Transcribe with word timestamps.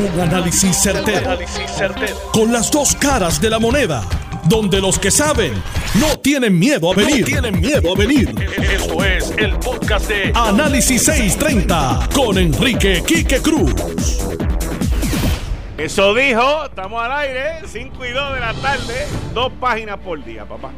Un 0.00 0.18
análisis 0.18 0.78
certero, 0.78 1.38
Con 2.32 2.50
las 2.50 2.70
dos 2.70 2.96
caras 2.96 3.38
de 3.38 3.50
la 3.50 3.58
moneda. 3.58 4.02
Donde 4.44 4.80
los 4.80 4.98
que 4.98 5.10
saben 5.10 5.52
no 6.00 6.18
tienen 6.20 6.58
miedo 6.58 6.90
a 6.90 6.94
venir. 6.94 7.26
tienen 7.26 7.60
miedo 7.60 7.92
a 7.92 7.98
venir. 7.98 8.34
Esto 8.58 9.04
es 9.04 9.30
el 9.36 9.58
podcast 9.58 10.08
de 10.08 10.32
Análisis 10.34 11.02
630 11.04 12.08
con 12.14 12.38
Enrique 12.38 13.02
Quique 13.06 13.42
Cruz. 13.42 13.74
Eso 15.76 16.14
dijo, 16.14 16.64
estamos 16.64 17.02
al 17.02 17.12
aire, 17.12 17.60
5 17.66 18.06
y 18.06 18.10
2 18.12 18.34
de 18.34 18.40
la 18.40 18.54
tarde, 18.54 19.06
dos 19.34 19.52
páginas 19.60 19.98
por 19.98 20.24
día, 20.24 20.46
papá. 20.46 20.70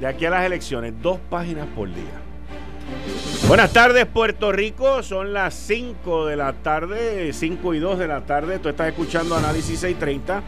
De 0.00 0.06
aquí 0.06 0.24
a 0.24 0.30
las 0.30 0.46
elecciones, 0.46 0.94
dos 1.02 1.18
páginas 1.28 1.66
por 1.76 1.88
día. 1.88 2.29
Buenas 3.50 3.72
tardes, 3.72 4.06
Puerto 4.06 4.52
Rico. 4.52 5.02
Son 5.02 5.32
las 5.32 5.54
5 5.54 6.26
de 6.26 6.36
la 6.36 6.52
tarde, 6.52 7.32
5 7.32 7.74
y 7.74 7.80
2 7.80 7.98
de 7.98 8.06
la 8.06 8.20
tarde. 8.20 8.60
Tú 8.60 8.68
estás 8.68 8.86
escuchando 8.86 9.34
Análisis 9.34 9.80
630. 9.80 10.40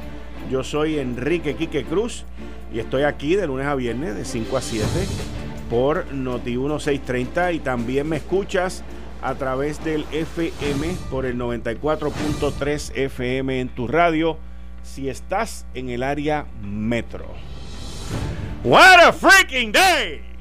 Yo 0.49 0.63
soy 0.63 1.01
Enrique 1.01 1.57
Quique 1.57 1.83
Cruz 1.83 2.25
y 2.73 2.79
estoy 2.79 3.03
aquí 3.03 3.35
de 3.35 3.49
lunes 3.49 3.67
a 3.67 3.75
viernes 3.75 4.15
de 4.15 4.25
5 4.25 4.57
a 4.57 4.61
7 4.61 4.87
por 5.69 6.15
Noti 6.15 6.51
1630 6.51 7.51
y 7.51 7.59
también 7.59 8.09
me 8.09 8.19
escuchas 8.19 8.85
a 9.21 9.35
través 9.35 9.83
del 9.83 10.07
FM 10.13 10.95
por 11.11 11.27
el 11.27 11.37
94.3 11.37 12.93
FM 12.95 13.63
en 13.63 13.69
tu 13.69 13.89
radio 13.89 14.39
si 14.85 15.09
estás 15.09 15.67
en 15.75 15.89
el 15.89 16.05
área 16.05 16.47
metro. 16.63 17.27
What 18.63 19.01
a 19.01 19.13
freaking 19.13 19.73
day! 19.73 20.32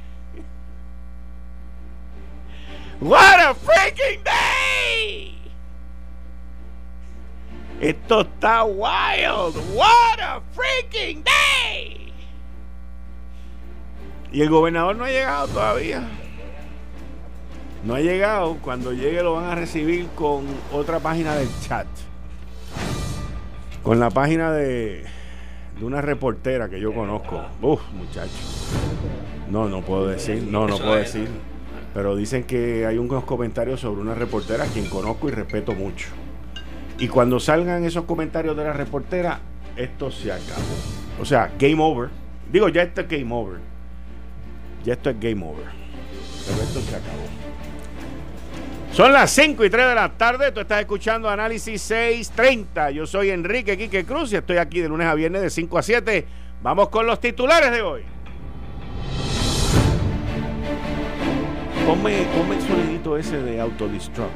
What 3.02 3.40
a 3.40 3.56
freaking 3.56 4.24
day! 4.24 5.34
Esto 7.82 8.22
está 8.22 8.64
wild. 8.64 9.56
What 9.74 10.20
a 10.20 10.40
freaking 10.54 11.24
day! 11.24 12.14
Y 14.32 14.44
el 14.44 14.52
gobernador 14.52 14.96
no 14.96 15.06
ha 15.06 15.10
llegado 15.10 15.48
todavía. 15.48 16.04
No 17.84 17.96
ha 17.96 18.02
llegado. 18.02 18.58
Cuando 18.62 18.94
llegue 18.94 19.24
lo 19.24 19.34
van 19.34 19.46
a 19.46 19.56
recibir 19.56 20.08
con 20.10 20.46
otra 20.72 21.00
página 21.00 21.34
del 21.34 21.50
chat. 21.62 21.88
Con 23.82 24.00
la 24.00 24.12
página 24.12 24.52
de, 24.52 25.08
de 25.80 25.86
una 25.86 26.02
reportera 26.02 26.70
que 26.70 26.80
yo 26.80 26.94
conozco. 26.94 27.44
Uf, 27.64 27.82
muchacho. 27.94 28.30
No, 29.50 29.68
no 29.68 29.82
puedo 29.82 30.06
decir. 30.06 30.44
No, 30.44 30.68
no 30.68 30.78
puedo 30.78 30.98
decir. 30.98 31.51
Pero 31.94 32.16
dicen 32.16 32.44
que 32.44 32.86
hay 32.86 32.98
unos 32.98 33.26
comentarios 33.26 33.82
sobre 33.82 34.02
una 34.02 34.16
reportera 34.16 34.64
a 34.64 34.68
quien 34.68 34.88
conozco 34.90 35.28
y 35.28 35.32
respeto 35.32 35.74
mucho. 35.74 36.08
Y 36.98 37.08
cuando 37.08 37.40
salgan 37.40 37.84
esos 37.84 38.06
comentarios 38.06 38.56
de 38.56 38.64
la 38.64 38.74
reportera, 38.74 39.40
esto 39.76 40.12
se 40.12 40.32
acabó. 40.32 40.62
O 41.20 41.26
sea, 41.26 41.52
game 41.60 41.82
over. 41.82 42.10
Digo, 42.52 42.70
ya 42.70 42.84
esto 42.84 43.02
es 43.02 43.08
game 43.08 43.34
over. 43.34 43.60
Ya 44.84 44.94
esto 44.94 45.10
es 45.10 45.20
game 45.20 45.44
over. 45.44 45.66
Pero 46.46 46.62
esto 46.62 46.80
se 46.82 46.96
acabó. 46.96 47.42
Son 48.94 49.14
las 49.14 49.32
5 49.32 49.64
y 49.64 49.70
3 49.70 49.88
de 49.88 49.96
la 49.96 50.10
tarde. 50.10 50.52
Tú 50.52 50.60
estás 50.60 50.82
escuchando 50.82 51.30
Análisis 51.30 51.82
630. 51.82 52.92
Yo 52.92 53.08
soy 53.08 53.30
Enrique 53.30 53.78
Quique 53.78 54.04
Cruz 54.04 54.34
y 54.34 54.36
estoy 54.36 54.58
aquí 54.58 54.82
de 54.82 54.90
lunes 54.90 55.08
a 55.08 55.16
viernes 55.16 55.42
de 55.42 55.50
5 55.50 55.78
a 55.78 55.82
7. 55.82 56.28
Vamos 56.62 56.90
con 56.90 57.06
los 57.08 57.20
titulares 57.20 57.72
de 57.72 57.82
hoy. 57.82 58.04
Ponme, 61.92 62.22
el 62.22 62.62
sonidito 62.62 63.18
ese 63.18 63.42
de 63.42 63.60
autodestruct. 63.60 64.32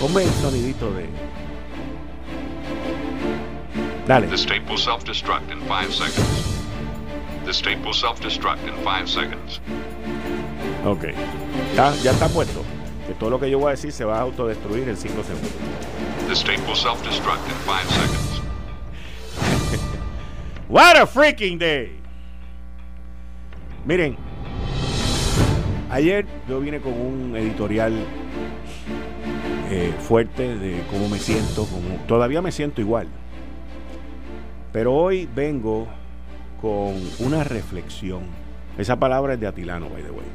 Ponme 0.00 0.24
el 0.24 0.30
sonidito 0.30 0.92
de. 0.92 1.06
Dale. 4.04 4.26
The 4.26 4.36
state 4.36 4.68
will 4.68 4.76
self-destruct 4.76 5.48
in 5.52 5.60
five 5.68 5.94
seconds. 5.94 6.66
The 7.44 7.52
state 7.52 7.78
will 7.84 7.94
self-destruct 7.94 8.66
in 8.66 8.74
five 8.82 9.08
seconds. 9.08 9.60
Ok. 10.84 11.14
ya 11.76 12.10
está 12.10 12.28
puesto. 12.28 12.64
Que 13.06 13.14
todo 13.14 13.30
lo 13.30 13.38
que 13.38 13.48
yo 13.48 13.60
voy 13.60 13.68
a 13.68 13.70
decir 13.76 13.92
se 13.92 14.04
va 14.04 14.18
a 14.18 14.22
autodestruir 14.22 14.88
en 14.88 14.96
5 14.96 15.22
segundos. 15.22 15.52
The 16.26 16.34
state 16.34 16.60
will 16.66 16.74
self-destruct 16.74 17.46
in 17.46 17.54
five 17.64 17.88
seconds. 17.88 18.40
What 20.68 20.96
a 20.96 21.06
freaking 21.06 21.60
day. 21.60 21.92
Miren, 23.86 24.16
Ayer 25.90 26.24
yo 26.48 26.60
vine 26.60 26.80
con 26.80 26.92
un 26.92 27.36
editorial 27.36 27.92
eh, 29.70 29.92
fuerte 29.98 30.56
de 30.56 30.82
cómo 30.88 31.08
me 31.08 31.18
siento, 31.18 31.66
como 31.66 31.96
todavía 32.06 32.40
me 32.40 32.52
siento 32.52 32.80
igual. 32.80 33.08
Pero 34.72 34.94
hoy 34.94 35.28
vengo 35.34 35.88
con 36.60 36.94
una 37.18 37.42
reflexión. 37.42 38.22
Esa 38.78 39.00
palabra 39.00 39.34
es 39.34 39.40
de 39.40 39.48
Atilano, 39.48 39.88
by 39.88 40.02
the 40.02 40.10
way. 40.12 40.26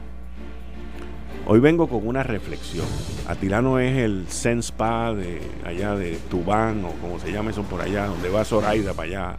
Hoy 1.48 1.62
vengo 1.62 1.88
con 1.88 2.06
una 2.06 2.24
reflexión. 2.24 2.88
Atilano 3.26 3.80
es 3.80 3.96
el 3.98 4.26
Zen 4.28 4.60
Spa 4.60 5.14
de 5.14 5.40
allá 5.64 5.96
de 5.96 6.18
Tubán 6.30 6.84
o 6.84 6.90
como 7.00 7.18
se 7.18 7.32
llama 7.32 7.52
eso 7.52 7.64
por 7.64 7.80
allá, 7.80 8.08
donde 8.08 8.30
va 8.30 8.44
Zoraida 8.44 8.94
para 8.94 9.08
allá. 9.08 9.38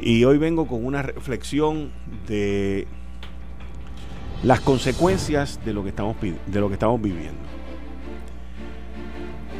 Y 0.00 0.22
hoy 0.24 0.38
vengo 0.38 0.68
con 0.68 0.84
una 0.84 1.02
reflexión 1.02 1.90
de 2.28 2.86
las 4.42 4.60
consecuencias 4.60 5.60
de 5.64 5.72
lo 5.72 5.82
que 5.82 5.90
estamos, 5.90 6.16
de 6.20 6.60
lo 6.60 6.68
que 6.68 6.74
estamos 6.74 7.00
viviendo. 7.00 7.40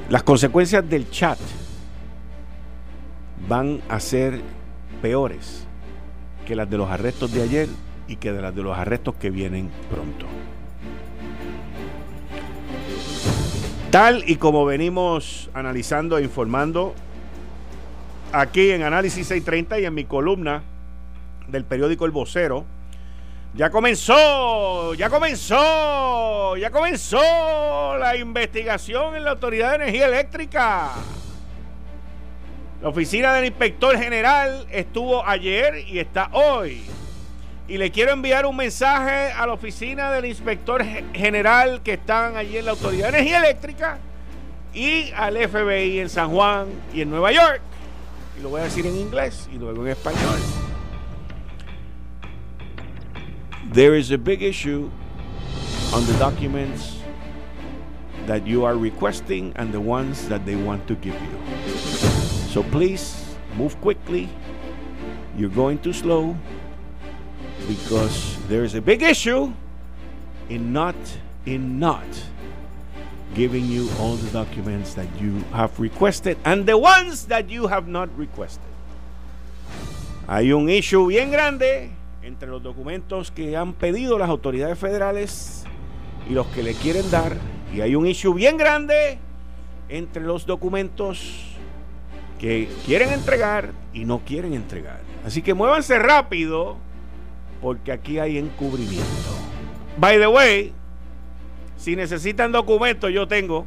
Las 0.09 0.22
consecuencias 0.22 0.88
del 0.88 1.09
chat 1.10 1.38
van 3.48 3.81
a 3.88 4.00
ser 4.00 4.41
peores 5.00 5.66
que 6.47 6.56
las 6.56 6.69
de 6.69 6.78
los 6.78 6.91
arrestos 6.91 7.32
de 7.32 7.43
ayer 7.43 7.69
y 8.09 8.16
que 8.16 8.32
de 8.32 8.43
las 8.43 8.54
de 8.54 8.62
los 8.62 8.76
arrestos 8.76 9.15
que 9.15 9.31
vienen 9.31 9.70
pronto. 9.91 10.26
Tal 13.91 14.25
y 14.26 14.37
como 14.37 14.64
venimos 14.64 15.50
analizando 15.54 16.19
e 16.19 16.22
informando 16.22 16.94
aquí 18.32 18.70
en 18.70 18.82
Análisis 18.82 19.26
630 19.26 19.81
y 19.81 19.84
en 19.84 19.94
mi 19.94 20.04
columna 20.04 20.62
del 21.49 21.64
periódico 21.64 22.06
El 22.06 22.10
Vocero, 22.10 22.64
ya 23.55 23.69
comenzó, 23.71 24.95
ya 24.95 25.11
comenzó, 25.11 26.57
ya 26.57 26.71
comenzó 26.71 27.97
la 27.99 28.17
investigación 28.17 29.15
en 29.15 29.25
la 29.25 29.33
Autoridad 29.33 29.71
de 29.71 29.77
Energía 29.77 30.07
Eléctrica. 30.07 30.91
La 32.81 32.89
oficina 32.89 33.35
del 33.35 33.45
inspector 33.45 33.97
general 33.99 34.67
estuvo 34.71 35.25
ayer 35.27 35.85
y 35.87 35.99
está 35.99 36.31
hoy. 36.33 36.83
Y 37.69 37.77
le 37.77 37.91
quiero 37.91 38.12
enviar 38.12 38.47
un 38.47 38.57
mensaje 38.57 39.33
a 39.33 39.47
la 39.47 39.53
oficina 39.53 40.11
del 40.11 40.25
inspector 40.25 40.83
general 41.12 41.83
que 41.83 41.93
están 41.93 42.37
allí 42.37 42.57
en 42.57 42.65
la 42.65 42.71
Autoridad 42.73 43.12
de 43.12 43.19
Energía 43.19 43.39
Eléctrica 43.39 43.99
y 44.73 45.12
al 45.12 45.37
FBI 45.37 46.01
en 46.01 46.09
San 46.09 46.31
Juan 46.31 46.69
y 46.93 47.03
en 47.03 47.11
Nueva 47.11 47.31
York. 47.33 47.61
Y 48.39 48.43
lo 48.43 48.49
voy 48.49 48.62
a 48.62 48.65
decir 48.65 48.87
en 48.87 48.97
inglés 48.97 49.49
y 49.53 49.59
luego 49.59 49.85
en 49.85 49.93
español. 49.93 50.41
There 53.72 53.94
is 53.94 54.10
a 54.10 54.19
big 54.19 54.43
issue 54.43 54.91
on 55.94 56.05
the 56.05 56.12
documents 56.19 57.00
that 58.27 58.47
you 58.47 58.66
are 58.66 58.77
requesting 58.77 59.55
and 59.56 59.72
the 59.72 59.81
ones 59.81 60.28
that 60.28 60.44
they 60.44 60.56
want 60.56 60.87
to 60.88 60.94
give 60.94 61.15
you. 61.15 61.72
So 62.53 62.62
please 62.65 63.34
move 63.56 63.81
quickly. 63.81 64.28
You're 65.38 65.49
going 65.49 65.78
too 65.78 65.94
slow 65.94 66.37
because 67.66 68.37
there 68.47 68.62
is 68.62 68.75
a 68.75 68.82
big 68.82 69.00
issue 69.03 69.55
in 70.50 70.75
not 70.75 70.97
in 71.47 71.78
not 71.78 72.05
giving 73.32 73.65
you 73.65 73.88
all 73.99 74.16
the 74.16 74.31
documents 74.32 74.93
that 74.93 75.09
you 75.19 75.41
have 75.56 75.81
requested 75.81 76.37
and 76.44 76.67
the 76.67 76.76
ones 76.76 77.25
that 77.32 77.49
you 77.49 77.69
have 77.69 77.88
not 77.88 78.12
requested. 78.19 78.69
Hay 80.29 80.52
un 80.52 80.69
issue 80.69 81.08
bien 81.08 81.31
grande 81.31 82.01
entre 82.23 82.49
los 82.49 82.63
documentos 82.63 83.31
que 83.31 83.57
han 83.57 83.73
pedido 83.73 84.19
las 84.19 84.29
autoridades 84.29 84.79
federales 84.79 85.65
y 86.29 86.33
los 86.33 86.47
que 86.49 86.63
le 86.63 86.75
quieren 86.75 87.11
dar. 87.11 87.37
Y 87.75 87.81
hay 87.81 87.95
un 87.95 88.07
issue 88.07 88.35
bien 88.35 88.57
grande 88.57 89.19
entre 89.89 90.23
los 90.23 90.47
documentos 90.47 91.57
que 92.39 92.69
quieren 92.87 93.13
entregar 93.13 93.73
y 93.93 94.05
no 94.05 94.21
quieren 94.21 94.55
entregar. 94.55 95.01
Así 95.27 95.43
que 95.43 95.55
muévanse 95.55 95.99
rápido 95.99 96.77
porque 97.61 97.93
aquí 97.93 98.19
hay 98.19 98.39
encubrimiento. 98.39 99.05
By 99.99 100.19
the 100.19 100.27
way, 100.27 100.73
si 101.77 101.97
necesitan 101.97 102.53
documentos, 102.53 103.13
yo 103.13 103.27
tengo. 103.27 103.67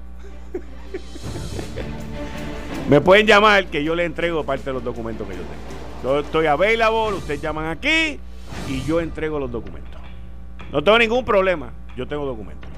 Me 2.89 3.01
pueden 3.01 3.25
llamar 3.25 3.67
que 3.67 3.83
yo 3.83 3.95
le 3.95 4.05
entrego 4.05 4.43
parte 4.43 4.65
de 4.65 4.73
los 4.73 4.83
documentos 4.83 5.27
que 5.27 5.33
yo 5.33 5.41
tengo. 5.41 5.55
Yo 6.03 6.19
estoy 6.19 6.45
available, 6.45 7.17
ustedes 7.17 7.41
llaman 7.41 7.67
aquí 7.67 8.19
y 8.67 8.83
yo 8.83 8.99
entrego 8.99 9.39
los 9.39 9.51
documentos. 9.51 10.01
No 10.71 10.83
tengo 10.83 10.97
ningún 10.99 11.25
problema, 11.25 11.71
yo 11.95 12.07
tengo 12.07 12.25
documentos. 12.25 12.69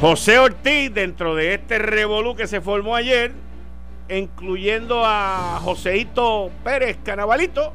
José 0.00 0.38
Ortiz, 0.38 0.92
dentro 0.92 1.36
de 1.36 1.54
este 1.54 1.78
revolú 1.78 2.34
que 2.34 2.46
se 2.48 2.60
formó 2.60 2.96
ayer, 2.96 3.32
incluyendo 4.08 5.04
a 5.06 5.60
Joseito 5.62 6.50
Pérez 6.64 6.98
Canabalito, 7.04 7.72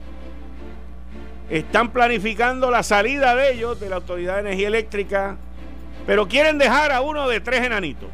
están 1.50 1.92
planificando 1.92 2.70
la 2.70 2.84
salida 2.84 3.34
de 3.34 3.54
ellos 3.54 3.80
de 3.80 3.90
la 3.90 3.96
Autoridad 3.96 4.36
de 4.36 4.42
Energía 4.42 4.68
Eléctrica, 4.68 5.38
pero 6.06 6.28
quieren 6.28 6.58
dejar 6.58 6.92
a 6.92 7.00
uno 7.02 7.30
de 7.30 7.40
tres 7.40 7.64
enanitos 7.64 8.10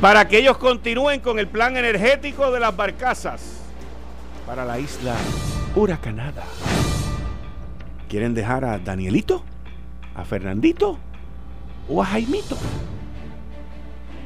para 0.00 0.28
que 0.28 0.38
ellos 0.38 0.56
continúen 0.58 1.20
con 1.20 1.38
el 1.38 1.48
plan 1.48 1.76
energético 1.76 2.52
de 2.52 2.60
las 2.60 2.76
barcazas 2.76 3.53
para 4.46 4.64
la 4.64 4.78
isla 4.78 5.14
huracanada. 5.74 6.44
¿Quieren 8.08 8.34
dejar 8.34 8.64
a 8.64 8.78
Danielito? 8.78 9.42
¿A 10.14 10.24
Fernandito? 10.24 10.98
¿O 11.88 12.02
a 12.02 12.06
Jaimito? 12.06 12.56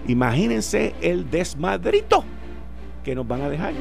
Imagínense 0.06 0.94
el 1.00 1.30
desmadrito 1.30 2.24
que 3.04 3.14
nos 3.14 3.26
van 3.26 3.42
a 3.42 3.48
dejar. 3.48 3.74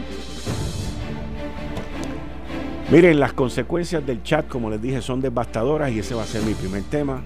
Miren, 2.90 3.20
las 3.20 3.34
consecuencias 3.34 4.06
del 4.06 4.24
chat, 4.24 4.48
como 4.48 4.70
les 4.70 4.82
dije, 4.82 5.02
son 5.02 5.20
devastadoras 5.20 5.92
y 5.92 6.00
ese 6.00 6.16
va 6.16 6.24
a 6.24 6.26
ser 6.26 6.42
mi 6.44 6.54
primer 6.54 6.84
tema. 6.84 7.22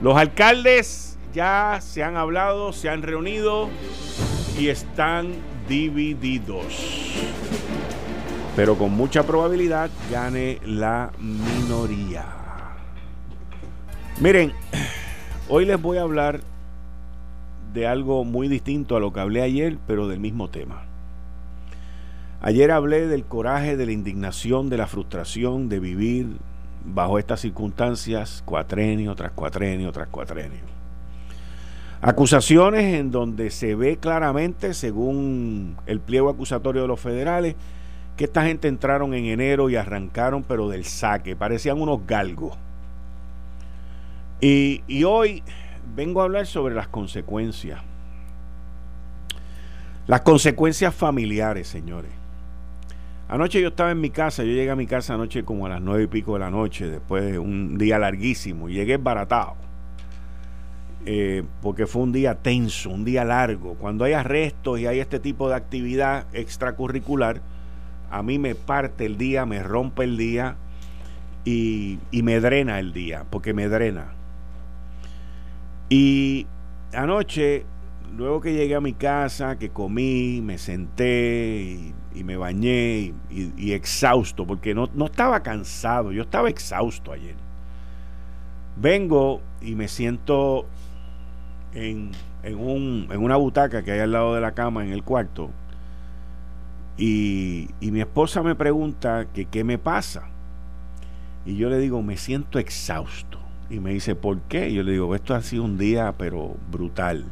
Los 0.00 0.16
alcaldes 0.16 1.16
ya 1.32 1.78
se 1.80 2.02
han 2.02 2.16
hablado, 2.16 2.72
se 2.72 2.88
han 2.88 3.02
reunido 3.02 3.68
y 4.58 4.68
están 4.68 5.32
divididos. 5.68 7.04
Pero 8.56 8.78
con 8.78 8.92
mucha 8.92 9.24
probabilidad 9.24 9.90
gane 10.10 10.60
la 10.64 11.10
minoría. 11.18 12.24
Miren, 14.20 14.52
hoy 15.48 15.64
les 15.64 15.80
voy 15.80 15.98
a 15.98 16.02
hablar 16.02 16.40
de 17.72 17.88
algo 17.88 18.24
muy 18.24 18.46
distinto 18.46 18.96
a 18.96 19.00
lo 19.00 19.12
que 19.12 19.18
hablé 19.18 19.42
ayer, 19.42 19.78
pero 19.88 20.06
del 20.06 20.20
mismo 20.20 20.50
tema. 20.50 20.84
Ayer 22.40 22.70
hablé 22.70 23.08
del 23.08 23.24
coraje, 23.24 23.76
de 23.76 23.86
la 23.86 23.92
indignación, 23.92 24.70
de 24.70 24.76
la 24.76 24.86
frustración 24.86 25.68
de 25.68 25.80
vivir 25.80 26.36
bajo 26.84 27.18
estas 27.18 27.40
circunstancias, 27.40 28.42
cuatrenio 28.44 29.14
tras 29.16 29.32
cuatrenio 29.32 29.90
tras 29.90 30.08
cuatrenio. 30.08 30.60
Acusaciones 32.02 33.00
en 33.00 33.10
donde 33.10 33.50
se 33.50 33.74
ve 33.74 33.96
claramente, 33.96 34.74
según 34.74 35.76
el 35.86 36.00
pliego 36.00 36.28
acusatorio 36.28 36.82
de 36.82 36.88
los 36.88 37.00
federales, 37.00 37.56
que 38.16 38.24
esta 38.24 38.44
gente 38.44 38.68
entraron 38.68 39.14
en 39.14 39.24
enero 39.24 39.68
y 39.70 39.76
arrancaron, 39.76 40.42
pero 40.44 40.68
del 40.68 40.84
saque, 40.84 41.34
parecían 41.34 41.80
unos 41.80 42.06
galgos. 42.06 42.56
Y, 44.40 45.04
hoy 45.04 45.42
vengo 45.96 46.20
a 46.20 46.24
hablar 46.24 46.46
sobre 46.46 46.74
las 46.74 46.88
consecuencias. 46.88 47.80
Las 50.06 50.20
consecuencias 50.20 50.94
familiares, 50.94 51.66
señores. 51.66 52.12
Anoche 53.26 53.60
yo 53.60 53.68
estaba 53.68 53.90
en 53.90 54.00
mi 54.02 54.10
casa, 54.10 54.44
yo 54.44 54.52
llegué 54.52 54.70
a 54.70 54.76
mi 54.76 54.86
casa 54.86 55.14
anoche 55.14 55.44
como 55.44 55.64
a 55.64 55.70
las 55.70 55.80
nueve 55.80 56.04
y 56.04 56.06
pico 56.08 56.34
de 56.34 56.40
la 56.40 56.50
noche, 56.50 56.86
después 56.86 57.24
de 57.24 57.38
un 57.38 57.78
día 57.78 57.98
larguísimo, 57.98 58.68
llegué 58.68 58.98
baratado. 58.98 59.56
Eh, 61.06 61.42
porque 61.62 61.86
fue 61.86 62.02
un 62.02 62.12
día 62.12 62.34
tenso, 62.34 62.90
un 62.90 63.04
día 63.04 63.24
largo. 63.24 63.74
Cuando 63.74 64.04
hay 64.04 64.12
arrestos 64.12 64.78
y 64.78 64.86
hay 64.86 65.00
este 65.00 65.20
tipo 65.20 65.48
de 65.48 65.54
actividad 65.54 66.26
extracurricular, 66.34 67.40
a 68.14 68.22
mí 68.22 68.38
me 68.38 68.54
parte 68.54 69.06
el 69.06 69.18
día, 69.18 69.44
me 69.44 69.60
rompe 69.60 70.04
el 70.04 70.16
día 70.16 70.54
y, 71.44 71.98
y 72.12 72.22
me 72.22 72.38
drena 72.38 72.78
el 72.78 72.92
día, 72.92 73.24
porque 73.28 73.52
me 73.52 73.68
drena. 73.68 74.12
Y 75.88 76.46
anoche, 76.92 77.66
luego 78.16 78.40
que 78.40 78.54
llegué 78.54 78.76
a 78.76 78.80
mi 78.80 78.92
casa, 78.92 79.58
que 79.58 79.70
comí, 79.70 80.40
me 80.42 80.58
senté 80.58 81.92
y, 82.14 82.22
me 82.22 82.36
bañé 82.36 83.12
y, 83.30 83.72
exhausto, 83.72 84.46
porque 84.46 84.76
no, 84.76 84.88
no 84.94 85.06
estaba 85.06 85.42
cansado, 85.42 86.12
yo 86.12 86.22
estaba 86.22 86.48
exhausto 86.48 87.10
ayer. 87.10 87.34
Vengo 88.76 89.40
y 89.60 89.74
me 89.74 89.88
siento 89.88 90.66
en, 91.72 92.12
en, 92.44 92.60
un, 92.60 93.08
en 93.10 93.20
una 93.20 93.34
butaca 93.34 93.82
que 93.82 93.90
hay 93.90 93.98
al 93.98 94.12
lado 94.12 94.36
de 94.36 94.40
la 94.40 94.52
cama 94.52 94.84
en 94.84 94.92
el 94.92 95.02
cuarto. 95.02 95.50
Y, 96.96 97.70
y 97.80 97.90
mi 97.90 98.00
esposa 98.00 98.42
me 98.42 98.54
pregunta 98.54 99.26
que 99.32 99.46
qué 99.46 99.64
me 99.64 99.78
pasa. 99.78 100.28
Y 101.44 101.56
yo 101.56 101.68
le 101.68 101.78
digo, 101.78 102.02
me 102.02 102.16
siento 102.16 102.58
exhausto. 102.58 103.38
Y 103.70 103.80
me 103.80 103.92
dice, 103.92 104.14
¿por 104.14 104.40
qué? 104.42 104.72
Yo 104.72 104.82
le 104.82 104.92
digo, 104.92 105.14
esto 105.14 105.34
ha 105.34 105.42
sido 105.42 105.64
un 105.64 105.78
día, 105.78 106.14
pero 106.16 106.56
brutal. 106.70 107.24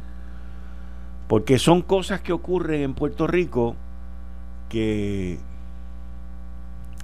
Porque 1.27 1.57
son 1.57 1.81
cosas 1.81 2.21
que 2.21 2.33
ocurren 2.33 2.81
en 2.81 2.93
Puerto 2.93 3.27
Rico 3.27 3.75
que, 4.69 5.39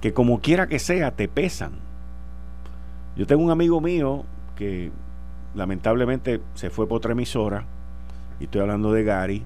que 0.00 0.12
como 0.12 0.40
quiera 0.40 0.66
que 0.68 0.78
sea, 0.78 1.12
te 1.12 1.28
pesan. 1.28 1.72
Yo 3.16 3.26
tengo 3.26 3.42
un 3.42 3.50
amigo 3.50 3.80
mío 3.80 4.24
que 4.56 4.90
lamentablemente 5.54 6.40
se 6.54 6.70
fue 6.70 6.86
por 6.86 6.98
otra 6.98 7.12
emisora, 7.12 7.64
y 8.38 8.44
estoy 8.44 8.60
hablando 8.60 8.92
de 8.92 9.04
Gary, 9.04 9.44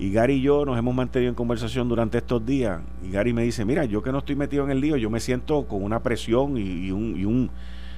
y 0.00 0.10
Gary 0.10 0.36
y 0.36 0.40
yo 0.40 0.64
nos 0.64 0.78
hemos 0.78 0.94
mantenido 0.94 1.28
en 1.28 1.34
conversación 1.34 1.86
durante 1.86 2.16
estos 2.16 2.44
días, 2.46 2.80
y 3.06 3.10
Gary 3.10 3.34
me 3.34 3.42
dice, 3.42 3.66
mira, 3.66 3.84
yo 3.84 4.02
que 4.02 4.10
no 4.10 4.18
estoy 4.20 4.34
metido 4.34 4.64
en 4.64 4.70
el 4.70 4.80
lío, 4.80 4.96
yo 4.96 5.10
me 5.10 5.20
siento 5.20 5.68
con 5.68 5.82
una 5.84 6.02
presión 6.02 6.56
y, 6.56 6.90
un, 6.90 7.20
y 7.20 7.26
un 7.26 7.50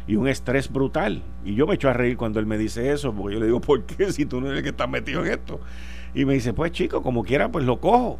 y 0.08 0.16
un 0.16 0.26
estrés 0.26 0.68
brutal. 0.68 1.22
Y 1.44 1.54
yo 1.54 1.64
me 1.64 1.76
echo 1.76 1.88
a 1.88 1.92
reír 1.92 2.16
cuando 2.16 2.40
él 2.40 2.46
me 2.46 2.58
dice 2.58 2.90
eso, 2.90 3.12
porque 3.14 3.34
yo 3.34 3.40
le 3.40 3.46
digo, 3.46 3.60
¿por 3.60 3.84
qué 3.84 4.12
si 4.12 4.26
tú 4.26 4.40
no 4.40 4.48
eres 4.48 4.58
el 4.58 4.64
que 4.64 4.70
estás 4.70 4.88
metido 4.88 5.24
en 5.24 5.30
esto? 5.30 5.60
Y 6.12 6.24
me 6.24 6.34
dice, 6.34 6.52
pues 6.52 6.72
chico, 6.72 7.04
como 7.04 7.22
quiera, 7.22 7.52
pues 7.52 7.64
lo 7.64 7.80
cojo. 7.80 8.18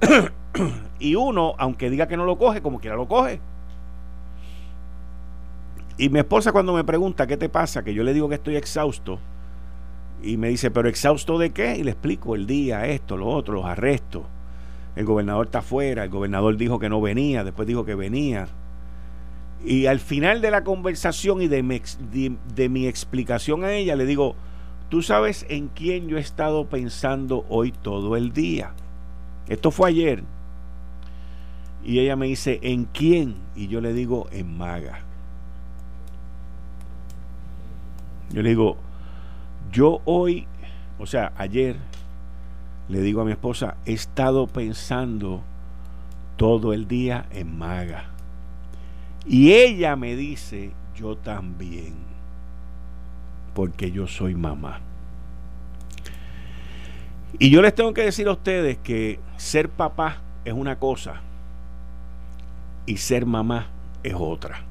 y 0.98 1.14
uno, 1.14 1.56
aunque 1.58 1.90
diga 1.90 2.08
que 2.08 2.16
no 2.16 2.24
lo 2.24 2.38
coge, 2.38 2.62
como 2.62 2.80
quiera 2.80 2.96
lo 2.96 3.06
coge. 3.06 3.38
Y 5.98 6.08
mi 6.08 6.20
esposa 6.20 6.52
cuando 6.52 6.72
me 6.72 6.84
pregunta 6.84 7.26
qué 7.26 7.36
te 7.36 7.50
pasa, 7.50 7.84
que 7.84 7.92
yo 7.92 8.02
le 8.02 8.14
digo 8.14 8.30
que 8.30 8.36
estoy 8.36 8.56
exhausto, 8.56 9.18
y 10.24 10.36
me 10.38 10.48
dice, 10.48 10.70
pero 10.70 10.88
exhausto 10.88 11.38
de 11.38 11.50
qué? 11.50 11.76
Y 11.76 11.84
le 11.84 11.90
explico 11.90 12.34
el 12.34 12.46
día, 12.46 12.86
esto, 12.86 13.16
lo 13.16 13.28
otro, 13.28 13.54
los 13.54 13.66
arrestos. 13.66 14.22
El 14.96 15.04
gobernador 15.04 15.46
está 15.46 15.58
afuera, 15.58 16.04
el 16.04 16.10
gobernador 16.10 16.56
dijo 16.56 16.78
que 16.78 16.88
no 16.88 17.00
venía, 17.00 17.44
después 17.44 17.68
dijo 17.68 17.84
que 17.84 17.94
venía. 17.94 18.48
Y 19.64 19.86
al 19.86 20.00
final 20.00 20.40
de 20.40 20.50
la 20.50 20.64
conversación 20.64 21.42
y 21.42 21.48
de 21.48 21.62
mi, 21.62 21.82
de, 22.54 22.68
mi, 22.68 22.86
explicación 22.86 23.64
a 23.64 23.72
ella, 23.72 23.96
le 23.96 24.06
digo, 24.06 24.34
tú 24.88 25.02
sabes 25.02 25.44
en 25.48 25.68
quién 25.68 26.08
yo 26.08 26.16
he 26.16 26.20
estado 26.20 26.68
pensando 26.68 27.44
hoy 27.48 27.72
todo 27.72 28.16
el 28.16 28.32
día. 28.32 28.72
Esto 29.48 29.70
fue 29.70 29.90
ayer. 29.90 30.22
Y 31.84 31.98
ella 31.98 32.16
me 32.16 32.26
dice, 32.26 32.60
¿en 32.62 32.84
quién? 32.84 33.34
Y 33.54 33.68
yo 33.68 33.80
le 33.80 33.92
digo, 33.92 34.28
en 34.32 34.56
Maga. 34.56 35.00
Yo 38.30 38.42
le 38.42 38.50
digo, 38.50 38.78
yo 39.74 40.00
hoy, 40.04 40.46
o 41.00 41.06
sea, 41.06 41.32
ayer, 41.36 41.76
le 42.88 43.00
digo 43.00 43.20
a 43.20 43.24
mi 43.24 43.32
esposa, 43.32 43.76
he 43.84 43.92
estado 43.92 44.46
pensando 44.46 45.42
todo 46.36 46.72
el 46.72 46.86
día 46.86 47.26
en 47.32 47.58
Maga. 47.58 48.04
Y 49.26 49.52
ella 49.52 49.96
me 49.96 50.14
dice, 50.14 50.72
yo 50.94 51.16
también, 51.16 51.94
porque 53.52 53.90
yo 53.90 54.06
soy 54.06 54.36
mamá. 54.36 54.80
Y 57.40 57.50
yo 57.50 57.60
les 57.60 57.74
tengo 57.74 57.92
que 57.92 58.04
decir 58.04 58.28
a 58.28 58.32
ustedes 58.32 58.78
que 58.78 59.18
ser 59.36 59.68
papá 59.68 60.22
es 60.44 60.52
una 60.52 60.78
cosa 60.78 61.20
y 62.86 62.98
ser 62.98 63.26
mamá 63.26 63.66
es 64.04 64.14
otra. 64.16 64.62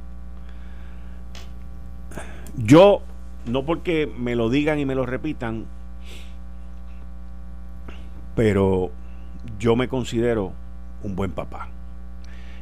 Yo, 2.55 3.01
no 3.45 3.65
porque 3.65 4.11
me 4.17 4.35
lo 4.35 4.49
digan 4.49 4.79
y 4.79 4.85
me 4.85 4.95
lo 4.95 5.05
repitan, 5.05 5.65
pero 8.35 8.91
yo 9.59 9.75
me 9.75 9.87
considero 9.87 10.53
un 11.03 11.15
buen 11.15 11.31
papá. 11.31 11.69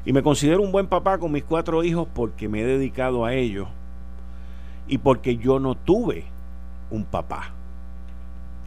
Y 0.03 0.13
me 0.13 0.23
considero 0.23 0.61
un 0.61 0.71
buen 0.71 0.87
papá 0.87 1.19
con 1.19 1.31
mis 1.31 1.43
cuatro 1.43 1.83
hijos 1.83 2.07
porque 2.13 2.49
me 2.49 2.61
he 2.61 2.65
dedicado 2.65 3.25
a 3.25 3.33
ellos 3.33 3.67
y 4.87 4.97
porque 4.97 5.37
yo 5.37 5.59
no 5.59 5.75
tuve 5.75 6.25
un 6.89 7.05
papá. 7.05 7.51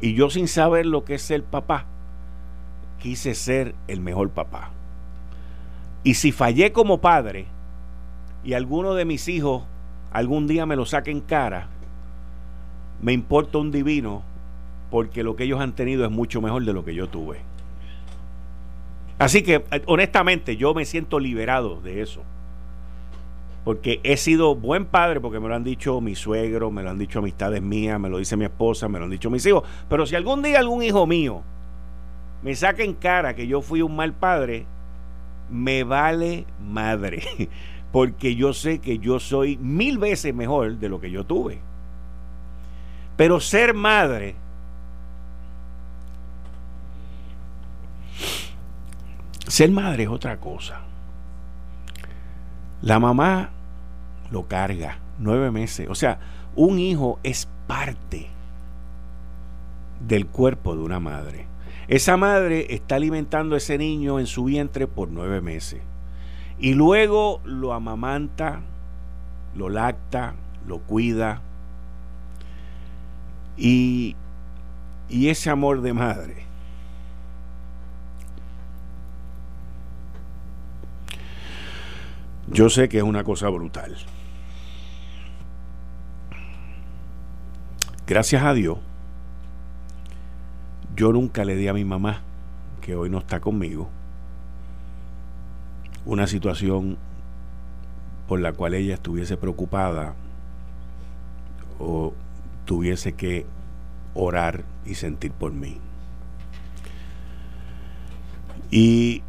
Y 0.00 0.14
yo 0.14 0.30
sin 0.30 0.48
saber 0.48 0.86
lo 0.86 1.04
que 1.04 1.14
es 1.14 1.22
ser 1.22 1.42
papá, 1.42 1.86
quise 2.98 3.34
ser 3.34 3.74
el 3.88 4.00
mejor 4.00 4.30
papá. 4.30 4.70
Y 6.04 6.14
si 6.14 6.30
fallé 6.30 6.72
como 6.72 7.00
padre 7.00 7.46
y 8.44 8.52
alguno 8.52 8.94
de 8.94 9.04
mis 9.04 9.26
hijos 9.28 9.64
algún 10.12 10.46
día 10.46 10.66
me 10.66 10.76
lo 10.76 10.86
saquen 10.86 11.20
cara, 11.20 11.68
me 13.04 13.12
importa 13.12 13.58
un 13.58 13.70
divino 13.70 14.22
porque 14.90 15.22
lo 15.22 15.36
que 15.36 15.44
ellos 15.44 15.60
han 15.60 15.74
tenido 15.74 16.06
es 16.06 16.10
mucho 16.10 16.40
mejor 16.40 16.64
de 16.64 16.72
lo 16.72 16.86
que 16.86 16.94
yo 16.94 17.06
tuve. 17.06 17.36
Así 19.18 19.42
que, 19.42 19.62
eh, 19.70 19.82
honestamente, 19.84 20.56
yo 20.56 20.72
me 20.72 20.86
siento 20.86 21.20
liberado 21.20 21.80
de 21.82 22.00
eso. 22.00 22.22
porque 23.62 24.00
he 24.04 24.18
sido 24.18 24.54
buen 24.54 24.84
padre, 24.84 25.20
porque 25.20 25.40
me 25.40 25.48
lo 25.48 25.54
han 25.54 25.64
dicho 25.64 25.98
mi 26.02 26.14
suegro, 26.14 26.70
me 26.70 26.82
lo 26.82 26.90
han 26.90 26.98
dicho 26.98 27.20
amistades 27.20 27.62
mías, 27.62 27.98
me 27.98 28.10
lo 28.10 28.18
dice 28.18 28.36
mi 28.36 28.44
esposa, 28.44 28.88
me 28.88 28.98
lo 28.98 29.06
han 29.06 29.10
dicho 29.10 29.30
mis 29.30 29.44
hijos. 29.46 29.64
Pero 29.88 30.04
si 30.04 30.14
algún 30.16 30.42
día 30.42 30.58
algún 30.58 30.82
hijo 30.82 31.06
mío 31.06 31.42
me 32.42 32.54
saca 32.54 32.82
en 32.82 32.92
cara 32.92 33.34
que 33.34 33.46
yo 33.46 33.62
fui 33.62 33.80
un 33.80 33.96
mal 33.96 34.12
padre, 34.12 34.66
me 35.50 35.82
vale 35.82 36.44
madre, 36.60 37.22
porque 37.92 38.34
yo 38.34 38.52
sé 38.52 38.80
que 38.80 38.98
yo 38.98 39.18
soy 39.18 39.56
mil 39.56 39.96
veces 39.96 40.34
mejor 40.34 40.76
de 40.76 40.88
lo 40.90 41.00
que 41.00 41.10
yo 41.10 41.24
tuve. 41.24 41.60
Pero 43.16 43.40
ser 43.40 43.74
madre 43.74 44.36
ser 49.46 49.70
madre 49.70 50.04
es 50.04 50.08
otra 50.08 50.38
cosa. 50.38 50.80
La 52.82 52.98
mamá 52.98 53.50
lo 54.30 54.48
carga 54.48 54.98
nueve 55.18 55.50
meses. 55.50 55.88
O 55.88 55.94
sea, 55.94 56.18
un 56.56 56.78
hijo 56.78 57.18
es 57.22 57.48
parte 57.66 58.26
del 60.06 60.26
cuerpo 60.26 60.74
de 60.74 60.82
una 60.82 61.00
madre. 61.00 61.46
Esa 61.86 62.16
madre 62.16 62.66
está 62.70 62.96
alimentando 62.96 63.54
a 63.54 63.58
ese 63.58 63.78
niño 63.78 64.18
en 64.18 64.26
su 64.26 64.44
vientre 64.44 64.86
por 64.86 65.08
nueve 65.10 65.40
meses. 65.40 65.80
Y 66.58 66.74
luego 66.74 67.40
lo 67.44 67.74
amamanta, 67.74 68.60
lo 69.54 69.68
lacta, 69.68 70.34
lo 70.66 70.78
cuida. 70.78 71.42
Y, 73.56 74.16
y 75.08 75.28
ese 75.28 75.50
amor 75.50 75.80
de 75.80 75.92
madre 75.92 76.44
Yo 82.54 82.68
sé 82.68 82.88
que 82.88 82.98
es 82.98 83.02
una 83.02 83.24
cosa 83.24 83.48
brutal. 83.48 83.96
Gracias 88.06 88.42
a 88.42 88.52
Dios, 88.52 88.78
yo 90.94 91.12
nunca 91.12 91.44
le 91.44 91.56
di 91.56 91.68
a 91.68 91.72
mi 91.72 91.84
mamá, 91.84 92.20
que 92.82 92.94
hoy 92.94 93.08
no 93.08 93.18
está 93.18 93.40
conmigo, 93.40 93.88
una 96.04 96.26
situación 96.26 96.98
por 98.28 98.40
la 98.40 98.52
cual 98.52 98.74
ella 98.74 98.94
estuviese 98.94 99.38
preocupada 99.38 100.14
o 101.78 102.12
tuviese 102.64 103.12
que 103.12 103.46
orar 104.14 104.64
y 104.84 104.94
sentir 104.94 105.32
por 105.32 105.52
mí. 105.52 105.78
Y 108.70 109.22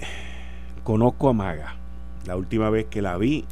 conozco 0.84 1.30
a 1.30 1.34
Maga 1.34 1.76
la 2.26 2.36
última 2.36 2.70
vez 2.70 2.86
que 2.86 3.02
la 3.02 3.18
vi, 3.18 3.46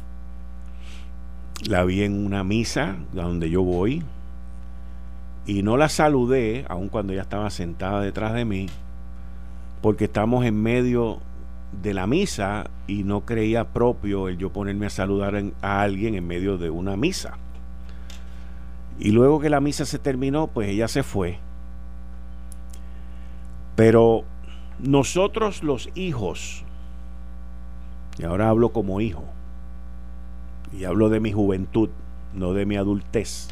la 1.66 1.84
vi 1.84 2.02
en 2.02 2.24
una 2.24 2.42
misa 2.42 2.96
donde 3.12 3.50
yo 3.50 3.62
voy 3.62 4.02
y 5.46 5.62
no 5.62 5.76
la 5.76 5.88
saludé, 5.88 6.64
aun 6.68 6.88
cuando 6.88 7.12
ella 7.12 7.22
estaba 7.22 7.50
sentada 7.50 8.00
detrás 8.00 8.32
de 8.32 8.44
mí, 8.44 8.66
porque 9.82 10.06
estamos 10.06 10.44
en 10.44 10.60
medio 10.60 11.20
de 11.82 11.94
la 11.94 12.06
misa 12.06 12.70
y 12.86 13.04
no 13.04 13.22
creía 13.22 13.72
propio 13.72 14.28
el 14.28 14.38
yo 14.38 14.52
ponerme 14.52 14.86
a 14.86 14.90
saludar 14.90 15.42
a 15.60 15.82
alguien 15.82 16.14
en 16.14 16.26
medio 16.26 16.56
de 16.56 16.70
una 16.70 16.96
misa. 16.96 17.38
Y 18.98 19.10
luego 19.10 19.40
que 19.40 19.50
la 19.50 19.60
misa 19.60 19.84
se 19.84 19.98
terminó, 19.98 20.46
pues 20.46 20.68
ella 20.68 20.88
se 20.88 21.02
fue. 21.02 21.38
Pero 23.76 24.24
nosotros 24.78 25.62
los 25.62 25.88
hijos 25.94 26.64
y 28.18 28.24
ahora 28.24 28.48
hablo 28.48 28.70
como 28.70 29.00
hijo. 29.00 29.24
Y 30.72 30.84
hablo 30.84 31.08
de 31.08 31.20
mi 31.20 31.32
juventud, 31.32 31.90
no 32.32 32.52
de 32.52 32.66
mi 32.66 32.76
adultez. 32.76 33.48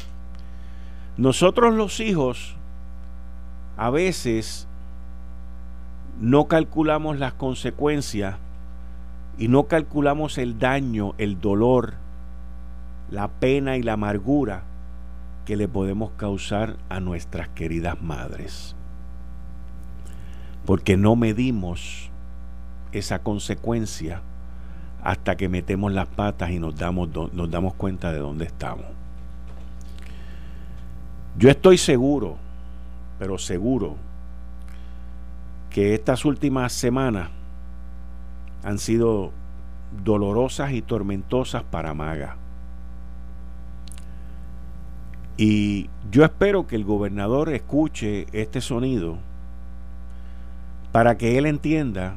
Nosotros 1.17 1.73
los 1.73 1.99
hijos 1.99 2.55
a 3.77 3.89
veces 3.89 4.67
no 6.19 6.47
calculamos 6.47 7.19
las 7.19 7.33
consecuencias 7.33 8.37
y 9.37 9.47
no 9.47 9.63
calculamos 9.67 10.37
el 10.37 10.59
daño, 10.59 11.13
el 11.17 11.39
dolor, 11.39 11.95
la 13.09 13.27
pena 13.27 13.77
y 13.77 13.83
la 13.83 13.93
amargura 13.93 14.63
que 15.45 15.57
le 15.57 15.67
podemos 15.67 16.11
causar 16.11 16.77
a 16.89 16.99
nuestras 16.99 17.49
queridas 17.49 18.01
madres. 18.01 18.75
Porque 20.65 20.95
no 20.95 21.15
medimos 21.15 22.09
esa 22.91 23.19
consecuencia 23.19 24.21
hasta 25.03 25.35
que 25.35 25.49
metemos 25.49 25.91
las 25.91 26.07
patas 26.07 26.51
y 26.51 26.59
nos 26.59 26.75
damos, 26.77 27.09
nos 27.33 27.51
damos 27.51 27.73
cuenta 27.73 28.11
de 28.13 28.19
dónde 28.19 28.45
estamos. 28.45 28.85
Yo 31.37 31.49
estoy 31.49 31.77
seguro, 31.77 32.37
pero 33.19 33.37
seguro, 33.37 33.97
que 35.69 35.93
estas 35.95 36.23
últimas 36.23 36.71
semanas 36.71 37.29
han 38.63 38.77
sido 38.77 39.31
dolorosas 40.03 40.71
y 40.71 40.81
tormentosas 40.81 41.63
para 41.63 41.93
Maga. 41.93 42.37
Y 45.37 45.89
yo 46.11 46.23
espero 46.23 46.67
que 46.67 46.75
el 46.75 46.83
gobernador 46.83 47.49
escuche 47.49 48.27
este 48.33 48.61
sonido 48.61 49.17
para 50.91 51.17
que 51.17 51.37
él 51.37 51.47
entienda 51.47 52.15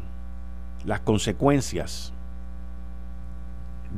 las 0.84 1.00
consecuencias 1.00 2.12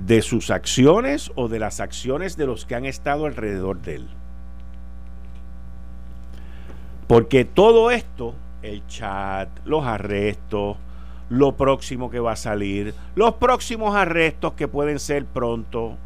de 0.06 0.22
sus 0.22 0.50
acciones 0.50 1.32
o 1.34 1.48
de 1.48 1.58
las 1.58 1.80
acciones 1.80 2.36
de 2.36 2.46
los 2.46 2.64
que 2.64 2.76
han 2.76 2.84
estado 2.84 3.26
alrededor 3.26 3.80
de 3.82 3.96
él. 3.96 4.08
Porque 7.08 7.44
todo 7.44 7.90
esto, 7.90 8.34
el 8.62 8.86
chat, 8.86 9.48
los 9.64 9.84
arrestos, 9.84 10.76
lo 11.30 11.56
próximo 11.56 12.10
que 12.10 12.20
va 12.20 12.32
a 12.32 12.36
salir, 12.36 12.94
los 13.14 13.34
próximos 13.34 13.96
arrestos 13.96 14.52
que 14.52 14.68
pueden 14.68 14.98
ser 14.98 15.24
pronto, 15.24 15.96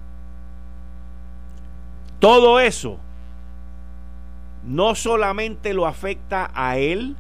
todo 2.23 2.61
eso 2.61 2.99
no 4.63 4.95
solamente 4.95 5.75
lo 5.75 5.89
afecta 5.89 6.53
a 6.55 6.79
él, 6.79 7.17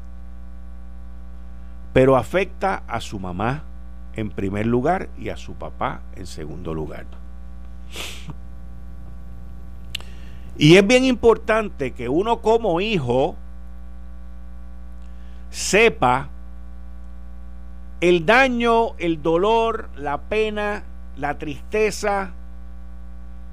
pero 1.92 2.16
afecta 2.16 2.84
a 2.86 3.00
su 3.00 3.18
mamá, 3.18 3.64
en 4.14 4.30
primer 4.30 4.64
lugar 4.64 5.08
y 5.18 5.30
a 5.30 5.36
su 5.36 5.54
papá 5.54 6.02
en 6.14 6.28
segundo 6.28 6.72
lugar. 6.72 7.06
Y 10.56 10.76
es 10.76 10.86
bien 10.86 11.04
importante 11.04 11.94
que 11.94 12.08
uno 12.08 12.40
como 12.40 12.80
hijo 12.80 13.34
sepa 15.50 16.28
el 18.00 18.24
daño, 18.24 18.94
el 18.98 19.20
dolor, 19.20 19.90
la 19.96 20.20
pena, 20.20 20.84
la 21.16 21.38
tristeza 21.38 22.34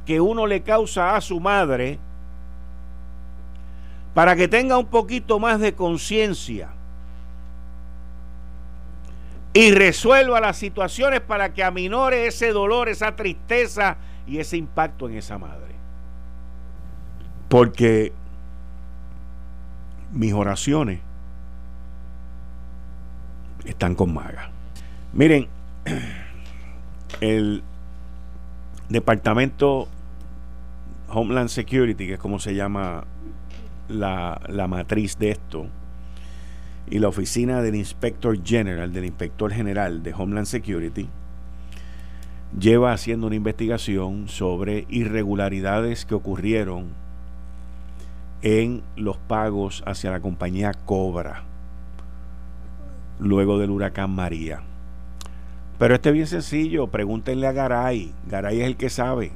que 0.06 0.20
uno 0.22 0.48
le 0.48 0.63
causa 0.63 1.15
a 1.15 1.22
su 1.22 1.39
madre 1.39 2.00
para 4.13 4.36
que 4.36 4.48
tenga 4.48 4.77
un 4.77 4.88
poquito 4.88 5.39
más 5.39 5.60
de 5.60 5.75
conciencia 5.75 6.70
y 9.53 9.72
resuelva 9.72 10.39
las 10.39 10.58
situaciones 10.58 11.22
para 11.22 11.53
que 11.53 11.63
aminore 11.63 12.27
ese 12.27 12.51
dolor, 12.51 12.89
esa 12.89 13.15
tristeza 13.15 13.98
y 14.27 14.39
ese 14.39 14.58
impacto 14.58 15.10
en 15.10 15.18
esa 15.18 15.38
madre. 15.38 15.75
Porque 17.48 18.13
mis 20.12 20.34
oraciones 20.34 21.00
están 23.65 23.96
con 23.96 24.13
Maga. 24.13 24.51
Miren, 25.13 25.48
el 27.22 27.63
Departamento 28.89 29.88
Homeland 31.10 31.50
Security, 31.50 32.08
que 32.08 32.13
es 32.13 32.19
como 32.19 32.39
se 32.39 32.55
llama 32.55 33.05
la, 33.88 34.41
la 34.48 34.67
matriz 34.67 35.17
de 35.17 35.31
esto, 35.31 35.67
y 36.89 37.00
la 37.00 37.08
oficina 37.08 37.62
del 37.62 37.75
Inspector 37.75 38.43
General, 38.43 38.91
del 38.91 39.05
Inspector 39.05 39.53
General 39.53 40.01
de 40.01 40.13
Homeland 40.13 40.48
Security, 40.48 41.08
lleva 42.58 42.93
haciendo 42.93 43.27
una 43.27 43.36
investigación 43.36 44.27
sobre 44.27 44.86
irregularidades 44.89 46.05
que 46.05 46.15
ocurrieron 46.15 46.88
en 48.41 48.81
los 48.96 49.17
pagos 49.17 49.84
hacia 49.86 50.12
la 50.12 50.19
compañía 50.19 50.74
Cobra 50.74 51.43
luego 53.19 53.60
del 53.60 53.69
huracán 53.69 54.12
María. 54.12 54.62
Pero 55.79 55.95
este 55.95 56.09
es 56.09 56.13
bien 56.13 56.27
sencillo, 56.27 56.88
pregúntenle 56.88 57.48
a 57.48 57.53
Garay. 57.53 58.13
Garay 58.27 58.62
es 58.62 58.67
el 58.67 58.75
que 58.75 58.89
sabe. 58.89 59.31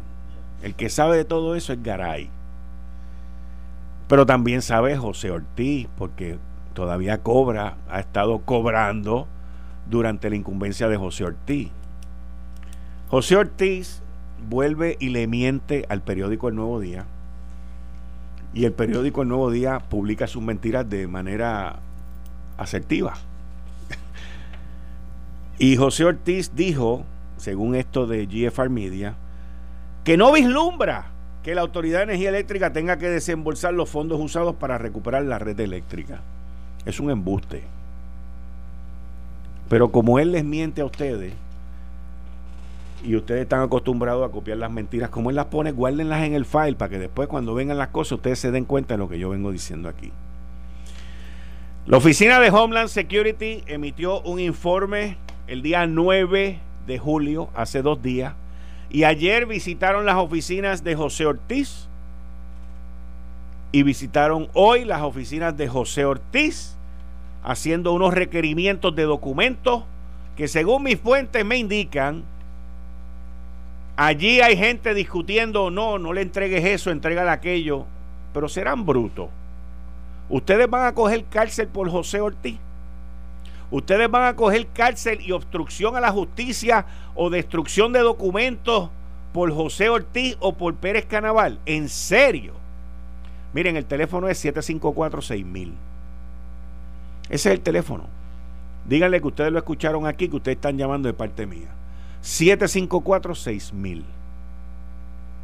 El 0.62 0.76
que 0.76 0.90
sabe 0.90 1.16
de 1.16 1.26
todo 1.26 1.56
eso 1.56 1.72
es 1.72 1.82
Garay. 1.82 2.30
Pero 4.10 4.26
también 4.26 4.62
sabe 4.62 4.98
José 4.98 5.32
Ortiz, 5.32 5.88
porque 5.98 6.38
todavía 6.74 7.20
cobra, 7.24 7.78
ha 7.90 8.02
estado 8.02 8.40
cobrando 8.40 9.26
durante 9.90 10.30
la 10.30 10.36
incumbencia 10.36 10.90
de 10.90 10.98
José 10.98 11.24
Ortiz. 11.24 11.72
José 13.08 13.38
Ortiz 13.38 14.02
vuelve 14.50 14.98
y 15.00 15.10
le 15.10 15.28
miente 15.28 15.86
al 15.88 16.02
periódico 16.02 16.50
El 16.50 16.56
Nuevo 16.56 16.82
Día. 16.82 17.06
Y 18.54 18.66
el 18.66 18.74
periódico 18.74 19.22
El 19.22 19.30
Nuevo 19.30 19.50
Día 19.50 19.80
publica 19.80 20.28
sus 20.28 20.44
mentiras 20.44 20.90
de 20.90 21.08
manera 21.08 21.80
asertiva. 22.58 23.14
Y 25.60 25.76
José 25.76 26.06
Ortiz 26.06 26.56
dijo, 26.56 27.04
según 27.38 27.76
esto 27.76 28.08
de 28.08 28.26
GFR 28.26 28.70
Media, 28.70 29.16
que 30.04 30.18
no 30.18 30.32
vislumbra 30.32 31.08
que 31.44 31.56
la 31.56 31.62
Autoridad 31.62 32.00
de 32.00 32.06
Energía 32.06 32.30
Eléctrica 32.30 32.74
tenga 32.74 32.98
que 32.98 33.10
desembolsar 33.10 33.74
los 33.74 33.90
fondos 33.90 34.20
usados 34.20 34.56
para 34.56 34.78
recuperar 34.78 35.24
la 35.24 35.40
red 35.40 35.60
eléctrica. 35.60 36.22
Es 36.86 37.00
un 37.00 37.12
embuste. 37.12 37.64
Pero 39.70 39.92
como 39.92 40.20
él 40.20 40.32
les 40.32 40.44
miente 40.44 40.82
a 40.82 40.86
ustedes, 40.86 41.34
y 43.04 43.16
ustedes 43.16 43.42
están 43.42 43.62
acostumbrados 43.62 44.28
a 44.28 44.32
copiar 44.32 44.58
las 44.58 44.72
mentiras, 44.72 45.10
como 45.10 45.30
él 45.30 45.36
las 45.36 45.48
pone, 45.48 45.72
guárdenlas 45.72 46.24
en 46.24 46.34
el 46.34 46.46
file 46.46 46.76
para 46.76 46.90
que 46.90 47.00
después 47.00 47.28
cuando 47.28 47.54
vengan 47.54 47.78
las 47.78 47.90
cosas 47.90 48.14
ustedes 48.14 48.40
se 48.40 48.52
den 48.52 48.64
cuenta 48.66 48.94
de 48.94 48.98
lo 48.98 49.10
que 49.10 49.20
yo 49.20 49.30
vengo 49.30 49.52
diciendo 49.52 49.90
aquí. 49.90 50.12
La 51.86 51.98
oficina 51.98 52.40
de 52.40 52.50
Homeland 52.50 52.88
Security 52.88 53.64
emitió 53.68 54.22
un 54.22 54.40
informe 54.40 55.18
el 55.48 55.62
día 55.62 55.86
9 55.88 56.60
de 56.88 57.00
julio, 57.00 57.50
hace 57.56 57.82
dos 57.82 58.02
días, 58.02 58.34
y 58.90 59.04
ayer 59.04 59.46
visitaron 59.46 60.06
las 60.06 60.16
oficinas 60.16 60.84
de 60.84 60.96
José 60.96 61.26
Ortiz 61.26 61.88
y 63.72 63.84
visitaron 63.84 64.50
hoy 64.54 64.86
las 64.86 65.02
oficinas 65.02 65.58
de 65.58 65.68
José 65.68 66.06
Ortiz 66.06 66.76
haciendo 67.44 67.92
unos 67.92 68.14
requerimientos 68.14 68.96
de 68.96 69.04
documentos 69.04 69.84
que 70.38 70.48
según 70.48 70.84
mis 70.84 71.00
fuentes 71.00 71.44
me 71.44 71.58
indican, 71.58 72.24
allí 73.96 74.42
hay 74.42 74.58
gente 74.58 74.94
discutiendo, 74.94 75.70
no, 75.70 76.00
no 76.00 76.14
le 76.14 76.22
entregues 76.22 76.64
eso, 76.66 76.92
entregale 76.92 77.30
aquello, 77.30 77.86
pero 78.34 78.48
serán 78.48 78.86
brutos. 78.86 79.30
Ustedes 80.30 80.70
van 80.70 80.88
a 80.88 80.94
coger 80.94 81.26
cárcel 81.26 81.68
por 81.68 81.90
José 81.90 82.22
Ortiz. 82.22 82.58
Ustedes 83.74 84.08
van 84.08 84.28
a 84.28 84.36
coger 84.36 84.68
cárcel 84.68 85.20
y 85.20 85.32
obstrucción 85.32 85.96
a 85.96 86.00
la 86.00 86.12
justicia 86.12 86.86
o 87.16 87.32
destrucción 87.32 87.92
de 87.92 88.02
documentos 88.02 88.92
por 89.32 89.52
José 89.52 89.90
Ortiz 89.90 90.38
o 90.42 90.54
por 90.54 90.76
Pérez 90.76 91.08
Canaval. 91.08 91.58
En 91.66 91.90
serio. 91.90 92.54
Miren, 93.52 93.76
el 93.76 93.86
teléfono 93.86 94.28
es 94.28 94.46
754-6000. 94.46 95.72
Ese 97.30 97.34
es 97.34 97.46
el 97.48 97.62
teléfono. 97.62 98.04
Díganle 98.86 99.20
que 99.20 99.28
ustedes 99.28 99.52
lo 99.52 99.58
escucharon 99.58 100.06
aquí, 100.06 100.30
que 100.30 100.36
ustedes 100.36 100.58
están 100.58 100.78
llamando 100.78 101.08
de 101.08 101.16
parte 101.16 101.48
mía. 101.48 101.70
754-6000. 102.22 104.04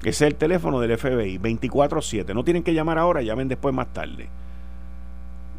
Ese 0.02 0.10
es 0.10 0.22
el 0.22 0.36
teléfono 0.36 0.80
del 0.80 0.96
FBI, 1.00 1.40
24-7. 1.40 2.36
No 2.36 2.44
tienen 2.44 2.62
que 2.62 2.76
llamar 2.76 3.00
ahora, 3.00 3.24
llamen 3.24 3.48
después 3.48 3.74
más 3.74 3.88
tarde. 3.92 4.30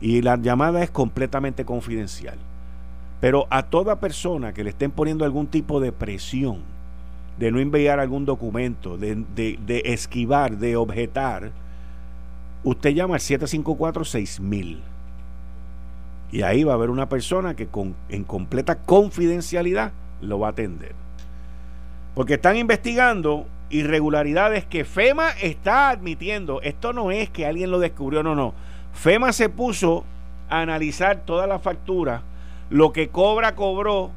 Y 0.00 0.22
la 0.22 0.36
llamada 0.36 0.84
es 0.84 0.90
completamente 0.92 1.64
confidencial. 1.64 2.38
Pero 3.20 3.46
a 3.50 3.64
toda 3.64 4.00
persona 4.00 4.52
que 4.54 4.64
le 4.64 4.70
estén 4.70 4.90
poniendo 4.90 5.24
algún 5.24 5.46
tipo 5.46 5.78
de 5.78 5.92
presión, 5.92 6.62
de 7.38 7.52
no 7.52 7.60
enviar 7.60 8.00
algún 8.00 8.24
documento, 8.24 8.96
de, 8.96 9.82
esquivar, 9.84 10.56
de 10.56 10.76
objetar, 10.76 11.50
usted 12.64 12.90
llama 12.90 13.14
al 13.14 13.20
754-6000. 13.20 14.78
Y 16.32 16.42
ahí 16.42 16.64
va 16.64 16.72
a 16.72 16.76
haber 16.76 16.90
una 16.90 17.08
persona 17.08 17.54
que 17.54 17.66
con, 17.66 17.94
en 18.08 18.24
completa 18.24 18.76
confidencialidad 18.76 19.92
lo 20.22 20.38
va 20.38 20.48
a 20.48 20.50
atender. 20.50 20.94
Porque 22.14 22.34
están 22.34 22.56
investigando 22.56 23.46
irregularidades 23.68 24.64
que 24.64 24.84
FEMA 24.84 25.30
está 25.42 25.90
admitiendo. 25.90 26.60
Esto 26.62 26.92
no 26.92 27.10
es 27.10 27.30
que 27.30 27.46
alguien 27.46 27.70
lo 27.70 27.80
descubrió, 27.80 28.22
no, 28.22 28.34
no. 28.34 28.54
FEMA 28.94 29.32
se 29.32 29.48
puso 29.48 30.04
a 30.48 30.60
analizar 30.60 31.20
toda 31.24 31.46
la 31.46 31.58
factura 31.58 32.22
lo 32.70 32.92
que 32.92 33.08
cobra, 33.08 33.56
cobró. 33.56 34.12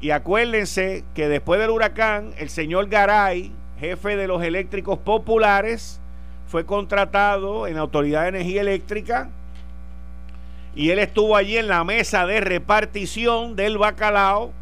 Y 0.00 0.10
acuérdense 0.10 1.02
que 1.14 1.28
después 1.28 1.58
del 1.58 1.70
huracán, 1.70 2.34
el 2.38 2.50
señor 2.50 2.88
Garay, 2.88 3.52
jefe 3.80 4.16
de 4.16 4.28
los 4.28 4.42
eléctricos 4.42 4.98
populares, 4.98 6.00
fue 6.46 6.66
contratado 6.66 7.66
en 7.66 7.74
la 7.74 7.80
Autoridad 7.80 8.22
de 8.22 8.28
Energía 8.28 8.60
Eléctrica. 8.60 9.30
Y 10.76 10.90
él 10.90 10.98
estuvo 10.98 11.36
allí 11.36 11.56
en 11.56 11.68
la 11.68 11.82
mesa 11.84 12.26
de 12.26 12.40
repartición 12.40 13.56
del 13.56 13.78
bacalao. 13.78 14.52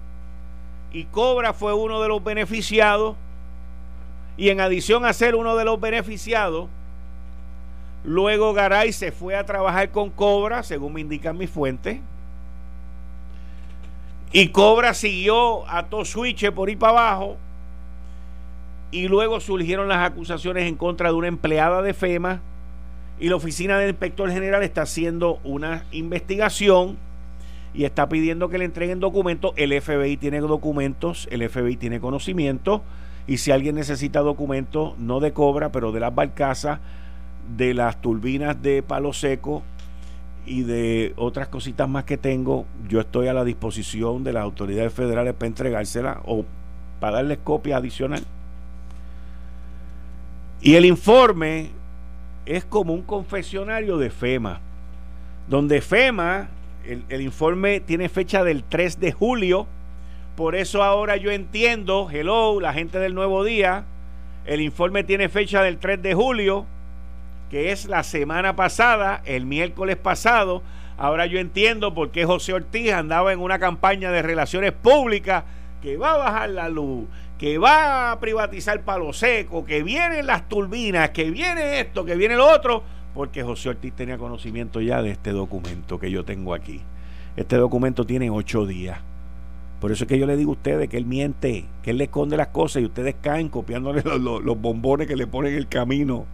Y 0.93 1.05
Cobra 1.05 1.53
fue 1.53 1.75
uno 1.75 2.01
de 2.01 2.09
los 2.09 2.23
beneficiados. 2.23 3.17
Y 4.37 4.51
en 4.51 4.61
adición 4.61 5.05
a 5.05 5.13
ser 5.13 5.35
uno 5.35 5.57
de 5.57 5.65
los 5.65 5.81
beneficiados, 5.81 6.69
luego 8.05 8.53
Garay 8.53 8.93
se 8.93 9.11
fue 9.11 9.37
a 9.37 9.45
trabajar 9.45 9.91
con 9.91 10.11
Cobra, 10.11 10.63
según 10.63 10.95
me 10.95 11.01
indican 11.01 11.37
mis 11.37 11.51
fuentes, 11.51 12.01
y 14.33 14.49
Cobra 14.49 14.95
siguió 14.95 15.69
a 15.69 15.87
Tosuiche 15.87 16.53
por 16.53 16.71
ir 16.71 16.79
para 16.79 16.93
abajo. 16.93 17.37
Y 18.91 19.09
luego 19.09 19.41
surgieron 19.41 19.89
las 19.89 20.11
acusaciones 20.11 20.65
en 20.65 20.77
contra 20.77 21.11
de 21.11 21.15
una 21.15 21.29
empleada 21.29 21.83
de 21.83 21.93
FEMA. 21.93 22.41
Y 23.21 23.29
la 23.29 23.37
oficina 23.37 23.79
del 23.79 23.91
inspector 23.91 24.31
general 24.31 24.63
está 24.63 24.83
haciendo 24.83 25.39
una 25.45 25.85
investigación 25.93 26.97
y 27.75 27.85
está 27.85 28.09
pidiendo 28.09 28.49
que 28.49 28.59
le 28.59 28.65
entreguen 28.65 29.01
documentos. 29.01 29.53
El 29.57 29.79
FBI 29.81 30.17
tiene 30.17 30.41
documentos, 30.41 31.29
el 31.31 31.49
FBI 31.49 31.77
tiene 31.77 32.01
conocimiento. 32.01 32.83
Y 33.27 33.37
si 33.37 33.51
alguien 33.51 33.75
necesita 33.75 34.21
documentos, 34.21 34.99
no 34.99 35.21
de 35.21 35.33
Cobra, 35.33 35.71
pero 35.73 35.93
de 35.93 36.01
las 36.01 36.15
barcazas, 36.15 36.81
de 37.57 37.75
las 37.75 38.01
turbinas 38.01 38.61
de 38.63 38.83
palo 38.83 39.13
seco 39.13 39.63
y 40.45 40.63
de 40.63 41.13
otras 41.17 41.49
cositas 41.49 41.89
más 41.89 42.05
que 42.05 42.17
tengo, 42.17 42.67
yo 42.89 43.01
estoy 43.01 43.29
a 43.29 43.33
la 43.33 43.45
disposición 43.45 44.25
de 44.25 44.33
las 44.33 44.43
autoridades 44.43 44.93
federales 44.93 45.35
para 45.35 45.47
entregársela 45.47 46.21
o 46.25 46.45
para 47.01 47.17
darles 47.17 47.39
copia 47.45 47.77
adicional. 47.77 48.25
Y 50.61 50.75
el 50.75 50.85
informe 50.85 51.71
es 52.47 52.65
como 52.65 52.93
un 52.93 53.03
confesionario 53.03 53.99
de 53.99 54.11
FEMA, 54.11 54.61
donde 55.49 55.81
FEMA, 55.81 56.49
el, 56.87 57.05
el 57.09 57.21
informe 57.21 57.81
tiene 57.81 58.09
fecha 58.09 58.43
del 58.43 58.65
3 58.65 58.99
de 58.99 59.13
julio, 59.13 59.67
por 60.37 60.57
eso 60.57 60.83
ahora 60.83 61.17
yo 61.17 61.31
entiendo, 61.31 62.09
hello, 62.11 62.61
la 62.61 62.73
gente 62.73 62.99
del 62.99 63.15
Nuevo 63.15 63.45
Día, 63.45 63.85
el 64.45 64.61
informe 64.61 65.05
tiene 65.05 65.29
fecha 65.29 65.63
del 65.63 65.79
3 65.79 66.03
de 66.03 66.15
julio, 66.15 66.67
que 67.53 67.71
es 67.71 67.85
la 67.85 68.03
semana 68.03 68.57
pasada, 68.57 69.21
el 69.27 69.45
miércoles 69.45 69.97
pasado. 69.97 70.63
Ahora 70.97 71.27
yo 71.27 71.39
entiendo 71.39 71.93
por 71.93 72.11
qué 72.11 72.25
José 72.25 72.55
Ortiz 72.55 72.91
andaba 72.93 73.31
en 73.31 73.41
una 73.41 73.59
campaña 73.59 74.11
de 74.11 74.23
relaciones 74.23 74.73
públicas 74.73 75.45
que 75.83 75.99
va 75.99 76.15
a 76.15 76.17
bajar 76.17 76.49
la 76.49 76.71
luz, 76.71 77.05
que 77.37 77.59
va 77.59 78.11
a 78.11 78.21
privatizar 78.21 78.81
Palo 78.81 79.13
Seco, 79.13 79.67
que 79.67 79.83
vienen 79.83 80.27
las 80.27 80.49
turbinas, 80.49 81.11
que 81.11 81.31
viene 81.31 81.81
esto, 81.81 82.07
que 82.07 82.17
viene 82.17 82.37
lo 82.37 82.51
otro, 82.51 82.85
porque 83.13 83.43
José 83.43 83.69
Ortiz 83.69 83.93
tenía 83.93 84.17
conocimiento 84.17 84.81
ya 84.81 85.03
de 85.03 85.11
este 85.11 85.33
documento 85.33 86.01
que 86.01 86.11
yo 86.11 86.25
tengo 86.25 86.55
aquí. 86.55 86.81
Este 87.37 87.57
documento 87.57 88.07
tiene 88.07 88.31
ocho 88.31 88.65
días. 88.65 88.99
Por 89.79 89.93
eso 89.93 90.05
es 90.05 90.09
que 90.09 90.19
yo 90.19 90.25
le 90.25 90.39
digo 90.39 90.53
a 90.53 90.55
ustedes 90.55 90.89
que 90.89 90.97
él 90.97 91.05
miente, 91.05 91.67
que 91.83 91.91
él 91.91 91.99
le 91.99 92.05
esconde 92.05 92.39
las 92.39 92.49
cosas 92.49 92.81
y 92.81 92.87
ustedes 92.87 93.15
caen 93.21 93.51
copiándole 93.51 94.03
los, 94.19 94.43
los 94.43 94.59
bombones 94.59 95.07
que 95.07 95.17
le 95.17 95.27
ponen 95.27 95.53
en 95.53 95.59
el 95.59 95.69
camino. 95.69 96.25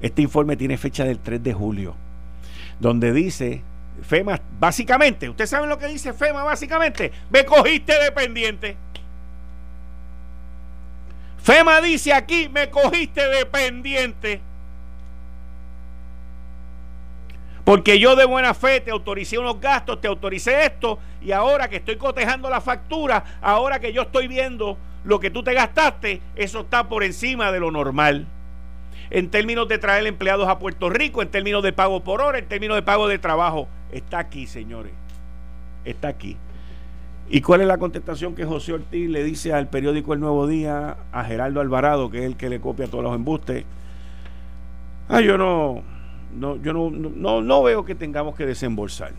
Este 0.00 0.22
informe 0.22 0.56
tiene 0.56 0.78
fecha 0.78 1.04
del 1.04 1.18
3 1.18 1.42
de 1.42 1.52
julio, 1.52 1.94
donde 2.78 3.12
dice, 3.12 3.62
FEMA, 4.02 4.40
básicamente, 4.58 5.28
¿ustedes 5.28 5.50
saben 5.50 5.68
lo 5.68 5.78
que 5.78 5.88
dice 5.88 6.14
FEMA 6.14 6.42
básicamente? 6.42 7.12
Me 7.30 7.44
cogiste 7.44 7.92
dependiente. 8.02 8.76
FEMA 11.42 11.80
dice 11.82 12.14
aquí, 12.14 12.48
me 12.48 12.70
cogiste 12.70 13.26
dependiente. 13.28 14.40
Porque 17.64 17.98
yo 17.98 18.16
de 18.16 18.24
buena 18.24 18.54
fe 18.54 18.80
te 18.80 18.90
autoricé 18.90 19.38
unos 19.38 19.60
gastos, 19.60 20.00
te 20.00 20.08
autoricé 20.08 20.64
esto, 20.64 20.98
y 21.20 21.32
ahora 21.32 21.68
que 21.68 21.76
estoy 21.76 21.96
cotejando 21.96 22.48
la 22.48 22.62
factura, 22.62 23.38
ahora 23.42 23.78
que 23.78 23.92
yo 23.92 24.02
estoy 24.02 24.28
viendo 24.28 24.78
lo 25.04 25.20
que 25.20 25.30
tú 25.30 25.42
te 25.42 25.52
gastaste, 25.52 26.22
eso 26.36 26.60
está 26.60 26.88
por 26.88 27.04
encima 27.04 27.52
de 27.52 27.60
lo 27.60 27.70
normal 27.70 28.26
en 29.10 29.28
términos 29.30 29.68
de 29.68 29.78
traer 29.78 30.06
empleados 30.06 30.48
a 30.48 30.58
Puerto 30.58 30.88
Rico, 30.88 31.20
en 31.20 31.28
términos 31.28 31.62
de 31.62 31.72
pago 31.72 32.02
por 32.02 32.20
hora, 32.20 32.38
en 32.38 32.46
términos 32.46 32.76
de 32.76 32.82
pago 32.82 33.08
de 33.08 33.18
trabajo. 33.18 33.68
Está 33.92 34.20
aquí, 34.20 34.46
señores. 34.46 34.92
Está 35.84 36.08
aquí. 36.08 36.36
¿Y 37.28 37.40
cuál 37.42 37.60
es 37.60 37.66
la 37.66 37.78
contestación 37.78 38.34
que 38.34 38.44
José 38.44 38.72
Ortiz 38.72 39.08
le 39.08 39.22
dice 39.22 39.52
al 39.52 39.68
periódico 39.68 40.14
El 40.14 40.20
Nuevo 40.20 40.46
Día, 40.46 40.96
a 41.12 41.24
Gerardo 41.24 41.60
Alvarado, 41.60 42.10
que 42.10 42.18
es 42.18 42.24
el 42.24 42.36
que 42.36 42.48
le 42.48 42.60
copia 42.60 42.88
todos 42.88 43.04
los 43.04 43.14
embustes? 43.14 43.64
Ah, 45.08 45.20
yo 45.20 45.36
no, 45.36 45.82
no, 46.36 46.56
yo 46.56 46.72
no, 46.72 46.90
no, 46.90 47.40
no 47.42 47.62
veo 47.62 47.84
que 47.84 47.94
tengamos 47.94 48.34
que 48.36 48.46
desembolsar. 48.46 49.12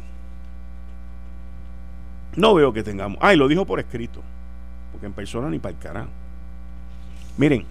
No 2.35 2.53
veo 2.53 2.71
que 2.71 2.83
tengamos. 2.83 3.17
Ah, 3.21 3.33
y 3.33 3.37
lo 3.37 3.47
dijo 3.47 3.65
por 3.65 3.79
escrito. 3.79 4.21
Porque 4.91 5.05
en 5.05 5.13
persona 5.13 5.49
ni 5.49 5.59
para 5.59 5.73
el 5.73 5.79
carajo. 5.79 6.09
Miren, 7.37 7.65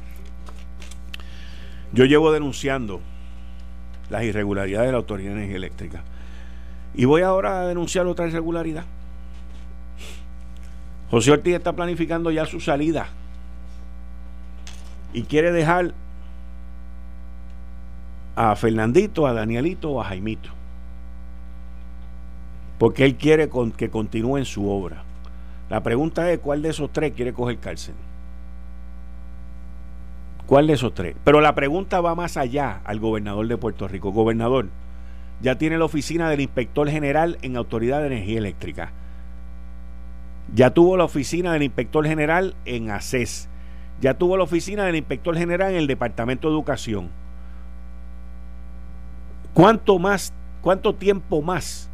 yo 1.92 2.04
llevo 2.04 2.32
denunciando 2.32 3.00
las 4.08 4.22
irregularidades 4.24 4.88
de 4.88 4.92
la 4.92 4.98
Autoridad 4.98 5.32
Energía 5.32 5.56
Eléctrica. 5.56 6.02
Y 6.94 7.04
voy 7.04 7.22
ahora 7.22 7.62
a 7.62 7.66
denunciar 7.66 8.06
otra 8.06 8.26
irregularidad. 8.26 8.84
José 11.10 11.32
Ortiz 11.32 11.54
está 11.54 11.72
planificando 11.72 12.30
ya 12.30 12.46
su 12.46 12.60
salida 12.60 13.08
y 15.12 15.22
quiere 15.22 15.50
dejar 15.50 15.92
a 18.36 18.54
Fernandito, 18.54 19.26
a 19.26 19.32
Danielito 19.32 19.90
o 19.90 20.00
a 20.00 20.04
Jaimito. 20.04 20.50
Porque 22.78 23.04
él 23.04 23.16
quiere 23.16 23.50
que 23.76 23.90
continúe 23.90 24.38
en 24.38 24.44
su 24.44 24.70
obra. 24.70 25.02
La 25.68 25.82
pregunta 25.82 26.30
es 26.30 26.38
cuál 26.38 26.62
de 26.62 26.70
esos 26.70 26.92
tres 26.92 27.12
quiere 27.12 27.32
coger 27.32 27.58
cárcel. 27.58 27.94
¿Cuál 30.50 30.66
de 30.66 30.72
esos 30.72 30.92
tres? 30.92 31.14
Pero 31.22 31.40
la 31.40 31.54
pregunta 31.54 32.00
va 32.00 32.16
más 32.16 32.36
allá 32.36 32.80
al 32.82 32.98
gobernador 32.98 33.46
de 33.46 33.56
Puerto 33.56 33.86
Rico. 33.86 34.10
Gobernador, 34.10 34.66
ya 35.40 35.56
tiene 35.58 35.78
la 35.78 35.84
oficina 35.84 36.28
del 36.28 36.40
inspector 36.40 36.90
general 36.90 37.38
en 37.42 37.56
Autoridad 37.56 38.00
de 38.00 38.08
Energía 38.08 38.38
Eléctrica. 38.38 38.90
Ya 40.52 40.70
tuvo 40.70 40.96
la 40.96 41.04
oficina 41.04 41.52
del 41.52 41.62
inspector 41.62 42.04
general 42.04 42.56
en 42.64 42.90
ACES. 42.90 43.48
Ya 44.00 44.14
tuvo 44.14 44.36
la 44.36 44.42
oficina 44.42 44.84
del 44.86 44.96
inspector 44.96 45.36
general 45.36 45.70
en 45.70 45.76
el 45.76 45.86
Departamento 45.86 46.48
de 46.48 46.54
Educación. 46.54 47.10
¿Cuánto 49.54 50.00
más, 50.00 50.32
cuánto 50.62 50.96
tiempo 50.96 51.42
más 51.42 51.88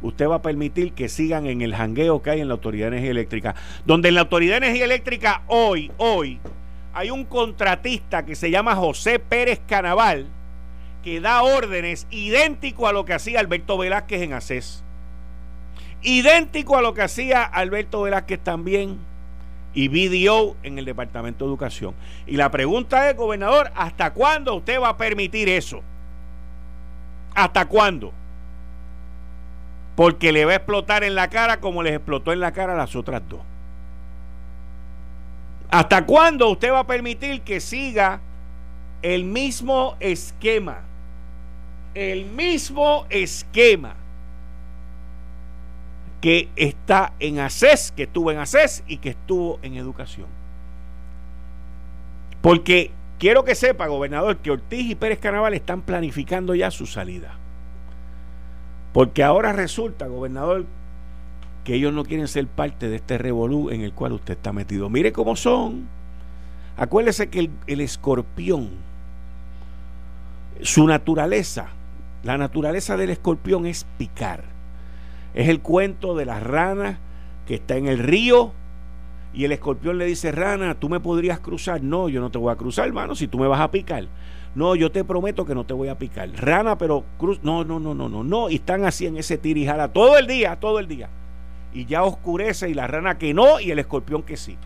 usted 0.00 0.28
va 0.28 0.36
a 0.36 0.42
permitir 0.42 0.92
que 0.92 1.08
sigan 1.08 1.46
en 1.46 1.60
el 1.60 1.74
jangueo 1.74 2.22
que 2.22 2.30
hay 2.30 2.40
en 2.40 2.46
la 2.46 2.54
Autoridad 2.54 2.84
de 2.84 2.98
Energía 2.98 3.10
Eléctrica? 3.10 3.56
Donde 3.84 4.10
en 4.10 4.14
la 4.14 4.20
Autoridad 4.20 4.60
de 4.60 4.66
Energía 4.68 4.84
Eléctrica 4.84 5.42
hoy, 5.48 5.90
hoy, 5.96 6.38
hay 6.92 7.10
un 7.10 7.24
contratista 7.24 8.24
que 8.24 8.34
se 8.34 8.50
llama 8.50 8.76
José 8.76 9.18
Pérez 9.18 9.60
Canaval 9.66 10.26
que 11.02 11.20
da 11.20 11.42
órdenes 11.42 12.06
idéntico 12.10 12.86
a 12.86 12.92
lo 12.92 13.04
que 13.04 13.14
hacía 13.14 13.40
Alberto 13.40 13.78
Velázquez 13.78 14.22
en 14.22 14.32
ACES. 14.32 14.84
Idéntico 16.02 16.76
a 16.76 16.82
lo 16.82 16.94
que 16.94 17.02
hacía 17.02 17.42
Alberto 17.42 18.02
Velázquez 18.02 18.40
también 18.40 18.98
y 19.72 19.88
BDO 19.88 20.56
en 20.62 20.78
el 20.78 20.84
Departamento 20.84 21.44
de 21.44 21.50
Educación. 21.50 21.94
Y 22.26 22.36
la 22.36 22.50
pregunta 22.50 23.08
es, 23.08 23.16
gobernador, 23.16 23.70
¿hasta 23.74 24.12
cuándo 24.12 24.54
usted 24.54 24.80
va 24.80 24.90
a 24.90 24.96
permitir 24.96 25.48
eso? 25.48 25.82
¿Hasta 27.34 27.66
cuándo? 27.66 28.12
Porque 29.94 30.32
le 30.32 30.44
va 30.44 30.52
a 30.52 30.56
explotar 30.56 31.04
en 31.04 31.14
la 31.14 31.28
cara 31.28 31.60
como 31.60 31.82
les 31.82 31.94
explotó 31.94 32.32
en 32.32 32.40
la 32.40 32.52
cara 32.52 32.72
a 32.72 32.76
las 32.76 32.96
otras 32.96 33.22
dos. 33.28 33.40
¿Hasta 35.70 36.04
cuándo 36.04 36.50
usted 36.50 36.72
va 36.72 36.80
a 36.80 36.86
permitir 36.86 37.42
que 37.42 37.60
siga 37.60 38.20
el 39.02 39.24
mismo 39.24 39.96
esquema? 40.00 40.80
El 41.94 42.26
mismo 42.26 43.06
esquema 43.08 43.94
que 46.20 46.48
está 46.56 47.14
en 47.18 47.38
ACES, 47.38 47.92
que 47.92 48.02
estuvo 48.04 48.30
en 48.30 48.38
ACES 48.38 48.84
y 48.86 48.98
que 48.98 49.10
estuvo 49.10 49.58
en 49.62 49.76
educación. 49.76 50.26
Porque 52.42 52.90
quiero 53.18 53.44
que 53.44 53.54
sepa, 53.54 53.86
gobernador, 53.86 54.38
que 54.38 54.50
Ortiz 54.50 54.90
y 54.90 54.94
Pérez 54.94 55.18
Canaval 55.18 55.54
están 55.54 55.82
planificando 55.82 56.54
ya 56.54 56.70
su 56.70 56.86
salida. 56.86 57.36
Porque 58.92 59.22
ahora 59.22 59.52
resulta, 59.52 60.08
gobernador, 60.08 60.66
que 61.64 61.74
ellos 61.74 61.92
no 61.92 62.04
quieren 62.04 62.28
ser 62.28 62.46
parte 62.46 62.88
de 62.88 62.96
este 62.96 63.18
revolú 63.18 63.70
en 63.70 63.82
el 63.82 63.92
cual 63.92 64.12
usted 64.12 64.34
está 64.34 64.52
metido. 64.52 64.88
Mire 64.88 65.12
cómo 65.12 65.36
son. 65.36 65.88
Acuérdese 66.76 67.28
que 67.28 67.50
el, 67.66 67.80
escorpión, 67.80 68.70
su 70.62 70.86
naturaleza, 70.86 71.68
la 72.22 72.38
naturaleza 72.38 72.96
del 72.96 73.10
escorpión 73.10 73.66
es 73.66 73.86
picar. 73.98 74.44
Es 75.34 75.48
el 75.48 75.60
cuento 75.60 76.16
de 76.16 76.24
la 76.24 76.40
rana 76.40 76.98
que 77.46 77.56
está 77.56 77.76
en 77.76 77.86
el 77.86 77.98
río 77.98 78.52
y 79.34 79.44
el 79.44 79.52
escorpión 79.52 79.98
le 79.98 80.06
dice, 80.06 80.32
rana, 80.32 80.74
tú 80.74 80.88
me 80.88 81.00
podrías 81.00 81.40
cruzar. 81.40 81.82
No, 81.82 82.08
yo 82.08 82.20
no 82.20 82.30
te 82.30 82.38
voy 82.38 82.50
a 82.50 82.56
cruzar, 82.56 82.86
hermano, 82.86 83.14
si 83.14 83.28
tú 83.28 83.38
me 83.38 83.46
vas 83.46 83.60
a 83.60 83.70
picar. 83.70 84.08
No, 84.54 84.74
yo 84.74 84.90
te 84.90 85.04
prometo 85.04 85.44
que 85.44 85.54
no 85.54 85.64
te 85.64 85.74
voy 85.74 85.88
a 85.88 85.98
picar. 85.98 86.30
Rana, 86.30 86.78
pero 86.78 87.04
cruz. 87.18 87.40
No, 87.42 87.62
no, 87.62 87.78
no, 87.78 87.94
no, 87.94 88.08
no, 88.08 88.24
no. 88.24 88.48
Y 88.50 88.56
están 88.56 88.84
así 88.84 89.06
en 89.06 89.18
ese 89.18 89.36
tirijala 89.36 89.92
todo 89.92 90.18
el 90.18 90.26
día, 90.26 90.58
todo 90.58 90.78
el 90.78 90.88
día 90.88 91.10
y 91.72 91.86
ya 91.86 92.02
oscurece 92.02 92.68
y 92.68 92.74
la 92.74 92.86
rana 92.86 93.18
que 93.18 93.34
no 93.34 93.60
y 93.60 93.70
el 93.70 93.78
escorpión 93.78 94.22
que 94.22 94.36
sí. 94.36 94.58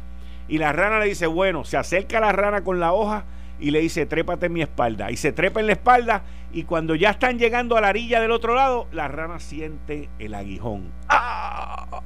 Y 0.48 0.58
la 0.58 0.72
rana 0.72 0.98
le 0.98 1.06
dice, 1.06 1.26
bueno, 1.26 1.64
se 1.64 1.76
acerca 1.76 2.20
la 2.20 2.32
rana 2.32 2.62
con 2.62 2.80
la 2.80 2.92
hoja 2.92 3.24
y 3.58 3.70
le 3.70 3.80
dice, 3.80 4.06
trépate 4.06 4.46
en 4.46 4.52
mi 4.52 4.62
espalda. 4.62 5.10
Y 5.10 5.16
se 5.16 5.32
trepa 5.32 5.60
en 5.60 5.66
la 5.66 5.72
espalda 5.72 6.22
y 6.52 6.64
cuando 6.64 6.94
ya 6.94 7.10
están 7.10 7.38
llegando 7.38 7.76
a 7.76 7.80
la 7.80 7.88
orilla 7.88 8.20
del 8.20 8.30
otro 8.30 8.54
lado, 8.54 8.86
la 8.92 9.08
rana 9.08 9.40
siente 9.40 10.08
el 10.18 10.34
aguijón. 10.34 10.92
¡Ah! 11.08 12.02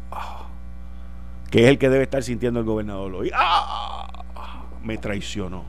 Que 1.51 1.65
es 1.65 1.69
el 1.69 1.79
que 1.79 1.89
debe 1.89 2.05
estar 2.05 2.23
sintiendo 2.23 2.61
el 2.61 2.67
gobernador 2.67 3.15
hoy. 3.15 3.31
¡Ah! 3.35 4.25
Me 4.83 4.99
traicionó. 4.99 5.65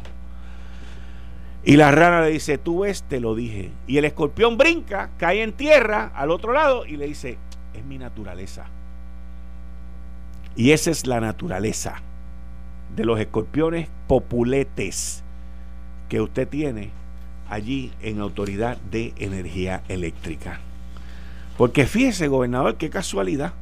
Y 1.64 1.76
la 1.76 1.92
rana 1.92 2.22
le 2.22 2.30
dice, 2.30 2.58
tú 2.58 2.82
ves, 2.82 3.04
te 3.04 3.20
lo 3.20 3.36
dije. 3.36 3.72
Y 3.86 3.98
el 3.98 4.06
escorpión 4.06 4.58
brinca, 4.58 5.12
cae 5.18 5.42
en 5.42 5.54
tierra 5.54 6.12
al 6.16 6.32
otro 6.32 6.54
lado 6.54 6.86
y 6.86 6.98
le 6.98 7.08
dice, 7.08 7.38
es 7.74 7.84
mi 7.84 7.98
naturaleza 7.98 8.68
y 10.56 10.72
esa 10.72 10.92
es 10.92 11.08
la 11.08 11.20
naturaleza 11.20 12.02
de 12.96 13.06
los 13.06 13.20
escorpiones 13.20 13.88
populetes 14.08 15.24
que 16.10 16.22
usted 16.22 16.48
tiene 16.48 16.92
allí 17.50 17.92
en 18.02 18.20
Autoridad 18.20 18.78
de 18.92 19.14
Energía 19.18 19.84
Eléctrica. 19.88 20.60
Porque 21.58 21.86
fíjese, 21.86 22.28
gobernador, 22.28 22.76
qué 22.76 22.90
casualidad. 22.90 23.54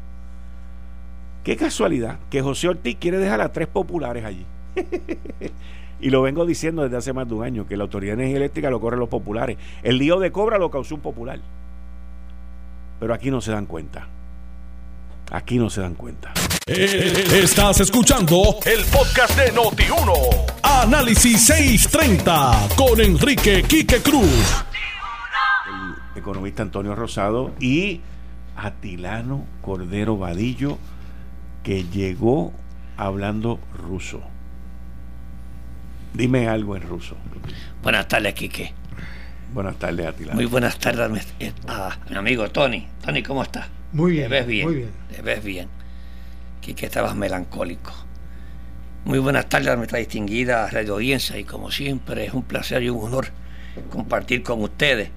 Qué 1.44 1.56
casualidad 1.56 2.20
que 2.30 2.42
José 2.42 2.68
Ortiz 2.68 2.98
quiere 3.00 3.18
dejar 3.18 3.42
a 3.42 3.52
tres 3.52 3.68
populares 3.68 4.26
allí. 4.26 4.46
y 6.02 6.10
lo 6.10 6.22
vengo 6.22 6.46
diciendo 6.46 6.84
desde 6.84 6.98
hace 6.98 7.14
más 7.14 7.28
de 7.28 7.34
un 7.34 7.44
año, 7.44 7.68
que 7.68 7.78
la 7.78 7.84
Autoridad 7.84 8.16
de 8.16 8.24
Energía 8.24 8.38
Eléctrica 8.38 8.70
lo 8.70 8.80
corren 8.80 9.00
los 9.00 9.10
populares. 9.10 9.58
El 9.84 9.98
lío 9.98 10.20
de 10.20 10.32
cobra 10.32 10.58
lo 10.58 10.70
causó 10.70 10.96
un 10.96 11.02
popular. 11.02 11.40
Pero 13.00 13.14
aquí 13.14 13.32
no 13.32 13.42
se 13.42 13.52
dan 13.52 13.66
cuenta. 13.66 14.08
Aquí 15.32 15.58
no 15.58 15.70
se 15.70 15.82
dan 15.82 15.96
cuenta. 15.96 16.34
Eh, 16.70 17.24
estás 17.44 17.80
escuchando 17.80 18.58
el 18.66 18.84
podcast 18.92 19.40
de 19.40 19.54
Noti1. 19.54 20.12
Análisis 20.62 21.46
630 21.46 22.68
con 22.76 23.00
Enrique 23.00 23.64
Quique 23.64 24.02
Cruz. 24.02 24.66
El 26.14 26.20
economista 26.20 26.64
Antonio 26.64 26.94
Rosado 26.94 27.54
y 27.62 28.02
Atilano 28.58 29.46
Cordero 29.62 30.18
Vadillo, 30.18 30.78
que 31.64 31.86
llegó 31.86 32.52
hablando 32.98 33.62
ruso. 33.74 34.22
Dime 36.14 36.50
algo 36.50 36.76
en 36.76 36.82
ruso. 36.82 37.16
Buenas 37.82 38.10
tardes, 38.10 38.34
Quique. 38.34 38.74
Buenas 39.54 39.78
tardes, 39.78 40.06
Atilano. 40.06 40.36
Muy 40.36 40.48
buenas 40.48 40.78
tardes 40.78 41.28
a 41.70 41.98
mi 42.10 42.16
amigo 42.18 42.50
Tony. 42.50 42.86
Tony, 43.02 43.24
¿cómo 43.24 43.42
estás? 43.42 43.68
Muy 43.94 44.12
bien. 44.12 44.24
Te 44.24 44.30
ves 44.30 44.48
bien. 44.48 44.68
Muy 44.68 44.76
bien. 44.76 44.92
Te 45.16 45.22
ves 45.22 45.42
bien 45.42 45.78
que 46.74 46.86
estabas 46.88 47.16
melancólico. 47.16 47.94
Muy 49.06 49.20
buenas 49.20 49.48
tardes 49.48 49.70
a 49.70 49.76
nuestra 49.76 50.00
distinguida 50.00 50.70
radio 50.70 50.96
audiencia 50.96 51.38
y 51.38 51.44
como 51.44 51.72
siempre 51.72 52.26
es 52.26 52.34
un 52.34 52.44
placer 52.44 52.84
y 52.84 52.90
un 52.90 53.06
honor 53.06 53.28
compartir 53.90 54.44
con 54.44 54.62
ustedes 54.62 55.10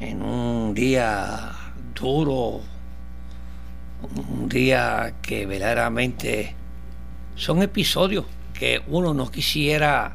en 0.00 0.22
un 0.22 0.74
día 0.74 1.52
duro, 1.94 2.60
un 4.02 4.48
día 4.48 5.14
que 5.22 5.46
verdaderamente 5.46 6.54
son 7.36 7.62
episodios 7.62 8.26
que 8.52 8.82
uno 8.88 9.14
no 9.14 9.30
quisiera 9.30 10.14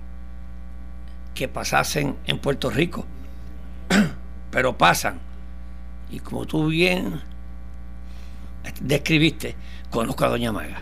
que 1.34 1.48
pasasen 1.48 2.18
en 2.26 2.40
Puerto 2.40 2.70
Rico, 2.70 3.06
pero 4.52 4.78
pasan. 4.78 5.20
Y 6.12 6.20
como 6.20 6.46
tú 6.46 6.68
bien 6.68 7.22
describiste, 8.82 9.56
conozco 9.90 10.26
a 10.26 10.30
Doña 10.30 10.52
Maga, 10.52 10.82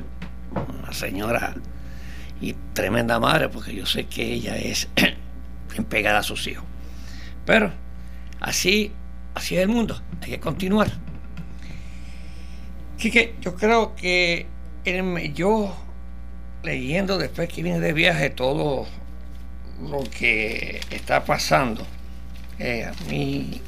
una 0.79 0.93
señora 0.93 1.55
y 2.41 2.53
tremenda 2.73 3.19
madre, 3.19 3.49
porque 3.49 3.73
yo 3.73 3.85
sé 3.85 4.05
que 4.05 4.33
ella 4.33 4.57
es 4.57 4.89
empegada 5.75 6.19
a 6.19 6.23
sus 6.23 6.47
hijos. 6.47 6.65
Pero 7.45 7.71
así, 8.39 8.91
así 9.33 9.55
es 9.55 9.61
el 9.61 9.69
mundo, 9.69 10.01
hay 10.21 10.31
que 10.31 10.39
continuar. 10.39 10.91
Así 12.97 13.11
yo 13.41 13.55
creo 13.55 13.95
que 13.95 14.47
yo 15.33 15.75
leyendo 16.63 17.17
después 17.17 17.47
que 17.49 17.61
vine 17.61 17.79
de 17.79 17.93
viaje 17.93 18.29
todo 18.29 18.87
lo 19.81 20.03
que 20.03 20.81
está 20.89 21.23
pasando, 21.23 21.85
eh, 22.59 22.85
a 22.85 22.93
mí 23.09 23.61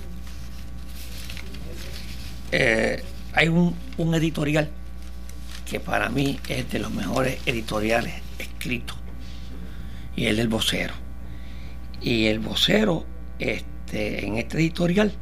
eh, 2.51 3.03
hay 3.33 3.47
un, 3.47 3.75
un 3.97 4.15
editorial 4.15 4.71
que 5.69 5.79
para 5.79 6.09
mí 6.09 6.39
es 6.47 6.69
de 6.71 6.79
los 6.79 6.91
mejores 6.91 7.39
editoriales 7.45 8.15
escritos. 8.39 8.97
y 10.15 10.25
el 10.25 10.35
del 10.37 10.47
vocero. 10.49 10.93
Y 12.01 12.25
el 12.25 12.39
vocero, 12.39 13.05
este, 13.37 14.25
en 14.25 14.37
este 14.37 14.57
editorial, 14.57 15.13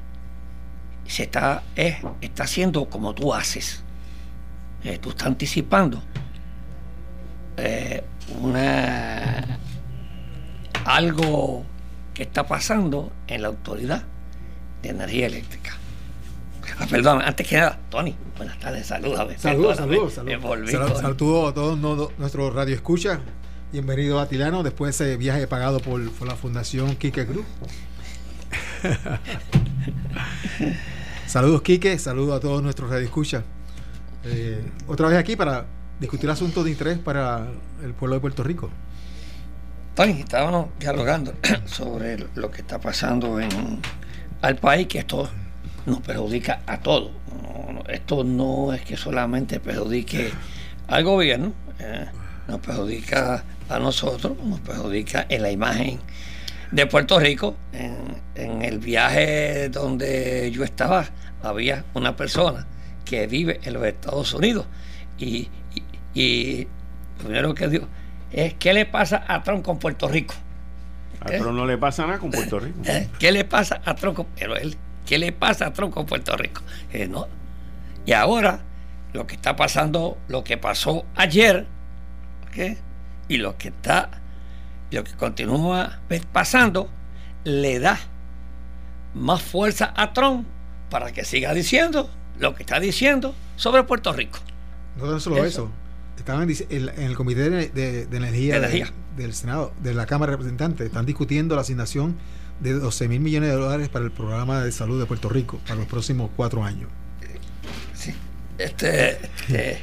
se 1.05 1.23
está, 1.23 1.63
está 1.75 2.43
haciendo 2.43 2.89
como 2.89 3.13
tú 3.13 3.33
haces. 3.33 3.83
Eh, 4.83 4.97
tú 4.97 5.09
estás 5.09 5.27
anticipando 5.27 6.01
eh, 7.57 8.03
una 8.41 9.59
algo 10.85 11.65
que 12.13 12.23
está 12.23 12.47
pasando 12.47 13.11
en 13.27 13.41
la 13.41 13.49
autoridad 13.49 14.03
de 14.81 14.89
energía 14.89 15.27
eléctrica. 15.27 15.76
Ah, 16.79 16.85
perdón, 16.89 17.21
antes 17.21 17.47
que 17.47 17.57
nada, 17.57 17.79
Tony, 17.89 18.15
buenas 18.37 18.59
tardes, 18.59 18.87
salúdame. 18.87 19.37
Saludos, 19.37 19.77
saludos, 19.77 20.13
saludos. 20.13 20.71
Saludos 20.99 21.51
a 21.51 21.53
todos 21.53 22.11
nuestros 22.17 22.53
radio 22.53 22.75
escucha. 22.75 23.21
Bienvenido 23.71 24.19
a 24.19 24.27
Tilano 24.27 24.63
después 24.63 24.97
de 24.97 25.05
ese 25.05 25.17
viaje 25.17 25.47
pagado 25.47 25.79
por, 25.79 26.01
la 26.25 26.35
Fundación 26.35 26.95
Kike 26.95 27.25
Cruz. 27.25 27.45
saludos, 31.27 31.61
Quique, 31.61 31.97
saludos 31.99 32.37
a 32.37 32.39
todos 32.39 32.61
nuestros 32.61 32.89
radio 32.89 33.05
escucha. 33.05 33.43
Eh, 34.23 34.63
otra 34.87 35.07
vez 35.07 35.17
aquí 35.17 35.35
para 35.35 35.65
discutir 35.99 36.29
asuntos 36.29 36.63
de 36.65 36.71
interés 36.71 36.97
para 36.97 37.47
el 37.83 37.93
pueblo 37.93 38.15
de 38.15 38.21
Puerto 38.21 38.43
Rico. 38.43 38.69
Tony, 39.95 40.19
estábamos 40.19 40.69
dialogando 40.79 41.33
sobre 41.65 42.27
lo 42.35 42.51
que 42.51 42.61
está 42.61 42.79
pasando 42.79 43.39
en 43.39 43.81
al 44.41 44.55
país, 44.57 44.87
que 44.87 44.99
esto 44.99 45.29
nos 45.87 46.01
perjudica 46.01 46.61
a 46.67 46.79
todos. 46.79 47.11
esto 47.87 48.23
no 48.23 48.73
es 48.73 48.81
que 48.81 48.97
solamente 48.97 49.59
perjudique 49.59 50.31
al 50.87 51.03
gobierno, 51.03 51.53
eh, 51.79 52.05
nos 52.47 52.59
perjudica 52.59 53.43
a 53.69 53.79
nosotros, 53.79 54.37
nos 54.43 54.59
perjudica 54.59 55.25
en 55.29 55.41
la 55.41 55.49
imagen 55.49 55.99
de 56.71 56.85
Puerto 56.85 57.19
Rico. 57.19 57.55
En, 57.73 58.27
el 58.35 58.77
viaje 58.77 59.69
donde 59.69 60.51
yo 60.51 60.63
estaba, 60.63 61.05
había 61.41 61.83
una 61.95 62.15
persona 62.15 62.67
que 63.03 63.25
vive 63.25 63.59
en 63.63 63.73
los 63.73 63.83
Estados 63.83 64.31
Unidos 64.35 64.67
y, 65.17 65.49
y, 66.13 66.67
lo 67.17 67.23
primero 67.23 67.55
que 67.55 67.67
dijo 67.67 67.87
es 68.31 68.53
¿qué 68.53 68.73
le 68.73 68.85
pasa 68.85 69.23
a 69.27 69.41
Trump 69.41 69.65
con 69.65 69.79
Puerto 69.79 70.07
Rico? 70.07 70.35
A 71.19 71.25
Trump 71.25 71.55
no 71.55 71.65
le 71.65 71.79
pasa 71.79 72.05
nada 72.05 72.19
con 72.19 72.29
Puerto 72.29 72.59
Rico. 72.59 72.79
¿Eh? 72.85 73.09
¿Qué 73.17 73.31
le 73.31 73.43
pasa 73.43 73.81
a 73.83 73.95
Trump 73.95 74.19
pero 74.35 74.55
él, 74.55 74.77
¿qué 75.07 75.17
le 75.17 75.31
pasa 75.31 75.67
a 75.67 75.73
Trump 75.73 75.93
con 75.93 76.05
Puerto 76.05 76.37
Rico? 76.37 76.61
Eh, 76.91 77.07
no. 77.07 77.27
Y 78.05 78.13
ahora 78.13 78.61
lo 79.13 79.25
que 79.25 79.33
está 79.33 79.55
pasando, 79.55 80.19
lo 80.27 80.43
que 80.43 80.57
pasó 80.57 81.05
ayer, 81.15 81.65
y 83.27 83.37
lo 83.37 83.57
que 83.57 83.69
está, 83.69 84.09
lo 84.91 85.03
que 85.03 85.13
continúa 85.13 85.99
pasando, 86.31 86.89
le 87.43 87.79
da 87.79 87.99
más 89.13 89.41
fuerza 89.41 89.93
a 89.95 90.13
Trump 90.13 90.47
para 90.89 91.11
que 91.11 91.25
siga 91.25 91.53
diciendo 91.53 92.09
lo 92.39 92.55
que 92.55 92.63
está 92.63 92.79
diciendo 92.79 93.33
sobre 93.55 93.83
Puerto 93.83 94.13
Rico. 94.13 94.39
No 94.97 95.19
solo 95.19 95.43
eso, 95.45 95.69
estaban 96.17 96.49
en, 96.49 96.89
el 96.97 97.15
Comité 97.15 97.49
de, 97.49 98.07
Energía, 98.11 98.59
del 99.15 99.33
Senado, 99.33 99.73
de 99.81 99.93
la 99.93 100.05
Cámara 100.05 100.31
de 100.31 100.37
Representantes, 100.37 100.87
están 100.87 101.05
discutiendo 101.05 101.55
la 101.55 101.61
asignación 101.61 102.17
de 102.59 102.73
12 102.73 103.07
mil 103.07 103.19
millones 103.19 103.49
de 103.49 103.55
dólares 103.55 103.89
para 103.89 104.05
el 104.05 104.11
programa 104.11 104.61
de 104.61 104.71
salud 104.71 104.99
de 104.99 105.05
Puerto 105.05 105.29
Rico 105.29 105.59
para 105.65 105.75
los 105.75 105.87
próximos 105.87 106.29
cuatro 106.35 106.63
años. 106.63 106.89
Sí, 107.93 108.13
este, 108.57 109.11
este 109.11 109.81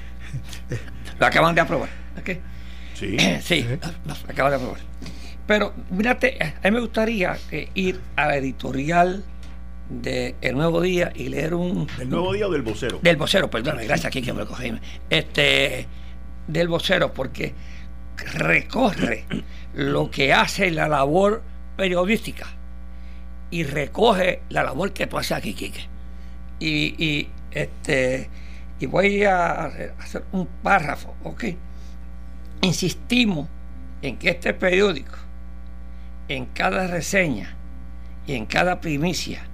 lo 1.18 1.26
acaban 1.26 1.54
de 1.54 1.60
aprobar. 1.60 1.88
Sí, 2.94 3.16
sí, 3.42 3.66
lo, 4.04 4.14
acaban 4.28 4.52
de 4.52 4.56
aprobar. 4.56 4.80
Pero, 5.46 5.74
mírate, 5.90 6.38
a 6.40 6.70
mí 6.70 6.74
me 6.74 6.80
gustaría 6.80 7.36
ir 7.74 8.00
a 8.16 8.28
la 8.28 8.36
editorial 8.36 9.24
de 9.90 10.34
El 10.40 10.54
Nuevo 10.56 10.80
Día 10.80 11.12
y 11.14 11.28
leer 11.28 11.54
un... 11.54 11.86
¿Del 11.98 12.08
Nuevo 12.08 12.32
Día 12.32 12.48
o 12.48 12.50
del 12.50 12.62
vocero? 12.62 12.98
Del 13.02 13.16
vocero, 13.16 13.50
perdón, 13.50 13.76
gracias 13.76 14.06
aquí 14.06 14.22
que 14.22 14.32
me 14.32 14.40
lo 14.40 14.48
cogí. 14.48 14.72
Este, 15.10 15.86
del 16.46 16.68
vocero, 16.68 17.12
porque 17.12 17.52
recorre 18.16 19.26
lo 19.74 20.10
que 20.10 20.32
hace 20.32 20.70
la 20.70 20.88
labor 20.88 21.42
periodística 21.76 22.46
y 23.54 23.62
recoge 23.62 24.42
la 24.48 24.64
labor 24.64 24.92
que 24.92 25.06
tú 25.06 25.16
haces 25.16 25.30
aquí, 25.30 25.54
Quique. 25.54 25.86
Y, 26.58 27.28
este, 27.52 28.28
y 28.80 28.86
voy 28.86 29.22
a 29.22 29.66
hacer 30.00 30.24
un 30.32 30.48
párrafo, 30.60 31.14
¿ok? 31.22 31.44
Insistimos 32.62 33.48
en 34.02 34.16
que 34.16 34.30
este 34.30 34.54
periódico, 34.54 35.14
en 36.26 36.46
cada 36.46 36.88
reseña 36.88 37.54
y 38.26 38.34
en 38.34 38.46
cada 38.46 38.80
primicia 38.80 39.44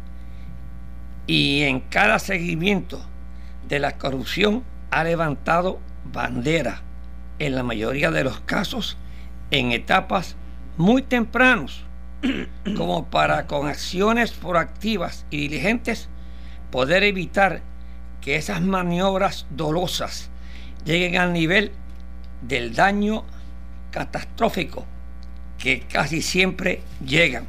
y 1.27 1.65
en 1.65 1.81
cada 1.81 2.19
seguimiento 2.21 3.05
de 3.69 3.81
la 3.81 3.99
corrupción 3.99 4.65
ha 4.91 5.05
levantado 5.05 5.79
bandera 6.11 6.81
en 7.39 7.55
la 7.55 7.63
mayoría 7.63 8.11
de 8.11 8.25
los 8.25 8.41
casos 8.41 8.97
en 9.51 9.73
etapas 9.73 10.37
muy 10.79 11.03
tempranos, 11.03 11.85
como 12.77 13.07
para 13.07 13.47
con 13.47 13.69
acciones 13.69 14.33
proactivas 14.33 15.27
y 15.31 15.49
diligentes 15.49 16.09
poder 16.71 17.03
evitar 17.03 17.63
que 18.21 18.37
esas 18.37 18.61
maniobras 18.61 19.47
dolosas 19.51 20.31
lleguen 20.85 21.17
al 21.17 21.33
nivel 21.33 21.73
del 22.43 22.75
daño 22.75 23.25
catastrófico 23.91 24.87
que 25.59 25.81
casi 25.81 26.23
siempre 26.23 26.83
llegan. 27.05 27.47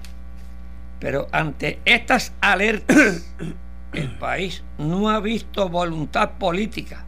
Pero 0.99 1.27
ante 1.31 1.79
estas 1.85 2.33
alertas, 2.41 3.25
el 3.93 4.17
país 4.17 4.63
no 4.77 5.09
ha 5.09 5.19
visto 5.19 5.69
voluntad 5.69 6.31
política 6.31 7.05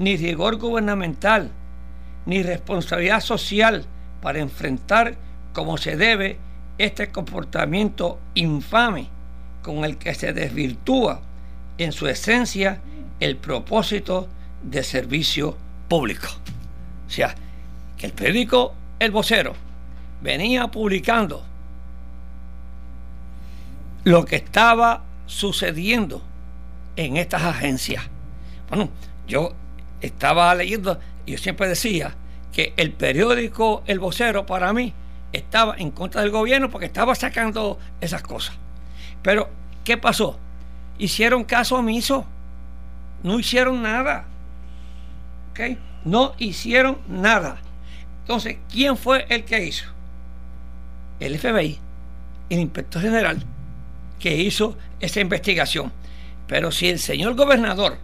ni 0.00 0.16
rigor 0.16 0.56
gubernamental, 0.56 1.50
ni 2.24 2.42
responsabilidad 2.42 3.20
social 3.20 3.84
para 4.22 4.38
enfrentar 4.38 5.16
como 5.52 5.76
se 5.76 5.96
debe 5.96 6.38
este 6.80 7.10
comportamiento 7.10 8.18
infame 8.34 9.08
con 9.62 9.84
el 9.84 9.98
que 9.98 10.14
se 10.14 10.32
desvirtúa 10.32 11.20
en 11.76 11.92
su 11.92 12.06
esencia 12.08 12.80
el 13.20 13.36
propósito 13.36 14.28
de 14.62 14.82
servicio 14.82 15.58
público. 15.88 16.28
O 17.06 17.10
sea, 17.10 17.34
que 17.98 18.06
el 18.06 18.12
periódico 18.12 18.74
El 18.98 19.10
Vocero 19.10 19.54
venía 20.22 20.68
publicando 20.68 21.44
lo 24.04 24.24
que 24.24 24.36
estaba 24.36 25.04
sucediendo 25.26 26.22
en 26.96 27.18
estas 27.18 27.42
agencias. 27.42 28.04
Bueno, 28.70 28.88
yo 29.28 29.52
estaba 30.00 30.54
leyendo, 30.54 30.98
yo 31.26 31.36
siempre 31.36 31.68
decía 31.68 32.14
que 32.52 32.72
el 32.78 32.92
periódico 32.92 33.82
El 33.86 33.98
Vocero 33.98 34.46
para 34.46 34.72
mí 34.72 34.94
estaba 35.32 35.76
en 35.78 35.90
contra 35.90 36.22
del 36.22 36.30
gobierno 36.30 36.70
porque 36.70 36.86
estaba 36.86 37.14
sacando 37.14 37.78
esas 38.00 38.22
cosas. 38.22 38.56
Pero, 39.22 39.48
¿qué 39.84 39.96
pasó? 39.96 40.38
Hicieron 40.98 41.44
caso 41.44 41.76
omiso. 41.76 42.26
No 43.22 43.38
hicieron 43.38 43.82
nada. 43.82 44.24
¿Ok? 45.50 45.78
No 46.04 46.34
hicieron 46.38 46.98
nada. 47.08 47.60
Entonces, 48.22 48.58
¿quién 48.70 48.96
fue 48.96 49.26
el 49.28 49.44
que 49.44 49.64
hizo? 49.64 49.86
El 51.18 51.38
FBI, 51.38 51.78
el 52.48 52.58
inspector 52.58 53.02
general, 53.02 53.44
que 54.18 54.36
hizo 54.36 54.76
esa 55.00 55.20
investigación. 55.20 55.92
Pero 56.46 56.70
si 56.70 56.88
el 56.88 56.98
señor 56.98 57.34
gobernador 57.34 57.98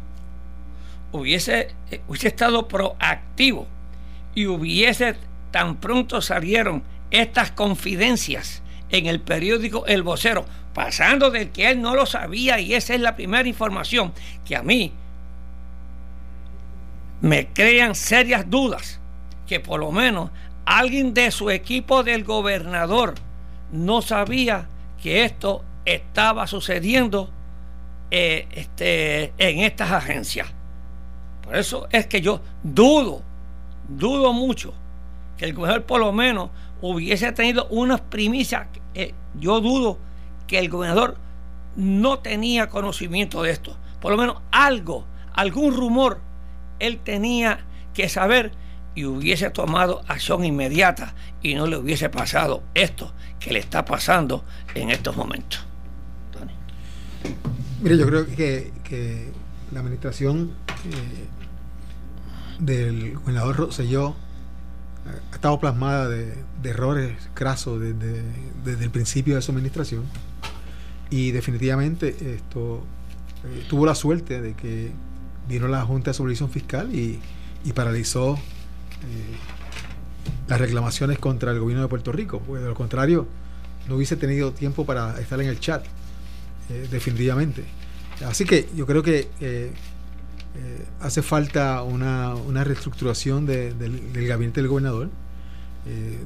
hubiese, 1.12 1.74
eh, 1.90 2.00
hubiese 2.08 2.28
estado 2.28 2.68
proactivo 2.68 3.66
y 4.34 4.46
hubiese 4.46 5.16
tan 5.50 5.76
pronto 5.76 6.20
salieron 6.20 6.82
estas 7.10 7.50
confidencias 7.50 8.62
en 8.90 9.06
el 9.06 9.20
periódico 9.20 9.86
El 9.86 10.02
Vocero, 10.02 10.44
pasando 10.74 11.30
de 11.30 11.50
que 11.50 11.70
él 11.70 11.80
no 11.80 11.94
lo 11.94 12.06
sabía 12.06 12.60
y 12.60 12.74
esa 12.74 12.94
es 12.94 13.00
la 13.00 13.16
primera 13.16 13.48
información 13.48 14.12
que 14.44 14.56
a 14.56 14.62
mí 14.62 14.92
me 17.20 17.48
crean 17.48 17.94
serias 17.94 18.48
dudas 18.48 19.00
que 19.46 19.60
por 19.60 19.80
lo 19.80 19.92
menos 19.92 20.30
alguien 20.64 21.14
de 21.14 21.30
su 21.30 21.50
equipo 21.50 22.02
del 22.02 22.24
gobernador 22.24 23.14
no 23.72 24.02
sabía 24.02 24.68
que 25.00 25.24
esto 25.24 25.64
estaba 25.84 26.46
sucediendo 26.46 27.30
eh, 28.10 28.46
este, 28.52 29.32
en 29.38 29.60
estas 29.60 29.92
agencias. 29.92 30.48
Por 31.42 31.56
eso 31.56 31.86
es 31.90 32.06
que 32.06 32.20
yo 32.20 32.40
dudo, 32.62 33.22
dudo 33.88 34.32
mucho 34.32 34.74
que 35.36 35.44
el 35.44 35.54
gobernador 35.54 35.84
por 35.84 36.00
lo 36.00 36.12
menos 36.12 36.50
hubiese 36.88 37.32
tenido 37.32 37.66
unas 37.68 38.00
primicias. 38.00 38.66
Eh, 38.94 39.14
yo 39.38 39.60
dudo 39.60 39.98
que 40.46 40.58
el 40.58 40.68
gobernador 40.68 41.16
no 41.76 42.18
tenía 42.18 42.68
conocimiento 42.68 43.42
de 43.42 43.50
esto. 43.50 43.76
Por 44.00 44.12
lo 44.12 44.18
menos 44.18 44.38
algo, 44.50 45.06
algún 45.32 45.74
rumor, 45.74 46.20
él 46.78 46.98
tenía 47.02 47.60
que 47.94 48.08
saber 48.08 48.52
y 48.94 49.04
hubiese 49.04 49.50
tomado 49.50 50.02
acción 50.08 50.44
inmediata 50.44 51.14
y 51.42 51.54
no 51.54 51.66
le 51.66 51.76
hubiese 51.76 52.08
pasado 52.08 52.62
esto 52.74 53.12
que 53.38 53.52
le 53.52 53.58
está 53.58 53.84
pasando 53.84 54.44
en 54.74 54.90
estos 54.90 55.16
momentos. 55.16 55.64
Mire, 57.82 57.98
yo 57.98 58.06
creo 58.06 58.26
que, 58.26 59.32
la 59.72 59.80
administración 59.80 60.52
eh, 60.84 61.26
del 62.60 63.14
gobernador 63.16 63.56
Rosselló 63.56 64.14
ha 65.32 65.34
estado 65.34 65.58
plasmada 65.60 66.08
de, 66.08 66.34
errores 66.64 67.16
crasos 67.34 67.80
desde, 67.80 68.22
desde, 68.64 68.84
el 68.84 68.90
principio 68.90 69.36
de 69.36 69.42
su 69.42 69.52
administración 69.52 70.02
y 71.10 71.30
definitivamente 71.30 72.34
esto 72.34 72.82
eh, 73.44 73.64
tuvo 73.68 73.86
la 73.86 73.94
suerte 73.94 74.40
de 74.40 74.54
que 74.54 74.90
vino 75.48 75.68
la 75.68 75.82
Junta 75.82 76.10
de 76.10 76.14
Supervisión 76.14 76.50
Fiscal 76.50 76.94
y, 76.94 77.20
paralizó 77.74 78.34
eh, 78.34 79.36
las 80.46 80.60
reclamaciones 80.60 81.18
contra 81.18 81.50
el 81.50 81.58
gobierno 81.58 81.82
de 81.82 81.88
Puerto 81.88 82.12
Rico, 82.12 82.40
porque 82.46 82.62
de 82.62 82.68
lo 82.68 82.76
contrario 82.76 83.26
no 83.88 83.96
hubiese 83.96 84.16
tenido 84.16 84.52
tiempo 84.52 84.86
para 84.86 85.20
estar 85.20 85.40
en 85.40 85.48
el 85.48 85.58
chat, 85.58 85.84
eh, 86.70 86.86
definitivamente. 86.90 87.64
Así 88.24 88.44
que 88.44 88.68
yo 88.76 88.86
creo 88.86 89.02
que 89.02 89.28
hace 91.00 91.22
falta 91.22 91.82
una, 91.82 92.34
reestructuración 92.64 93.46
del, 93.46 94.26
gabinete 94.26 94.60
del 94.60 94.68
gobernador, 94.68 95.10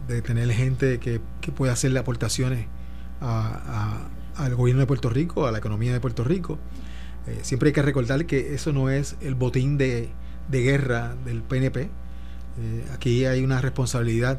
de 0.08 0.22
tener 0.22 0.50
gente 0.52 0.98
que, 0.98 1.20
pueda 1.52 1.72
hacerle 1.72 1.98
aportaciones 1.98 2.66
al 3.20 4.54
gobierno 4.54 4.80
de 4.80 4.86
Puerto 4.86 5.10
Rico, 5.10 5.46
a 5.46 5.52
la 5.52 5.58
economía 5.58 5.92
de 5.92 6.00
Puerto 6.00 6.24
Rico. 6.24 6.58
Eh, 7.26 7.40
siempre 7.42 7.68
hay 7.68 7.72
que 7.72 7.82
recordar 7.82 8.26
que 8.26 8.54
eso 8.54 8.72
no 8.72 8.88
es 8.88 9.16
el 9.20 9.34
botín 9.34 9.76
de, 9.78 10.10
guerra 10.50 11.14
del 11.24 11.42
PNP. 11.42 11.82
Eh, 11.82 12.84
aquí 12.94 13.24
hay 13.24 13.44
una 13.44 13.60
responsabilidad 13.60 14.38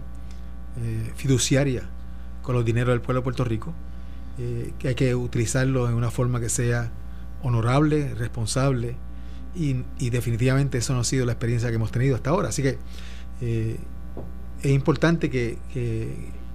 eh, 0.82 1.12
fiduciaria 1.15 1.84
con 2.41 2.56
los 2.56 2.65
dineros 2.65 2.89
del 2.93 3.01
pueblo 3.01 3.21
de 3.21 3.23
Puerto 3.23 3.43
Rico, 3.43 3.73
que 4.80 4.88
hay 4.88 4.95
que 4.95 5.13
utilizarlo 5.13 5.88
en 5.88 5.93
una 5.93 6.10
forma 6.10 6.39
que 6.39 6.49
sea 6.49 6.89
honorable, 7.43 8.15
responsable, 8.15 8.95
y, 9.55 10.09
definitivamente 10.09 10.77
eso 10.77 10.93
no 10.93 11.01
ha 11.01 11.03
sido 11.03 11.25
la 11.25 11.33
experiencia 11.33 11.69
que 11.69 11.75
hemos 11.75 11.91
tenido 11.91 12.15
hasta 12.15 12.29
ahora. 12.29 12.49
Así 12.49 12.61
que 12.61 12.77
es 13.41 14.71
importante 14.71 15.29
que, 15.29 15.57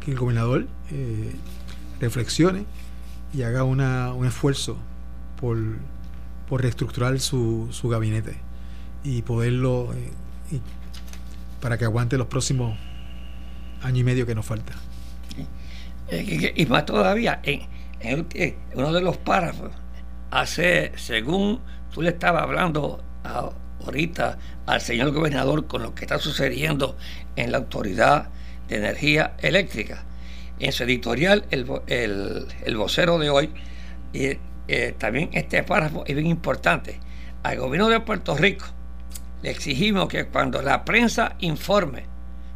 el 0.06 0.16
gobernador 0.16 0.68
reflexione 2.00 2.64
y 3.34 3.42
haga 3.42 3.64
un 3.64 4.26
esfuerzo 4.26 4.78
por 5.40 6.62
reestructurar 6.62 7.18
su, 7.20 7.68
gabinete 7.84 8.36
y 9.04 9.22
poderlo 9.22 9.92
eh, 9.92 10.60
para 11.60 11.78
que 11.78 11.84
aguante 11.84 12.18
los 12.18 12.26
próximos 12.26 12.78
año 13.82 14.00
y 14.00 14.04
medio 14.04 14.26
que 14.26 14.34
nos 14.34 14.46
falta. 14.46 14.72
Y, 16.10 16.66
más 16.66 16.86
todavía, 16.86 17.40
en, 17.42 17.66
uno 18.74 18.92
de 18.92 19.00
los 19.00 19.16
párrafos, 19.16 19.72
hace, 20.30 20.92
según 20.96 21.60
tú 21.96 22.02
le 22.02 22.10
estabas 22.10 22.42
hablando 22.42 23.02
ahorita 23.86 24.36
al 24.66 24.82
señor 24.82 25.12
gobernador 25.12 25.66
con 25.66 25.82
lo 25.82 25.94
que 25.94 26.04
está 26.04 26.18
sucediendo 26.18 26.94
en 27.36 27.50
la 27.50 27.56
Autoridad 27.56 28.28
de 28.68 28.76
Energía 28.76 29.32
Eléctrica, 29.38 30.04
en 30.58 30.72
su 30.72 30.82
editorial, 30.82 31.46
el, 31.50 31.66
el, 31.86 32.48
el 32.66 32.76
vocero 32.76 33.18
de 33.18 33.30
hoy, 33.30 33.50
y 34.12 34.36
eh, 34.68 34.94
también 34.98 35.30
este 35.32 35.62
párrafo 35.62 36.04
es 36.06 36.14
bien 36.14 36.26
importante. 36.26 37.00
Al 37.42 37.56
gobierno 37.60 37.88
de 37.88 38.00
Puerto 38.00 38.36
Rico 38.36 38.66
le 39.42 39.48
exigimos 39.48 40.06
que 40.08 40.26
cuando 40.26 40.60
la 40.60 40.84
prensa 40.84 41.36
informe 41.38 42.04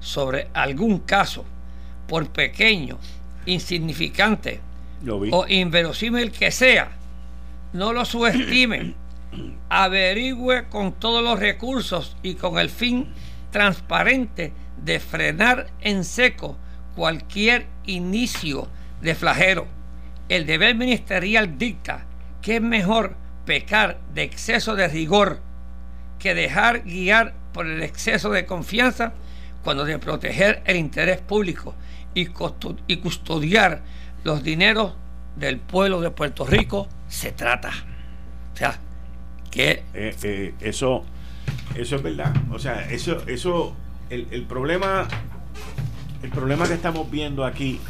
sobre 0.01 0.49
algún 0.53 0.99
caso, 0.99 1.47
por 2.07 2.29
pequeño, 2.29 2.99
insignificante 3.47 4.61
o 5.33 5.47
inverosímil 5.49 6.31
que 6.31 6.51
sea, 6.51 6.91
no 7.73 7.95
lo 7.95 8.05
subestimen, 8.05 9.00
averigüe 9.69 10.69
con 10.69 10.93
todos 10.93 11.23
los 11.23 11.39
recursos 11.39 12.17
y 12.23 12.35
con 12.35 12.59
el 12.59 12.71
fin 12.71 13.09
transparente 13.51 14.53
de 14.83 15.01
frenar 15.01 15.69
en 15.81 16.05
seco 16.05 16.57
cualquier 16.95 17.67
inicio 17.87 18.69
de 19.01 19.15
flagero 19.15 19.67
el 20.31 20.47
deber 20.47 20.77
ministerial 20.77 21.59
dicta 21.59 22.07
que 22.41 22.57
es 22.57 22.63
mejor 22.63 23.17
pecar 23.45 23.99
de 24.15 24.23
exceso 24.23 24.77
de 24.77 24.87
rigor 24.89 25.41
que 26.21 26.35
dejar 26.35 26.85
guiar 26.85 27.35
por 27.53 27.67
el 27.67 27.83
exceso 27.83 28.31
de 28.31 28.47
confianza 28.47 29.13
cuando 29.65 29.85
de 29.85 29.99
proteger 29.99 30.63
el 30.65 30.77
interés 30.77 31.21
público 31.21 31.75
y, 32.15 32.27
custodiar 32.27 33.83
los 34.23 34.43
dineros 34.43 34.95
del 35.37 35.59
pueblo 35.59 36.01
de 36.01 36.11
Puerto 36.11 36.47
Rico 36.47 36.89
se 37.09 37.33
trata. 37.33 37.71
O 38.53 38.57
sea, 38.57 38.79
que... 39.51 39.83
Eh, 39.95 40.17
eh, 40.23 40.55
eso, 40.61 41.05
eso 41.75 41.97
es 41.97 42.03
verdad. 42.03 42.35
O 42.51 42.59
sea, 42.59 42.91
eso, 42.91 43.23
eso, 43.27 43.75
el, 44.09 44.27
el 44.31 44.43
problema, 44.43 45.07
el 46.23 46.31
problema 46.31 46.67
que 46.67 46.75
estamos 46.75 47.11
viendo 47.11 47.45
aquí 47.45 47.81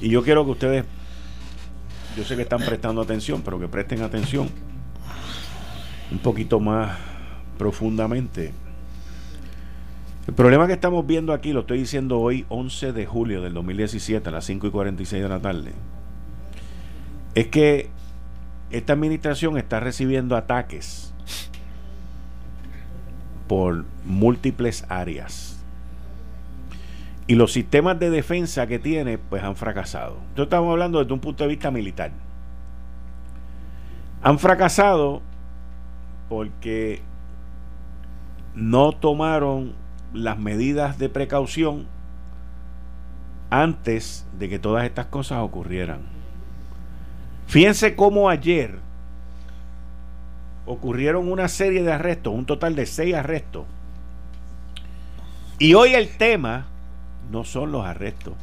y 0.00 0.10
yo 0.10 0.22
quiero 0.22 0.44
que 0.44 0.50
ustedes, 0.52 0.84
yo 2.16 2.24
sé 2.24 2.36
que 2.36 2.42
están 2.42 2.60
prestando 2.60 3.02
atención, 3.02 3.42
pero 3.42 3.58
que 3.58 3.68
presten 3.68 4.02
atención 4.02 4.48
un 6.10 6.18
poquito 6.18 6.60
más 6.60 6.96
profundamente. 7.58 8.52
El 10.26 10.34
problema 10.34 10.66
que 10.66 10.74
estamos 10.74 11.06
viendo 11.06 11.32
aquí, 11.32 11.52
lo 11.52 11.60
estoy 11.60 11.78
diciendo 11.78 12.20
hoy, 12.20 12.46
11 12.48 12.92
de 12.92 13.06
julio 13.06 13.42
del 13.42 13.54
2017, 13.54 14.28
a 14.28 14.32
las 14.32 14.44
5 14.44 14.68
y 14.68 14.70
46 14.70 15.22
de 15.22 15.28
la 15.28 15.40
tarde, 15.40 15.72
es 17.34 17.48
que 17.48 17.90
esta 18.70 18.92
administración 18.92 19.56
está 19.58 19.80
recibiendo 19.80 20.36
ataques 20.36 21.14
por 23.46 23.84
múltiples 24.04 24.84
áreas 24.88 25.58
y 27.28 27.34
los 27.34 27.52
sistemas 27.52 27.98
de 27.98 28.08
defensa 28.08 28.66
que 28.66 28.78
tiene, 28.78 29.18
pues 29.18 29.44
han 29.44 29.54
fracasado. 29.54 30.14
Entonces 30.30 30.44
estamos 30.44 30.72
hablando 30.72 30.98
desde 30.98 31.12
un 31.12 31.20
punto 31.20 31.44
de 31.44 31.48
vista 31.48 31.70
militar. 31.70 32.10
Han 34.22 34.38
fracasado 34.38 35.20
porque 36.30 37.02
no 38.54 38.92
tomaron 38.92 39.74
las 40.14 40.38
medidas 40.38 40.98
de 40.98 41.10
precaución 41.10 41.86
antes 43.50 44.26
de 44.38 44.48
que 44.48 44.58
todas 44.58 44.86
estas 44.86 45.06
cosas 45.06 45.40
ocurrieran. 45.40 46.17
Fíjense 47.48 47.96
cómo 47.96 48.28
ayer 48.28 48.78
ocurrieron 50.66 51.32
una 51.32 51.48
serie 51.48 51.82
de 51.82 51.90
arrestos, 51.90 52.34
un 52.34 52.44
total 52.44 52.76
de 52.76 52.84
seis 52.84 53.14
arrestos. 53.14 53.64
Y 55.58 55.72
hoy 55.72 55.94
el 55.94 56.10
tema 56.18 56.66
no 57.30 57.44
son 57.44 57.72
los 57.72 57.86
arrestos. 57.86 58.34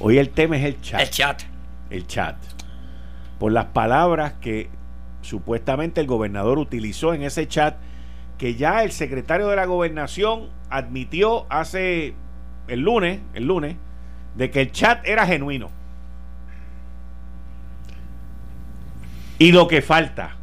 Hoy 0.00 0.16
el 0.16 0.30
tema 0.30 0.56
es 0.56 0.64
el 0.64 0.80
chat. 0.80 1.00
El 1.02 1.10
chat. 1.10 1.42
El 1.90 2.06
chat. 2.06 2.36
Por 3.38 3.52
las 3.52 3.66
palabras 3.66 4.32
que 4.40 4.70
supuestamente 5.20 6.00
el 6.00 6.06
gobernador 6.06 6.58
utilizó 6.58 7.12
en 7.12 7.22
ese 7.24 7.46
chat, 7.46 7.76
que 8.38 8.54
ya 8.54 8.82
el 8.84 8.90
secretario 8.90 9.48
de 9.48 9.56
la 9.56 9.66
gobernación 9.66 10.48
admitió 10.70 11.44
hace 11.50 12.14
el 12.68 12.80
lunes, 12.80 13.20
el 13.34 13.44
lunes, 13.44 13.76
de 14.34 14.50
que 14.50 14.62
el 14.62 14.72
chat 14.72 15.06
era 15.06 15.26
genuino. 15.26 15.83
Y 19.44 19.52
lo 19.52 19.68
que 19.68 19.82
falta, 19.82 20.36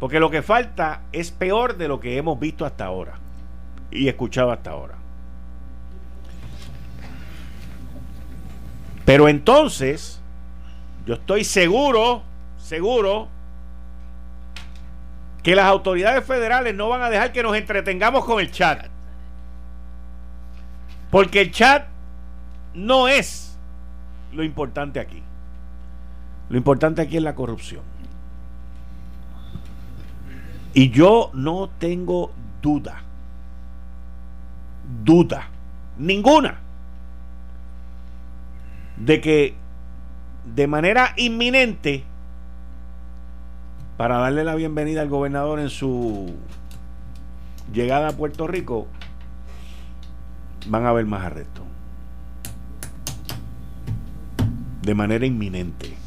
porque 0.00 0.18
lo 0.18 0.30
que 0.30 0.40
falta 0.40 1.02
es 1.12 1.30
peor 1.30 1.76
de 1.76 1.88
lo 1.88 2.00
que 2.00 2.16
hemos 2.16 2.40
visto 2.40 2.64
hasta 2.64 2.86
ahora 2.86 3.18
y 3.90 4.08
escuchado 4.08 4.50
hasta 4.50 4.70
ahora. 4.70 4.94
Pero 9.04 9.28
entonces, 9.28 10.22
yo 11.04 11.16
estoy 11.16 11.44
seguro, 11.44 12.22
seguro, 12.56 13.28
que 15.42 15.54
las 15.54 15.66
autoridades 15.66 16.24
federales 16.24 16.74
no 16.74 16.88
van 16.88 17.02
a 17.02 17.10
dejar 17.10 17.30
que 17.30 17.42
nos 17.42 17.54
entretengamos 17.54 18.24
con 18.24 18.40
el 18.40 18.50
chat. 18.50 18.86
Porque 21.10 21.42
el 21.42 21.52
chat 21.52 21.88
no 22.72 23.06
es 23.06 23.58
lo 24.32 24.42
importante 24.42 24.98
aquí. 24.98 25.22
Lo 26.52 26.58
importante 26.58 27.00
aquí 27.00 27.16
es 27.16 27.22
la 27.22 27.34
corrupción. 27.34 27.80
Y 30.74 30.90
yo 30.90 31.30
no 31.34 31.68
tengo 31.78 32.32
duda, 32.62 33.02
duda, 35.04 35.48
ninguna, 35.98 36.60
de 38.96 39.20
que 39.20 39.54
de 40.54 40.66
manera 40.66 41.12
inminente, 41.16 42.04
para 43.96 44.18
darle 44.18 44.44
la 44.44 44.54
bienvenida 44.54 45.02
al 45.02 45.08
gobernador 45.08 45.60
en 45.60 45.68
su 45.68 46.34
llegada 47.72 48.08
a 48.08 48.12
Puerto 48.16 48.46
Rico, 48.46 48.88
van 50.66 50.86
a 50.86 50.90
haber 50.90 51.06
más 51.06 51.24
arrestos. 51.24 51.64
De 54.80 54.94
manera 54.94 55.26
inminente. 55.26 56.01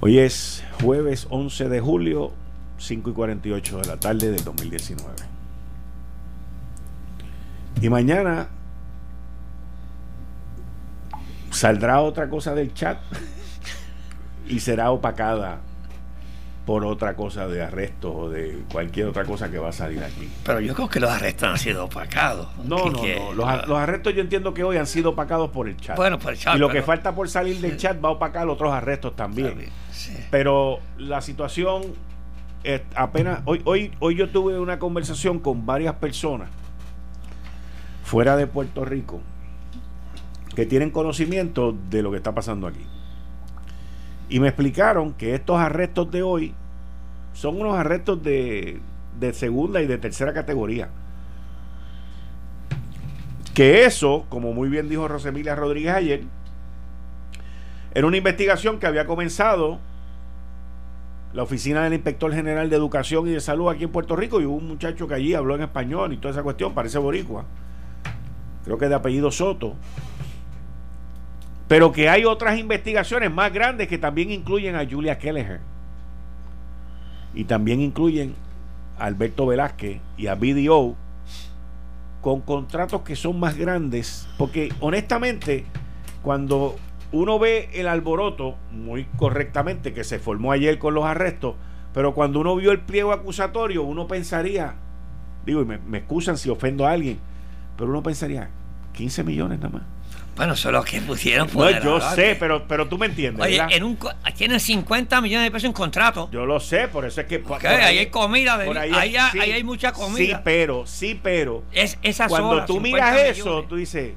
Hoy 0.00 0.20
es 0.20 0.62
jueves 0.80 1.26
11 1.28 1.68
de 1.68 1.80
julio, 1.80 2.32
5 2.78 3.10
y 3.10 3.12
48 3.12 3.78
de 3.78 3.88
la 3.88 3.96
tarde 3.96 4.30
del 4.30 4.44
2019. 4.44 5.12
Y 7.82 7.88
mañana 7.88 8.48
saldrá 11.50 12.00
otra 12.00 12.28
cosa 12.28 12.54
del 12.54 12.72
chat 12.74 13.00
y 14.46 14.60
será 14.60 14.92
opacada 14.92 15.62
por 16.68 16.84
otra 16.84 17.16
cosa 17.16 17.48
de 17.48 17.62
arresto 17.62 18.14
o 18.14 18.28
de 18.28 18.62
cualquier 18.70 19.06
otra 19.06 19.24
cosa 19.24 19.50
que 19.50 19.58
va 19.58 19.70
a 19.70 19.72
salir 19.72 20.04
aquí. 20.04 20.28
Pero 20.44 20.60
yo 20.60 20.74
creo 20.74 20.86
que 20.86 21.00
los 21.00 21.08
arrestos 21.08 21.48
han 21.48 21.56
sido 21.56 21.86
opacados. 21.86 22.46
No, 22.62 22.90
no, 22.90 23.02
no. 23.02 23.32
Los, 23.32 23.78
arrestos 23.78 24.12
yo 24.12 24.20
entiendo 24.20 24.52
que 24.52 24.64
hoy 24.64 24.76
han 24.76 24.86
sido 24.86 25.12
opacados 25.12 25.48
por 25.48 25.66
el 25.66 25.78
chat. 25.78 25.96
Bueno, 25.96 26.18
por 26.18 26.34
el 26.34 26.38
chat. 26.38 26.56
Y 26.56 26.58
lo 26.58 26.68
que 26.68 26.82
falta 26.82 27.14
por 27.14 27.30
salir 27.30 27.58
del 27.62 27.78
chat 27.78 28.04
va 28.04 28.10
a 28.10 28.12
opacar 28.12 28.46
otros 28.50 28.70
arrestos 28.70 29.16
también. 29.16 29.70
Pero 30.30 30.80
la 30.98 31.22
situación 31.22 31.84
es 32.64 32.82
apenas 32.94 33.40
hoy 33.46 33.62
hoy 33.64 33.90
hoy 33.98 34.16
yo 34.16 34.28
tuve 34.28 34.58
una 34.58 34.78
conversación 34.78 35.38
con 35.38 35.64
varias 35.64 35.94
personas 35.94 36.50
fuera 38.02 38.36
de 38.36 38.46
Puerto 38.46 38.84
Rico 38.84 39.22
que 40.54 40.66
tienen 40.66 40.90
conocimiento 40.90 41.74
de 41.88 42.02
lo 42.02 42.10
que 42.10 42.18
está 42.18 42.34
pasando 42.34 42.66
aquí. 42.66 42.84
Y 44.28 44.40
me 44.40 44.48
explicaron 44.48 45.14
que 45.14 45.34
estos 45.34 45.58
arrestos 45.58 46.10
de 46.10 46.22
hoy 46.22 46.54
son 47.32 47.60
unos 47.60 47.76
arrestos 47.76 48.22
de, 48.22 48.80
de 49.18 49.32
segunda 49.32 49.80
y 49.80 49.86
de 49.86 49.98
tercera 49.98 50.32
categoría. 50.32 50.90
Que 53.54 53.84
eso, 53.84 54.26
como 54.28 54.52
muy 54.52 54.68
bien 54.68 54.88
dijo 54.88 55.08
Rosemilia 55.08 55.54
Rodríguez 55.54 55.94
ayer, 55.94 56.22
era 57.94 58.06
una 58.06 58.16
investigación 58.16 58.78
que 58.78 58.86
había 58.86 59.06
comenzado 59.06 59.78
la 61.32 61.42
oficina 61.42 61.82
del 61.82 61.94
inspector 61.94 62.32
general 62.32 62.70
de 62.70 62.76
educación 62.76 63.28
y 63.28 63.32
de 63.32 63.40
salud 63.40 63.68
aquí 63.68 63.84
en 63.84 63.90
Puerto 63.90 64.16
Rico 64.16 64.40
y 64.40 64.46
hubo 64.46 64.56
un 64.56 64.68
muchacho 64.68 65.08
que 65.08 65.14
allí 65.14 65.34
habló 65.34 65.54
en 65.54 65.62
español 65.62 66.12
y 66.12 66.16
toda 66.16 66.32
esa 66.32 66.42
cuestión, 66.42 66.74
parece 66.74 66.98
boricua, 66.98 67.44
creo 68.64 68.78
que 68.78 68.88
de 68.88 68.94
apellido 68.94 69.30
Soto, 69.30 69.74
pero 71.68 71.92
que 71.92 72.08
hay 72.08 72.24
otras 72.24 72.58
investigaciones 72.58 73.30
más 73.30 73.52
grandes 73.52 73.88
que 73.88 73.98
también 73.98 74.30
incluyen 74.30 74.74
a 74.74 74.88
Julia 74.88 75.18
Kelleher. 75.18 75.60
Y 77.34 77.44
también 77.44 77.80
incluyen 77.80 78.34
a 78.98 79.04
Alberto 79.04 79.46
Velázquez 79.46 80.00
y 80.16 80.26
a 80.28 80.34
BDO 80.34 80.96
con 82.22 82.40
contratos 82.40 83.02
que 83.02 83.14
son 83.14 83.38
más 83.38 83.56
grandes. 83.56 84.26
Porque 84.38 84.72
honestamente, 84.80 85.66
cuando 86.22 86.76
uno 87.12 87.38
ve 87.38 87.68
el 87.74 87.86
alboroto, 87.86 88.56
muy 88.72 89.04
correctamente, 89.18 89.92
que 89.92 90.04
se 90.04 90.18
formó 90.18 90.52
ayer 90.52 90.78
con 90.78 90.94
los 90.94 91.04
arrestos, 91.04 91.54
pero 91.92 92.14
cuando 92.14 92.40
uno 92.40 92.56
vio 92.56 92.72
el 92.72 92.80
pliego 92.80 93.12
acusatorio, 93.12 93.82
uno 93.82 94.06
pensaría, 94.06 94.74
digo, 95.44 95.60
y 95.60 95.64
me, 95.66 95.78
me 95.78 95.98
excusan 95.98 96.38
si 96.38 96.48
ofendo 96.48 96.86
a 96.86 96.92
alguien, 96.92 97.18
pero 97.76 97.90
uno 97.90 98.02
pensaría, 98.02 98.48
15 98.94 99.22
millones 99.22 99.58
nada 99.58 99.70
más. 99.70 99.97
Bueno, 100.38 100.54
son 100.54 100.72
los 100.72 100.84
que 100.84 101.00
pusieron 101.00 101.48
No, 101.52 101.68
yo 101.82 102.00
sé, 102.00 102.36
pero, 102.38 102.66
pero 102.68 102.86
tú 102.86 102.96
me 102.96 103.06
entiendes. 103.06 103.44
Oye, 103.44 103.60
en 103.70 103.82
un, 103.82 103.98
tienen 104.36 104.60
50 104.60 105.20
millones 105.20 105.46
de 105.46 105.50
pesos 105.50 105.66
en 105.66 105.72
contrato. 105.72 106.28
Yo 106.30 106.46
lo 106.46 106.60
sé, 106.60 106.86
por 106.86 107.04
eso 107.04 107.20
es 107.20 107.26
que. 107.26 107.42
ahí, 107.66 107.98
hay 107.98 108.06
comida, 108.06 108.54
ahí, 108.54 109.16
ahí, 109.16 109.52
hay 109.52 109.64
mucha 109.64 109.92
comida. 109.92 110.36
Sí, 110.36 110.40
pero, 110.44 110.86
sí, 110.86 111.18
pero. 111.20 111.64
Es, 111.72 111.98
esas 112.02 112.28
cuando 112.28 112.64
tú 112.64 112.80
miras 112.80 113.18
eso, 113.18 113.64
tú 113.68 113.74
dices. 113.74 114.12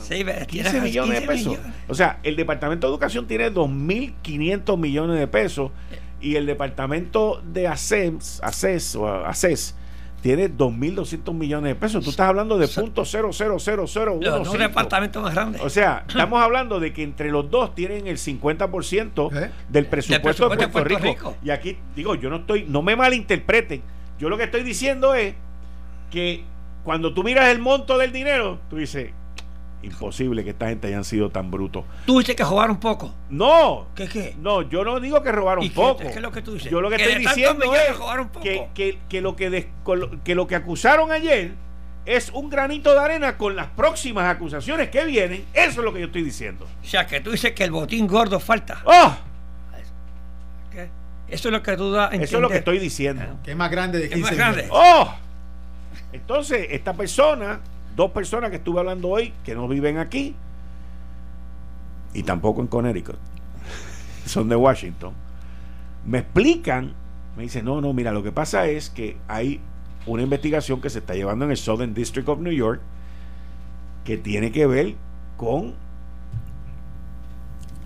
sí, 0.00 0.24
15 0.48 0.80
millones 0.80 1.20
de 1.20 1.26
pesos. 1.26 1.58
O 1.86 1.94
sea, 1.94 2.18
el 2.24 2.34
Departamento 2.34 2.88
de 2.88 2.92
Educación 2.92 3.28
tiene 3.28 3.52
2.500 3.52 4.76
millones 4.76 5.20
de 5.20 5.28
pesos 5.28 5.70
y 6.20 6.34
el 6.34 6.46
Departamento 6.46 7.40
de 7.44 7.68
ACES, 7.68 8.40
ACES 8.42 8.96
o 8.96 9.24
ACES 9.24 9.76
tiene 10.24 10.50
2.200 10.50 11.34
millones 11.34 11.68
de 11.68 11.74
pesos. 11.74 12.02
Tú 12.02 12.08
estás 12.08 12.30
hablando 12.30 12.56
de 12.56 12.66
punto 12.66 13.04
cero 13.04 13.28
un 13.28 14.58
departamento 14.58 15.20
más 15.20 15.34
grande. 15.34 15.58
O 15.60 15.68
sea, 15.68 16.06
estamos 16.08 16.42
hablando 16.42 16.80
de 16.80 16.94
que 16.94 17.02
entre 17.02 17.30
los 17.30 17.50
dos 17.50 17.74
tienen 17.74 18.06
el 18.06 18.16
50% 18.16 19.36
¿Eh? 19.36 19.50
del 19.68 19.84
presupuesto, 19.84 20.48
de 20.48 20.68
Puerto, 20.68 20.98
Rico. 20.98 21.36
Y 21.44 21.50
aquí 21.50 21.76
digo, 21.94 22.14
yo 22.14 22.30
no 22.30 22.36
estoy, 22.36 22.64
no 22.66 22.80
me 22.80 22.96
malinterpreten. 22.96 23.82
Yo 24.18 24.30
lo 24.30 24.38
que 24.38 24.44
estoy 24.44 24.62
diciendo 24.62 25.14
es 25.14 25.34
que 26.10 26.42
cuando 26.84 27.12
tú 27.12 27.22
miras 27.22 27.50
el 27.50 27.58
monto 27.58 27.98
del 27.98 28.10
dinero, 28.10 28.60
tú 28.70 28.76
dices, 28.76 29.10
imposible 29.84 30.44
que 30.44 30.50
esta 30.50 30.68
gente 30.68 30.88
hayan 30.88 31.04
sido 31.04 31.30
tan 31.30 31.50
brutos. 31.50 31.84
¿Tú 32.06 32.18
dices 32.18 32.34
que 32.34 32.44
robaron 32.44 32.78
poco? 32.78 33.14
No. 33.30 33.88
¿Qué 33.94 34.08
qué? 34.08 34.34
No, 34.40 34.62
yo 34.62 34.84
no 34.84 35.00
digo 35.00 35.22
que 35.22 35.32
robaron 35.32 35.68
poco. 35.70 36.00
¿Qué 36.00 36.08
es 36.08 36.20
lo 36.20 36.32
que 36.32 36.42
tú 36.42 36.54
dices? 36.54 36.70
Yo 36.70 36.80
lo 36.80 36.90
que, 36.90 36.96
estoy 36.96 37.16
diciendo 37.16 37.74
es 37.74 37.96
que, 38.42 38.68
que, 38.74 38.98
que, 39.08 39.20
lo 39.20 39.36
que, 39.36 39.68
que 40.24 40.34
lo 40.34 40.46
que 40.46 40.54
acusaron 40.54 41.12
ayer 41.12 41.52
es 42.06 42.30
un 42.30 42.50
granito 42.50 42.92
de 42.92 43.00
arena 43.00 43.36
con 43.38 43.56
las 43.56 43.68
próximas 43.68 44.26
acusaciones 44.26 44.90
que 44.90 45.04
vienen. 45.04 45.44
Eso 45.54 45.80
es 45.80 45.84
lo 45.84 45.92
que 45.92 46.00
yo 46.00 46.06
estoy 46.06 46.22
diciendo. 46.22 46.66
O 46.82 46.86
sea, 46.86 47.06
que 47.06 47.20
tú 47.20 47.30
dices 47.30 47.52
que 47.52 47.64
el 47.64 47.70
botín 47.70 48.06
gordo 48.06 48.40
falta. 48.40 48.82
¡Oh! 48.84 49.16
¿Qué? 50.70 50.88
Eso 51.28 51.48
es 51.48 51.52
lo 51.52 51.62
que 51.62 51.76
tú 51.76 51.92
das 51.92 52.12
Eso 52.12 52.36
es 52.36 52.42
lo 52.42 52.48
que 52.48 52.58
estoy 52.58 52.78
diciendo. 52.78 53.38
Que 53.42 53.52
es 53.52 53.56
más 53.56 53.70
grande 53.70 53.98
de 53.98 54.08
15 54.08 54.22
más 54.22 54.36
grande? 54.36 54.68
¡Oh! 54.70 55.14
Entonces, 56.12 56.68
esta 56.70 56.92
persona 56.92 57.60
dos 57.96 58.10
personas 58.10 58.50
que 58.50 58.56
estuve 58.56 58.80
hablando 58.80 59.08
hoy 59.08 59.32
que 59.44 59.54
no 59.54 59.68
viven 59.68 59.98
aquí 59.98 60.34
y 62.12 62.22
tampoco 62.22 62.60
en 62.60 62.68
Connecticut, 62.68 63.16
son 64.26 64.48
de 64.48 64.56
Washington, 64.56 65.12
me 66.06 66.18
explican, 66.18 66.92
me 67.36 67.42
dicen, 67.44 67.64
no, 67.64 67.80
no, 67.80 67.92
mira, 67.92 68.12
lo 68.12 68.22
que 68.22 68.32
pasa 68.32 68.66
es 68.66 68.90
que 68.90 69.16
hay 69.26 69.60
una 70.06 70.22
investigación 70.22 70.80
que 70.80 70.90
se 70.90 71.00
está 71.00 71.14
llevando 71.14 71.44
en 71.44 71.50
el 71.50 71.56
Southern 71.56 71.94
District 71.94 72.28
of 72.28 72.38
New 72.40 72.52
York 72.52 72.80
que 74.04 74.16
tiene 74.16 74.52
que 74.52 74.66
ver 74.66 74.94
con 75.36 75.74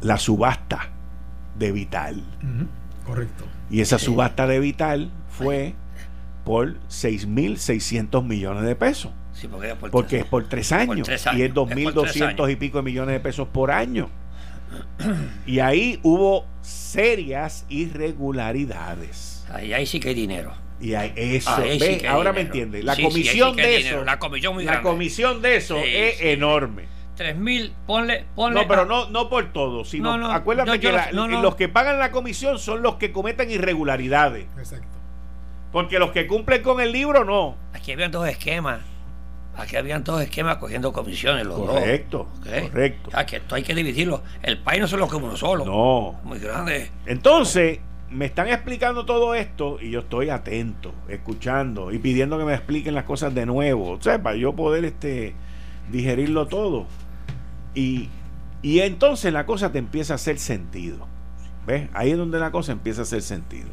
la 0.02 0.18
subasta 0.18 0.90
de 1.58 1.72
Vital. 1.72 2.22
Correcto. 3.06 3.44
Y 3.70 3.80
esa 3.80 3.98
subasta 3.98 4.46
de 4.46 4.60
Vital 4.60 5.10
fue 5.30 5.74
por 6.44 6.74
6.600 6.88 8.24
millones 8.24 8.64
de 8.64 8.74
pesos 8.74 9.12
porque, 9.90 10.18
es 10.18 10.24
por 10.24 10.48
tres 10.48 10.72
años, 10.72 11.08
y 11.08 11.42
es 11.42 11.54
2.200 11.54 12.50
y 12.50 12.56
pico 12.56 12.78
de 12.78 12.82
millones 12.82 13.14
de 13.14 13.20
pesos 13.20 13.48
por 13.48 13.70
año. 13.70 14.10
y 15.46 15.60
ahí 15.60 15.98
hubo 16.02 16.46
serias 16.60 17.64
irregularidades. 17.68 19.46
Ahí, 19.52 19.72
ahí 19.72 19.86
sí 19.86 20.00
que 20.00 20.08
hay 20.08 20.14
dinero. 20.14 20.52
Y 20.80 20.94
ahí, 20.94 21.12
eso, 21.16 21.50
ahora 22.08 22.32
me 22.32 22.42
entiende. 22.42 22.82
La 22.82 22.96
comisión 22.96 23.56
de 23.56 23.78
eso, 23.78 24.04
la 24.04 24.18
comisión, 24.18 24.64
la 24.64 24.82
comisión 24.82 25.42
de 25.42 25.56
eso 25.56 25.76
es 25.78 26.20
enorme. 26.20 26.86
Tres 27.16 27.36
mil, 27.36 27.74
ponle, 27.84 28.26
ponle. 28.36 28.60
No, 28.60 28.68
pero 28.68 28.84
no, 28.84 29.10
no 29.10 29.28
por 29.28 29.52
todo, 29.52 29.84
sino 29.84 30.12
acuérdate 30.30 30.78
que 30.78 30.92
los 31.12 31.56
que 31.56 31.68
pagan 31.68 31.98
la 31.98 32.12
comisión 32.12 32.58
son 32.58 32.82
los 32.82 32.94
que 32.94 33.10
cometen 33.10 33.50
irregularidades. 33.50 34.46
Exacto. 34.56 34.98
Porque 35.72 35.98
los 35.98 36.12
que 36.12 36.26
cumplen 36.26 36.62
con 36.62 36.80
el 36.80 36.92
libro 36.92 37.24
no. 37.24 37.56
Aquí 37.72 37.92
había 37.92 38.08
dos 38.08 38.26
esquemas. 38.28 38.80
Aquí 39.58 39.74
habían 39.76 40.04
todos 40.04 40.22
esquemas 40.22 40.58
cogiendo 40.58 40.92
comisiones, 40.92 41.44
los 41.44 41.58
correcto, 41.58 42.28
Correcto, 42.44 43.10
que 43.26 43.36
esto 43.38 43.56
hay 43.56 43.64
que 43.64 43.74
dividirlo. 43.74 44.22
El 44.40 44.58
país 44.58 44.80
no 44.80 44.86
solo 44.86 45.08
como 45.08 45.26
uno 45.26 45.36
solo. 45.36 45.64
No. 45.64 46.20
Muy 46.22 46.38
grande. 46.38 46.92
Entonces, 47.06 47.80
me 48.08 48.26
están 48.26 48.46
explicando 48.46 49.04
todo 49.04 49.34
esto 49.34 49.78
y 49.80 49.90
yo 49.90 50.00
estoy 50.00 50.30
atento, 50.30 50.94
escuchando 51.08 51.90
y 51.90 51.98
pidiendo 51.98 52.38
que 52.38 52.44
me 52.44 52.54
expliquen 52.54 52.94
las 52.94 53.02
cosas 53.02 53.34
de 53.34 53.46
nuevo. 53.46 53.90
O 53.90 54.00
sea, 54.00 54.22
para 54.22 54.36
yo 54.36 54.54
poder 54.54 54.84
este, 54.84 55.34
digerirlo 55.90 56.46
todo. 56.46 56.86
Y, 57.74 58.10
y 58.62 58.78
entonces 58.78 59.32
la 59.32 59.44
cosa 59.44 59.72
te 59.72 59.78
empieza 59.78 60.14
a 60.14 60.16
hacer 60.16 60.38
sentido. 60.38 61.08
¿Ves? 61.66 61.88
Ahí 61.94 62.12
es 62.12 62.16
donde 62.16 62.38
la 62.38 62.52
cosa 62.52 62.70
empieza 62.70 63.00
a 63.00 63.02
hacer 63.02 63.22
sentido. 63.22 63.70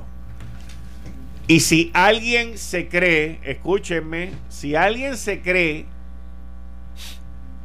Y 1.48 1.60
si 1.60 1.92
alguien 1.94 2.58
se 2.58 2.88
cree, 2.88 3.40
escúchenme, 3.44 4.32
si 4.50 4.76
alguien 4.76 5.16
se 5.16 5.42
cree 5.42 5.86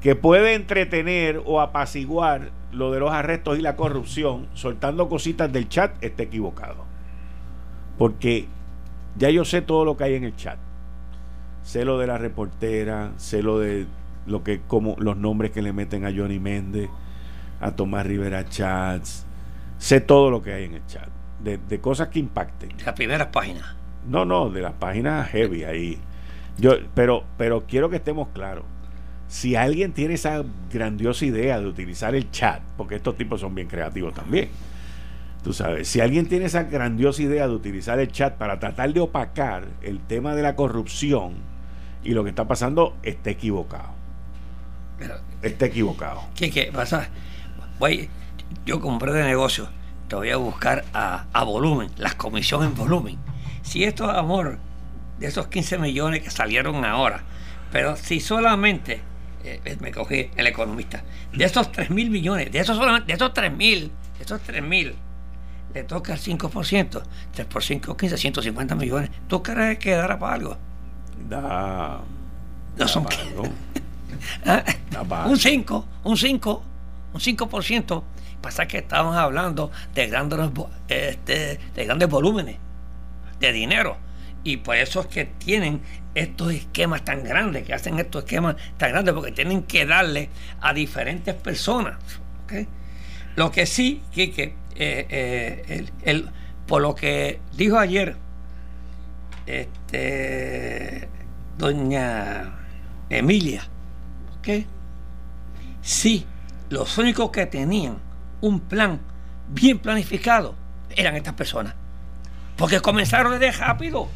que 0.02 0.14
puede 0.16 0.54
entretener 0.54 1.42
o 1.46 1.60
apaciguar 1.60 2.50
lo 2.72 2.92
de 2.92 3.00
los 3.00 3.10
arrestos 3.10 3.58
y 3.58 3.62
la 3.62 3.76
corrupción 3.76 4.48
soltando 4.52 5.08
cositas 5.08 5.50
del 5.50 5.68
chat, 5.68 5.92
está 6.02 6.22
equivocado. 6.22 6.84
Porque 7.96 8.46
ya 9.16 9.30
yo 9.30 9.46
sé 9.46 9.62
todo 9.62 9.86
lo 9.86 9.96
que 9.96 10.04
hay 10.04 10.14
en 10.14 10.24
el 10.24 10.36
chat. 10.36 10.58
Sé 11.62 11.86
lo 11.86 11.98
de 11.98 12.06
la 12.06 12.18
reportera, 12.18 13.12
sé 13.16 13.42
lo 13.42 13.58
de 13.58 13.86
lo 14.26 14.44
que 14.44 14.60
como 14.60 14.94
los 14.98 15.16
nombres 15.16 15.52
que 15.52 15.62
le 15.62 15.72
meten 15.72 16.04
a 16.04 16.12
Johnny 16.14 16.38
Méndez, 16.38 16.90
a 17.60 17.72
Tomás 17.72 18.06
Rivera 18.06 18.46
Chats, 18.46 19.24
sé 19.78 20.00
todo 20.00 20.30
lo 20.30 20.42
que 20.42 20.52
hay 20.52 20.64
en 20.64 20.74
el 20.74 20.86
chat 20.86 21.19
de, 21.42 21.80
cosas 21.80 22.08
que 22.08 22.18
impacten. 22.18 22.70
Las 22.84 22.94
primeras 22.94 23.28
páginas. 23.28 23.74
No, 24.06 24.24
no, 24.24 24.50
de 24.50 24.62
las 24.62 24.72
páginas 24.72 25.28
heavy 25.28 25.64
ahí. 25.64 25.98
Yo, 26.58 26.74
pero, 26.94 27.24
pero 27.36 27.64
quiero 27.66 27.90
que 27.90 27.96
estemos 27.96 28.28
claros. 28.28 28.64
Si 29.28 29.54
alguien 29.54 29.92
tiene 29.92 30.14
esa 30.14 30.44
grandiosa 30.72 31.24
idea 31.24 31.60
de 31.60 31.66
utilizar 31.66 32.14
el 32.14 32.30
chat, 32.30 32.62
porque 32.76 32.96
estos 32.96 33.16
tipos 33.16 33.40
son 33.40 33.54
bien 33.54 33.68
creativos 33.68 34.12
también, 34.12 34.48
tú 35.44 35.52
sabes, 35.52 35.88
si 35.88 36.00
alguien 36.00 36.26
tiene 36.26 36.46
esa 36.46 36.64
grandiosa 36.64 37.22
idea 37.22 37.46
de 37.46 37.54
utilizar 37.54 37.98
el 38.00 38.10
chat 38.10 38.34
para 38.34 38.58
tratar 38.58 38.92
de 38.92 39.00
opacar 39.00 39.68
el 39.82 40.00
tema 40.00 40.34
de 40.34 40.42
la 40.42 40.56
corrupción 40.56 41.34
y 42.02 42.10
lo 42.10 42.24
que 42.24 42.30
está 42.30 42.48
pasando, 42.48 42.96
está 43.02 43.30
equivocado. 43.30 43.94
está 45.42 45.66
equivocado. 45.66 46.22
¿Qué, 46.34 46.50
qué 46.50 46.70
pasa? 46.72 47.08
Voy, 47.78 48.08
yo 48.66 48.80
compré 48.80 49.12
de 49.12 49.24
negocio, 49.24 49.68
te 50.10 50.16
voy 50.16 50.30
a 50.30 50.36
buscar 50.38 50.84
a, 50.92 51.26
a 51.32 51.44
volumen, 51.44 51.88
las 51.96 52.16
comisiones 52.16 52.68
en 52.68 52.74
volumen. 52.74 53.16
Si 53.62 53.84
esto 53.84 54.10
es 54.10 54.18
amor, 54.18 54.58
de 55.20 55.28
esos 55.28 55.46
15 55.46 55.78
millones 55.78 56.24
que 56.24 56.30
salieron 56.30 56.84
ahora, 56.84 57.22
pero 57.70 57.96
si 57.96 58.18
solamente 58.18 59.00
eh, 59.44 59.60
eh, 59.64 59.76
me 59.78 59.92
cogí 59.92 60.28
el 60.34 60.48
economista, 60.48 61.04
de 61.32 61.44
esos 61.44 61.70
3 61.70 61.90
mil 61.90 62.10
millones, 62.10 62.50
de 62.50 62.58
esos 62.58 62.76
solamente, 62.76 63.06
de 63.06 63.12
esos 63.12 63.32
3 63.32 63.56
mil, 63.56 63.92
de 64.18 64.24
esos 64.24 64.40
3 64.40 64.60
mil, 64.64 64.96
le 65.72 65.84
toca 65.84 66.14
el 66.14 66.18
5%, 66.18 67.02
3 67.32 67.46
por 67.46 67.62
5, 67.62 67.96
15, 67.96 68.16
150 68.18 68.74
millones. 68.74 69.10
¿Tú 69.28 69.40
crees 69.44 69.78
que 69.78 69.92
dará 69.92 70.18
para 70.18 70.34
algo? 70.34 70.56
Da. 71.28 72.00
No 72.76 72.88
son 72.88 73.04
para 73.04 73.22
algo. 73.22 73.44
¿Ah? 74.44 74.64
un 75.26 75.38
5, 75.38 75.86
un 76.02 76.16
5, 76.16 76.62
un 77.12 77.20
5%. 77.20 78.02
Pasa 78.40 78.66
que 78.66 78.78
estamos 78.78 79.16
hablando 79.16 79.70
de 79.94 80.06
grandes, 80.06 80.40
este, 80.88 81.58
de 81.74 81.84
grandes 81.84 82.08
volúmenes 82.08 82.56
de 83.38 83.52
dinero. 83.52 83.96
Y 84.42 84.58
por 84.58 84.76
eso 84.76 85.00
es 85.00 85.06
que 85.06 85.26
tienen 85.26 85.82
estos 86.14 86.52
esquemas 86.52 87.04
tan 87.04 87.22
grandes, 87.22 87.64
que 87.64 87.74
hacen 87.74 87.98
estos 87.98 88.24
esquemas 88.24 88.56
tan 88.78 88.92
grandes, 88.92 89.14
porque 89.14 89.32
tienen 89.32 89.64
que 89.64 89.84
darle 89.84 90.30
a 90.60 90.72
diferentes 90.72 91.34
personas. 91.34 91.98
Lo 93.36 93.50
que 93.50 93.66
sí, 93.66 94.02
que 94.12 94.54
eh, 94.74 95.06
eh, 95.08 95.86
el, 96.02 96.30
por 96.66 96.82
lo 96.82 96.94
que 96.94 97.40
dijo 97.52 97.78
ayer 97.78 98.16
este, 99.46 101.08
doña 101.58 102.54
Emilia, 103.08 103.62
¿ok? 104.38 104.64
Sí, 105.82 106.26
los 106.70 106.96
únicos 106.98 107.30
que 107.30 107.46
tenían 107.46 107.98
un 108.40 108.60
plan 108.60 109.00
bien 109.48 109.78
planificado 109.78 110.54
eran 110.96 111.16
estas 111.16 111.34
personas. 111.34 111.74
Porque 112.56 112.80
comenzaron 112.80 113.38
desde 113.38 113.52
rápido. 113.52 114.08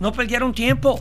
No 0.00 0.12
perdieron 0.12 0.52
tiempo. 0.52 1.00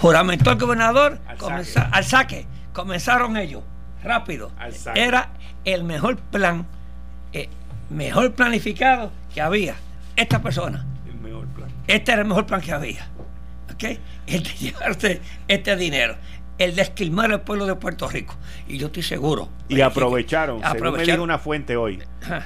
Juramentó 0.00 0.52
el 0.52 0.58
gobernador 0.58 1.18
al 1.92 2.04
saque. 2.04 2.46
Comenzaron 2.72 3.36
ellos. 3.36 3.62
Rápido. 4.02 4.52
Era 4.94 5.30
el 5.64 5.82
mejor 5.82 6.18
plan, 6.18 6.66
eh, 7.32 7.48
mejor 7.88 8.34
planificado 8.34 9.10
que 9.32 9.40
había. 9.40 9.76
Esta 10.14 10.42
persona. 10.42 10.84
El 11.06 11.14
mejor 11.20 11.46
plan. 11.48 11.70
Este 11.88 12.12
era 12.12 12.22
el 12.22 12.28
mejor 12.28 12.46
plan 12.46 12.60
que 12.60 12.72
había. 12.72 13.08
¿Ok? 13.72 13.84
El 14.26 14.42
de 14.42 14.50
llevarse 14.60 15.22
este 15.48 15.76
dinero 15.76 16.16
el 16.58 16.76
de 16.76 16.82
esquilmar 16.82 17.32
al 17.32 17.42
pueblo 17.42 17.66
de 17.66 17.74
Puerto 17.76 18.08
Rico. 18.08 18.34
Y 18.68 18.78
yo 18.78 18.86
estoy 18.86 19.02
seguro. 19.02 19.48
Y 19.68 19.80
aprovecharon, 19.80 20.60
según 20.62 20.92
me 20.96 21.04
dijo 21.04 21.22
una 21.22 21.38
fuente 21.38 21.76
hoy, 21.76 22.00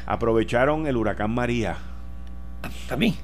aprovecharon 0.06 0.86
el 0.86 0.96
huracán 0.96 1.30
María. 1.30 1.76
También. 2.88 3.14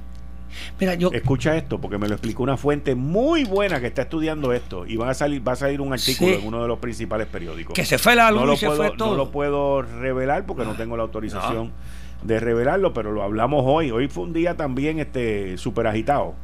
Mira, 0.78 0.94
yo... 0.94 1.10
Escucha 1.12 1.56
esto, 1.56 1.80
porque 1.80 1.98
me 1.98 2.06
lo 2.06 2.14
explicó 2.14 2.42
una 2.42 2.56
fuente 2.56 2.94
muy 2.94 3.44
buena 3.44 3.80
que 3.80 3.88
está 3.88 4.02
estudiando 4.02 4.52
esto 4.52 4.86
y 4.86 4.96
va 4.96 5.10
a 5.10 5.14
salir, 5.14 5.46
va 5.46 5.52
a 5.52 5.56
salir 5.56 5.80
un 5.80 5.92
artículo 5.92 6.34
en 6.34 6.46
uno 6.46 6.62
de 6.62 6.68
los 6.68 6.78
principales 6.78 7.26
periódicos. 7.26 7.74
Que 7.74 7.84
se 7.84 7.98
fue 7.98 8.14
la 8.14 8.30
luz 8.30 8.40
no 8.40 8.46
lo 8.46 8.56
puedo, 8.56 8.76
fue 8.76 8.90
todo. 8.96 9.10
No 9.10 9.16
lo 9.16 9.30
puedo 9.30 9.82
revelar 9.82 10.46
porque 10.46 10.64
no 10.64 10.72
ah. 10.72 10.76
tengo 10.76 10.96
la 10.96 11.02
autorización 11.02 11.72
de 12.22 12.40
revelarlo, 12.40 12.92
pero 12.92 13.12
lo 13.12 13.22
hablamos 13.22 13.64
hoy. 13.66 13.90
Hoy 13.90 14.08
fue 14.08 14.24
un 14.24 14.32
día 14.32 14.56
también 14.56 15.00
este 15.00 15.58
súper 15.58 15.86
agitado 15.86 16.34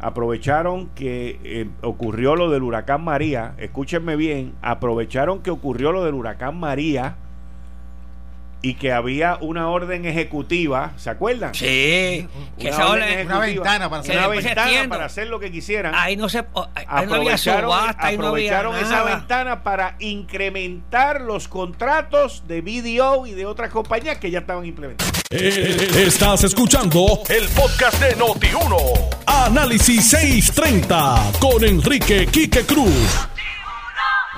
aprovecharon 0.00 0.88
que 0.94 1.38
eh, 1.44 1.68
ocurrió 1.82 2.36
lo 2.36 2.50
del 2.50 2.62
huracán 2.62 3.02
María, 3.04 3.54
escúchenme 3.58 4.16
bien, 4.16 4.54
aprovecharon 4.62 5.40
que 5.40 5.50
ocurrió 5.50 5.92
lo 5.92 6.04
del 6.04 6.14
huracán 6.14 6.58
María 6.58 7.16
y 8.60 8.74
que 8.74 8.92
había 8.92 9.38
una 9.40 9.68
orden 9.68 10.04
ejecutiva, 10.04 10.92
¿se 10.96 11.10
acuerdan? 11.10 11.54
Sí, 11.54 12.26
una, 12.32 12.56
que 12.56 12.82
orden 12.82 13.26
una 13.26 13.38
ventana 13.38 13.88
para 13.88 14.00
hacer, 14.00 14.16
una 14.16 14.28
ventana 14.28 14.88
para 14.88 15.04
hacer 15.04 15.26
lo 15.28 15.38
que 15.38 15.52
quisieran. 15.52 15.94
Ahí 15.94 16.16
no 16.16 16.28
se 16.28 16.38
aprovecharon, 16.38 17.72
aprovecharon 17.96 18.76
esa 18.76 19.04
ventana 19.04 19.62
para 19.62 19.96
incrementar 20.00 21.20
los 21.20 21.46
contratos 21.46 22.44
de 22.48 22.60
BDO 22.60 23.26
y 23.26 23.32
de 23.32 23.46
otras 23.46 23.70
compañías 23.70 24.18
que 24.18 24.30
ya 24.30 24.40
estaban 24.40 24.64
implementando. 24.64 25.18
Eh, 25.30 25.88
estás 26.06 26.44
escuchando 26.44 27.22
el 27.28 27.48
podcast 27.50 28.02
de 28.02 28.16
Noti1. 28.16 29.16
Análisis 29.26 30.10
630 30.10 31.32
con 31.38 31.62
Enrique 31.64 32.26
Quique 32.26 32.64
Cruz. 32.64 33.28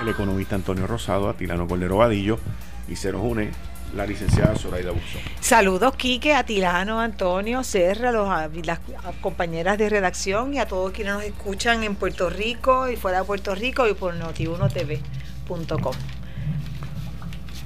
El 0.01 0.09
economista 0.09 0.55
Antonio 0.55 0.85
Rosado, 0.85 1.29
Atilano 1.29 1.67
Cordero 1.67 1.97
Vadillo 1.97 2.39
y 2.87 2.95
se 2.95 3.11
nos 3.11 3.21
une 3.21 3.51
la 3.95 4.05
licenciada 4.05 4.55
Zoraida 4.55 4.91
Buxón. 4.91 5.21
Saludos, 5.39 5.95
Quique, 5.95 6.33
a 6.33 6.43
Tilano, 6.43 6.99
Antonio, 6.99 7.63
Serra, 7.63 8.09
a 8.09 8.49
las 8.63 8.79
compañeras 9.21 9.77
de 9.77 9.89
redacción 9.89 10.53
y 10.53 10.59
a 10.59 10.65
todos 10.65 10.91
quienes 10.91 11.13
nos 11.13 11.23
escuchan 11.23 11.83
en 11.83 11.95
Puerto 11.95 12.29
Rico 12.29 12.89
y 12.89 12.95
fuera 12.95 13.19
de 13.19 13.25
Puerto 13.25 13.55
Rico 13.55 13.87
y 13.87 13.93
por 13.93 14.15
noti1tv.com. 14.15 15.95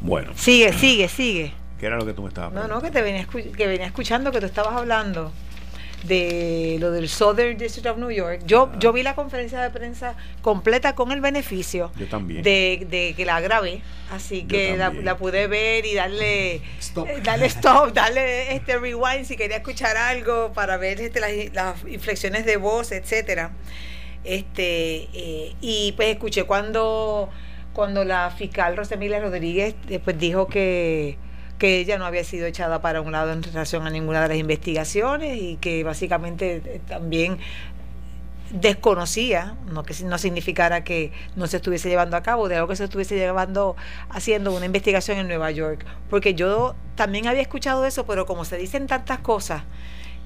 Bueno. 0.02 0.32
Sigue, 0.36 0.74
sigue, 0.74 1.08
sigue. 1.08 1.54
¿Qué 1.80 1.88
era 1.88 1.98
lo 1.98 2.06
que 2.06 2.14
tú 2.14 2.22
me 2.22 2.30
estabas 2.30 2.54
No, 2.54 2.68
no, 2.68 2.82
que 2.82 2.92
te 2.92 3.02
venía, 3.02 3.26
que 3.26 3.68
venía 3.68 3.88
escuchando 3.88 4.32
que 4.32 4.40
tú 4.40 4.46
estabas 4.46 4.74
hablando 4.74 5.32
de 6.08 6.78
lo 6.80 6.91
del 6.91 7.10
Southern 7.10 7.58
District 7.58 7.88
of 7.88 7.97
New 7.97 8.12
York. 8.12 8.41
Yo, 8.45 8.70
ah. 8.72 8.78
yo 8.80 8.93
vi 8.93 9.03
la 9.03 9.16
conferencia 9.16 9.62
de 9.62 9.70
prensa 9.70 10.16
completa 10.41 10.95
con 10.95 11.12
el 11.12 11.22
beneficio 11.22 11.91
De, 11.95 13.14
que 13.16 13.26
la 13.26 13.39
grabé, 13.41 13.82
así 14.12 14.43
que 14.43 14.78
la, 14.78 15.18
pude 15.18 15.47
ver 15.47 15.86
y 15.86 15.95
darle 15.95 16.62
stop. 16.80 17.08
Eh, 17.08 17.22
darle 17.24 17.45
stop, 17.47 17.93
darle 17.93 18.56
este 18.56 18.78
rewind 18.78 19.26
si 19.26 19.36
quería 19.36 19.58
escuchar 19.58 19.97
algo 19.97 20.51
para 20.53 20.78
ver 20.78 21.01
este, 21.01 21.20
las, 21.53 21.84
inflexiones 21.88 22.45
de 22.45 22.58
voz, 22.58 22.91
etcétera. 22.91 23.51
Este 24.24 25.08
eh, 25.14 25.53
y 25.62 25.93
pues 25.95 26.10
escuché 26.10 26.45
cuando 26.45 27.30
cuando 27.74 28.06
la 28.06 28.32
fiscal 28.32 28.76
Rosemilia 28.76 29.20
Rodríguez 29.20 29.76
después 29.88 30.18
dijo 30.18 30.47
que 30.47 31.18
que 31.58 31.80
ella 31.80 31.97
no 31.97 32.06
había 32.06 32.24
sido 32.24 32.45
echada 32.47 32.82
para 32.82 33.01
un 33.01 33.12
lado 33.12 33.32
en 33.32 33.43
relación 33.43 33.88
a 33.88 33.89
ninguna 33.89 34.22
de 34.22 34.30
las 34.30 34.38
investigaciones 34.38 35.41
y 35.41 35.58
que 35.58 35.84
básicamente 35.84 36.62
eh, 36.66 36.82
también 36.88 37.38
desconocía, 38.51 39.56
no 39.72 39.84
que 39.84 39.93
no 40.03 40.18
significara 40.18 40.84
que 40.84 41.12
no 41.36 41.47
se 41.47 41.58
estuviese 41.58 41.89
llevando 41.89 42.16
a 42.16 42.22
cabo, 42.22 42.47
de 42.47 42.56
algo 42.56 42.68
que 42.68 42.76
se 42.76 42.84
estuviese 42.86 43.16
llevando 43.16 43.76
haciendo 44.10 44.53
una 44.53 44.66
investigación 44.66 45.18
en 45.18 45.28
Nueva 45.28 45.51
York, 45.51 45.86
porque 46.10 46.36
yo 46.36 46.76
también 46.95 47.28
había 47.28 47.41
escuchado 47.41 47.86
eso, 47.86 48.06
pero 48.06 48.26
como 48.26 48.45
se 48.45 48.58
dicen 48.58 48.88
tantas 48.88 49.20
cosas 49.20 49.64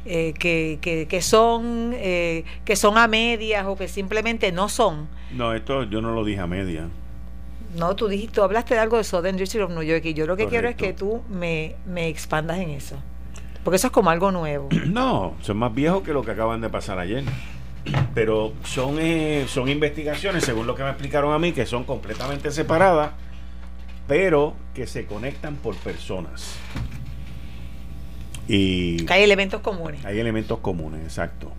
eh, 0.05 0.34
que, 0.38 0.80
que, 0.82 1.07
que, 1.07 1.21
son 1.21 1.91
eh, 1.95 2.43
que 2.65 2.75
son 2.75 2.97
a 2.97 3.07
medias 3.07 3.65
o 3.65 3.75
que 3.75 3.88
simplemente 3.88 4.51
no 4.51 4.69
son. 4.69 5.07
No, 5.32 5.53
esto 5.53 5.84
yo 5.84 6.01
no 6.01 6.13
lo 6.13 6.23
dije 6.23 6.41
a 6.41 6.47
medias. 6.47 6.88
No, 7.76 7.95
tú 7.95 8.07
dijiste, 8.07 8.36
tú 8.36 8.43
hablaste 8.43 8.74
de 8.74 8.80
algo 8.80 8.97
de 8.97 9.03
Southern 9.03 9.38
District 9.38 9.65
of 9.65 9.72
New 9.72 9.84
York 9.84 10.03
y 10.05 10.13
yo 10.13 10.26
lo 10.26 10.36
que 10.36 10.47
quiero 10.47 10.67
es 10.67 10.76
que 10.76 10.93
tú 10.93 11.22
me, 11.30 11.76
expandas 11.95 12.59
en 12.59 12.72
eso. 12.72 12.95
Porque 13.63 13.76
eso 13.76 13.88
es 13.88 13.93
como 13.93 14.09
algo 14.09 14.32
nuevo. 14.32 14.70
No, 14.88 15.36
son 15.41 15.57
más 15.57 15.74
viejos 15.74 16.03
que 16.03 16.13
lo 16.13 16.24
que 16.24 16.32
acaban 16.32 16.61
de 16.61 16.70
pasar 16.70 16.97
ayer. 16.99 17.24
Pero 18.13 18.53
son, 18.63 18.97
eh, 18.99 19.45
son 19.47 19.70
investigaciones, 19.70 20.43
según 20.43 20.67
lo 20.67 20.76
que 20.76 20.84
me 20.84 20.89
explicaron 20.89 21.34
a 21.34 21.39
mí, 21.39 21.53
que 21.53 21.65
son 21.65 21.86
completamente 21.86 22.51
separadas, 22.51 23.11
pero 24.07 24.55
que 24.74 24.86
se 24.86 25.05
conectan 25.05 25.55
por 25.55 25.76
personas. 25.76 26.55
Y 28.47 29.05
hay 29.09 29.24
elementos 29.24 29.61
comunes. 29.61 30.03
Hay 30.03 30.20
elementos 30.20 30.59
comunes, 30.59 31.03
exacto. 31.03 31.51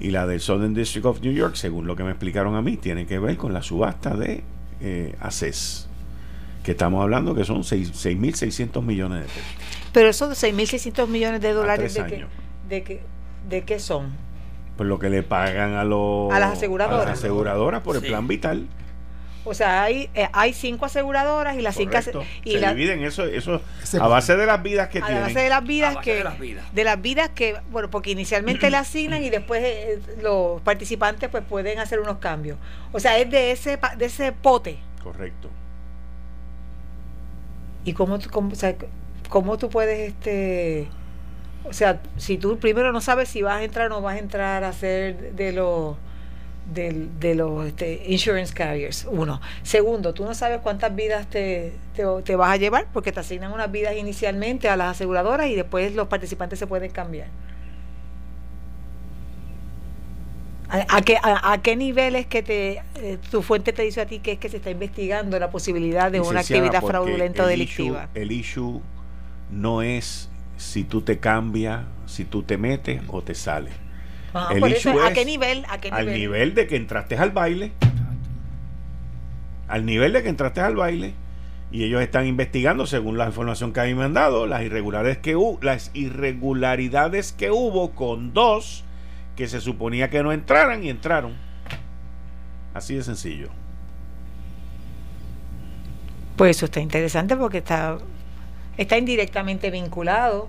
Y 0.00 0.10
la 0.10 0.26
del 0.26 0.40
Southern 0.40 0.74
District 0.74 1.06
of 1.06 1.20
New 1.20 1.32
York, 1.32 1.54
según 1.54 1.86
lo 1.86 1.94
que 1.94 2.02
me 2.02 2.10
explicaron 2.10 2.56
a 2.56 2.62
mí, 2.62 2.78
tiene 2.78 3.06
que 3.06 3.18
ver 3.18 3.36
con 3.36 3.52
la 3.52 3.62
subasta 3.62 4.16
de 4.16 4.42
eh, 4.80 5.14
ACES, 5.20 5.88
que 6.62 6.72
estamos 6.72 7.02
hablando 7.02 7.34
que 7.34 7.44
son 7.44 7.62
6.600 7.62 8.82
millones 8.82 9.22
de 9.22 9.26
pesos. 9.26 9.42
Pero 9.92 10.08
esos 10.08 10.42
6.600 10.42 11.06
millones 11.06 11.40
de 11.40 11.52
dólares, 11.52 11.94
¿de 11.94 12.04
qué, 12.04 12.26
de, 12.68 13.00
¿de 13.48 13.62
qué 13.64 13.78
son? 13.78 14.12
Pues 14.76 14.88
lo 14.88 14.98
que 14.98 15.08
le 15.08 15.22
pagan 15.22 15.74
a, 15.74 15.84
los, 15.84 16.32
a 16.32 16.40
las 16.40 16.54
aseguradoras. 16.54 17.18
aseguradoras 17.18 17.82
por 17.82 17.96
el 17.96 18.02
plan 18.02 18.26
vital. 18.26 18.66
O 19.44 19.52
sea, 19.52 19.82
hay, 19.82 20.08
eh, 20.14 20.28
hay 20.32 20.52
cinco 20.54 20.86
aseguradoras 20.86 21.56
y 21.56 21.60
las 21.60 21.76
cinco 21.76 21.98
y 22.44 22.52
se 22.52 22.66
dividen 22.68 23.02
eso, 23.04 23.24
eso 23.26 23.60
a 24.00 24.08
base 24.08 24.36
de 24.36 24.46
las 24.46 24.62
vidas 24.62 24.88
que 24.88 25.00
tienen. 25.00 25.18
A 25.18 25.26
base 25.26 25.40
de 25.40 25.48
las 25.50 25.64
vidas 25.64 25.96
que 25.98 26.14
de 26.14 26.24
las 26.24 26.38
vidas. 26.38 26.74
de 26.74 26.84
las 26.84 27.02
vidas 27.02 27.30
que 27.30 27.56
bueno, 27.70 27.90
porque 27.90 28.10
inicialmente 28.10 28.70
le 28.70 28.76
asignan 28.78 29.22
y 29.22 29.28
después 29.28 29.62
eh, 29.62 30.00
los 30.22 30.62
participantes 30.62 31.28
pues 31.28 31.44
pueden 31.44 31.78
hacer 31.78 32.00
unos 32.00 32.18
cambios. 32.18 32.56
O 32.92 33.00
sea, 33.00 33.18
es 33.18 33.30
de 33.30 33.50
ese 33.50 33.78
de 33.98 34.04
ese 34.06 34.32
pote. 34.32 34.78
Correcto. 35.02 35.50
¿Y 37.84 37.92
cómo, 37.92 38.18
cómo, 38.30 38.52
o 38.52 38.54
sea, 38.54 38.74
cómo 39.28 39.58
tú 39.58 39.68
puedes 39.68 40.08
este 40.08 40.88
o 41.64 41.72
sea, 41.72 42.00
si 42.16 42.36
tú 42.38 42.58
primero 42.58 42.92
no 42.92 43.00
sabes 43.00 43.28
si 43.28 43.42
vas 43.42 43.56
a 43.56 43.64
entrar 43.64 43.86
o 43.86 43.88
no 43.96 44.02
vas 44.02 44.16
a 44.16 44.18
entrar 44.18 44.64
a 44.64 44.68
hacer 44.68 45.32
de 45.34 45.52
los 45.52 45.96
de, 46.72 47.08
de 47.20 47.34
los 47.34 47.66
este, 47.66 48.02
insurance 48.06 48.52
carriers, 48.52 49.06
uno. 49.10 49.40
Segundo, 49.62 50.14
tú 50.14 50.24
no 50.24 50.34
sabes 50.34 50.60
cuántas 50.60 50.94
vidas 50.94 51.28
te, 51.28 51.74
te, 51.94 52.36
vas 52.36 52.50
a 52.50 52.56
llevar 52.56 52.86
porque 52.92 53.12
te 53.12 53.20
asignan 53.20 53.52
unas 53.52 53.70
vidas 53.70 53.96
inicialmente 53.96 54.68
a 54.68 54.76
las 54.76 54.92
aseguradoras 54.92 55.48
y 55.48 55.54
después 55.54 55.94
los 55.94 56.08
participantes 56.08 56.58
se 56.58 56.66
pueden 56.66 56.90
cambiar. 56.90 57.28
¿A, 60.68 61.02
qué, 61.02 61.18
a, 61.22 61.60
qué 61.62 61.76
nivel 61.76 62.16
es 62.16 62.26
que 62.26 62.42
te, 62.42 62.82
eh, 62.96 63.18
tu 63.30 63.42
fuente 63.42 63.72
te 63.72 63.82
dice 63.82 64.00
a 64.00 64.06
ti 64.06 64.18
que 64.18 64.32
es 64.32 64.38
que 64.38 64.48
se 64.48 64.56
está 64.56 64.70
investigando 64.70 65.38
la 65.38 65.50
posibilidad 65.50 66.10
de 66.10 66.20
una 66.20 66.40
actividad 66.40 66.82
fraudulenta 66.82 67.44
o 67.44 67.46
delictiva? 67.46 68.08
el 68.14 68.32
issue 68.32 68.80
no 69.50 69.82
es 69.82 70.30
si 70.56 70.82
tú 70.82 71.02
te 71.02 71.20
cambias, 71.20 71.84
si 72.06 72.24
tú 72.24 72.42
te 72.42 72.56
metes 72.56 73.02
o 73.06 73.22
te 73.22 73.36
sales 73.36 73.83
¿a 74.34 74.48
qué 75.12 75.24
nivel? 75.24 75.64
¿A 75.68 75.78
qué 75.78 75.90
nivel? 75.90 76.08
Al 76.08 76.14
nivel 76.14 76.54
de 76.54 76.66
que 76.66 76.76
entraste 76.76 77.16
al 77.16 77.30
baile. 77.30 77.72
Al 79.68 79.86
nivel 79.86 80.12
de 80.12 80.22
que 80.22 80.28
entraste 80.28 80.60
al 80.60 80.76
baile. 80.76 81.14
Y 81.70 81.84
ellos 81.84 82.02
están 82.02 82.26
investigando, 82.26 82.86
según 82.86 83.18
la 83.18 83.26
información 83.26 83.72
que 83.72 83.80
a 83.80 83.84
mí 83.84 83.94
me 83.94 84.04
han 84.04 84.14
dado, 84.14 84.46
las 84.46 84.62
irregularidades 84.62 85.18
que, 85.18 85.36
las 85.62 85.90
irregularidades 85.94 87.32
que 87.32 87.50
hubo 87.50 87.92
con 87.92 88.32
dos 88.32 88.84
que 89.34 89.48
se 89.48 89.60
suponía 89.60 90.10
que 90.10 90.22
no 90.22 90.32
entraran 90.32 90.84
y 90.84 90.90
entraron. 90.90 91.32
Así 92.74 92.94
de 92.94 93.02
sencillo. 93.02 93.48
Pues 96.36 96.56
eso 96.56 96.66
está 96.66 96.80
interesante 96.80 97.36
porque 97.36 97.58
está, 97.58 97.98
está 98.76 98.98
indirectamente 98.98 99.70
vinculado 99.70 100.48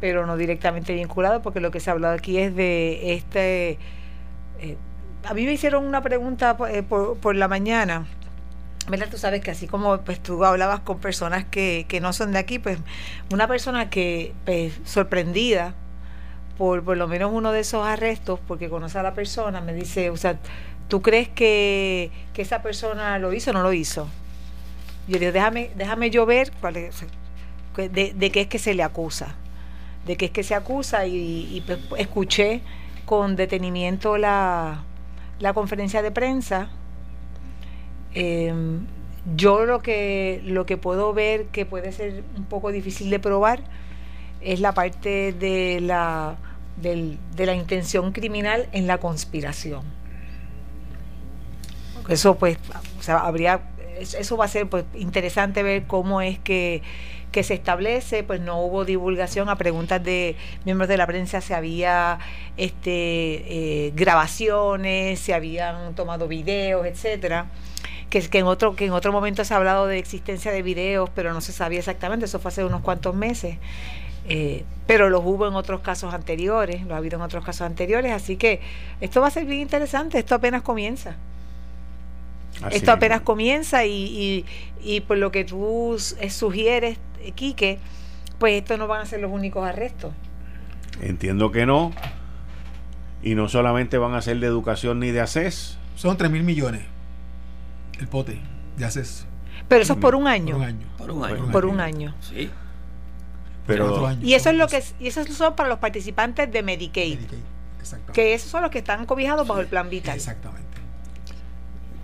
pero 0.00 0.26
no 0.26 0.36
directamente 0.36 0.94
vinculado, 0.94 1.42
porque 1.42 1.60
lo 1.60 1.70
que 1.70 1.78
se 1.78 1.90
ha 1.90 1.92
hablado 1.92 2.14
aquí 2.14 2.38
es 2.38 2.56
de 2.56 3.14
este... 3.14 3.78
Eh, 4.58 4.76
a 5.24 5.34
mí 5.34 5.44
me 5.44 5.52
hicieron 5.52 5.84
una 5.84 6.02
pregunta 6.02 6.56
eh, 6.70 6.82
por, 6.82 7.18
por, 7.18 7.36
la 7.36 7.46
mañana. 7.46 8.06
¿Verdad? 8.88 9.08
Tú 9.10 9.18
sabes 9.18 9.42
que 9.42 9.50
así 9.50 9.66
como 9.66 9.98
pues, 9.98 10.20
tú 10.20 10.42
hablabas 10.44 10.80
con 10.80 10.98
personas 10.98 11.44
que, 11.44 11.84
que 11.86 12.00
no 12.00 12.14
son 12.14 12.32
de 12.32 12.38
aquí, 12.38 12.58
pues 12.58 12.78
una 13.30 13.46
persona 13.46 13.90
que 13.90 14.32
pues, 14.46 14.80
sorprendida 14.84 15.74
por 16.56 16.82
por 16.82 16.96
lo 16.96 17.06
menos 17.06 17.30
uno 17.32 17.52
de 17.52 17.60
esos 17.60 17.86
arrestos, 17.86 18.40
porque 18.48 18.68
conoce 18.68 18.98
a 18.98 19.02
la 19.02 19.14
persona, 19.14 19.60
me 19.60 19.74
dice, 19.74 20.10
o 20.10 20.16
sea, 20.16 20.38
¿tú 20.88 21.02
crees 21.02 21.28
que, 21.28 22.10
que 22.32 22.42
esa 22.42 22.62
persona 22.62 23.18
lo 23.18 23.32
hizo 23.32 23.50
o 23.50 23.54
no 23.54 23.62
lo 23.62 23.72
hizo? 23.72 24.08
Yo 25.06 25.18
digo, 25.18 25.32
déjame, 25.32 25.70
déjame 25.76 26.10
yo 26.10 26.24
ver 26.26 26.50
cuál 26.60 26.74
de, 26.74 28.12
de 28.14 28.30
qué 28.30 28.40
es 28.42 28.46
que 28.46 28.58
se 28.58 28.74
le 28.74 28.82
acusa 28.82 29.36
de 30.06 30.16
qué 30.16 30.26
es 30.26 30.30
que 30.30 30.42
se 30.42 30.54
acusa 30.54 31.06
y, 31.06 31.62
pues, 31.66 31.78
escuché 31.98 32.62
con 33.04 33.36
detenimiento 33.36 34.16
la, 34.16 34.84
la 35.38 35.52
conferencia 35.52 36.02
de 36.02 36.10
prensa. 36.10 36.70
Em, 38.14 38.86
yo 39.36 39.64
lo 39.66 39.80
que, 39.80 40.40
lo 40.44 40.66
que 40.66 40.76
puedo 40.76 41.12
ver 41.12 41.46
que 41.46 41.66
puede 41.66 41.92
ser 41.92 42.24
un 42.36 42.44
poco 42.44 42.72
difícil 42.72 43.10
de 43.10 43.18
probar 43.18 43.62
es 44.40 44.60
la 44.60 44.72
parte 44.72 45.32
de 45.32 45.80
la, 45.80 46.36
de 46.76 47.46
la 47.46 47.54
intención 47.54 48.12
criminal 48.12 48.68
en 48.72 48.86
la 48.86 48.98
conspiración. 48.98 49.82
Eso 52.08 52.36
pues, 52.36 52.58
o 52.98 53.02
sea, 53.02 53.18
habría, 53.18 53.60
eso 54.00 54.36
va 54.36 54.46
a 54.46 54.48
ser 54.48 54.68
pues 54.68 54.84
interesante 54.94 55.62
ver 55.62 55.84
cómo 55.86 56.20
es 56.20 56.38
que 56.38 56.82
que 57.32 57.42
se 57.42 57.54
establece, 57.54 58.22
pues 58.24 58.40
no 58.40 58.60
hubo 58.60 58.84
divulgación 58.84 59.48
a 59.48 59.56
preguntas 59.56 60.02
de 60.02 60.36
miembros 60.64 60.88
de 60.88 60.96
la 60.96 61.06
prensa, 61.06 61.40
se 61.40 61.54
había 61.54 62.18
este, 62.56 63.86
eh, 63.86 63.92
grabaciones, 63.94 65.20
se 65.20 65.32
habían 65.32 65.94
tomado 65.94 66.26
videos, 66.28 66.86
etcétera. 66.86 67.46
Que, 68.08 68.20
que, 68.28 68.38
en 68.38 68.46
otro, 68.46 68.74
que 68.74 68.86
en 68.86 68.92
otro 68.92 69.12
momento 69.12 69.44
se 69.44 69.54
ha 69.54 69.56
hablado 69.56 69.86
de 69.86 69.98
existencia 69.98 70.50
de 70.50 70.62
videos, 70.62 71.08
pero 71.14 71.32
no 71.32 71.40
se 71.40 71.52
sabía 71.52 71.78
exactamente, 71.78 72.24
eso 72.24 72.40
fue 72.40 72.48
hace 72.48 72.64
unos 72.64 72.82
cuantos 72.82 73.14
meses. 73.14 73.56
Eh, 74.28 74.64
pero 74.86 75.08
los 75.08 75.22
hubo 75.24 75.46
en 75.46 75.54
otros 75.54 75.80
casos 75.80 76.12
anteriores, 76.12 76.84
lo 76.84 76.94
ha 76.94 76.98
habido 76.98 77.16
en 77.16 77.22
otros 77.22 77.44
casos 77.44 77.62
anteriores, 77.62 78.12
así 78.12 78.36
que 78.36 78.60
esto 79.00 79.20
va 79.20 79.28
a 79.28 79.30
ser 79.30 79.44
bien 79.44 79.60
interesante, 79.60 80.18
esto 80.18 80.34
apenas 80.34 80.62
comienza. 80.62 81.16
esto 82.72 82.90
apenas 82.90 83.20
comienza 83.20 83.84
y, 83.86 83.92
y, 83.92 84.44
y, 84.82 85.00
por 85.02 85.18
lo 85.18 85.30
que 85.30 85.44
tú 85.44 85.96
sugieres, 86.28 86.98
Quique, 87.34 87.78
pues 88.38 88.54
estos 88.54 88.78
no 88.78 88.86
van 88.86 89.02
a 89.02 89.06
ser 89.06 89.20
los 89.20 89.30
únicos 89.30 89.66
arrestos. 89.66 90.12
Entiendo 91.00 91.52
que 91.52 91.66
no. 91.66 91.92
Y 93.22 93.34
no 93.34 93.48
solamente 93.48 93.98
van 93.98 94.14
a 94.14 94.22
ser 94.22 94.40
de 94.40 94.46
educación 94.46 95.00
ni 95.00 95.10
de 95.10 95.20
ACES. 95.20 95.78
Son 95.94 96.16
3 96.16 96.30
mil 96.30 96.42
millones 96.42 96.82
el 97.98 98.08
pote 98.08 98.40
de 98.76 98.84
ACES. 98.84 99.26
Pero 99.68 99.82
eso 99.82 99.92
es 99.92 99.98
por 99.98 100.14
un 100.14 100.26
año. 100.26 100.56
Por 100.56 100.62
un 100.62 100.64
año. 100.64 100.86
Por 100.96 101.10
un 101.10 101.24
año. 101.24 101.52
Por 101.52 101.66
un 101.66 101.80
año. 101.80 102.14
Sí. 102.20 102.50
Pero, 103.66 104.10
y 104.20 104.34
eso 104.34 104.50
es 104.50 104.56
lo 104.56 104.66
que 104.66 104.82
y 104.98 105.06
esos 105.06 105.28
son 105.28 105.54
para 105.54 105.68
los 105.68 105.78
participantes 105.78 106.50
de 106.50 106.62
Medicaid. 106.62 107.20
Que 108.12 108.34
esos 108.34 108.50
son 108.50 108.62
los 108.62 108.70
que 108.70 108.78
están 108.78 109.06
cobijados 109.06 109.46
bajo 109.46 109.60
el 109.60 109.68
plan 109.68 109.88
Vital. 109.88 110.16
Exactamente. 110.16 110.66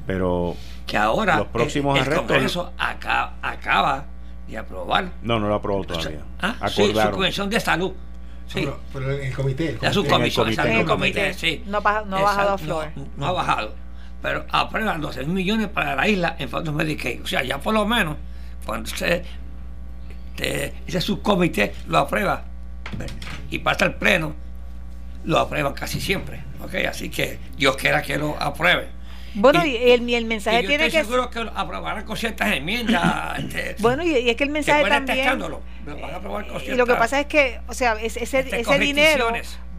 Pero 0.07 0.55
que 0.87 0.97
ahora 0.97 1.39
los 1.39 1.49
próximos 1.49 1.99
el, 1.99 2.05
arrestos 2.05 2.71
acaba, 2.79 3.35
acaba 3.43 4.05
y 4.49 4.57
aprobar. 4.57 5.13
No, 5.23 5.39
no 5.39 5.49
lo 5.49 5.55
aprobó 5.55 5.85
todavía. 5.85 6.21
Ah, 6.41 6.69
sí, 6.69 6.93
su 6.93 7.11
comisión 7.11 7.51
de 7.51 7.61
salud. 7.61 7.93
Sí. 8.47 8.69
Pero, 8.93 9.13
en 9.13 9.27
el 9.27 9.35
comité. 9.35 9.71
El 9.71 9.79
comité. 9.79 9.93
su 9.93 10.05
comisión, 10.05 10.49
en 10.49 10.77
el 10.79 10.87
comité, 10.87 11.35
sí. 11.35 11.65
No, 11.67 11.79
ha 11.79 12.03
bajado 12.03 12.53
a 12.53 12.59
flor. 12.59 12.89
No, 13.17 13.27
ha 13.27 13.33
bajado. 13.33 13.75
Pero 14.23 14.45
aprueban 14.51 15.01
12 15.01 15.25
millones 15.25 15.69
para 15.69 15.95
la 15.95 16.09
isla 16.09 16.37
en 16.39 16.49
fondos 16.49 16.75
Medicaid. 16.75 17.23
O 17.23 17.27
sea, 17.27 17.43
ya 17.43 17.59
por 17.59 17.75
lo 17.75 17.85
menos, 17.85 18.17
cuando 18.65 18.89
se, 18.89 19.25
ese 20.37 21.01
subcomité 21.01 21.75
lo 21.89 21.99
aprueba 21.99 22.45
y 23.51 23.59
pasa 23.59 23.85
al 23.85 23.97
pleno, 23.97 24.35
lo 25.25 25.39
aprueba 25.39 25.75
casi 25.75 26.01
siempre. 26.01 26.43
¿okay? 26.63 26.87
Así 26.87 27.11
que 27.11 27.39
Dios 27.57 27.77
quiera 27.77 28.03
que 28.03 28.17
lo 28.17 28.41
apruebe. 28.41 28.96
Bueno, 29.37 29.65
y, 29.67 29.77
el, 29.77 30.09
el, 30.09 30.25
mensaje 30.25 30.63
yo 30.63 30.69
tiene 30.69 30.87
estoy 30.87 31.01
que. 31.01 31.07
seguro 31.07 31.31
que 31.31 31.47
aprobarán 31.55 32.05
con 32.05 32.17
ciertas 32.17 32.53
enmiendas. 32.53 33.39
Este, 33.39 33.77
bueno, 33.81 34.03
y, 34.03 34.31
es 34.31 34.37
que 34.37 34.45
el 34.45 34.51
mensaje 34.51 34.85
que 34.85 34.91
también. 34.91 35.39
Lo 35.39 35.61
van 35.85 36.15
a 36.15 36.17
aprobar 36.17 36.47
con 36.47 36.63
y 36.63 36.75
lo 36.75 36.87
que 36.87 36.95
pasa 36.95 37.21
es 37.21 37.27
que, 37.27 37.61
o 37.69 37.75
sea, 37.75 37.95
ese, 38.01 38.25
ese, 38.25 38.41
ese 38.51 38.79
dinero 38.79 39.31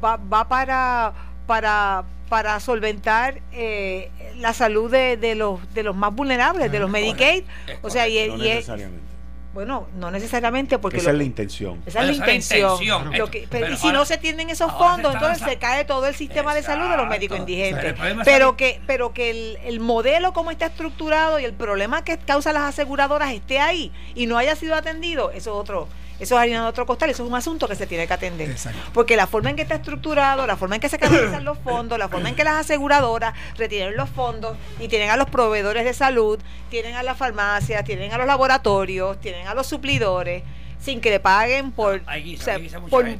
va, 0.03 0.17
va 0.17 0.47
para, 0.47 1.13
para, 1.47 2.05
para 2.29 2.59
solventar 2.59 3.41
eh, 3.51 4.11
la 4.37 4.53
salud 4.53 4.91
de, 4.91 5.17
de, 5.17 5.35
los, 5.35 5.73
de 5.73 5.83
los 5.83 5.95
más 5.95 6.13
vulnerables, 6.13 6.71
de 6.71 6.79
los 6.79 6.89
Medicaid. 6.89 7.43
o 7.81 7.89
sea, 7.89 8.07
y, 8.07 8.29
no 8.29 8.37
necesariamente. 8.37 9.16
Bueno, 9.57 9.87
no 9.95 10.11
necesariamente 10.11 10.77
porque... 10.77 10.97
Esa 10.97 11.09
es 11.09 11.17
la 11.17 11.23
intención. 11.23 11.81
Esa 11.87 12.01
es 12.01 12.05
la 12.05 12.13
intención. 12.13 12.79
y 12.79 13.77
si 13.77 13.91
no 13.91 14.05
se 14.05 14.19
tienen 14.19 14.51
esos 14.51 14.71
fondos, 14.73 15.15
entonces 15.15 15.43
se 15.43 15.57
cae 15.57 15.83
todo 15.83 16.05
el 16.05 16.13
sistema 16.13 16.53
de 16.53 16.61
salud 16.61 16.87
de 16.91 16.95
los 16.95 17.07
médicos 17.07 17.39
indigentes. 17.39 17.95
Pero 18.23 18.55
que, 18.55 18.79
pero 18.85 19.15
que 19.15 19.31
el, 19.31 19.57
el, 19.65 19.79
modelo 19.79 20.31
como 20.31 20.51
está 20.51 20.67
estructurado 20.67 21.39
y 21.39 21.45
el 21.45 21.53
problema 21.53 22.03
que 22.03 22.19
causa 22.19 22.53
las 22.53 22.65
aseguradoras 22.65 23.33
esté 23.33 23.57
ahí 23.57 23.91
y 24.13 24.27
no 24.27 24.37
haya 24.37 24.55
sido 24.55 24.75
atendido, 24.75 25.31
eso 25.31 25.49
es 25.49 25.59
otro 25.59 25.87
eso 26.20 26.36
es 26.36 26.41
harina 26.41 26.63
de 26.63 26.68
otro 26.68 26.86
costal, 26.86 27.09
eso 27.09 27.24
es 27.24 27.30
un 27.30 27.36
asunto 27.36 27.68
que 27.68 27.76
se 27.76 27.86
tiene 27.86 28.07
que 28.07 28.13
atender. 28.13 28.55
Porque 28.93 29.15
la 29.15 29.28
forma 29.28 29.49
en 29.51 29.55
que 29.55 29.61
está 29.61 29.76
estructurado, 29.76 30.47
la 30.47 30.57
forma 30.57 30.76
en 30.76 30.82
que 30.82 30.89
se 30.89 30.97
canalizan 30.97 31.45
los 31.45 31.57
fondos, 31.63 31.99
la 31.99 32.09
forma 32.09 32.30
en 32.30 32.36
que 32.36 32.43
las 32.43 32.55
aseguradoras 32.55 33.34
retienen 33.55 33.95
los 33.95 34.09
fondos 34.09 34.57
y 34.80 34.88
tienen 34.88 35.09
a 35.09 35.18
los 35.18 35.30
proveedores 35.30 35.86
de 35.86 35.93
salud, 35.93 36.39
tienen 36.70 36.95
a 36.95 37.03
las 37.03 37.18
farmacias, 37.18 37.84
tienen 37.84 38.13
a 38.13 38.18
los 38.18 38.28
laboratorios, 38.28 39.20
tienen 39.20 39.47
a 39.47 39.53
los 39.53 39.68
suplidores 39.68 40.43
sin 40.80 41.01
que 41.01 41.09
le 41.09 41.20
paguen 41.20 41.72
por, 41.72 42.01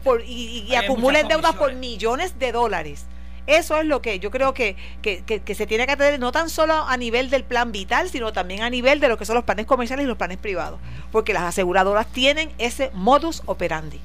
por, 0.04 0.22
y, 0.26 0.76
acumulen 0.76 1.28
deudas 1.28 1.56
por 1.56 1.74
millones 1.74 2.38
de 2.40 2.52
dólares. 2.52 3.06
Eso 3.48 3.78
es 3.78 3.86
lo 3.86 4.02
que 4.02 4.20
yo 4.20 4.30
creo 4.30 4.54
que, 4.54 4.76
se 5.02 5.68
tiene 5.68 5.86
que 5.86 5.94
atender 5.94 6.20
no 6.20 6.32
tan 6.32 6.50
solo 6.50 6.74
a 6.74 6.98
nivel 6.98 7.30
del 7.30 7.44
plan 7.44 7.72
vital, 7.72 8.10
sino 8.10 8.34
también 8.34 8.62
a 8.62 8.70
nivel 8.70 9.00
de 9.00 9.08
lo 9.08 9.18
que 9.18 9.26
son 9.26 9.36
los 9.36 9.46
planes 9.46 9.66
comerciales 9.66 10.04
y 10.04 10.08
los 10.08 10.18
planes 10.18 10.38
privados, 10.38 10.80
porque 11.12 11.34
las 11.34 11.44
aseguradoras 11.44 12.08
tienen 12.08 12.52
ese 12.58 12.92
modus 12.94 13.42
operandi. 13.46 14.02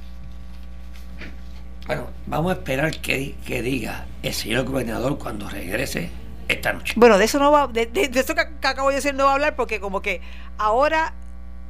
Bueno, 1.87 2.07
vamos 2.27 2.53
a 2.53 2.55
esperar 2.55 2.97
que, 3.01 3.35
que 3.45 3.61
diga 3.61 4.07
el 4.23 4.33
señor 4.33 4.65
gobernador 4.65 5.19
cuando 5.19 5.49
regrese 5.49 6.11
esta 6.49 6.73
noche. 6.73 6.95
Bueno, 6.97 7.19
de 7.19 7.25
eso 7.25 7.39
no 7.39 7.51
va, 7.51 7.67
de, 7.67 7.91
eso 8.15 8.35
que, 8.35 8.41
acabo 8.41 8.91
de 8.91 8.97
decir 8.97 9.15
no 9.15 9.25
va 9.25 9.31
a 9.31 9.35
hablar 9.35 9.57
porque 9.57 9.81
como 9.81 10.01
que 10.01 10.21
ahora 10.59 11.15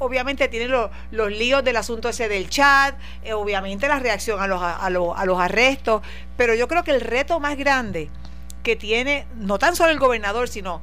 obviamente 0.03 0.48
tienen 0.48 0.70
los 1.11 1.32
líos 1.32 1.64
del 1.64 1.76
asunto 1.76 2.09
ese 2.09 2.28
del 2.28 2.48
chat, 2.48 2.94
eh, 3.24 3.32
obviamente 3.32 3.88
la 3.88 3.98
reacción 3.98 4.40
a 4.40 4.46
los, 4.46 4.61
a, 4.62 4.90
los, 4.90 5.16
a 5.16 5.24
los 5.24 5.40
arrestos, 5.40 6.03
pero 6.36 6.55
yo 6.55 6.68
creo 6.68 6.84
que 6.84 6.90
el 6.90 7.00
reto 7.00 7.40
más 7.40 7.57
grande 7.57 8.11
que 8.62 8.76
tiene 8.76 9.26
no 9.36 9.59
tan 9.59 9.76
solo 9.76 9.90
el 9.90 9.98
gobernador, 9.98 10.48
sino 10.48 10.80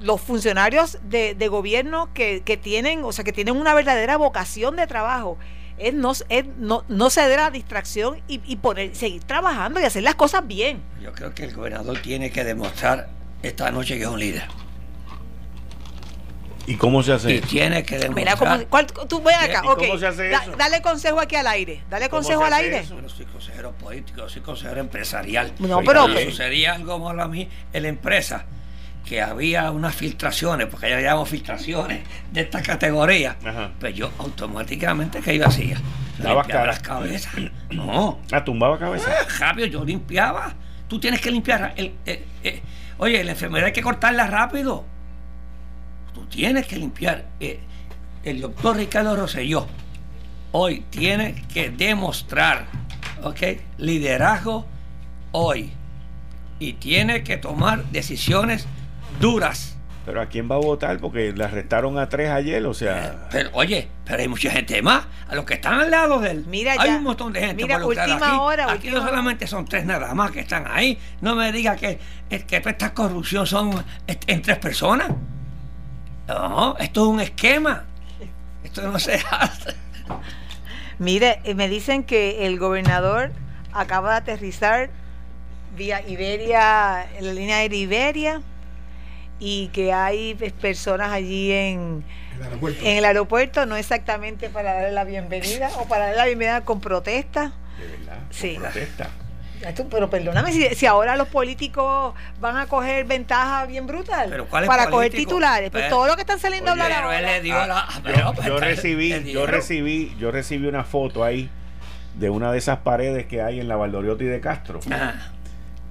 los 0.00 0.20
funcionarios 0.20 0.98
de, 1.02 1.34
gobierno 1.48 2.08
que, 2.14 2.60
tienen, 2.62 3.04
o 3.04 3.12
sea, 3.12 3.24
que 3.24 3.32
tienen 3.32 3.56
una 3.56 3.74
verdadera 3.74 4.16
vocación 4.16 4.76
de 4.76 4.86
trabajo, 4.86 5.38
es 5.78 5.94
no, 5.94 6.12
es 6.28 6.46
no, 6.58 6.84
no 6.88 7.10
ceder 7.10 7.38
a 7.38 7.44
la 7.44 7.50
distracción 7.50 8.20
y, 8.28 8.40
y 8.44 8.56
poner, 8.56 8.94
seguir 8.94 9.22
trabajando 9.24 9.80
y 9.80 9.84
hacer 9.84 10.02
las 10.02 10.14
cosas 10.14 10.46
bien. 10.46 10.82
Yo 11.02 11.12
creo 11.12 11.34
que 11.34 11.44
el 11.44 11.54
gobernador 11.54 11.98
tiene 12.00 12.30
que 12.30 12.44
demostrar 12.44 13.08
esta 13.42 13.70
noche 13.70 13.96
que 13.96 14.02
es 14.02 14.08
un 14.08 14.20
líder. 14.20 14.44
¿Y 16.66 16.76
cómo 16.76 17.02
se 17.02 17.12
hace 17.12 17.34
y 17.34 17.40
tiene 17.40 17.82
que 17.82 17.98
demostrar. 17.98 18.58
Mira, 18.58 18.66
¿cuál, 18.68 18.86
tú 18.86 19.22
ven 19.22 19.34
acá, 19.34 19.62
¿Cómo 19.62 19.98
se 19.98 20.06
hace 20.06 20.32
eso? 20.32 20.52
dale 20.56 20.82
consejo 20.82 21.20
aquí 21.20 21.36
al 21.36 21.46
aire. 21.46 21.82
Dale 21.90 22.08
consejo 22.08 22.44
al 22.44 22.52
aire. 22.52 22.84
Yo 22.88 23.00
no 23.00 23.08
soy 23.08 23.26
consejero 23.26 23.72
político, 23.72 24.28
soy 24.28 24.42
consejero 24.42 24.80
empresarial. 24.80 25.52
No, 25.58 25.82
pero. 25.82 26.06
sucedía 26.08 26.74
algo 26.74 26.98
malo 26.98 27.22
a 27.22 27.28
mí 27.28 27.48
en 27.72 27.82
la 27.82 27.88
empresa 27.88 28.46
que 29.04 29.20
había 29.20 29.70
unas 29.70 29.94
filtraciones, 29.94 30.66
porque 30.68 30.90
ya 30.90 31.00
llamamos 31.00 31.28
filtraciones 31.28 32.00
de 32.30 32.42
esta 32.42 32.62
categoría, 32.62 33.36
pues 33.80 33.94
yo 33.94 34.10
automáticamente, 34.18 35.20
¿qué 35.20 35.34
iba 35.34 35.46
hacía? 35.46 35.78
Limpiaba 36.18 36.66
las 36.66 36.80
cabezas. 36.80 37.32
No. 37.70 38.20
¿La 38.30 38.44
tumbaba 38.44 38.78
cabeza? 38.78 39.10
Ah, 39.10 39.26
rápido, 39.38 39.66
yo 39.66 39.84
limpiaba. 39.84 40.54
Tú 40.86 41.00
tienes 41.00 41.20
que 41.20 41.30
limpiar. 41.30 41.72
El, 41.76 41.94
oye, 42.98 43.24
la 43.24 43.32
enfermedad 43.32 43.66
hay 43.66 43.72
que 43.72 43.82
cortarla 43.82 44.26
rápido. 44.26 44.84
Tú 46.20 46.26
tienes 46.26 46.66
que 46.66 46.76
limpiar. 46.76 47.24
Eh, 47.40 47.60
el 48.24 48.42
doctor 48.42 48.76
Ricardo 48.76 49.16
Rosselló 49.16 49.66
hoy 50.52 50.84
tiene 50.90 51.46
que 51.50 51.70
demostrar, 51.70 52.66
¿ok? 53.22 53.40
Liderazgo 53.78 54.66
hoy. 55.32 55.72
Y 56.58 56.74
tiene 56.74 57.24
que 57.24 57.38
tomar 57.38 57.84
decisiones 57.86 58.66
duras. 59.18 59.78
Pero 60.04 60.20
¿a 60.20 60.26
quién 60.26 60.50
va 60.50 60.56
a 60.56 60.58
votar? 60.58 60.98
Porque 60.98 61.32
le 61.32 61.42
arrestaron 61.42 61.98
a 61.98 62.10
tres 62.10 62.28
ayer, 62.28 62.66
o 62.66 62.74
sea... 62.74 63.06
Eh, 63.06 63.12
pero 63.30 63.50
oye, 63.54 63.88
pero 64.04 64.20
hay 64.20 64.28
mucha 64.28 64.50
gente 64.50 64.82
más. 64.82 65.06
A 65.26 65.34
los 65.34 65.46
que 65.46 65.54
están 65.54 65.80
al 65.80 65.90
lado 65.90 66.20
de 66.20 66.32
él. 66.32 66.44
Mira 66.48 66.74
hay 66.78 66.90
un 66.90 67.04
montón 67.04 67.32
de 67.32 67.40
gente. 67.40 67.62
Mira, 67.62 67.82
última 67.82 68.16
aquí. 68.16 68.36
hora. 68.38 68.70
Aquí 68.70 68.90
no 68.90 69.00
solamente 69.00 69.46
son 69.46 69.64
tres 69.64 69.86
nada 69.86 70.12
más 70.12 70.32
que 70.32 70.40
están 70.40 70.66
ahí. 70.68 70.98
No 71.22 71.34
me 71.34 71.50
diga 71.50 71.76
que, 71.76 71.98
que 72.28 72.60
toda 72.60 72.72
esta 72.72 72.92
corrupción 72.92 73.46
son 73.46 73.82
en 74.06 74.42
tres 74.42 74.58
personas. 74.58 75.12
No, 76.34 76.76
esto 76.78 77.02
es 77.02 77.06
un 77.08 77.20
esquema. 77.20 77.84
Esto 78.62 78.82
no 78.82 78.98
se 78.98 79.14
hace. 79.30 79.74
Mire, 80.98 81.40
eh, 81.44 81.54
me 81.54 81.68
dicen 81.68 82.04
que 82.04 82.46
el 82.46 82.58
gobernador 82.58 83.32
acaba 83.72 84.12
de 84.12 84.16
aterrizar 84.18 84.90
vía 85.76 86.06
Iberia, 86.06 87.06
en 87.16 87.26
la 87.26 87.32
línea 87.32 87.56
aérea 87.56 87.78
Iberia 87.78 88.42
y 89.38 89.68
que 89.68 89.92
hay 89.92 90.34
personas 90.60 91.10
allí 91.10 91.52
en 91.52 92.04
el, 92.62 92.76
en 92.84 92.96
el 92.98 93.04
aeropuerto, 93.04 93.64
no 93.64 93.76
exactamente 93.76 94.50
para 94.50 94.74
darle 94.74 94.92
la 94.92 95.04
bienvenida 95.04 95.70
o 95.78 95.88
para 95.88 96.06
darle 96.06 96.16
la 96.18 96.26
bienvenida 96.26 96.64
con 96.64 96.80
protesta. 96.80 97.52
De 97.78 97.86
verdad, 97.86 98.18
sí. 98.30 98.56
protesta. 98.58 99.08
Pero 99.90 100.08
perdóname, 100.08 100.52
si, 100.52 100.86
ahora 100.86 101.16
los 101.16 101.28
políticos 101.28 102.14
van 102.40 102.56
a 102.56 102.66
coger 102.66 103.04
ventaja 103.04 103.66
bien 103.66 103.86
brutal 103.86 104.46
para 104.50 104.88
coger 104.88 105.12
titulares, 105.12 105.70
pues, 105.70 105.88
todo 105.88 106.06
lo 106.06 106.14
que 106.14 106.22
están 106.22 106.38
saliendo 106.38 106.70
a 106.70 106.72
hablar 106.72 106.92
ahora. 106.92 107.40
yo, 108.46 108.58
recibí, 108.58 109.30
yo 109.30 109.46
recibí, 109.46 110.14
yo 110.18 110.30
recibí 110.30 110.66
una 110.66 110.84
foto 110.84 111.24
ahí 111.24 111.50
de 112.14 112.30
una 112.30 112.52
de 112.52 112.58
esas 112.58 112.78
paredes 112.78 113.26
que 113.26 113.42
hay 113.42 113.60
en 113.60 113.68
la 113.68 113.76
Valdoriotti 113.76 114.24
de 114.24 114.40
Castro 114.40 114.80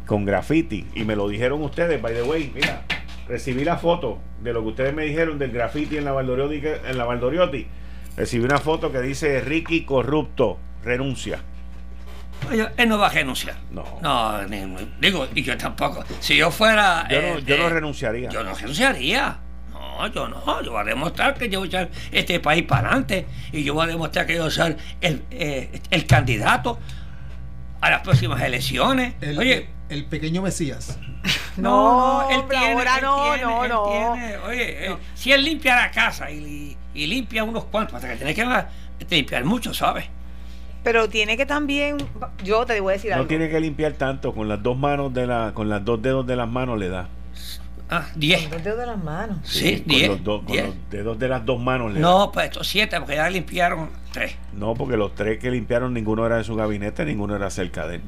con 0.06 0.26
graffiti 0.26 0.88
y 0.96 1.04
me 1.04 1.16
lo 1.16 1.28
dijeron 1.28 1.62
ustedes, 1.62 2.02
by 2.02 2.14
the 2.14 2.24
way, 2.24 2.52
mira, 2.54 2.82
recibí 3.28 3.64
la 3.64 3.78
foto 3.78 4.20
de 4.42 4.54
lo 4.54 4.62
que 4.64 4.70
ustedes 4.70 4.94
me 4.94 5.06
dijeron 5.06 5.38
del 5.38 5.52
graffiti 5.52 5.98
en 5.98 6.06
la 6.06 6.12
Valdoriotti, 6.12 6.62
en 6.88 6.98
la 6.98 7.06
Valdoriotti. 7.06 7.68
Recibí 8.18 8.44
una 8.44 8.58
foto 8.58 8.92
que 8.92 9.02
dice 9.02 9.40
Ricky 9.42 9.86
corrupto, 9.86 10.58
renuncia. 10.84 11.40
Él 12.78 12.90
no 12.90 12.98
va 12.98 13.08
a 13.08 13.10
renunciar. 13.10 13.56
No. 13.72 14.00
No, 14.02 14.40
digo, 15.00 15.28
y 15.36 15.44
yo 15.44 15.58
tampoco. 15.58 16.04
Si 16.20 16.36
yo 16.36 16.52
fuera. 16.52 17.08
Yo 17.10 17.22
no, 17.22 17.40
yo 17.40 17.58
no 17.58 17.64
este, 17.64 17.70
renunciaría. 17.70 18.30
Yo 18.30 18.44
no 18.44 18.54
renunciaría. 18.54 19.38
No, 19.72 20.08
yo 20.08 20.28
no. 20.28 20.62
Yo 20.64 20.72
voy 20.72 20.82
a 20.82 20.84
demostrar 20.84 21.36
que 21.36 21.50
yo 21.50 21.60
voy 21.60 21.68
a 21.68 21.70
echar 21.70 21.90
este 22.12 22.40
país 22.40 22.64
para 22.64 22.88
adelante. 22.88 23.28
Y 23.52 23.64
yo 23.64 23.74
voy 23.74 23.86
a 23.86 23.88
demostrar 23.88 24.26
que 24.26 24.36
yo 24.36 24.42
voy 24.44 24.52
a 24.52 24.52
ser 24.52 24.78
el, 25.02 25.24
eh, 25.32 25.82
el 25.92 26.06
candidato 26.06 26.80
a 27.82 27.90
las 27.90 28.02
próximas 28.02 28.42
elecciones. 28.42 29.16
Oye. 29.38 29.70
El 29.90 30.06
pequeño 30.06 30.42
Mesías. 30.42 30.98
No, 31.58 32.30
él 32.30 32.44
tiene, 32.50 32.72
ahora 32.72 33.02
no, 33.02 33.36
no, 33.36 33.68
no. 33.68 33.84
oye, 33.84 34.88
eh, 34.88 34.98
si 35.14 35.34
él 35.34 35.44
limpia 35.44 35.76
la 35.76 35.92
casa 35.92 36.32
y, 36.32 36.78
y 36.94 37.08
limpia 37.08 37.44
unos 37.44 37.66
cuantos, 37.66 37.96
hasta 37.96 38.08
que 38.08 38.16
tiene 38.16 38.34
que 38.34 38.46
limpiar 39.10 39.44
mucho, 39.44 39.74
¿sabes? 39.74 40.06
Pero 40.84 41.10
tiene 41.10 41.36
que 41.36 41.46
también, 41.46 41.98
yo 42.44 42.66
te 42.66 42.80
voy 42.80 42.92
a 42.92 42.94
decir 42.94 43.10
no 43.10 43.16
algo. 43.16 43.26
No 43.26 43.28
tiene 43.28 43.50
que 43.50 43.60
limpiar 43.60 43.94
tanto, 43.94 44.34
con 44.34 44.48
las 44.48 44.64
dos 44.64 44.78
manos 44.78 45.14
de 45.14 45.28
la, 45.28 45.52
con 45.54 45.70
las 45.70 45.84
dos 45.84 46.02
dedos 46.02 46.26
de 46.26 46.36
las 46.36 46.48
manos 46.48 46.80
le 46.80 46.90
da. 46.90 47.10
Ah, 47.90 48.06
10. 48.16 48.44
Con 48.44 48.52
los 48.52 48.64
dedos 48.64 48.80
de 48.80 48.86
las 48.86 49.04
manos. 49.04 49.38
Sí, 49.44 49.84
10. 49.86 50.10
con, 50.10 50.24
los, 50.24 50.44
con 50.44 50.58
los 50.58 50.90
dedos 50.92 51.20
de 51.20 51.28
las 51.28 51.46
dos 51.46 51.60
manos 51.60 51.92
le 51.92 52.00
No, 52.00 52.32
pues 52.32 52.46
estos 52.46 52.68
siete, 52.68 52.98
porque 53.00 53.16
ya 53.16 53.30
limpiaron 53.30 53.90
tres. 54.14 54.36
No, 54.54 54.76
porque 54.76 54.96
los 54.96 55.16
tres 55.16 55.40
que 55.40 55.50
limpiaron, 55.50 55.94
ninguno 55.94 56.26
era 56.26 56.38
de 56.38 56.44
su 56.44 56.56
gabinete, 56.56 57.04
ninguno 57.04 57.36
era 57.36 57.50
cerca 57.50 57.88
de 57.88 57.96
él. 57.96 58.02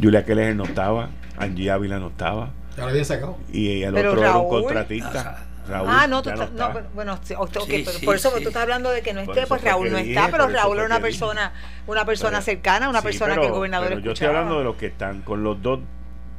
Julia 0.00 0.24
Keller 0.24 0.54
no 0.54 0.64
estaba, 0.64 1.10
Angie 1.38 1.70
Ávila 1.70 1.98
no 1.98 2.08
estaba. 2.08 2.50
Ya 2.76 2.84
lo 2.84 2.90
había 2.90 3.04
sacado. 3.04 3.38
Y 3.52 3.82
el 3.82 3.96
otro 3.96 4.20
era 4.20 4.36
un 4.36 4.48
contratista. 4.48 5.46
Raúl 5.68 5.88
ah, 5.88 6.06
no, 6.08 6.22
tú 6.22 6.30
no, 6.30 6.48
no, 6.50 6.80
bueno, 6.94 7.18
sí, 7.22 7.34
pero 7.68 7.98
por 8.04 8.16
eso 8.16 8.30
tú 8.30 8.48
estás 8.48 8.62
hablando 8.62 8.90
de 8.90 9.02
que 9.02 9.12
no 9.12 9.20
esté, 9.20 9.46
pues 9.46 9.62
Raúl 9.62 9.92
no 9.92 9.98
está, 9.98 10.28
pero 10.30 10.48
Raúl 10.48 10.78
es 10.78 10.86
una 10.86 11.00
persona, 11.00 11.52
una 11.86 12.04
persona 12.04 12.40
cercana, 12.40 12.88
una 12.88 13.02
persona 13.02 13.36
que 13.36 13.46
el 13.46 13.52
gobernador 13.52 13.88
pero 13.88 14.00
Yo 14.00 14.12
estoy 14.12 14.28
hablando 14.28 14.58
de 14.58 14.64
los 14.64 14.76
que 14.76 14.86
están 14.86 15.22
con 15.22 15.44
los 15.44 15.62
dos, 15.62 15.80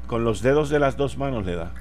con 0.07 0.23
los 0.23 0.41
dedos 0.41 0.69
de 0.69 0.79
las 0.79 0.97
dos 0.97 1.17
manos 1.17 1.45
le 1.45 1.55
da 1.55 1.71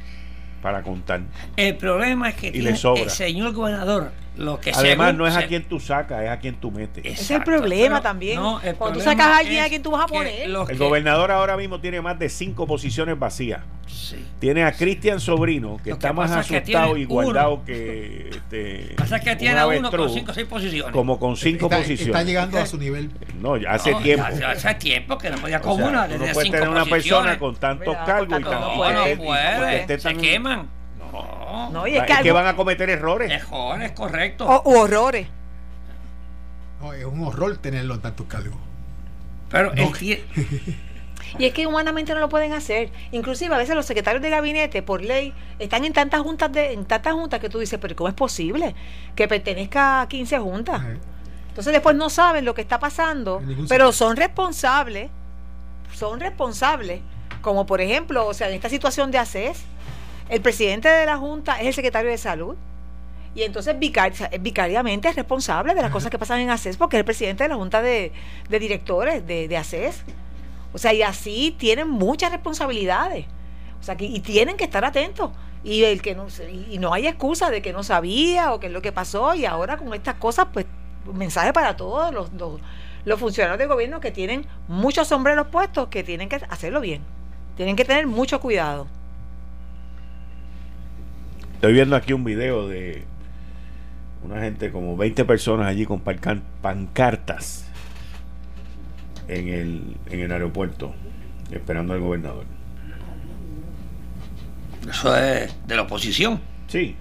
para 0.63 0.83
contar. 0.83 1.23
El 1.57 1.77
problema 1.77 2.29
es 2.29 2.37
que 2.37 2.49
el 2.49 3.11
señor 3.11 3.53
gobernador 3.53 4.13
lo 4.37 4.59
que 4.59 4.73
Además, 4.75 5.15
no 5.15 5.27
es 5.27 5.37
a 5.37 5.47
quien 5.47 5.65
tú 5.65 5.79
sacas, 5.79 6.23
es 6.23 6.31
a 6.31 6.39
quien 6.39 6.55
tú 6.55 6.71
metes. 6.71 7.05
Ese 7.05 7.23
es 7.23 7.31
el 7.31 7.43
problema 7.43 8.01
también. 8.01 8.41
Cuando 8.79 8.99
tú 8.99 9.05
sacas 9.05 9.27
a 9.27 9.39
alguien, 9.39 9.65
a 9.65 9.69
quien 9.69 9.83
tú 9.83 9.91
vas 9.91 10.05
a 10.05 10.07
poner. 10.07 10.49
El 10.49 10.79
gobernador 10.79 11.31
ahora 11.31 11.57
mismo 11.57 11.81
tiene 11.81 12.01
más 12.01 12.19
de 12.19 12.29
cinco 12.29 12.67
posiciones 12.67 13.19
vacías. 13.19 13.61
Tiene 14.43 14.65
a 14.65 14.73
Cristian 14.73 15.21
Sobrino, 15.21 15.79
que 15.85 15.93
está 15.93 16.13
más 16.13 16.33
asustado 16.33 16.97
y 16.97 17.05
guardado 17.05 17.65
que. 17.65 18.29
Este, 18.29 18.93
pasa 18.97 19.21
que 19.21 19.37
tiene 19.37 19.65
uno 19.65 19.89
con 19.89 20.11
cinco 20.11 20.33
o 20.33 20.35
seis 20.35 20.49
posiciones. 20.49 20.93
Como 20.93 21.17
con 21.17 21.37
cinco 21.37 21.71
posiciones. 21.71 22.09
Está 22.09 22.25
llegando 22.25 22.59
a 22.59 22.67
su 22.67 22.77
nivel. 22.77 23.13
No, 23.41 23.55
hace 23.69 23.95
tiempo. 23.95 24.27
Hace 24.45 24.75
tiempo 24.75 25.17
que 25.17 25.31
no 25.31 25.37
podía 25.37 25.61
con 25.61 25.81
una. 25.81 26.09
no 26.09 26.25
puede 26.33 26.51
tener 26.51 26.69
una 26.69 26.85
persona 26.85 27.39
con 27.39 27.55
tantos 27.55 27.97
cargos 28.05 28.41
y, 28.41 28.43
tan, 28.43 29.17
puede, 29.17 30.01
se 30.01 30.17
queman. 30.17 30.69
No, 31.71 31.87
y 31.87 31.95
es, 31.95 32.03
que, 32.03 32.33
van 32.33 32.49
a 32.49 32.57
cometer 32.57 32.91
errores. 32.91 33.31
Errores, 33.31 33.93
correcto. 33.93 34.45
O 34.45 34.81
horrores. 34.81 35.29
No, 36.81 36.93
es 36.93 37.05
un 37.05 37.23
horror 37.23 37.59
tenerlo 37.59 37.95
en 37.95 38.01
tantos 38.01 38.27
cargos. 38.27 38.59
Pero 39.51 39.71
Y 41.39 41.47
es 41.47 41.55
que 41.55 41.67
humanamente 41.67 42.15
no 42.15 42.21
lo 42.21 42.29
pueden 42.29 42.53
hacer. 42.53 42.91
Inclusive 43.11 43.55
a 43.55 43.59
veces 43.59 43.75
los 43.75 43.87
secretarios 43.87 44.23
de 44.23 44.31
gabinete, 44.31 44.83
por 44.83 45.03
ley, 45.03 45.33
están 45.59 45.85
en 45.85 45.93
tantas 45.93 46.21
juntas 46.21 46.53
de, 46.53 46.73
en 46.73 46.85
tantas 46.85 47.15
juntas 47.15 47.41
que 47.41 47.49
tú 47.49 47.59
dices, 47.59 47.79
pero 47.81 47.97
¿cómo 47.97 48.09
es 48.09 48.15
posible 48.15 48.75
que 49.15 49.29
pertenezca 49.29 50.03
a 50.03 50.09
15 50.09 50.39
juntas? 50.39 50.83
Entonces 51.49 51.73
después 51.73 51.97
no 51.97 52.11
saben 52.11 52.45
lo 52.45 52.55
que 52.55 52.63
está 52.63 52.79
pasando, 52.79 53.43
pero 53.69 53.93
son 53.93 54.17
responsables, 54.17 55.11
son 55.95 56.21
responsables, 56.21 57.01
como 57.43 57.67
por 57.67 57.81
ejemplo, 57.81 58.27
o 58.27 58.35
sea, 58.35 58.49
en 58.49 58.55
esta 58.55 58.69
situación 58.71 59.11
de 59.11 59.19
ACES, 59.19 59.65
el 60.29 60.41
presidente 60.41 60.89
de 60.89 61.05
la 61.05 61.19
Junta 61.19 61.61
es 61.61 61.67
el 61.67 61.75
secretario 61.75 62.11
de 62.11 62.17
Salud. 62.17 62.57
Y 63.35 63.43
entonces 63.43 63.77
vicariamente 63.79 65.09
es 65.09 65.17
responsable 65.17 65.75
de 65.75 65.83
las 65.83 65.91
cosas 65.91 66.11
que 66.11 66.19
pasan 66.19 66.41
en 66.41 66.51
ACES 66.51 66.77
porque 66.77 66.97
es 66.97 67.01
el 67.01 67.05
presidente 67.05 67.45
de 67.45 67.49
la 67.49 67.57
Junta 67.57 67.83
de, 67.83 68.13
Directores 68.49 69.27
de, 69.27 69.49
de, 69.49 69.57
ACES. 69.57 70.05
O 70.73 70.79
sea, 70.79 70.93
y 70.93 71.03
así 71.03 71.55
tienen 71.59 71.89
muchas 71.89 72.33
responsabilidades. 72.33 73.27
O 73.81 73.83
sea, 73.83 73.97
que, 73.97 74.05
y 74.05 74.21
tienen 74.21 74.57
que 74.57 74.65
estar 74.65 74.85
atentos. 74.85 75.31
Y 75.65 75.85
el 75.85 76.03
que 76.03 76.15
no 76.15 76.27
y 76.71 76.79
no 76.79 76.93
hay 76.93 77.07
excusa 77.07 77.51
de 77.51 77.63
que 77.63 77.73
no 77.73 77.83
sabía 77.83 78.53
o 78.53 78.61
qué 78.61 78.67
es 78.67 78.73
lo 78.73 78.83
que 78.83 78.93
pasó. 78.93 79.35
Y 79.35 79.45
ahora 79.45 79.77
con 79.77 79.93
estas 79.95 80.17
cosas, 80.17 80.49
pues, 80.53 80.67
mensaje 81.13 81.53
para 81.53 81.77
todos 81.77 82.13
los, 82.13 82.33
los, 82.33 82.61
los 83.05 83.21
funcionarios 83.21 83.59
de 83.59 83.67
gobierno 83.67 84.01
que 84.01 84.11
tienen 84.11 84.47
muchos 84.69 85.09
sombreros 85.09 85.49
puestos 85.49 85.89
que 85.89 86.03
tienen 86.03 86.29
que 86.29 86.37
hacerlo 86.49 86.81
bien. 86.81 87.03
Tienen 87.57 87.77
que 87.77 87.85
tener 87.85 88.07
mucho 88.07 88.41
cuidado. 88.41 88.87
Estoy 91.55 91.75
viendo 91.75 91.95
aquí 91.95 92.13
un 92.13 92.25
video 92.25 92.67
de 92.67 93.05
una 94.25 94.41
gente, 94.41 94.73
como 94.73 94.97
20 94.97 95.25
personas 95.25 95.67
allí 95.67 95.85
con 95.85 96.01
pancartas 96.01 97.72
en 99.39 99.49
el, 99.49 99.97
en 100.11 100.21
el 100.21 100.33
aeropuerto, 100.33 100.95
esperando 101.51 101.93
al 101.95 102.01
gobernador. 102.01 102.45
Eso 104.89 105.17
es 105.17 105.55
de 105.67 105.77
la 105.77 105.83
oposición. 105.83 106.41
Sí, 106.67 106.97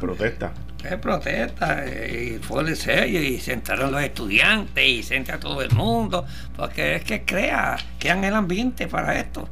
protesta. 0.00 0.52
Es 0.82 0.96
protesta, 0.96 1.84
y 1.86 2.38
fue 2.42 2.62
el 2.62 2.76
sello, 2.76 3.18
y 3.18 3.40
se 3.40 3.54
entraron 3.54 3.90
los 3.90 4.02
estudiantes, 4.02 4.86
y 4.86 5.02
se 5.02 5.16
entra 5.16 5.40
todo 5.40 5.62
el 5.62 5.70
mundo, 5.70 6.26
porque 6.56 6.96
es 6.96 7.04
que 7.04 7.24
crea, 7.24 7.78
crean 7.98 8.22
el 8.24 8.34
ambiente 8.34 8.86
para 8.86 9.18
esto. 9.18 9.48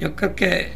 yo 0.00 0.16
creo 0.16 0.34
que 0.34 0.72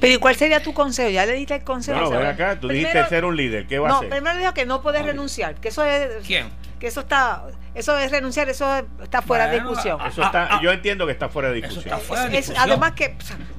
pero 0.00 0.14
¿y 0.14 0.16
cuál 0.18 0.36
sería 0.36 0.62
tu 0.62 0.74
consejo? 0.74 1.10
Ya 1.10 1.26
le 1.26 1.32
diste 1.32 1.54
el 1.54 1.64
consejo. 1.64 1.98
No, 1.98 2.10
ven 2.10 2.26
acá, 2.26 2.58
tú 2.60 2.68
dijiste 2.68 3.06
ser 3.08 3.24
un 3.24 3.36
líder, 3.36 3.66
¿qué 3.66 3.78
va 3.78 3.88
a 3.88 3.96
hacer? 3.96 4.08
No, 4.08 4.14
primero 4.14 4.38
dijo 4.38 4.54
que 4.54 4.66
no 4.66 4.82
puedes 4.82 5.04
renunciar, 5.04 5.54
que 5.56 5.68
eso 5.68 5.84
es... 5.84 6.26
¿Quién? 6.26 6.46
Que 6.78 6.88
eso 6.88 7.00
está... 7.00 7.44
Eso 7.74 7.96
es 7.98 8.10
renunciar, 8.10 8.48
eso 8.48 8.86
está 9.02 9.20
fuera 9.20 9.48
de 9.48 9.56
discusión. 9.56 10.00
Eso 10.06 10.22
está, 10.22 10.48
ah, 10.50 10.60
yo 10.62 10.70
entiendo 10.72 11.04
que 11.04 11.12
está 11.12 11.28
fuera 11.28 11.48
de 11.48 11.56
discusión. 11.56 11.80
Eso 11.80 11.94
está 11.94 11.98
fuera 11.98 12.24
de 12.24 12.30
discusión. 12.30 12.56
además 12.58 12.92
que, 12.92 13.16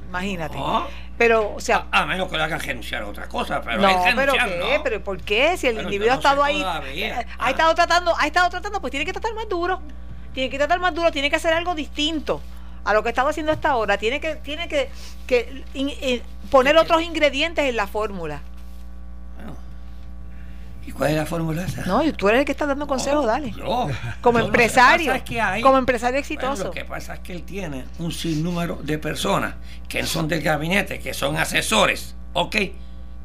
imagínate. 0.08 0.56
Ah. 0.58 0.86
Pero, 1.18 1.54
o 1.54 1.60
sea. 1.60 1.86
A, 1.90 2.06
menos 2.06 2.30
que 2.30 2.36
le 2.36 2.44
hagan 2.44 2.60
renunciar 2.60 3.02
a 3.02 3.08
otra 3.08 3.28
cosa. 3.28 3.60
Pero 3.60 3.82
no, 3.82 4.04
pero 4.14 4.32
¿qué? 4.32 4.80
¿Pero 4.82 5.04
por 5.04 5.20
qué? 5.20 5.56
Si 5.56 5.66
el 5.66 5.80
individuo 5.80 6.12
ha 6.12 6.16
estado 6.16 6.44
ahí. 6.44 6.64
Eh, 6.86 7.26
ha 7.38 7.50
estado 7.50 7.74
tratando, 7.74 8.14
ha 8.16 8.26
estado 8.26 8.48
tratando, 8.48 8.80
pues 8.80 8.92
tiene 8.92 9.04
que 9.04 9.12
tratar 9.12 9.34
más 9.34 9.48
duro. 9.48 9.80
Tiene 10.32 10.48
que 10.48 10.58
tratar 10.58 10.78
más 10.78 10.94
duro, 10.94 11.10
tiene 11.10 11.28
que 11.28 11.36
hacer 11.36 11.52
algo 11.52 11.74
distinto 11.74 12.40
a 12.84 12.94
lo 12.94 13.02
que 13.02 13.08
estaba 13.08 13.30
haciendo 13.30 13.50
hasta 13.50 13.70
ahora. 13.70 13.98
Tiene 13.98 14.20
que, 14.20 14.36
tiene 14.36 14.68
que, 14.68 14.90
que 15.26 16.22
poner 16.50 16.76
otros 16.76 17.02
ingredientes 17.02 17.64
en 17.68 17.74
la 17.74 17.88
fórmula. 17.88 18.40
¿Y 20.88 20.90
cuál 20.90 21.10
es 21.10 21.16
la 21.16 21.26
fórmula 21.26 21.66
esa? 21.66 21.84
No, 21.84 22.00
tú 22.14 22.30
eres 22.30 22.40
el 22.40 22.44
que 22.46 22.52
está 22.52 22.64
dando 22.64 22.86
consejos, 22.86 23.26
dale. 23.26 23.52
como 24.22 24.38
empresario, 24.38 25.12
como 25.60 25.76
empresario 25.76 26.18
exitoso. 26.18 26.64
lo 26.64 26.70
que 26.70 26.86
pasa 26.86 27.12
es 27.12 27.20
que 27.20 27.34
él 27.34 27.42
tiene 27.42 27.84
un 27.98 28.10
sinnúmero 28.10 28.80
de 28.82 28.96
personas 28.96 29.56
que 29.86 30.02
son 30.04 30.28
del 30.28 30.40
gabinete, 30.40 30.98
que 30.98 31.12
son 31.12 31.36
asesores, 31.36 32.14
¿ok? 32.32 32.56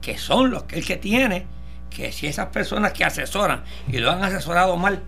Que 0.01 0.17
son 0.17 0.51
los 0.51 0.63
que 0.63 0.77
él 0.77 0.85
que 0.85 0.97
tiene, 0.97 1.45
que 1.89 2.11
si 2.11 2.27
esas 2.27 2.47
personas 2.47 2.91
que 2.91 3.05
asesoran 3.05 3.63
y 3.87 3.99
lo 3.99 4.11
han 4.11 4.21
asesorado 4.21 4.75
mal, 4.75 5.01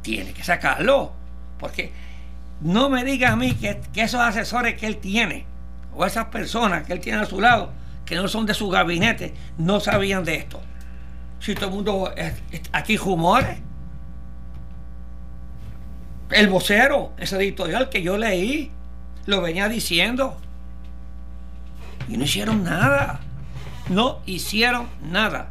tiene 0.00 0.32
que 0.32 0.42
sacarlo. 0.42 1.12
Porque 1.58 1.92
no 2.62 2.88
me 2.88 3.04
diga 3.04 3.32
a 3.32 3.36
mí 3.36 3.52
que, 3.52 3.82
esos 3.96 4.22
asesores 4.22 4.80
que 4.80 4.86
él 4.86 4.96
tiene, 4.96 5.44
o 5.94 6.06
esas 6.06 6.28
personas 6.28 6.86
que 6.86 6.94
él 6.94 7.00
tiene 7.00 7.18
a 7.18 7.26
su 7.26 7.38
lado, 7.38 7.70
que 8.06 8.16
no 8.16 8.28
son 8.28 8.46
de 8.46 8.54
su 8.54 8.70
gabinete, 8.70 9.34
no 9.58 9.78
sabían 9.78 10.24
de 10.24 10.36
esto. 10.36 10.62
Si 11.40 11.54
todo 11.54 11.66
el 11.66 11.74
mundo 11.74 12.12
aquí 12.72 12.96
rumores. 12.96 13.58
El 16.30 16.48
vocero, 16.48 17.12
ese 17.16 17.36
editorial 17.36 17.88
que 17.88 18.02
yo 18.02 18.18
leí, 18.18 18.70
lo 19.26 19.40
venía 19.40 19.68
diciendo. 19.68 20.36
Y 22.08 22.16
no 22.16 22.24
hicieron 22.24 22.64
nada. 22.64 23.20
No 23.88 24.20
hicieron 24.26 24.88
nada. 25.02 25.48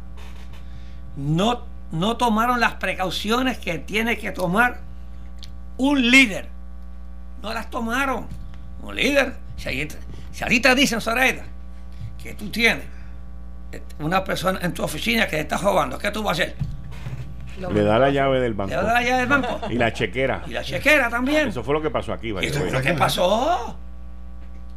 No, 1.16 1.64
no 1.90 2.16
tomaron 2.16 2.60
las 2.60 2.74
precauciones 2.74 3.58
que 3.58 3.78
tiene 3.78 4.18
que 4.18 4.30
tomar 4.30 4.80
un 5.78 6.10
líder 6.10 6.58
no 7.42 7.52
las 7.52 7.70
tomaron. 7.70 8.26
Como 8.80 8.92
líder, 8.92 9.36
si, 9.56 9.88
ahorita, 10.42 10.74
dicen, 10.74 11.00
Zoraida, 11.00 11.44
que 12.22 12.34
tú 12.34 12.50
tienes 12.50 12.84
una 14.00 14.24
persona 14.24 14.58
en 14.62 14.72
tu 14.72 14.82
oficina 14.82 15.26
que 15.26 15.36
te 15.36 15.42
está 15.42 15.58
robando, 15.58 15.98
¿qué 15.98 16.10
tú 16.10 16.22
vas 16.22 16.38
a 16.38 16.42
hacer? 16.42 16.56
Le 17.72 17.82
da 17.82 17.98
la 17.98 18.10
llave 18.10 18.40
del 18.40 18.54
banco. 18.54 18.70
Le 18.70 18.76
da 18.76 18.94
la 18.94 19.02
llave 19.02 19.18
del 19.18 19.26
banco. 19.26 19.60
Y 19.68 19.74
la 19.74 19.92
chequera. 19.92 20.42
Y 20.46 20.50
la 20.50 20.62
chequera 20.62 21.10
también. 21.10 21.48
Eso 21.48 21.64
fue 21.64 21.74
lo 21.74 21.82
que 21.82 21.90
pasó 21.90 22.12
aquí. 22.12 22.32
qué 22.32 22.94
pasó? 22.94 23.76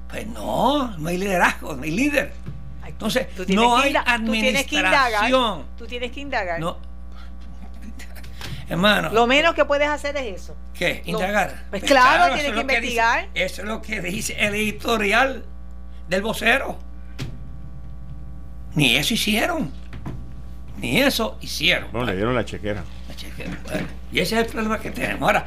Pues 0.10 0.28
no, 0.28 0.98
no 0.98 1.10
hay 1.10 1.18
liderazgo, 1.18 1.76
no 1.76 1.84
hay 1.84 1.92
líder. 1.92 2.34
Entonces, 2.86 3.28
no 3.48 3.78
hay 3.78 3.96
administración. 3.96 4.26
Tú 4.26 4.32
tienes 4.32 4.66
que 4.66 4.76
indagar. 4.76 5.32
Tú 5.78 5.88
tienes 5.88 6.12
que 6.12 6.20
indagar. 6.20 6.60
No, 6.60 6.78
Hermano. 8.72 9.10
Lo 9.12 9.28
menos 9.28 9.54
que 9.54 9.66
puedes 9.66 9.90
hacer 9.90 10.16
es 10.16 10.42
eso. 10.42 10.56
¿Qué? 10.74 11.02
Indagar. 11.06 11.66
Pues, 11.70 11.84
claro, 11.84 12.34
tienes 12.34 12.54
que 12.54 12.62
investigar. 12.62 13.28
eso 13.34 13.62
es 13.64 13.68
lo 13.68 13.82
que 13.82 14.00
dice 14.00 14.34
el 14.40 14.56
editorial 14.56 15.44
del 16.08 16.22
vocero. 16.22 16.80
Ni 18.76 18.96
eso 18.96 19.14
hicieron. 19.14 19.72
Ni 20.80 21.02
eso 21.02 21.38
hicieron. 21.42 21.90
No, 21.94 22.04
le 22.04 22.16
dieron 22.16 22.36
la 22.36 22.46
chequera. 22.46 22.84
La 23.08 23.16
chequera. 23.16 23.52
y 24.12 24.20
ese 24.20 24.36
es 24.36 24.46
el 24.46 24.52
problema 24.52 24.80
que 24.80 24.92
tenemos. 24.92 25.22
Ahora, 25.22 25.46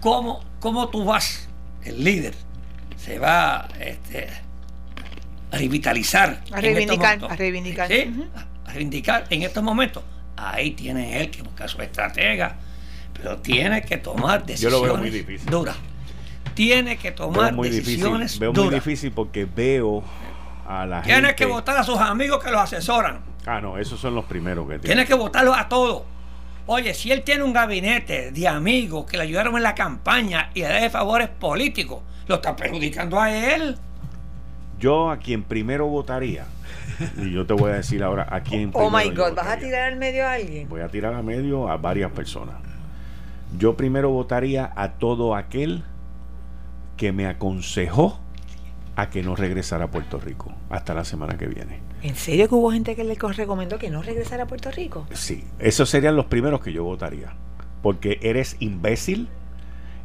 ¿cómo, 0.00 0.44
cómo 0.60 0.88
tú 0.88 1.04
vas, 1.04 1.48
el 1.84 2.02
líder, 2.02 2.34
se 2.96 3.18
va 3.18 3.68
este, 3.80 4.28
a 5.50 5.56
revitalizar? 5.56 6.42
A 6.52 6.60
reivindicar. 6.60 7.24
A 7.24 7.36
reivindicar. 7.36 7.88
¿Sí? 7.88 8.12
A 8.64 8.72
reivindicar 8.72 9.26
en 9.30 9.42
estos 9.42 9.62
momentos 9.62 10.02
ahí 10.36 10.72
tiene 10.72 11.20
él 11.20 11.30
que 11.30 11.42
buscar 11.42 11.68
su 11.68 11.80
estratega, 11.82 12.56
pero 13.14 13.38
tiene 13.38 13.82
que 13.82 13.96
tomar 13.96 14.44
decisiones 14.44 14.78
Yo 14.78 14.86
lo 14.86 14.92
veo 14.92 14.96
muy 14.96 15.10
difícil. 15.10 15.50
duras. 15.50 15.76
Tiene 16.54 16.96
que 16.96 17.12
tomar 17.12 17.54
decisiones 17.54 18.32
difícil. 18.32 18.40
Veo 18.40 18.52
muy 18.52 18.74
difícil 18.74 19.12
porque 19.12 19.44
veo 19.44 20.02
a 20.68 20.86
la 20.86 21.02
gente... 21.02 21.12
Tiene 21.12 21.34
que 21.34 21.46
votar 21.46 21.76
a 21.76 21.82
sus 21.82 21.98
amigos 21.98 22.42
que 22.42 22.50
lo 22.50 22.60
asesoran. 22.60 23.20
Ah, 23.46 23.60
no, 23.60 23.78
esos 23.78 24.00
son 24.00 24.14
los 24.14 24.24
primeros 24.24 24.66
que 24.66 24.78
tiene. 24.78 24.94
Tiene 24.94 25.06
que 25.06 25.14
votarlos 25.14 25.56
a 25.56 25.68
todos. 25.68 26.02
Oye, 26.66 26.94
si 26.94 27.12
él 27.12 27.22
tiene 27.22 27.44
un 27.44 27.52
gabinete 27.52 28.32
de 28.32 28.48
amigos 28.48 29.06
que 29.06 29.16
le 29.16 29.22
ayudaron 29.22 29.56
en 29.56 29.62
la 29.62 29.74
campaña 29.74 30.50
y 30.52 30.62
le 30.62 30.68
da 30.68 30.90
favores 30.90 31.28
políticos, 31.28 32.02
lo 32.26 32.36
está 32.36 32.56
perjudicando 32.56 33.20
a 33.20 33.32
él. 33.32 33.78
Yo 34.80 35.10
a 35.10 35.18
quien 35.18 35.44
primero 35.44 35.86
votaría 35.86 36.44
y 37.16 37.32
yo 37.32 37.46
te 37.46 37.54
voy 37.54 37.70
a 37.70 37.74
decir 37.76 38.02
ahora 38.02 38.26
a 38.28 38.40
quién. 38.40 38.70
Oh 38.74 38.90
my 38.90 39.08
God, 39.10 39.34
¿vas 39.34 39.46
a 39.46 39.58
tirar 39.58 39.92
al 39.92 39.96
medio 39.96 40.26
a 40.26 40.32
alguien? 40.32 40.68
Voy 40.68 40.80
a 40.80 40.88
tirar 40.88 41.14
al 41.14 41.22
medio 41.22 41.70
a 41.70 41.76
varias 41.76 42.10
personas. 42.10 42.56
Yo 43.56 43.76
primero 43.76 44.10
votaría 44.10 44.72
a 44.74 44.92
todo 44.94 45.36
aquel 45.36 45.84
que 46.96 47.12
me 47.12 47.26
aconsejó 47.26 48.18
a 48.96 49.10
que 49.10 49.22
no 49.22 49.36
regresara 49.36 49.84
a 49.84 49.90
Puerto 49.90 50.18
Rico 50.18 50.52
hasta 50.70 50.94
la 50.94 51.04
semana 51.04 51.36
que 51.36 51.46
viene. 51.46 51.80
¿En 52.02 52.16
serio 52.16 52.48
que 52.48 52.54
hubo 52.54 52.72
gente 52.72 52.96
que 52.96 53.04
le 53.04 53.14
recomendó 53.14 53.78
que 53.78 53.90
no 53.90 54.02
regresara 54.02 54.44
a 54.44 54.46
Puerto 54.46 54.70
Rico? 54.70 55.06
Sí, 55.12 55.44
esos 55.58 55.90
serían 55.90 56.16
los 56.16 56.26
primeros 56.26 56.60
que 56.60 56.72
yo 56.72 56.82
votaría. 56.82 57.34
Porque 57.82 58.18
eres 58.22 58.56
imbécil, 58.58 59.28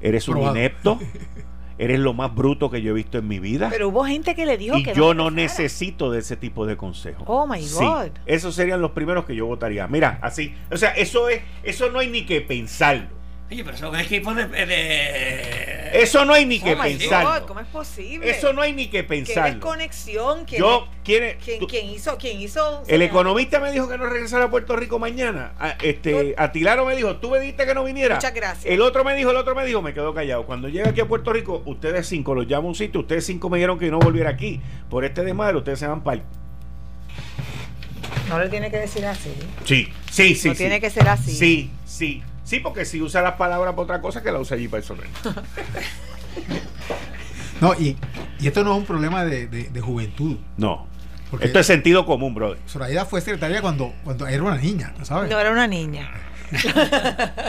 eres 0.02 0.28
un 0.28 0.40
inepto, 0.40 1.00
eres 1.78 2.00
lo 2.00 2.14
más 2.14 2.36
bruto 2.36 2.70
que 2.70 2.82
yo 2.82 2.92
he 2.92 2.94
visto 2.94 3.18
en 3.18 3.30
mi 3.30 3.40
vida. 3.40 3.70
Pero 3.72 3.88
hubo 3.88 4.04
gente 4.04 4.36
que 4.36 4.46
le 4.46 4.58
dijo 4.58 4.78
y 4.78 4.84
que 4.84 4.94
yo 4.94 5.14
no, 5.14 5.32
necesito 5.32 6.12
de 6.12 6.20
ese 6.20 6.36
tipo 6.36 6.66
de 6.66 6.76
consejos. 6.76 7.24
Oh 7.28 7.48
my 7.48 7.62
God. 7.62 8.08
Sí, 8.08 8.12
esos 8.26 8.54
serían 8.54 8.82
los 8.82 8.92
primeros 8.92 9.26
que 9.26 9.36
yo 9.36 9.46
votaría. 9.46 9.88
Mira, 9.88 10.20
así, 10.22 10.54
o 10.70 10.76
sea, 10.76 10.92
eso 10.92 11.30
es, 11.30 11.42
eso 11.64 11.90
no 11.90 12.00
hay 12.00 12.10
ni 12.10 12.26
que 12.26 12.42
pensarlo. 12.42 13.21
Oye, 13.52 13.66
pero 13.66 13.76
son 13.76 14.00
equipos 14.00 14.34
de, 14.34 14.48
de, 14.48 16.02
Eso 16.02 16.24
no 16.24 16.34
hay 16.34 16.46
ni 16.46 16.62
que 16.62 16.74
oh 16.74 16.78
pensar. 16.78 17.46
¿Cómo 17.46 17.60
es 17.60 17.68
posible? 17.68 18.30
Eso 18.30 18.54
no 18.54 18.62
hay 18.62 18.72
ni 18.72 18.88
que 18.88 19.04
pensar. 19.04 19.44
¿Qué 19.44 19.52
desconexión? 19.56 20.46
¿Quién, 20.46 20.62
Yo, 20.62 20.88
¿quién, 21.04 21.38
¿quién, 21.68 21.90
hizo? 21.90 22.18
¿Quién 22.18 22.40
hizo? 22.40 22.82
El 22.88 23.02
economista 23.02 23.60
me 23.60 23.74
dijo 23.74 23.90
que 23.90 23.98
no 23.98 24.06
regresara 24.06 24.46
a 24.46 24.50
Puerto 24.50 24.78
Rico 24.78 25.00
mañana. 25.00 25.52
A, 25.60 25.72
este, 25.84 26.34
Atilaro 26.38 26.86
me 26.86 26.96
dijo, 26.96 27.18
tú 27.18 27.30
me 27.30 27.42
dijiste 27.42 27.66
que 27.66 27.74
no 27.74 27.84
viniera. 27.84 28.16
Muchas 28.16 28.34
gracias. 28.34 28.66
El 28.72 28.80
otro 28.80 29.04
me 29.04 29.16
dijo, 29.16 29.32
el 29.32 29.36
otro 29.36 29.54
me 29.54 29.66
dijo, 29.66 29.82
me 29.82 29.94
quedo 29.94 30.14
callado. 30.14 30.46
Cuando 30.46 30.70
llegue 30.70 30.88
aquí 30.88 31.02
a 31.02 31.08
Puerto 31.10 31.34
Rico, 31.34 31.62
ustedes 31.66 32.08
cinco 32.08 32.34
los 32.34 32.48
llamo 32.48 32.68
a 32.68 32.70
un 32.70 32.76
sitio, 32.76 33.02
ustedes 33.02 33.26
cinco 33.26 33.50
me 33.50 33.58
dijeron 33.58 33.78
que 33.78 33.92
no 33.92 34.00
volviera 34.00 34.30
aquí. 34.30 34.62
Por 34.90 35.04
este 35.04 35.26
desmadre, 35.26 35.58
ustedes 35.58 35.78
se 35.78 35.88
van 35.88 36.06
para 36.06 36.22
No 38.30 38.40
le 38.40 38.48
tiene 38.48 38.72
que 38.72 38.78
decir 38.78 39.06
así. 39.06 39.34
Sí, 39.66 39.90
sí, 40.10 40.36
sí. 40.36 40.48
No 40.48 40.56
tiene 40.56 40.80
que 40.80 40.90
ser 40.90 41.10
así. 41.10 41.32
Sí, 41.32 41.70
sí. 41.84 42.24
Sí, 42.52 42.60
porque 42.60 42.84
si 42.84 43.02
usa 43.02 43.22
las 43.22 43.36
palabras 43.36 43.76
para 43.76 43.84
otra 43.84 44.02
cosa, 44.02 44.22
que 44.22 44.30
la 44.30 44.38
usa 44.38 44.58
allí 44.58 44.68
para 44.68 44.84
eso. 44.84 44.94
no, 47.62 47.74
y, 47.76 47.96
y, 48.42 48.48
esto 48.48 48.66
no 48.66 48.74
es 48.74 48.80
un 48.80 48.86
problema 48.86 49.24
de, 49.24 49.48
de, 49.48 49.80
juventud. 49.80 50.36
No. 50.58 50.86
esto 51.40 51.60
es 51.60 51.66
sentido 51.66 52.06
común, 52.06 52.36
brother. 52.36 52.58
Zoraida 52.68 53.06
fue 53.06 53.22
secretaria 53.22 53.62
cuando, 53.62 53.94
cuando 54.04 54.28
era 54.28 54.44
una 54.44 54.58
niña, 54.58 54.94
¿sabes? 55.04 55.30
No, 55.30 55.40
era 55.40 55.50
una 55.50 55.66
niña. 55.66 56.12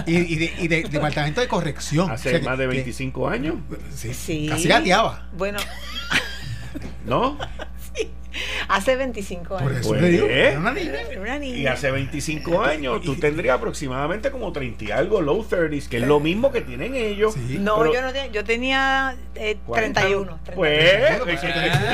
y, 0.07 0.19
y, 0.19 0.37
de, 0.37 0.55
y 0.61 0.69
de, 0.69 0.85
departamento 0.85 1.41
de 1.41 1.49
corrección. 1.49 2.09
Hace 2.09 2.39
más 2.39 2.57
de 2.57 2.69
25 2.69 3.29
años. 3.29 3.57
Sí, 3.93 4.15
sí. 4.15 4.47
Casi 4.49 4.69
gateaba. 4.69 5.31
Bueno. 5.37 5.59
¿No? 7.07 7.39
Sí. 8.33 8.39
hace 8.69 8.97
25 8.97 9.57
años. 9.57 9.63
Por 9.63 9.79
eso 9.79 9.89
pues, 9.91 10.03
¿eh? 10.03 10.55
una, 10.57 11.39
niña. 11.39 11.59
Y 11.59 11.67
hace 11.67 11.91
25 11.91 12.63
años 12.63 13.03
tú 13.03 13.17
tendrías 13.17 13.57
aproximadamente 13.57 14.31
como 14.31 14.53
30 14.53 14.85
y 14.85 14.91
algo, 14.91 15.21
low 15.21 15.47
30s, 15.49 15.89
que 15.89 15.99
es 15.99 16.07
lo 16.07 16.21
mismo 16.21 16.53
que 16.53 16.61
tienen 16.61 16.95
ellos. 16.95 17.37
no, 17.37 17.93
yo 17.93 18.03
no 18.03 18.13
tenía, 18.13 18.27
yo 18.29 18.45
tenía 18.45 19.17
31, 19.35 20.41
eh, 20.47 20.53
Pues, 20.55 21.45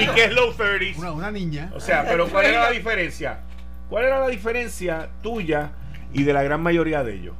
¿y 0.00 0.06
qué 0.14 0.24
es 0.24 0.32
low 0.32 0.52
30s? 0.52 0.96
Una, 0.96 1.12
una 1.12 1.30
niña. 1.30 1.70
O 1.74 1.80
sea, 1.80 2.04
pero 2.08 2.28
¿cuál 2.28 2.46
era 2.46 2.64
la 2.64 2.70
diferencia? 2.70 3.40
¿Cuál 3.88 4.04
era 4.04 4.20
la 4.20 4.28
diferencia 4.28 5.08
tuya 5.22 5.72
y 6.12 6.24
de 6.24 6.32
la 6.32 6.42
gran 6.42 6.62
mayoría 6.62 7.02
de 7.02 7.14
ellos? 7.14 7.34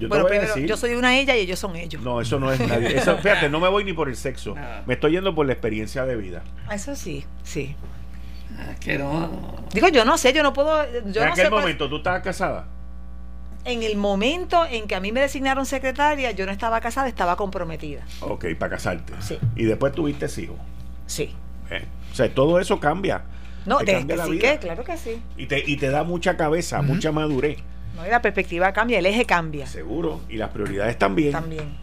Yo 0.00 0.08
bueno, 0.08 0.56
yo 0.56 0.76
soy 0.78 0.94
una 0.94 1.18
ella 1.18 1.36
y 1.36 1.40
ellos 1.40 1.58
son 1.58 1.76
ellos. 1.76 2.02
No, 2.02 2.22
eso 2.22 2.40
no 2.40 2.50
es 2.50 2.58
nadie. 2.58 2.96
Eso, 2.96 3.18
fíjate, 3.18 3.50
no 3.50 3.60
me 3.60 3.68
voy 3.68 3.84
ni 3.84 3.92
por 3.92 4.08
el 4.08 4.16
sexo. 4.16 4.54
Me 4.86 4.94
estoy 4.94 5.12
yendo 5.12 5.34
por 5.34 5.44
la 5.44 5.52
experiencia 5.52 6.06
de 6.06 6.16
vida. 6.16 6.42
Ah, 6.66 6.74
eso 6.74 6.96
sí, 6.96 7.26
sí. 7.42 7.76
Ah, 8.58 8.74
que 8.80 8.98
no. 8.98 9.30
Digo, 9.74 9.88
yo 9.88 10.06
no 10.06 10.16
sé, 10.16 10.32
yo 10.32 10.42
no 10.42 10.54
puedo. 10.54 10.84
Yo 11.12 11.20
en 11.20 11.26
no 11.26 11.32
aquel 11.32 11.50
momento, 11.50 11.88
¿tú 11.90 11.96
estabas 11.96 12.22
casada? 12.22 12.66
En 13.66 13.82
el 13.82 13.98
momento 13.98 14.64
en 14.64 14.88
que 14.88 14.94
a 14.94 15.00
mí 15.00 15.12
me 15.12 15.20
designaron 15.20 15.66
secretaria, 15.66 16.30
yo 16.30 16.46
no 16.46 16.52
estaba 16.52 16.80
casada, 16.80 17.06
estaba 17.06 17.36
comprometida. 17.36 18.02
Ok, 18.20 18.46
para 18.58 18.70
casarte. 18.70 19.12
Sí. 19.20 19.38
Y 19.54 19.64
después 19.64 19.92
tuviste 19.92 20.26
hijos. 20.40 20.56
Sí. 21.04 21.34
Eh, 21.70 21.84
o 22.10 22.14
sea, 22.14 22.34
todo 22.34 22.58
eso 22.58 22.80
cambia. 22.80 23.22
No, 23.66 23.80
de, 23.80 24.00
sí 24.26 24.38
que, 24.38 24.58
claro 24.58 24.82
que 24.82 24.96
sí. 24.96 25.22
Y 25.36 25.44
te, 25.44 25.62
y 25.64 25.76
te 25.76 25.90
da 25.90 26.04
mucha 26.04 26.38
cabeza, 26.38 26.80
mucha 26.80 27.12
madurez. 27.12 27.58
No, 28.00 28.06
y 28.06 28.10
la 28.10 28.22
perspectiva 28.22 28.72
cambia, 28.72 28.98
el 28.98 29.06
eje 29.06 29.26
cambia. 29.26 29.66
Seguro, 29.66 30.20
y 30.28 30.36
las 30.36 30.50
prioridades 30.50 30.98
también. 30.98 31.32
También. 31.32 31.76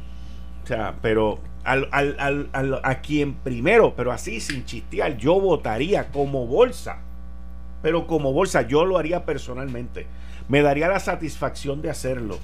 O 0.64 0.68
sea, 0.68 0.96
pero 1.02 1.40
al, 1.64 1.88
al, 1.92 2.50
al, 2.52 2.82
a 2.84 3.02
quien 3.02 3.36
primero, 3.36 3.94
pero 3.96 4.12
así 4.12 4.40
sin 4.40 4.66
chistear, 4.66 5.18
yo 5.18 5.40
votaría 5.40 6.08
como 6.08 6.48
bolsa. 6.48 7.00
Pero 7.84 8.08
como 8.08 8.34
bolsa, 8.34 8.64
yo 8.64 8.84
lo 8.86 8.98
haría 8.98 9.26
personalmente. 9.26 10.08
Me 10.50 10.62
daría 10.62 10.88
la 10.88 11.00
satisfacción 11.00 11.82
de 11.82 11.92
hacerlo. 11.92 12.40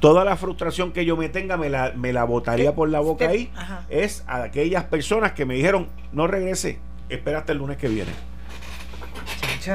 Toda 0.00 0.24
la 0.24 0.36
frustración 0.36 0.92
que 0.92 1.04
yo 1.04 1.16
me 1.16 1.28
tenga 1.28 1.56
me 1.56 1.68
la, 1.68 1.92
me 1.94 2.12
la 2.12 2.24
botaría 2.24 2.74
por 2.74 2.88
la 2.88 3.00
boca 3.00 3.28
ahí. 3.28 3.50
Es 3.90 4.24
a 4.26 4.44
aquellas 4.44 4.84
personas 4.84 5.32
que 5.32 5.44
me 5.44 5.54
dijeron, 5.54 5.88
no 6.12 6.26
regrese, 6.26 6.78
espérate 7.10 7.52
el 7.52 7.58
lunes 7.58 7.76
que 7.76 7.88
viene 7.88 8.12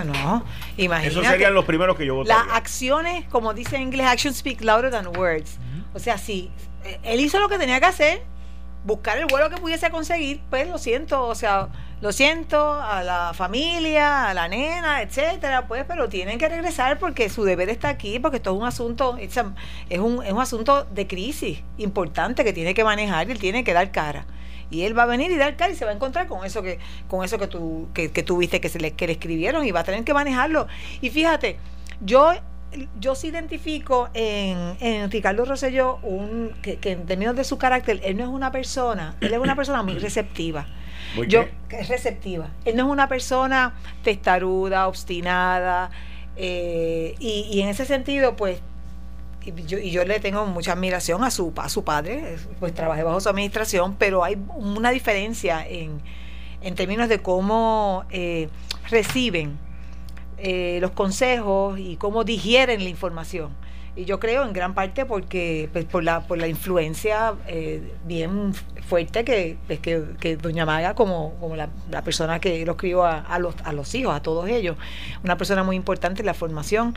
no. 0.06 0.44
Imagínate. 0.78 1.08
Esos 1.08 1.26
serían 1.28 1.54
los 1.54 1.66
primeros 1.66 1.98
que 1.98 2.06
yo 2.06 2.16
votaría. 2.16 2.44
Las 2.46 2.56
acciones, 2.56 3.26
como 3.30 3.54
dice 3.54 3.76
en 3.76 3.84
inglés, 3.84 4.08
actions 4.08 4.38
speak 4.38 4.62
louder 4.62 4.92
than 4.92 5.08
words. 5.18 5.58
O 5.94 6.00
sea, 6.00 6.18
si 6.18 6.50
eh, 6.84 7.00
él 7.04 7.20
hizo 7.20 7.40
lo 7.40 7.50
que 7.50 7.58
tenía 7.58 7.80
que 7.80 7.86
hacer, 7.86 8.24
buscar 8.84 9.18
el 9.18 9.26
vuelo 9.26 9.50
que 9.50 9.58
pudiese 9.58 9.90
conseguir, 9.90 10.42
pues 10.50 10.68
lo 10.68 10.78
siento, 10.78 11.26
o 11.26 11.36
sea, 11.36 11.70
lo 12.02 12.12
siento 12.12 12.74
a 12.74 13.04
la 13.04 13.32
familia, 13.34 14.30
a 14.30 14.34
la 14.34 14.48
nena, 14.48 15.02
etcétera, 15.02 15.68
pues, 15.68 15.86
pero 15.88 16.10
tienen 16.10 16.38
que 16.38 16.50
regresar 16.50 17.00
porque 17.00 17.30
su 17.30 17.44
deber 17.44 17.70
está 17.70 17.90
aquí, 17.90 18.20
porque 18.20 18.38
esto 18.38 18.52
es 18.52 18.58
un 18.58 18.68
asunto, 18.68 19.18
es 19.18 19.38
un, 19.38 20.24
es 20.24 20.32
un 20.34 20.42
asunto 20.42 20.84
de 20.86 21.08
crisis 21.08 21.62
importante 21.78 22.44
que 22.44 22.52
tiene 22.52 22.74
que 22.74 22.84
manejar 22.84 23.30
y 23.30 23.32
él 23.32 23.40
tiene 23.40 23.64
que 23.64 23.74
dar 23.74 23.92
cara 23.92 24.26
y 24.70 24.84
él 24.84 24.98
va 24.98 25.04
a 25.04 25.06
venir 25.06 25.32
y 25.32 25.38
dar 25.38 25.56
cara 25.56 25.72
y 25.72 25.76
se 25.76 25.86
va 25.86 25.92
a 25.92 25.94
encontrar 25.94 26.28
con 26.28 26.46
eso 26.46 26.62
que 26.62 26.80
con 27.08 27.24
eso 27.24 27.38
que 27.38 27.48
tú 27.48 27.88
que, 27.94 28.12
que 28.12 28.26
viste 28.34 28.62
que 28.62 28.70
se 28.70 28.80
le, 28.80 28.92
que 28.92 29.08
le 29.08 29.14
escribieron 29.14 29.66
y 29.66 29.72
va 29.72 29.82
a 29.82 29.84
tener 29.84 30.04
que 30.04 30.14
manejarlo 30.14 30.68
y 31.02 31.10
fíjate 31.10 31.58
yo 32.02 32.34
yo 33.00 33.16
sí 33.16 33.28
identifico 33.28 34.10
en, 34.14 34.76
en 34.80 35.12
Ricardo 35.12 35.46
Rosselló 35.46 35.98
un, 35.98 36.52
que, 36.62 36.80
en 36.84 37.06
términos 37.06 37.36
de 37.36 37.44
su 37.44 37.58
carácter, 37.58 38.02
él 38.04 38.18
no 38.18 38.24
es 38.24 38.30
una 38.30 38.52
persona, 38.52 39.16
él 39.22 39.34
es 39.34 39.40
una 39.40 39.56
persona 39.56 39.84
muy 39.84 40.00
receptiva. 40.00 40.66
yo, 41.28 41.46
que 41.70 41.80
es 41.80 41.88
receptiva. 41.88 42.50
Él 42.66 42.76
no 42.76 42.86
es 42.86 42.90
una 42.90 43.08
persona 43.08 43.76
testaruda, 44.04 44.88
obstinada, 44.88 45.92
eh, 46.36 47.16
y, 47.20 47.48
y 47.52 47.62
en 47.62 47.70
ese 47.70 47.86
sentido, 47.86 48.36
pues 48.36 48.62
y 49.46 49.64
yo, 49.66 49.78
y 49.78 49.92
yo 49.92 50.06
le 50.06 50.20
tengo 50.20 50.46
mucha 50.46 50.74
admiración 50.74 51.24
a 51.24 51.32
su, 51.32 51.54
a 51.58 51.70
su 51.70 51.84
padre, 51.84 52.38
pues 52.60 52.74
trabajé 52.74 53.04
bajo 53.04 53.20
su 53.20 53.30
administración, 53.30 53.96
pero 53.98 54.24
hay 54.24 54.38
una 54.56 54.92
diferencia 54.92 55.66
en, 55.68 56.02
en 56.62 56.76
términos 56.76 57.10
de 57.10 57.20
cómo 57.20 58.06
eh, 58.10 58.50
reciben 58.90 59.58
eh, 60.38 60.80
los 60.82 60.92
consejos 60.92 61.80
y 61.80 61.98
cómo 61.98 62.24
digieren 62.24 62.84
la 62.84 62.90
información. 62.90 63.52
Y 63.96 64.06
yo 64.06 64.20
creo 64.20 64.44
en 64.44 64.54
gran 64.54 64.74
parte 64.74 65.06
porque 65.06 65.70
pues, 65.72 65.86
por, 65.86 66.04
la, 66.04 66.22
por 66.22 66.40
la 66.40 66.48
influencia 66.48 67.36
eh, 67.48 67.94
bien 68.06 68.54
fuerte 68.88 69.24
que, 69.24 69.58
pues, 69.68 69.80
que, 69.80 70.04
que, 70.20 70.36
Doña 70.36 70.66
Maga, 70.66 70.96
como, 70.96 71.36
como 71.40 71.56
la, 71.56 71.70
persona 72.04 72.40
que 72.40 72.66
lo 72.66 72.72
escribió 72.72 73.04
a, 73.04 73.20
a, 73.20 73.38
los, 73.38 73.56
a 73.64 73.72
los 73.72 73.94
hijos, 73.94 74.16
a 74.16 74.22
todos 74.22 74.50
ellos, 74.50 74.78
una 75.24 75.38
persona 75.38 75.64
muy 75.64 75.76
importante 75.76 76.22
en 76.22 76.26
la 76.26 76.34
formación. 76.34 76.96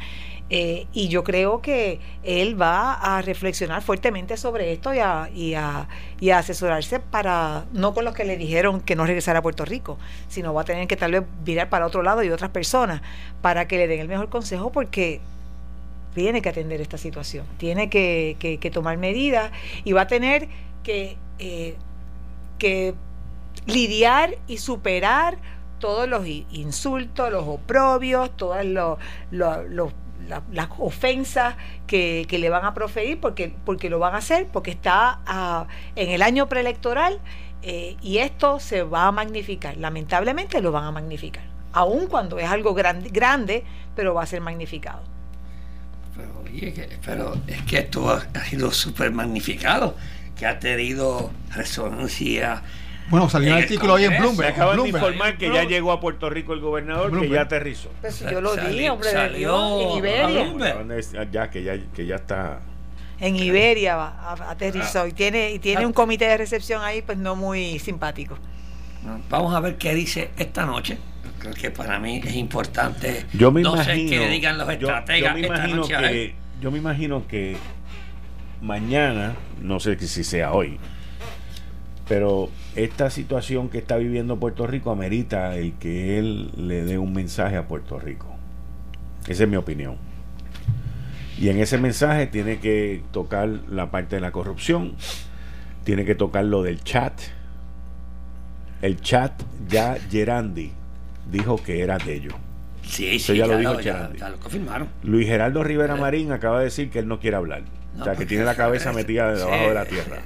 Eh, 0.48 0.86
y 0.92 1.08
yo 1.08 1.24
creo 1.24 1.60
que 1.60 1.98
él 2.22 2.60
va 2.60 2.94
a 2.94 3.20
reflexionar 3.20 3.82
fuertemente 3.82 4.36
sobre 4.36 4.72
esto 4.72 4.94
y 4.94 5.00
a, 5.00 5.28
y, 5.34 5.54
a, 5.54 5.88
y 6.20 6.30
a 6.30 6.38
asesorarse 6.38 7.00
para, 7.00 7.64
no 7.72 7.92
con 7.92 8.04
los 8.04 8.14
que 8.14 8.24
le 8.24 8.36
dijeron 8.36 8.80
que 8.80 8.94
no 8.94 9.04
regresara 9.06 9.40
a 9.40 9.42
Puerto 9.42 9.64
Rico, 9.64 9.98
sino 10.28 10.54
va 10.54 10.62
a 10.62 10.64
tener 10.64 10.86
que 10.86 10.96
tal 10.96 11.12
vez 11.12 11.24
mirar 11.44 11.68
para 11.68 11.84
otro 11.84 12.02
lado 12.02 12.22
y 12.22 12.30
otras 12.30 12.50
personas 12.52 13.02
para 13.42 13.66
que 13.66 13.76
le 13.76 13.88
den 13.88 13.98
el 13.98 14.08
mejor 14.08 14.28
consejo 14.28 14.70
porque 14.70 15.20
tiene 16.16 16.40
que 16.40 16.48
atender 16.48 16.80
esta 16.80 16.96
situación, 16.96 17.44
tiene 17.58 17.90
que, 17.90 18.38
que, 18.40 18.70
tomar 18.70 18.96
medidas 18.96 19.52
y 19.84 19.92
va 19.92 20.00
a 20.00 20.06
tener 20.06 20.48
que, 20.82 21.18
eh, 21.38 21.76
que 22.58 22.94
lidiar 23.66 24.38
y 24.46 24.56
superar 24.56 25.36
todos 25.78 26.08
los 26.08 26.26
insultos, 26.26 27.30
los 27.30 27.44
oprobios, 27.46 28.34
todos 28.34 28.64
los, 28.64 28.98
las 29.30 30.68
ofensas 30.78 31.56
que, 31.86 32.26
le 32.30 32.48
van 32.48 32.64
a 32.64 32.72
proferir 32.72 33.20
porque, 33.20 33.54
porque 33.66 33.90
lo 33.90 33.98
van 33.98 34.14
a 34.14 34.18
hacer, 34.18 34.46
porque 34.50 34.70
está 34.70 35.66
en 35.96 36.08
el 36.08 36.22
año 36.22 36.48
preelectoral 36.48 37.20
eh, 37.60 37.98
y 38.00 38.18
esto 38.18 38.58
se 38.58 38.84
va 38.84 39.08
a 39.08 39.12
magnificar. 39.12 39.76
Lamentablemente 39.76 40.62
lo 40.62 40.72
van 40.72 40.84
a 40.84 40.92
magnificar, 40.92 41.44
aun 41.74 42.06
cuando 42.06 42.38
es 42.38 42.48
algo 42.48 42.72
grande 42.72 43.64
pero 43.94 44.14
va 44.14 44.22
a 44.22 44.26
ser 44.26 44.40
magnificado. 44.40 45.15
Pero, 47.04 47.36
es 47.46 47.62
que 47.62 47.78
esto 47.78 48.10
ha, 48.10 48.44
sido 48.44 48.70
súper 48.72 49.12
magnificado, 49.12 49.96
que 50.36 50.46
ha 50.46 50.58
tenido 50.58 51.30
resonancia 51.54 52.62
bueno, 53.08 53.28
salió 53.30 53.52
un 53.52 53.62
artículo 53.62 53.94
hoy 53.94 54.04
en 54.04 54.18
Bloomberg. 54.18 54.48
Me 54.48 54.54
acaban 54.54 54.82
de 54.82 54.88
informar 54.88 55.38
que 55.38 55.52
ya 55.52 55.62
llegó 55.62 55.92
a 55.92 56.00
Puerto 56.00 56.28
Rico 56.28 56.52
el 56.54 56.60
gobernador, 56.60 57.20
que 57.20 57.28
ya 57.28 57.42
aterrizó. 57.42 57.90
Pues 58.00 58.18
yo 58.18 58.40
lo 58.40 58.56
di, 58.56 58.88
hombre, 58.88 59.12
salió 59.12 59.80
en 59.80 59.98
Iberia. 59.98 61.28
Ya, 61.30 61.48
que 61.48 61.62
ya, 61.62 61.78
que 61.94 62.04
ya 62.06 62.16
está. 62.16 62.60
En 63.20 63.36
Iberia 63.36 63.96
va, 63.96 64.36
aterrizó 64.50 65.06
y 65.06 65.12
tiene, 65.12 65.52
y 65.52 65.58
tiene 65.58 65.86
un 65.86 65.92
comité 65.92 66.26
de 66.26 66.36
recepción 66.36 66.82
ahí, 66.82 67.00
pues 67.00 67.16
no 67.16 67.36
muy 67.36 67.78
simpático. 67.78 68.36
Vamos 69.30 69.54
a 69.54 69.60
ver 69.60 69.76
qué 69.76 69.94
dice 69.94 70.30
esta 70.36 70.66
noche. 70.66 70.98
Creo 71.46 71.54
que 71.54 71.70
para 71.70 72.00
mí 72.00 72.20
es 72.24 72.34
importante. 72.34 73.24
Yo 73.32 73.52
me 73.52 73.60
imagino. 73.60 74.10
que 74.10 74.28
digan 74.28 74.58
los 74.58 74.68
estrategas. 74.68 75.32
Yo, 75.32 75.40
me 75.40 75.46
imagino 75.46 75.86
que, 75.86 76.34
yo 76.60 76.70
me 76.72 76.78
imagino 76.78 77.28
que 77.28 77.56
mañana, 78.60 79.36
no 79.62 79.78
sé 79.78 79.96
si 79.96 80.24
sea 80.24 80.52
hoy, 80.52 80.80
pero 82.08 82.50
esta 82.74 83.10
situación 83.10 83.68
que 83.68 83.78
está 83.78 83.96
viviendo 83.96 84.40
Puerto 84.40 84.66
Rico 84.66 84.90
amerita 84.90 85.54
el 85.54 85.74
que 85.74 86.18
él 86.18 86.50
le 86.56 86.82
dé 86.82 86.98
un 86.98 87.12
mensaje 87.12 87.56
a 87.56 87.68
Puerto 87.68 88.00
Rico. 88.00 88.26
Esa 89.28 89.44
es 89.44 89.48
mi 89.48 89.56
opinión. 89.56 89.98
Y 91.38 91.50
en 91.50 91.60
ese 91.60 91.78
mensaje 91.78 92.26
tiene 92.26 92.58
que 92.58 93.04
tocar 93.12 93.48
la 93.70 93.92
parte 93.92 94.16
de 94.16 94.20
la 94.20 94.32
corrupción, 94.32 94.96
tiene 95.84 96.04
que 96.04 96.16
tocar 96.16 96.44
lo 96.44 96.64
del 96.64 96.82
chat. 96.82 97.20
El 98.82 99.00
chat 99.00 99.40
ya 99.68 99.96
Gerandi 100.10 100.72
dijo 101.30 101.62
que 101.62 101.80
era 101.80 101.98
de 101.98 102.14
ellos. 102.14 102.34
Sí, 102.82 103.18
sí, 103.18 103.36
ya, 103.36 103.46
lo 103.46 103.58
dijo 103.58 103.80
ya, 103.80 104.10
ya, 104.16 104.28
lo 104.28 104.38
confirmaron. 104.38 104.88
Luis 105.02 105.26
Geraldo 105.26 105.64
Rivera 105.64 105.96
Marín 105.96 106.30
acaba 106.32 106.58
de 106.58 106.64
decir 106.66 106.90
que 106.90 107.00
él 107.00 107.08
no 107.08 107.18
quiere 107.18 107.36
hablar. 107.36 107.62
o 107.98 108.04
sea, 108.04 108.14
que 108.14 108.26
tiene 108.26 108.44
la 108.44 108.54
cabeza 108.56 108.92
metida 108.92 109.34
debajo 109.34 109.68
de 109.68 109.74
la 109.74 109.84
tierra. 109.86 110.18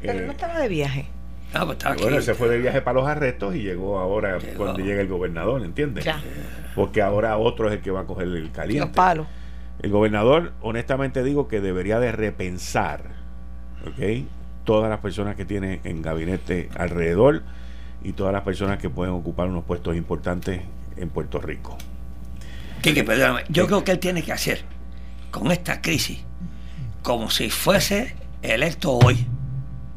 Pero 0.00 0.26
no 0.26 0.32
estaba 0.32 0.58
de 0.60 0.68
viaje. 0.68 1.06
Ah, 1.52 1.66
pues 1.66 1.78
bueno, 2.00 2.20
se 2.22 2.34
fue 2.34 2.48
de 2.48 2.58
viaje 2.58 2.80
para 2.80 3.00
los 3.00 3.08
arrestos 3.08 3.56
y 3.56 3.62
llegó 3.62 3.98
ahora 3.98 4.38
cuando 4.56 4.78
llega 4.78 5.00
el 5.00 5.08
gobernador, 5.08 5.62
¿entiendes? 5.64 6.06
Porque 6.76 7.02
ahora 7.02 7.36
otro 7.38 7.68
es 7.68 7.74
el 7.74 7.80
que 7.80 7.90
va 7.90 8.00
a 8.00 8.04
coger 8.04 8.28
el 8.28 8.52
caliente. 8.52 8.86
Los 8.86 8.94
palos. 8.94 9.26
El 9.82 9.90
gobernador, 9.90 10.52
honestamente 10.60 11.24
digo 11.24 11.48
que 11.48 11.60
debería 11.60 11.98
de 11.98 12.12
repensar, 12.12 13.02
¿ok? 13.84 14.26
Todas 14.64 14.90
las 14.90 15.00
personas 15.00 15.34
que 15.34 15.44
tiene 15.44 15.80
en 15.84 16.02
gabinete 16.02 16.68
alrededor 16.76 17.42
y 18.02 18.12
todas 18.12 18.32
las 18.32 18.42
personas 18.42 18.78
que 18.78 18.90
pueden 18.90 19.14
ocupar 19.14 19.48
unos 19.48 19.64
puestos 19.64 19.96
importantes 19.96 20.62
en 20.96 21.08
Puerto 21.08 21.40
Rico. 21.40 21.76
que 22.82 23.04
perdóname, 23.04 23.44
yo 23.48 23.66
creo 23.66 23.84
que 23.84 23.92
él 23.92 23.98
tiene 23.98 24.22
que 24.22 24.32
hacer 24.32 24.62
con 25.30 25.52
esta 25.52 25.80
crisis 25.80 26.24
como 27.02 27.30
si 27.30 27.50
fuese 27.50 28.14
electo 28.42 28.92
hoy, 28.92 29.26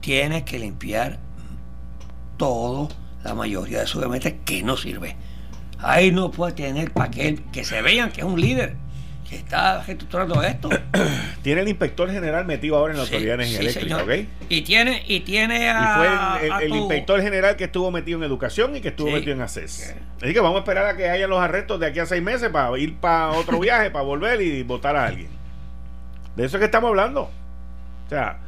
tiene 0.01 0.43
que 0.43 0.59
limpiar 0.59 1.19
todo 2.37 2.89
la 3.23 3.33
mayoría 3.33 3.79
de 3.79 3.87
sus 3.87 4.01
gabinetes 4.01 4.35
que 4.45 4.63
no 4.63 4.77
sirve. 4.77 5.15
Ahí 5.79 6.11
no 6.11 6.31
puede 6.31 6.53
tener 6.53 6.91
para 6.91 7.11
que, 7.11 7.41
que 7.51 7.65
se 7.65 7.81
vean 7.81 8.11
que 8.11 8.21
es 8.21 8.27
un 8.27 8.39
líder 8.39 8.75
está 9.35 9.83
estructurando 9.87 10.41
esto. 10.41 10.69
tiene 11.41 11.61
el 11.61 11.67
inspector 11.67 12.09
general 12.11 12.45
metido 12.45 12.77
ahora 12.77 12.93
en 12.93 12.97
la 12.97 13.03
Autoridad 13.03 13.37
de 13.37 13.43
Energía 13.45 13.59
Eléctrica, 13.59 13.97
¿ok? 13.97 14.11
Y 14.49 14.61
tiene, 14.61 15.03
y 15.07 15.19
tiene 15.21 15.69
a. 15.69 16.39
Y 16.41 16.47
fue 16.47 16.65
el, 16.65 16.75
inspector 16.75 17.21
general 17.21 17.55
que 17.55 17.65
estuvo 17.65 17.91
metido 17.91 18.17
en 18.17 18.23
educación 18.23 18.75
y 18.75 18.81
que 18.81 18.89
estuvo 18.89 19.11
metido 19.11 19.33
en 19.33 19.41
ACES. 19.41 19.95
Así 20.21 20.33
que 20.33 20.39
vamos 20.39 20.57
a 20.57 20.59
esperar 20.59 20.85
a 20.85 20.95
que 20.95 21.09
haya 21.09 21.27
los 21.27 21.39
arrestos 21.39 21.79
de 21.79 21.87
aquí 21.87 21.99
a 21.99 22.05
seis 22.05 22.21
meses 22.21 22.49
para 22.49 22.77
ir 22.77 22.95
para 22.95 23.31
otro 23.31 23.59
viaje, 23.61 23.91
para 23.91 24.05
volver 24.05 24.41
y 24.41 24.63
votar 24.63 24.95
a 24.95 25.07
alguien. 25.07 25.29
De 26.35 26.45
eso 26.45 26.57
es 26.57 26.59
que 26.59 26.65
estamos 26.65 26.89
hablando. 26.89 27.29
O 28.05 28.09
sea, 28.09 28.39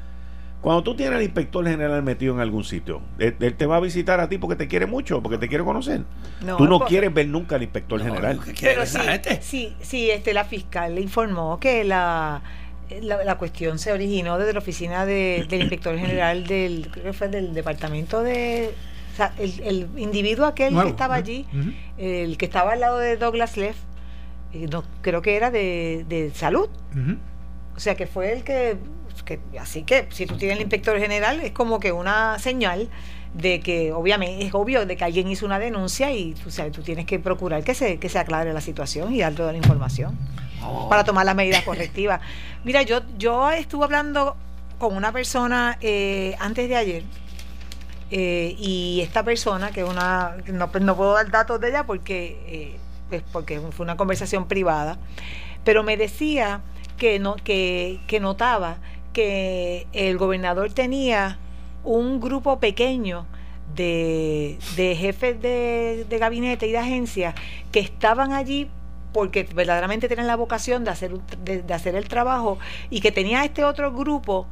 cuando 0.62 0.84
tú 0.84 0.96
tienes 0.96 1.18
al 1.18 1.24
inspector 1.24 1.66
general 1.68 2.02
metido 2.02 2.34
en 2.34 2.40
algún 2.40 2.64
sitio, 2.64 3.02
él, 3.20 3.36
te 3.56 3.66
va 3.66 3.78
a 3.78 3.80
visitar 3.80 4.20
a 4.20 4.30
ti 4.30 4.38
porque 4.38 4.56
te 4.56 4.68
quiere 4.68 4.88
mucho, 4.88 5.22
porque 5.22 5.38
te 5.38 5.48
quiere 5.48 5.64
conocer. 5.64 6.04
tú 6.58 6.66
no 6.66 6.80
quieres 6.80 7.14
ver 7.14 7.28
nunca 7.28 7.56
al 7.56 7.64
inspector 7.64 8.02
general. 8.02 8.40
Pero 8.60 8.84
sí, 9.42 9.76
sí, 9.82 10.10
este, 10.10 10.34
la 10.34 10.46
fiscal 10.46 10.96
le 10.96 11.02
informó 11.02 11.60
que 11.60 11.84
la, 11.84 12.42
la, 13.02 13.38
cuestión 13.38 13.80
se 13.80 13.92
originó 13.92 14.38
desde 14.38 14.54
la 14.54 14.60
oficina 14.60 15.06
del 15.06 15.54
inspector 15.54 15.98
general 15.98 16.48
del, 16.48 16.90
creo 16.92 17.06
que 17.06 17.14
fue 17.14 17.30
del 17.30 17.54
departamento 17.54 18.22
de... 18.22 18.74
O 19.14 19.16
sea, 19.16 19.34
el, 19.38 19.88
individuo 19.96 20.46
aquel 20.46 20.76
que 20.76 20.90
estaba 20.90 21.16
allí, 21.16 21.46
el 21.98 22.38
que 22.38 22.46
estaba 22.46 22.74
al 22.74 22.82
lado 22.82 22.98
de 22.98 23.16
Douglas 23.16 23.56
Leff, 23.56 23.78
eh, 24.52 24.68
no, 24.70 24.84
creo 25.02 25.22
que 25.22 25.36
era 25.36 25.52
de, 25.52 26.32
salud. 26.34 26.70
O 27.76 27.80
sea, 27.80 27.96
que 27.96 28.08
fue 28.08 28.34
el 28.34 28.44
que 28.44 28.78
así 29.60 29.84
que 29.84 30.08
si 30.12 30.26
tú 30.26 30.38
tienes 30.38 30.58
el 30.58 30.64
inspector 30.64 31.00
general 31.00 31.40
es 31.42 31.52
como 31.52 31.80
que 31.80 31.92
una 31.92 32.38
señal 32.40 32.90
de 33.34 33.60
que 33.60 33.92
obviamente 33.92 34.46
es 34.46 34.54
obvio 34.54 34.86
de 34.86 34.96
que 34.96 35.04
alguien 35.04 35.28
hizo 35.28 35.46
una 35.46 35.60
denuncia 35.60 36.12
y 36.12 36.34
tú, 36.34 36.52
sabes, 36.52 36.72
tú 36.72 36.82
tienes 36.82 37.06
que 37.06 37.20
procurar 37.20 37.64
que 37.64 37.74
se, 37.74 37.98
que 37.98 38.08
se 38.08 38.18
aclare 38.18 38.54
la 38.54 38.62
situación 38.62 39.14
y 39.14 39.20
dar 39.20 39.34
toda 39.34 39.52
la 39.52 39.58
información 39.58 40.18
oh. 40.64 40.88
para 40.88 41.04
tomar 41.04 41.26
las 41.26 41.36
medidas 41.36 41.64
correctivas. 41.64 42.22
Mira, 42.64 42.84
yo, 42.84 43.02
yo 43.18 43.52
estuve 43.52 43.84
hablando 43.84 44.38
con 44.78 44.96
una 44.96 45.12
persona 45.12 45.78
eh, 45.82 46.36
antes 46.40 46.70
de 46.70 46.76
ayer 46.78 47.04
eh, 48.12 48.56
y 48.58 49.02
esta 49.02 49.24
persona, 49.24 49.72
que 49.72 49.84
una, 49.84 50.38
no, 50.48 50.70
no 50.80 50.96
puedo 50.96 51.14
dar 51.14 51.30
datos 51.30 51.60
de 51.60 51.70
ella 51.70 51.86
porque, 51.86 52.40
eh, 52.48 52.80
pues 53.10 53.24
porque 53.34 53.60
fue 53.60 53.84
una 53.84 53.98
conversación 53.98 54.48
privada, 54.48 54.98
pero 55.66 55.84
me 55.84 55.98
decía 55.98 56.62
que, 56.98 57.20
no, 57.20 57.36
que, 57.36 58.00
que 58.08 58.22
notaba 58.22 58.78
que 59.16 59.88
el 59.94 60.18
gobernador 60.18 60.74
tenía 60.74 61.40
un 61.86 62.20
grupo 62.20 62.60
pequeño 62.60 63.26
de, 63.74 64.58
jefes 64.76 65.42
de, 65.42 66.18
gabinete 66.20 66.68
y 66.68 66.74
de 66.74 66.78
agencia 66.78 67.34
que 67.72 67.80
estaban 67.80 68.34
allí 68.34 68.70
porque 69.14 69.44
verdaderamente 69.44 70.10
tenían 70.10 70.28
la 70.28 70.36
vocación 70.36 70.84
de 70.84 70.92
hacer, 70.92 71.14
de, 71.46 71.74
hacer 71.74 71.96
el 71.96 72.10
trabajo 72.10 72.60
y 72.90 73.00
que 73.00 73.14
tenía 73.14 73.46
este 73.46 73.64
otro 73.64 73.94
grupo 73.94 74.48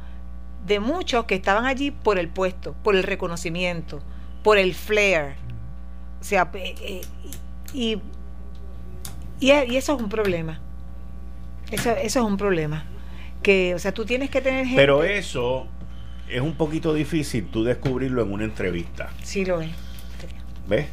de 0.66 0.80
muchos 0.80 1.26
que 1.26 1.34
estaban 1.34 1.66
allí 1.66 1.90
por 1.90 2.18
el 2.18 2.30
puesto, 2.30 2.74
por 2.82 2.96
el 2.96 3.02
reconocimiento, 3.02 4.00
por 4.42 4.56
el 4.56 4.74
flair. 4.74 5.34
O 6.22 6.24
sea, 6.24 6.50
eh, 6.54 6.74
eh, 6.80 7.00
y, 7.74 8.00
y, 9.40 9.50
eso 9.50 9.94
es 9.94 10.00
un 10.02 10.08
problema. 10.08 10.58
Eso, 11.70 11.90
eso 11.90 12.20
es 12.20 12.24
un 12.24 12.38
problema 12.38 12.86
que, 13.44 13.76
o 13.76 13.78
sea, 13.78 13.94
tú 13.94 14.04
tienes 14.04 14.30
que 14.30 14.40
tener 14.40 14.66
gente. 14.66 14.82
Pero 14.82 15.04
eso 15.04 15.68
es 16.28 16.40
un 16.40 16.54
poquito 16.54 16.92
difícil 16.92 17.46
tú 17.46 17.62
descubrirlo 17.62 18.22
en 18.22 18.32
una 18.32 18.44
entrevista. 18.44 19.10
Sí, 19.22 19.44
lo 19.44 19.60
es. 19.60 19.70
¿Ves? 20.66 20.88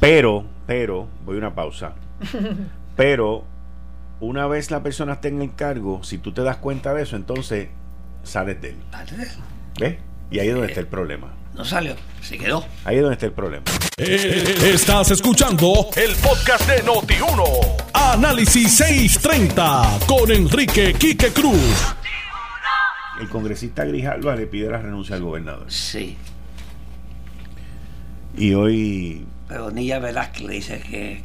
Pero, 0.00 0.44
pero, 0.66 1.08
voy 1.24 1.36
a 1.36 1.38
una 1.38 1.54
pausa. 1.54 1.94
pero, 2.96 3.44
una 4.18 4.46
vez 4.46 4.70
la 4.70 4.82
persona 4.82 5.14
esté 5.14 5.28
en 5.28 5.42
el 5.42 5.54
cargo, 5.54 6.02
si 6.02 6.18
tú 6.18 6.32
te 6.32 6.42
das 6.42 6.56
cuenta 6.56 6.94
de 6.94 7.02
eso, 7.02 7.14
entonces 7.14 7.68
sales 8.22 8.60
de 8.60 8.70
él. 8.70 8.76
¿Ves? 9.78 9.98
Y 10.30 10.38
ahí 10.38 10.48
es 10.48 10.54
donde 10.54 10.68
está 10.68 10.80
el 10.80 10.86
problema. 10.86 11.34
No 11.54 11.64
salió, 11.64 11.94
se 12.22 12.38
quedó. 12.38 12.64
Ahí 12.84 12.96
es 12.96 13.02
donde 13.02 13.14
está 13.14 13.26
el 13.26 13.32
problema. 13.32 13.64
Eh, 13.98 14.72
estás 14.72 15.10
escuchando 15.10 15.88
el 15.96 16.14
podcast 16.16 16.66
de 16.66 16.82
Noti1. 16.82 17.44
Análisis 17.92 18.72
630 18.76 19.98
con 20.06 20.30
Enrique 20.30 20.94
Quique 20.94 21.30
Cruz. 21.30 21.94
El 23.20 23.28
congresista 23.28 23.84
Grijalva 23.84 24.34
le 24.34 24.46
pide 24.46 24.70
la 24.70 24.78
renuncia 24.78 25.14
al 25.16 25.22
gobernador. 25.22 25.70
Sí. 25.70 26.16
Y 28.36 28.54
hoy. 28.54 29.26
Pero 29.46 29.70
Nilla 29.70 29.98
Velázquez 29.98 30.42
le 30.42 30.54
dice 30.54 30.80
que. 30.80 31.22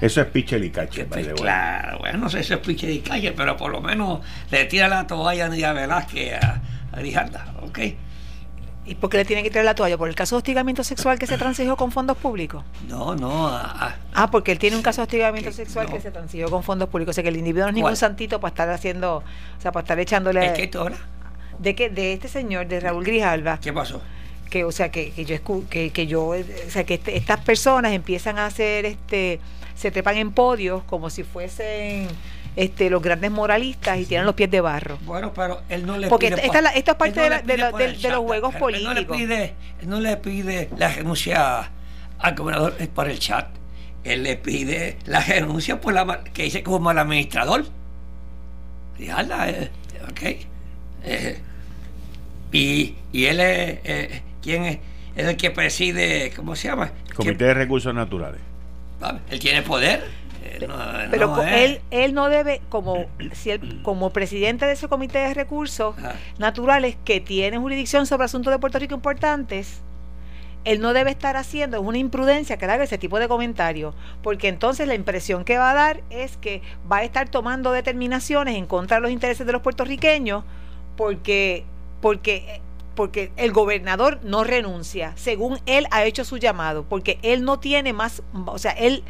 eso 0.00 0.20
es 0.20 0.26
pichelicache. 0.28 1.06
Pues, 1.06 1.26
claro, 1.34 1.98
bueno, 1.98 2.18
no 2.18 2.30
sé 2.30 2.44
si 2.44 2.52
es 2.52 2.60
pichelicache, 2.60 3.32
pero 3.32 3.56
por 3.56 3.72
lo 3.72 3.80
menos 3.80 4.20
le 4.50 4.64
tira 4.66 4.86
la 4.86 5.08
toalla 5.08 5.46
a 5.46 5.48
Nilla 5.48 5.72
Velázquez 5.72 6.34
a, 6.40 6.62
a 6.92 7.00
Grijalva, 7.00 7.52
¿ok? 7.62 7.78
¿Y 8.84 8.96
por 8.96 9.10
qué 9.10 9.18
le 9.18 9.24
tiene 9.24 9.44
que 9.44 9.50
tirar 9.50 9.64
la 9.64 9.74
toalla? 9.76 9.96
¿Por 9.96 10.08
el 10.08 10.14
caso 10.16 10.34
de 10.34 10.38
hostigamiento 10.38 10.82
sexual 10.82 11.18
que 11.18 11.26
se 11.26 11.38
transigió 11.38 11.76
con 11.76 11.92
fondos 11.92 12.16
públicos? 12.16 12.64
No, 12.88 13.14
no. 13.14 13.48
ah, 13.48 14.28
porque 14.32 14.52
él 14.52 14.58
tiene 14.58 14.76
un 14.76 14.82
caso 14.82 15.02
de 15.02 15.04
hostigamiento 15.04 15.52
sexual 15.52 15.88
que 15.88 16.00
se 16.00 16.10
transigió 16.10 16.50
con 16.50 16.64
fondos 16.64 16.88
públicos. 16.88 17.12
O 17.12 17.14
sea 17.14 17.22
que 17.22 17.28
el 17.28 17.36
individuo 17.36 17.66
no 17.66 17.68
es 17.70 17.74
ningún 17.74 17.96
santito 17.96 18.40
para 18.40 18.50
estar 18.50 18.68
haciendo, 18.70 19.18
o 19.18 19.60
sea, 19.60 19.70
para 19.70 19.82
estar 19.82 20.00
echándole. 20.00 20.44
¿Es 20.44 20.52
que 20.52 20.76
ahora? 20.76 20.96
De 21.58 21.76
que 21.76 21.90
de 21.90 22.12
este 22.12 22.26
señor, 22.26 22.66
de 22.66 22.80
Raúl 22.80 23.04
Grijalva. 23.04 23.60
¿Qué 23.60 23.72
pasó? 23.72 24.00
Que, 24.50 24.64
o 24.64 24.72
sea, 24.72 24.90
que, 24.90 25.12
que 25.12 25.24
yo 25.24 25.36
que, 25.70 25.90
que 25.90 26.06
yo, 26.08 26.26
o 26.26 26.36
sea, 26.68 26.84
que 26.84 26.94
este, 26.94 27.16
estas 27.16 27.40
personas 27.40 27.92
empiezan 27.92 28.38
a 28.38 28.46
hacer 28.46 28.84
este, 28.84 29.40
se 29.76 29.90
trepan 29.90 30.16
en 30.16 30.32
podios 30.32 30.82
como 30.84 31.08
si 31.08 31.22
fuesen 31.22 32.08
este, 32.56 32.90
los 32.90 33.02
grandes 33.02 33.30
moralistas 33.30 33.98
y 33.98 34.06
tienen 34.06 34.26
los 34.26 34.34
pies 34.34 34.50
de 34.50 34.60
barro. 34.60 34.98
Bueno, 35.04 35.32
pero 35.34 35.62
él 35.68 35.86
no 35.86 35.96
le 35.96 36.08
Porque 36.08 36.28
pide. 36.28 36.42
Porque 36.42 36.58
esta, 36.58 36.70
esto 36.70 36.90
es 36.92 36.96
parte 36.96 37.20
de, 37.20 37.56
los 38.10 38.20
juegos 38.20 38.54
políticos. 38.54 38.96
Él 38.96 39.06
no, 39.06 39.14
le 39.14 39.18
pide, 39.18 39.54
no 39.86 40.00
le 40.00 40.16
pide 40.16 40.68
la 40.76 40.88
renuncia 40.88 41.70
al 42.18 42.34
gobernador 42.34 42.74
por 42.88 43.08
el 43.08 43.18
chat. 43.18 43.48
Él 44.04 44.24
le 44.24 44.36
pide 44.36 44.98
la 45.06 45.20
renuncia 45.20 45.80
por 45.80 45.94
la 45.94 46.24
que 46.24 46.44
dice 46.44 46.62
como 46.62 46.80
mal 46.80 46.98
administrador. 46.98 47.64
Y 48.98 49.08
eh, 49.08 49.70
ok. 50.10 50.22
Eh, 51.04 51.40
y, 52.52 52.94
y 53.12 53.24
él 53.26 53.40
es. 53.40 53.78
Eh, 53.84 54.22
¿Quién 54.42 54.64
es? 54.64 54.78
Es 55.16 55.26
el 55.26 55.36
que 55.36 55.50
preside. 55.50 56.32
¿Cómo 56.34 56.56
se 56.56 56.68
llama? 56.68 56.92
Comité 57.14 57.44
de 57.44 57.54
Recursos 57.54 57.94
Naturales. 57.94 58.40
Él 59.30 59.40
tiene 59.40 59.62
poder 59.62 60.04
pero 61.10 61.42
él, 61.42 61.80
él 61.90 62.14
no 62.14 62.28
debe, 62.28 62.60
como, 62.68 63.06
si 63.32 63.50
él, 63.50 63.80
como 63.82 64.10
presidente 64.10 64.66
de 64.66 64.72
ese 64.72 64.88
comité 64.88 65.18
de 65.18 65.34
recursos 65.34 65.94
naturales 66.38 66.96
que 67.04 67.20
tiene 67.20 67.58
jurisdicción 67.58 68.06
sobre 68.06 68.24
asuntos 68.24 68.52
de 68.52 68.58
Puerto 68.58 68.78
Rico 68.78 68.94
importantes, 68.94 69.82
él 70.64 70.80
no 70.80 70.92
debe 70.92 71.10
estar 71.10 71.36
haciendo 71.36 71.80
una 71.80 71.98
imprudencia 71.98 72.56
que 72.56 72.64
haga 72.66 72.84
ese 72.84 72.98
tipo 72.98 73.18
de 73.18 73.28
comentarios, 73.28 73.94
porque 74.22 74.48
entonces 74.48 74.86
la 74.86 74.94
impresión 74.94 75.44
que 75.44 75.58
va 75.58 75.72
a 75.72 75.74
dar 75.74 76.00
es 76.10 76.36
que 76.36 76.62
va 76.90 76.98
a 76.98 77.04
estar 77.04 77.28
tomando 77.28 77.72
determinaciones 77.72 78.56
en 78.56 78.66
contra 78.66 78.98
de 78.98 79.00
los 79.02 79.10
intereses 79.10 79.46
de 79.46 79.52
los 79.52 79.62
puertorriqueños, 79.62 80.44
porque, 80.96 81.64
porque, 82.00 82.60
porque 82.94 83.32
el 83.36 83.52
gobernador 83.52 84.20
no 84.22 84.44
renuncia, 84.44 85.12
según 85.16 85.58
él 85.66 85.88
ha 85.90 86.04
hecho 86.04 86.24
su 86.24 86.36
llamado, 86.36 86.84
porque 86.88 87.18
él 87.22 87.44
no 87.44 87.58
tiene 87.58 87.92
más, 87.92 88.22
o 88.46 88.58
sea, 88.58 88.72
él 88.72 89.02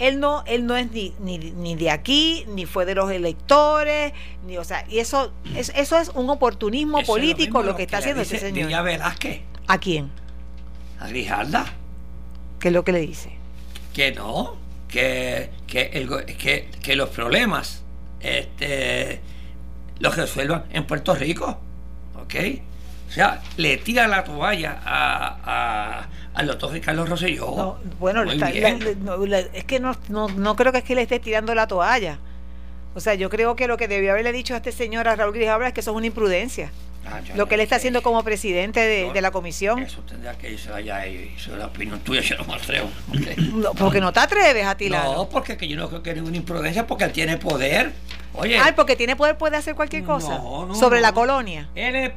él 0.00 0.18
no, 0.18 0.42
él 0.46 0.66
no 0.66 0.76
es 0.76 0.90
ni, 0.90 1.14
ni, 1.20 1.74
de 1.76 1.90
aquí, 1.90 2.44
ni 2.48 2.64
fue 2.64 2.86
de 2.86 2.94
los 2.94 3.12
electores, 3.12 4.12
ni, 4.46 4.56
o 4.56 4.64
sea, 4.64 4.84
y 4.88 4.98
eso, 4.98 5.30
es, 5.54 5.70
eso 5.76 5.98
es 5.98 6.08
un 6.14 6.28
oportunismo 6.30 7.02
político 7.02 7.62
lo, 7.62 7.76
que, 7.76 7.82
está 7.82 7.98
haciendo 7.98 8.22
ese 8.22 8.38
señor. 8.38 8.82
Velázquez. 8.82 9.42
¿A 9.68 9.78
quién? 9.78 10.10
A 10.98 11.06
Grijalda. 11.06 11.66
¿Qué 12.58 12.68
es 12.68 12.74
lo 12.74 12.82
que 12.82 12.92
le 12.92 13.00
dice? 13.00 13.30
Que 13.92 14.12
no, 14.12 14.56
que, 14.88 15.50
que, 15.66 15.90
el, 15.92 16.08
que, 16.24 16.70
que 16.82 16.96
los 16.96 17.10
problemas 17.10 17.82
este, 18.20 19.20
los 19.98 20.16
resuelvan 20.16 20.64
en 20.72 20.86
Puerto 20.86 21.14
Rico. 21.14 21.60
¿Ok? 22.22 22.34
O 23.08 23.12
sea, 23.12 23.42
le 23.56 23.76
tira 23.76 24.06
la 24.08 24.24
toalla 24.24 24.80
a, 24.84 26.06
al 26.34 26.46
doctor 26.46 26.72
Ricardo 26.72 27.06
Rosselló. 27.06 27.78
bueno, 27.98 28.22
es 28.22 29.64
que 29.64 29.80
no, 29.80 29.96
no, 30.08 30.56
creo 30.56 30.72
que 30.72 30.78
es 30.78 30.84
que 30.84 30.94
le 30.94 31.02
esté 31.02 31.18
tirando 31.18 31.54
la 31.54 31.66
toalla. 31.66 32.18
O 32.94 33.00
sea, 33.00 33.14
yo 33.14 33.30
creo 33.30 33.54
que 33.54 33.68
lo 33.68 33.76
que 33.76 33.86
debió 33.88 34.12
haberle 34.12 34.32
dicho 34.32 34.54
a 34.54 34.58
este 34.58 34.72
señor, 34.72 35.06
a 35.06 35.14
Raúl 35.14 35.32
Grijalva, 35.32 35.68
es 35.68 35.72
que 35.72 35.80
eso 35.80 35.92
es 35.92 35.96
una 35.96 36.06
imprudencia. 36.06 36.72
Ah, 37.06 37.20
lo 37.34 37.46
que 37.46 37.54
él 37.54 37.62
está 37.62 37.76
haciendo 37.76 38.02
como 38.02 38.22
presidente 38.22 38.80
de, 38.80 39.20
la 39.22 39.30
comisión. 39.30 39.78
Eso 39.78 40.02
tendría 40.02 40.36
que 40.36 40.52
irse 40.52 40.72
allá 40.72 41.06
y 41.06 41.32
eso 41.36 41.52
es 41.52 41.58
la 41.58 41.66
opinión 41.66 41.98
tuya, 42.00 42.20
yo 42.20 42.36
no 42.36 42.44
me 42.44 42.54
atrevo. 42.54 42.90
porque 43.78 44.00
no 44.00 44.12
te 44.12 44.20
atreves 44.20 44.66
a 44.66 44.76
tirar. 44.76 45.04
No, 45.04 45.28
porque 45.28 45.56
que 45.56 45.66
yo 45.66 45.76
no 45.76 45.88
creo 45.88 46.02
que 46.02 46.10
es 46.10 46.16
ninguna 46.16 46.36
imprudencia, 46.36 46.86
porque 46.86 47.04
él 47.04 47.12
tiene 47.12 47.38
poder. 47.38 47.92
Oye. 48.34 48.58
Ay, 48.58 48.72
porque 48.76 48.96
tiene 48.96 49.16
poder, 49.16 49.38
puede 49.38 49.56
hacer 49.56 49.74
cualquier 49.74 50.04
cosa. 50.04 50.42
sobre 50.74 51.00
la 51.00 51.12
colonia. 51.12 51.68
Él 51.74 51.96
es 51.96 52.12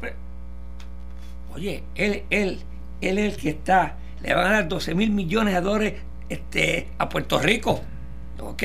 Oye, 1.55 1.83
él, 1.95 2.23
él, 2.31 2.61
él 3.01 3.17
es 3.19 3.33
el 3.33 3.39
que 3.39 3.49
está 3.49 3.95
le 4.23 4.33
van 4.33 4.47
a 4.47 4.51
dar 4.51 4.67
12 4.67 4.95
mil 4.95 5.11
millones 5.11 5.53
de 5.53 5.61
dólares 5.61 5.93
este, 6.29 6.87
a 6.97 7.09
Puerto 7.09 7.39
Rico. 7.39 7.81
¿Ok? 8.39 8.63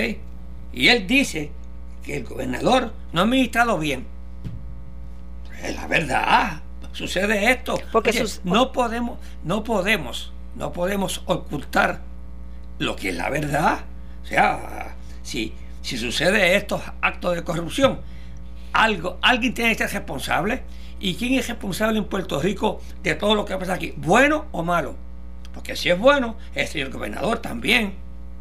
Y 0.73 0.89
él 0.89 1.07
dice 1.07 1.51
que 2.03 2.17
el 2.17 2.25
gobernador 2.25 2.93
no 3.13 3.21
ha 3.21 3.25
administrado 3.25 3.79
bien. 3.79 4.07
Es 5.63 5.75
la 5.75 5.87
verdad. 5.87 6.63
Sucede 6.93 7.51
esto. 7.51 7.79
Porque 7.93 8.25
no 8.45 8.73
podemos, 8.73 9.19
no 9.45 9.65
podemos, 9.65 10.33
no 10.57 10.73
podemos 10.73 11.23
ocultar 11.27 12.01
lo 12.79 12.97
que 12.97 13.11
es 13.11 13.17
la 13.17 13.29
verdad. 13.29 13.81
O 14.23 14.27
sea, 14.27 14.97
si, 15.23 15.53
si 15.83 15.97
sucede 15.97 16.57
estos 16.57 16.83
actos 17.01 17.35
de 17.35 17.45
corrupción, 17.45 18.01
algo, 18.73 19.19
alguien 19.23 19.55
tiene 19.55 19.77
que 19.77 19.85
ser 19.89 20.01
responsable. 20.01 20.63
¿Y 21.01 21.15
quién 21.15 21.35
es 21.35 21.49
responsable 21.49 21.99
en 21.99 22.05
Puerto 22.05 22.41
Rico 22.41 22.81
de 23.03 23.15
todo 23.15 23.35
lo 23.35 23.45
que 23.45 23.57
pasa 23.57 23.75
aquí? 23.75 23.95
¿Bueno 23.97 24.47
o 24.53 24.63
malo? 24.65 25.08
Porque 25.55 25.77
si 25.77 25.91
es 25.91 25.99
bueno, 25.99 26.37
es 26.55 26.75
el 26.75 26.91
gobernador 26.91 27.39
también. 27.39 27.95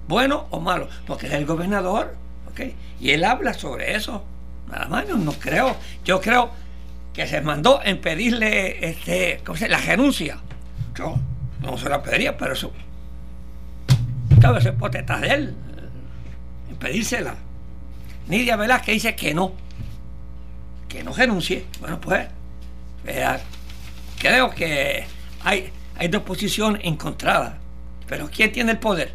Bueno 0.07 0.47
o 0.51 0.59
malo, 0.59 0.87
porque 1.05 1.27
es 1.27 1.33
el 1.33 1.45
gobernador. 1.45 2.15
¿ok? 2.49 2.61
Y 2.99 3.11
él 3.11 3.23
habla 3.23 3.53
sobre 3.53 3.95
eso. 3.95 4.23
Nada 4.69 4.87
más, 4.87 5.07
no, 5.07 5.31
creo. 5.33 5.75
Yo 6.03 6.19
creo 6.21 6.51
que 7.13 7.25
se 7.27 7.41
mandó 7.41 7.81
en 7.83 7.99
pedirle 7.99 8.89
este, 8.89 9.41
¿cómo 9.45 9.57
se 9.57 9.69
la 9.69 9.79
renuncia. 9.79 10.37
Yo 10.95 11.17
no 11.61 11.77
se 11.77 11.89
la 11.89 12.01
pediría, 12.01 12.37
pero 12.37 12.53
eso. 12.53 12.71
Cabe 14.41 14.61
ser 14.61 14.75
potestad 14.75 15.19
de 15.21 15.27
él. 15.29 15.55
En 16.69 16.75
pedírsela. 16.75 17.35
Nidia 18.27 18.55
Velázquez 18.55 18.93
dice 18.93 19.15
que 19.15 19.33
no. 19.33 19.53
Que 20.87 21.03
no 21.03 21.13
renuncie. 21.13 21.65
Bueno, 21.79 21.99
pues. 21.99 22.27
creo 24.19 24.49
que 24.51 25.05
hay, 25.43 25.71
hay 25.97 26.07
dos 26.07 26.23
posiciones 26.23 26.81
encontradas. 26.83 27.55
Pero 28.07 28.29
¿quién 28.33 28.51
tiene 28.51 28.71
el 28.71 28.79
poder? 28.79 29.13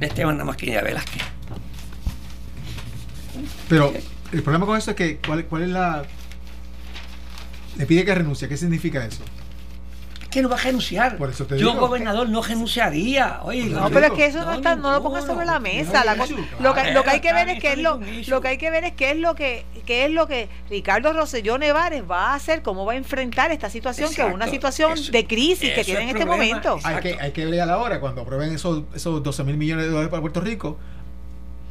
Esteban 0.00 0.38
Nidia 0.38 0.82
Velázquez. 0.82 1.22
Pero 3.68 3.92
el 4.32 4.42
problema 4.42 4.66
con 4.66 4.76
eso 4.76 4.90
es 4.90 4.96
que, 4.96 5.18
¿cuál, 5.18 5.44
cuál 5.46 5.62
es 5.62 5.68
la. 5.70 6.04
Le 7.76 7.86
pide 7.86 8.04
que 8.04 8.14
renuncie. 8.14 8.48
¿Qué 8.48 8.56
significa 8.56 9.04
eso? 9.04 9.22
Que 10.36 10.42
no 10.42 10.48
va 10.50 10.56
a 10.56 10.60
renunciar. 10.60 11.18
Yo, 11.56 11.74
gobernador, 11.74 12.28
no 12.28 12.42
renunciaría. 12.42 13.40
Oye, 13.42 13.64
no, 13.64 13.88
pero 13.88 14.06
es 14.06 14.12
que 14.12 14.26
eso 14.26 14.44
no, 14.44 14.52
está, 14.52 14.76
no 14.76 14.92
lo 14.92 15.02
pongas 15.02 15.24
sobre 15.24 15.46
la 15.46 15.58
mesa. 15.58 16.04
lo, 16.60 16.74
que, 16.74 16.92
lo 16.92 17.02
que 17.02 17.10
hay 17.10 17.20
que 17.20 17.32
ver 17.32 17.48
es 17.48 17.58
que 17.58 17.72
es 17.72 17.78
lo, 17.78 17.98
lo 18.28 18.40
que 18.42 18.48
hay 18.48 18.58
que 18.58 18.70
ver 18.70 18.84
es 18.84 18.92
qué 18.92 19.12
es 19.12 19.16
lo 19.16 19.34
que 19.34 19.64
qué 19.86 20.04
es 20.04 20.10
lo 20.10 20.26
que 20.26 20.50
Ricardo 20.68 21.12
Rosselló 21.14 21.56
Nevares 21.56 22.02
va 22.10 22.32
a 22.32 22.34
hacer, 22.34 22.60
cómo 22.60 22.84
va 22.84 22.92
a 22.92 22.96
enfrentar 22.96 23.50
esta 23.52 23.70
situación, 23.70 24.12
que 24.12 24.26
es 24.26 24.34
una 24.34 24.48
situación 24.48 24.98
de 25.10 25.26
crisis 25.26 25.72
que 25.72 25.84
tiene 25.84 26.02
en 26.02 26.08
este 26.10 26.26
momento. 26.26 26.78
Hay 26.82 27.00
que, 27.00 27.16
hay 27.18 27.32
que 27.32 27.46
ver 27.46 27.62
a 27.62 27.66
la 27.66 27.78
hora, 27.78 28.00
cuando 28.00 28.22
aprueben 28.22 28.52
esos, 28.52 28.82
esos 28.94 29.22
12 29.22 29.44
mil 29.44 29.56
millones 29.56 29.86
de 29.86 29.90
dólares 29.90 30.10
para 30.10 30.20
Puerto 30.20 30.40
Rico, 30.40 30.76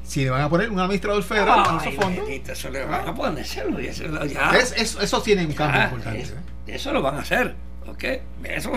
si 0.03 0.23
le 0.23 0.29
van 0.29 0.41
a 0.41 0.49
poner 0.49 0.71
un 0.71 0.79
administrador 0.79 1.21
federal 1.21 1.63
a 1.67 1.77
esos 1.81 1.93
fondos. 1.95 2.27
Eso 2.29 2.69
le 2.69 2.85
van 2.85 3.07
a 3.07 3.13
poner, 3.13 3.43
eso, 3.43 4.25
ya. 4.25 4.51
Es, 4.57 4.97
eso, 4.99 5.21
tiene 5.21 5.45
un 5.45 5.53
cambio 5.53 5.81
ah, 5.81 5.83
importante. 5.85 6.21
¿eh? 6.21 6.75
eso 6.75 6.91
lo 6.93 7.01
van 7.01 7.15
a 7.15 7.19
hacer. 7.19 7.55
¿Ok? 7.87 8.03
Eso 8.43 8.71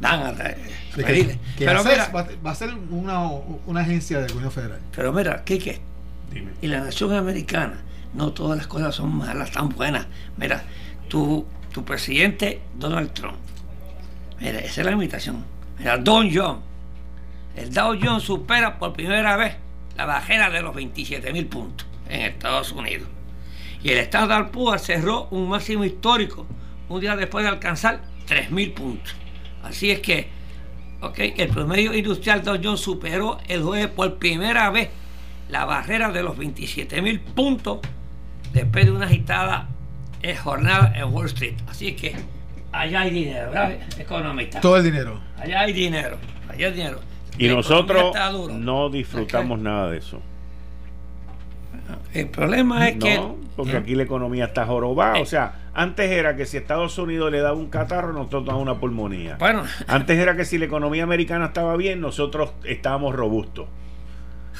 van 0.00 0.22
a 0.22 0.54
pedirle. 0.94 1.38
pero 1.58 1.82
mira, 1.84 2.08
va, 2.08 2.50
a 2.50 2.54
ser 2.54 2.74
una, 2.90 3.28
una, 3.66 3.80
agencia 3.80 4.20
del 4.20 4.28
gobierno 4.28 4.50
federal. 4.50 4.80
Pero 4.94 5.12
mira, 5.12 5.44
Kike, 5.44 5.80
Dime. 6.32 6.52
y 6.60 6.66
la 6.66 6.80
nación 6.80 7.12
americana, 7.14 7.82
no 8.14 8.32
todas 8.32 8.58
las 8.58 8.66
cosas 8.66 8.94
son 8.94 9.16
malas, 9.16 9.50
tan 9.50 9.68
buenas. 9.70 10.06
Mira, 10.36 10.62
tu, 11.08 11.46
tu 11.72 11.84
presidente 11.84 12.60
Donald 12.78 13.12
Trump, 13.12 13.38
mira, 14.40 14.60
esa 14.60 14.80
es 14.80 14.86
la 14.86 14.92
invitación. 14.92 15.44
Mira, 15.78 15.96
Don 15.98 16.30
John, 16.32 16.60
el 17.56 17.72
Dow 17.72 17.98
Jones 18.00 18.22
supera 18.22 18.78
por 18.78 18.92
primera 18.92 19.36
vez 19.36 19.56
la 19.96 20.04
bajera 20.04 20.48
de 20.50 20.62
los 20.62 20.74
27 20.74 21.32
mil 21.32 21.46
puntos 21.46 21.86
en 22.08 22.22
Estados 22.22 22.72
Unidos. 22.72 23.08
Y 23.82 23.90
el 23.90 23.98
Standard 23.98 24.50
Poor's 24.50 24.82
cerró 24.82 25.28
un 25.30 25.48
máximo 25.48 25.84
histórico 25.84 26.46
un 26.88 27.00
día 27.00 27.16
después 27.16 27.44
de 27.44 27.50
alcanzar 27.50 28.00
3.000 28.28 28.74
puntos. 28.74 29.14
Así 29.62 29.90
es 29.90 30.00
que, 30.00 30.28
ok, 31.00 31.18
el 31.36 31.48
promedio 31.48 31.94
industrial 31.94 32.42
Dow 32.42 32.58
Jones 32.62 32.80
superó 32.80 33.38
el 33.48 33.62
jueves 33.62 33.88
por 33.88 34.16
primera 34.18 34.70
vez 34.70 34.90
la 35.48 35.64
barrera 35.64 36.10
de 36.10 36.22
los 36.22 36.36
27.000 36.36 37.20
puntos 37.20 37.78
después 38.52 38.84
de 38.84 38.92
una 38.92 39.06
agitada 39.06 39.68
eh, 40.22 40.36
jornada 40.36 40.92
en 40.96 41.12
Wall 41.12 41.26
Street. 41.26 41.54
Así 41.68 41.94
que 41.94 42.16
allá 42.72 43.02
hay 43.02 43.10
dinero, 43.10 43.50
¿verdad? 43.50 43.78
Economista. 43.98 44.60
Todo 44.60 44.76
el 44.76 44.84
dinero. 44.84 45.20
Allá 45.38 45.60
hay 45.60 45.72
dinero, 45.72 46.16
allá 46.48 46.66
hay 46.66 46.72
dinero. 46.72 47.00
Y 47.38 47.48
nosotros 47.48 48.14
no 48.52 48.90
disfrutamos 48.90 49.58
nada 49.60 49.90
de 49.90 49.98
eso. 49.98 50.20
El 52.12 52.28
problema 52.28 52.88
es 52.88 52.98
que. 52.98 53.20
porque 53.56 53.76
aquí 53.76 53.94
la 53.94 54.02
economía 54.02 54.46
está 54.46 54.66
jorobada. 54.66 55.20
O 55.20 55.26
sea, 55.26 55.67
antes 55.78 56.10
era 56.10 56.34
que 56.34 56.44
si 56.44 56.56
Estados 56.56 56.98
Unidos 56.98 57.30
le 57.30 57.40
daba 57.40 57.56
un 57.56 57.68
catarro, 57.70 58.12
nosotros 58.12 58.44
damos 58.46 58.62
una 58.62 58.80
pulmonía. 58.80 59.36
Bueno. 59.38 59.62
Antes 59.86 60.18
era 60.18 60.36
que 60.36 60.44
si 60.44 60.58
la 60.58 60.64
economía 60.64 61.04
americana 61.04 61.46
estaba 61.46 61.76
bien, 61.76 62.00
nosotros 62.00 62.50
estábamos 62.64 63.14
robustos. 63.14 63.68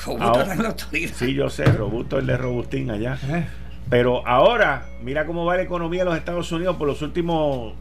Robusto 0.06 0.40
autoridad. 0.64 1.12
Sí, 1.16 1.34
yo 1.34 1.50
sé, 1.50 1.64
robusto 1.64 2.20
el 2.20 2.26
de 2.26 2.36
Robustín 2.36 2.92
allá. 2.92 3.18
Eh. 3.30 3.48
Pero 3.90 4.24
ahora, 4.28 4.86
mira 5.02 5.26
cómo 5.26 5.44
va 5.44 5.56
la 5.56 5.62
economía 5.62 6.00
de 6.00 6.10
los 6.10 6.16
Estados 6.16 6.52
Unidos 6.52 6.76
por 6.76 6.86
los 6.86 7.02
últimos 7.02 7.74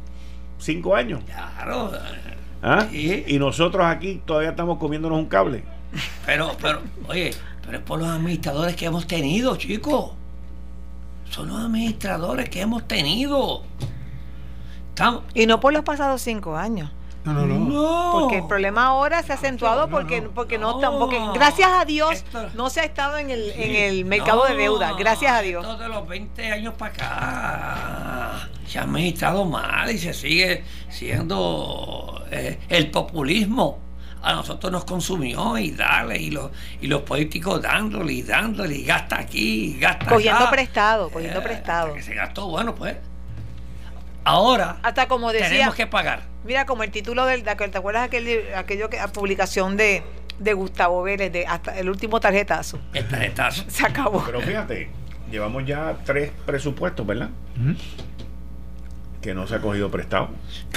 cinco 0.57 0.95
años. 0.95 1.21
Claro. 1.25 1.91
¿Ah? 2.63 2.87
Y 2.91 3.37
nosotros 3.37 3.85
aquí 3.85 4.19
todavía 4.25 4.49
estamos 4.49 4.79
comiéndonos 4.79 5.19
un 5.19 5.27
cable. 5.27 5.63
Pero, 6.25 6.57
pero, 6.59 6.81
oye, 7.07 7.35
pero 7.63 7.77
es 7.77 7.83
por 7.83 7.99
los 7.99 8.07
administradores 8.07 8.75
que 8.75 8.85
hemos 8.85 9.05
tenido, 9.05 9.55
chicos. 9.57 10.13
Son 11.29 11.47
los 11.49 11.59
administradores 11.59 12.49
que 12.49 12.61
hemos 12.61 12.87
tenido. 12.87 13.63
Y 15.33 15.45
no 15.45 15.59
por 15.59 15.73
los 15.73 15.83
pasados 15.83 16.21
cinco 16.21 16.55
años. 16.55 16.91
No, 17.23 17.33
no, 17.33 17.45
no, 17.45 18.11
Porque 18.13 18.37
el 18.37 18.47
problema 18.47 18.85
ahora 18.85 19.21
se 19.21 19.33
ha 19.33 19.35
acentuado 19.35 19.89
porque, 19.89 20.21
porque 20.21 20.57
no, 20.57 20.79
porque 20.97 21.19
gracias 21.33 21.69
a 21.69 21.83
Dios 21.83 22.23
no 22.53 22.69
se 22.69 22.79
ha 22.79 22.83
estado 22.85 23.17
en 23.17 23.29
el, 23.29 23.51
en 23.51 23.75
el 23.75 24.05
mercado 24.05 24.45
de 24.45 24.55
deuda. 24.55 24.93
Gracias 24.97 25.33
a 25.33 25.41
Dios. 25.41 25.65
Esto 25.65 25.77
de 25.77 25.89
los 25.89 26.07
20 26.07 26.51
años 26.51 26.73
para 26.75 26.93
acá 26.93 28.49
se 28.65 28.79
ha 28.79 28.83
administrado 28.83 29.43
mal 29.43 29.91
y 29.91 29.97
se 29.97 30.13
sigue 30.13 30.63
siendo 30.89 32.23
eh, 32.31 32.59
el 32.69 32.91
populismo 32.91 33.79
a 34.21 34.33
nosotros 34.33 34.71
nos 34.71 34.85
consumió 34.85 35.57
y 35.57 35.71
dale, 35.71 36.17
y 36.17 36.31
los, 36.31 36.51
y 36.81 36.87
los 36.87 37.01
políticos 37.01 37.61
dándole 37.61 38.13
y 38.13 38.21
dándole, 38.23 38.75
y 38.75 38.83
gasta 38.83 39.19
aquí, 39.19 39.75
y 39.75 39.79
gasta 39.79 40.05
Cogiendo 40.05 40.49
prestado, 40.49 41.09
cogiendo 41.09 41.39
eh, 41.39 41.43
prestado. 41.43 41.93
Que 41.93 42.01
se 42.01 42.13
gastó, 42.13 42.47
bueno, 42.47 42.75
pues. 42.75 42.97
Ahora 44.23 44.77
hasta 44.83 45.07
como 45.07 45.31
decía, 45.31 45.49
tenemos 45.49 45.75
que 45.75 45.87
pagar. 45.87 46.23
Mira, 46.43 46.65
como 46.65 46.83
el 46.83 46.91
título 46.91 47.25
del, 47.25 47.43
¿te 47.43 47.49
acuerdas 47.49 48.03
aquel, 48.03 48.43
aquello 48.55 48.89
que, 48.89 48.99
publicación 49.13 49.77
de, 49.77 50.03
de 50.39 50.53
Gustavo 50.53 51.03
Vélez, 51.03 51.31
de 51.31 51.45
hasta 51.45 51.77
el 51.77 51.89
último 51.89 52.19
tarjetazo? 52.19 52.79
El 52.93 53.07
tarjetazo. 53.07 53.63
Se 53.69 53.85
acabó. 53.85 54.23
Pero 54.25 54.41
fíjate, 54.41 54.89
llevamos 55.31 55.65
ya 55.65 55.95
tres 56.03 56.31
presupuestos, 56.45 57.05
¿verdad? 57.05 57.29
Que 59.21 59.33
no 59.33 59.47
se 59.47 59.55
ha 59.55 59.59
cogido 59.59 59.89
prestado. 59.89 60.29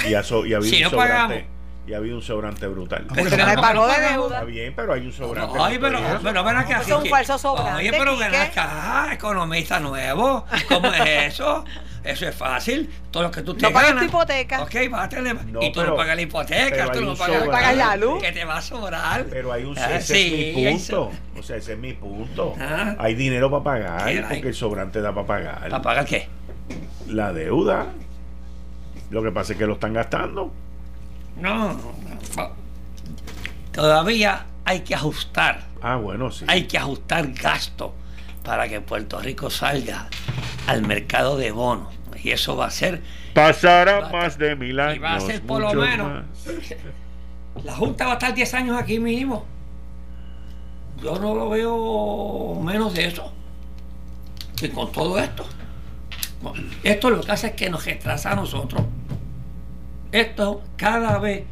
Y, 0.07 0.13
ha, 0.13 0.21
y 0.21 0.53
ha 0.53 0.57
habido 0.57 0.63
si 0.63 0.81
no 0.81 0.91
pagamos 0.91 1.43
y 1.87 1.93
había 1.93 2.13
un 2.13 2.21
sobrante 2.21 2.67
brutal. 2.67 3.07
Pero 3.13 3.37
no 3.37 3.61
pagó 3.61 3.87
de 3.87 3.99
deuda. 3.99 4.35
Está 4.35 4.43
bien, 4.43 4.73
pero 4.75 4.93
hay 4.93 5.05
un 5.05 5.11
sobrante. 5.11 5.57
Ay, 5.59 5.77
pero, 5.79 5.99
pero 6.21 6.43
ven 6.43 6.57
acá. 6.57 6.81
Es 6.81 6.91
un 6.91 7.05
falso 7.07 7.37
sobrante. 7.37 7.81
Oye, 7.81 7.91
pero 7.91 8.17
ven 8.17 8.35
acá, 8.35 9.09
economista 9.13 9.79
nuevo. 9.79 10.45
¿Cómo 10.69 10.93
es 10.93 11.33
eso? 11.33 11.65
Eso 12.03 12.27
es 12.27 12.35
fácil. 12.35 12.89
Todo 13.11 13.23
lo 13.23 13.31
que 13.31 13.41
tú 13.43 13.53
te 13.53 13.61
no 13.61 13.71
pagas 13.71 13.95
tu 13.95 14.05
hipoteca. 14.05 14.63
Ok, 14.63 14.75
bátele. 14.89 15.33
No, 15.33 15.61
y 15.61 15.71
tú 15.71 15.83
no 15.83 15.95
pagas 15.95 16.15
la 16.15 16.21
hipoteca, 16.21 16.91
tú 16.91 17.01
no 17.01 17.15
pagas, 17.15 17.47
pagas, 17.47 17.75
la 17.75 17.95
luz. 17.95 18.21
Que 18.21 18.31
te 18.31 18.43
va 18.43 18.57
a 18.57 18.61
sobrar. 18.61 19.25
Pero 19.29 19.51
hay 19.51 19.63
un. 19.63 19.77
Ah, 19.77 19.97
ese 19.97 20.51
es 20.51 20.55
mi 20.55 20.71
punto. 20.71 21.11
O 21.37 21.43
sea, 21.43 21.57
ese 21.57 21.73
es 21.73 21.79
mi 21.79 21.93
punto. 21.93 22.55
Ah. 22.59 22.95
Hay 22.97 23.13
dinero 23.15 23.51
para 23.51 23.63
pagar 23.63 24.27
porque 24.29 24.47
el 24.47 24.55
sobrante 24.55 25.01
da 25.01 25.13
para 25.13 25.27
pagar. 25.27 25.69
¿Para 25.69 25.81
pagar 25.81 26.05
qué? 26.05 26.27
La 27.07 27.33
deuda. 27.33 27.87
Lo 29.11 29.21
que 29.21 29.31
pasa 29.31 29.53
es 29.53 29.59
que 29.59 29.67
lo 29.67 29.73
están 29.73 29.93
gastando. 29.93 30.51
No, 31.37 31.77
todavía 33.71 34.45
hay 34.65 34.81
que 34.81 34.95
ajustar. 34.95 35.67
Ah, 35.81 35.95
bueno, 35.95 36.31
sí. 36.31 36.45
Hay 36.47 36.67
que 36.67 36.77
ajustar 36.77 37.31
gasto 37.33 37.95
para 38.43 38.67
que 38.69 38.81
Puerto 38.81 39.19
Rico 39.19 39.49
salga 39.49 40.07
al 40.67 40.83
mercado 40.83 41.37
de 41.37 41.51
bonos. 41.51 41.93
Y 42.23 42.31
eso 42.31 42.55
va 42.55 42.67
a 42.67 42.71
ser. 42.71 43.01
Pasará 43.33 44.09
más 44.09 44.37
de 44.37 44.55
mil 44.55 44.79
años. 44.79 44.97
Y 44.97 44.99
va 44.99 45.15
a 45.15 45.19
ser 45.19 45.41
por 45.41 45.61
lo 45.61 45.73
menos. 45.73 46.23
La 47.63 47.75
Junta 47.75 48.05
va 48.05 48.11
a 48.11 48.13
estar 48.13 48.33
10 48.33 48.53
años 48.53 48.77
aquí 48.77 48.99
mismo. 48.99 49.45
Yo 51.03 51.17
no 51.19 51.35
lo 51.35 51.49
veo 51.49 52.59
menos 52.63 52.93
de 52.93 53.07
eso. 53.07 53.33
Y 54.61 54.69
con 54.69 54.91
todo 54.91 55.17
esto. 55.19 55.45
Esto 56.83 57.09
lo 57.09 57.21
que 57.21 57.31
hace 57.31 57.47
es 57.47 57.53
que 57.53 57.69
nos 57.69 57.85
retrasa 57.85 58.31
a 58.31 58.35
nosotros. 58.35 58.83
Esto 60.11 60.63
cada 60.77 61.17
vez 61.19 61.43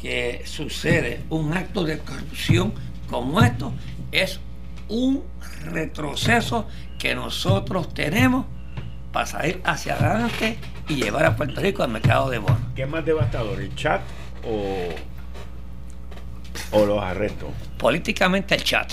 que 0.00 0.42
sucede 0.46 1.20
un 1.28 1.52
acto 1.52 1.84
de 1.84 1.98
corrupción 1.98 2.72
como 3.08 3.42
esto, 3.42 3.72
es 4.12 4.40
un 4.88 5.24
retroceso 5.64 6.66
que 6.98 7.14
nosotros 7.14 7.92
tenemos 7.92 8.46
para 9.12 9.26
salir 9.26 9.60
hacia 9.64 9.94
adelante 9.94 10.58
y 10.88 10.96
llevar 10.96 11.26
a 11.26 11.36
Puerto 11.36 11.60
Rico 11.60 11.82
al 11.82 11.90
mercado 11.90 12.30
de 12.30 12.38
bonos. 12.38 12.60
¿Qué 12.74 12.82
es 12.82 12.88
más 12.88 13.04
devastador, 13.04 13.60
el 13.60 13.74
chat 13.74 14.00
o, 14.44 14.88
o 16.72 16.86
los 16.86 17.02
arrestos? 17.02 17.50
Políticamente 17.78 18.54
el 18.54 18.64
chat. 18.64 18.92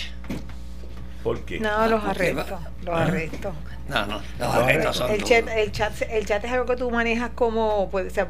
¿Por 1.24 1.42
qué? 1.42 1.60
No, 1.60 1.88
los 1.88 2.04
arrestos. 2.04 2.60
Los 2.84 2.96
¿Ah? 2.96 3.04
arrestos. 3.04 3.54
No, 3.90 4.06
no, 4.06 4.22
los 4.40 4.56
arrestos 4.56 4.98
son. 4.98 5.12
El 5.12 5.24
chat, 5.24 5.48
el, 5.48 5.72
chat, 5.72 5.94
el 6.10 6.26
chat 6.26 6.44
es 6.44 6.52
algo 6.52 6.66
que 6.66 6.76
tú 6.76 6.90
manejas 6.90 7.32
como. 7.36 7.90
Pues, 7.90 8.08
o 8.08 8.10
sea, 8.10 8.28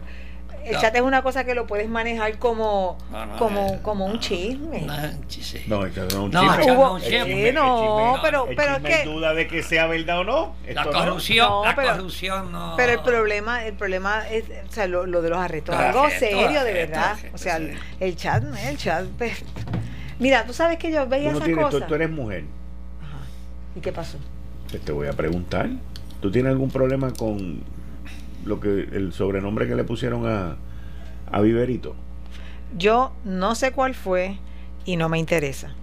el 0.70 0.78
chat 0.80 0.96
es 0.96 1.02
una 1.02 1.22
cosa 1.22 1.44
que 1.44 1.54
lo 1.56 1.66
puedes 1.68 1.90
manejar 1.90 2.38
como 2.40 2.98
como, 3.38 3.82
como 3.82 4.06
un 4.06 4.20
chisme. 4.20 4.88
No, 5.68 5.86
es 5.86 5.94
que 5.94 6.02
no 6.14 6.24
un 6.26 6.32
No, 6.32 6.42
chisme. 6.58 6.72
Hubo- 6.74 6.84
no, 6.86 6.94
un 6.96 7.02
chisme. 7.02 7.26
sí, 7.48 7.52
no, 7.54 8.16
pero, 8.22 8.48
pero 8.56 8.62
es 8.62 8.76
chisme 8.78 8.94
hay 8.94 9.04
que. 9.04 9.10
duda 9.10 9.34
de 9.34 9.48
que 9.48 9.64
sea 9.64 9.88
verdad 9.88 10.20
o 10.20 10.24
no. 10.24 10.56
La 10.74 10.84
corrupción, 10.86 11.66
la 11.66 11.76
pero- 11.76 11.90
corrupción 11.94 12.52
no. 12.52 12.74
Pero 12.78 12.92
el 12.94 13.00
problema, 13.00 13.66
el 13.66 13.74
problema 13.74 14.28
es, 14.30 14.46
o 14.70 14.72
sea, 14.72 14.88
lo, 14.88 15.06
lo 15.06 15.22
de 15.22 15.30
los 15.30 15.40
arrestos, 15.40 15.76
algo 15.76 16.10
serio 16.10 16.64
de 16.64 16.74
verdad. 16.74 17.16
O 17.34 17.38
sea, 17.38 17.58
sí. 17.58 17.70
el, 18.00 18.16
chat, 18.16 18.44
el 18.66 18.78
chat, 18.78 19.06
pues, 19.18 19.44
mira, 20.20 20.46
tú 20.46 20.54
sabes 20.54 20.78
que 20.78 20.92
yo 20.92 21.08
veía 21.08 21.30
esas 21.32 21.44
tienes- 21.44 21.66
tú- 21.66 21.72
cosas. 21.72 21.88
tú 21.88 21.96
eres 21.96 22.10
mujer. 22.10 22.44
¿Y 23.76 23.80
qué 23.80 23.92
pasó? 23.92 24.18
Te 24.84 24.92
voy 24.92 25.08
a 25.08 25.14
preguntar. 25.14 25.70
¿Tú 26.22 26.32
tienes 26.32 26.52
algún 26.52 26.70
problema 26.72 27.14
con 27.14 27.64
lo 28.48 28.60
que 28.60 28.70
el 28.92 29.14
sobrenombre 29.14 29.68
que 29.68 29.76
le 29.76 29.84
pusieron 29.84 30.26
a, 30.28 30.56
a 31.32 31.42
Viverito? 31.42 31.96
Yo 32.78 33.14
no 33.24 33.56
sé 33.56 33.72
cuál 33.72 33.94
fue 33.96 34.38
y 34.86 34.98
no 34.98 35.10
me 35.10 35.20
interesa. 35.20 35.74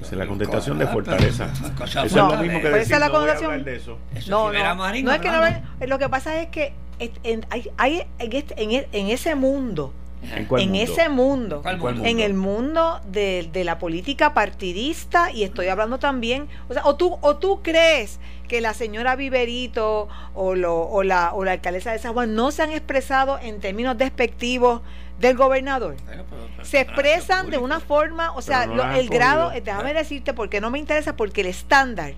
Esa 0.00 0.12
es 0.12 0.18
la 0.18 0.26
contestación 0.26 0.78
de 0.78 0.86
Fortaleza. 0.86 1.50
Eso 1.84 2.02
es 2.04 2.14
No, 2.14 2.30
lo 2.32 2.38
mismo 2.42 2.58
que 2.58 2.64
pero 2.64 2.76
decir, 2.76 2.92
no 2.92 2.98
voy 3.00 3.08
a 3.08 3.10
connotación. 3.12 3.50
hablar 3.52 3.64
de 3.64 3.76
eso. 3.76 3.98
Eso 4.14 4.30
No, 4.30 4.50
es 4.52 5.20
que 5.20 5.30
no 5.30 5.40
ve- 5.40 5.86
lo 5.86 5.98
que 5.98 6.08
pasa 6.08 6.40
es 6.40 6.48
que 6.48 6.74
en, 6.98 7.46
hay, 7.50 7.70
hay 7.78 8.02
en, 8.18 8.32
este- 8.32 8.62
en 8.62 8.86
en 8.92 9.06
ese 9.08 9.34
mundo, 9.34 9.92
¿En 10.34 10.44
cuál 10.46 10.62
en 10.62 10.70
mundo? 10.70 10.84
ese 10.92 11.08
mundo, 11.08 11.62
¿Cuál 11.62 11.78
¿Cuál 11.78 11.94
mundo? 11.94 12.08
en 12.08 12.20
el 12.20 12.34
mundo 12.34 13.00
de, 13.06 13.48
de 13.52 13.64
la 13.64 13.78
política 13.78 14.34
partidista 14.34 15.30
y 15.30 15.44
estoy 15.44 15.68
hablando 15.68 15.98
también, 15.98 16.48
o 16.68 16.72
sea, 16.72 16.82
o 16.86 16.96
tú 16.96 17.18
o 17.20 17.36
tú 17.36 17.60
crees 17.62 18.18
que 18.48 18.60
la 18.60 18.74
señora 18.74 19.16
Viverito 19.16 20.08
o, 20.34 20.54
lo, 20.54 20.76
o 20.80 21.02
la 21.02 21.32
o 21.34 21.44
la 21.44 21.52
alcaldesa 21.52 21.92
de 21.92 21.98
San 21.98 22.12
Juan 22.12 22.34
no 22.34 22.50
se 22.50 22.62
han 22.62 22.70
expresado 22.72 23.38
en 23.40 23.60
términos 23.60 23.96
despectivos 23.98 24.82
del 25.18 25.36
gobernador. 25.36 25.96
Bueno, 26.04 26.24
pero- 26.28 26.42
pero- 26.56 26.64
se 26.64 26.80
expresan 26.80 27.50
de 27.50 27.58
una 27.58 27.80
forma, 27.80 28.32
o 28.32 28.42
sea, 28.42 28.66
no 28.66 28.74
lo- 28.76 28.90
el 28.92 29.08
grado, 29.08 29.48
podido. 29.50 29.64
déjame 29.64 29.94
decirte 29.94 30.34
porque 30.34 30.60
no 30.60 30.70
me 30.70 30.78
interesa, 30.78 31.16
porque 31.16 31.40
el 31.42 31.46
estándar 31.48 32.12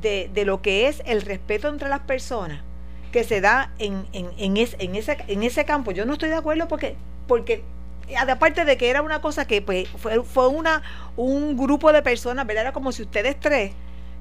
de, 0.00 0.30
de 0.34 0.44
lo 0.44 0.60
que 0.60 0.88
es 0.88 1.02
el 1.06 1.22
respeto 1.22 1.68
entre 1.68 1.88
las 1.88 2.00
personas 2.00 2.62
que 3.12 3.24
se 3.24 3.40
da 3.40 3.70
en, 3.78 4.06
en, 4.12 4.28
en, 4.36 4.56
es- 4.56 4.76
en 4.78 4.94
ese, 4.96 5.16
en 5.28 5.42
ese 5.42 5.64
campo, 5.64 5.92
yo 5.92 6.04
no 6.04 6.12
estoy 6.14 6.28
de 6.30 6.34
acuerdo 6.36 6.68
porque, 6.68 6.96
porque 7.26 7.62
eh, 8.08 8.16
aparte 8.16 8.64
de 8.64 8.76
que 8.76 8.90
era 8.90 9.02
una 9.02 9.20
cosa 9.20 9.46
que 9.46 9.62
pues, 9.62 9.88
fue, 9.88 10.22
fue 10.22 10.48
una, 10.48 10.82
un 11.16 11.56
grupo 11.56 11.92
de 11.92 12.02
personas, 12.02 12.46
¿verdad? 12.46 12.62
Era 12.64 12.72
como 12.72 12.92
si 12.92 13.02
ustedes 13.02 13.38
tres 13.40 13.72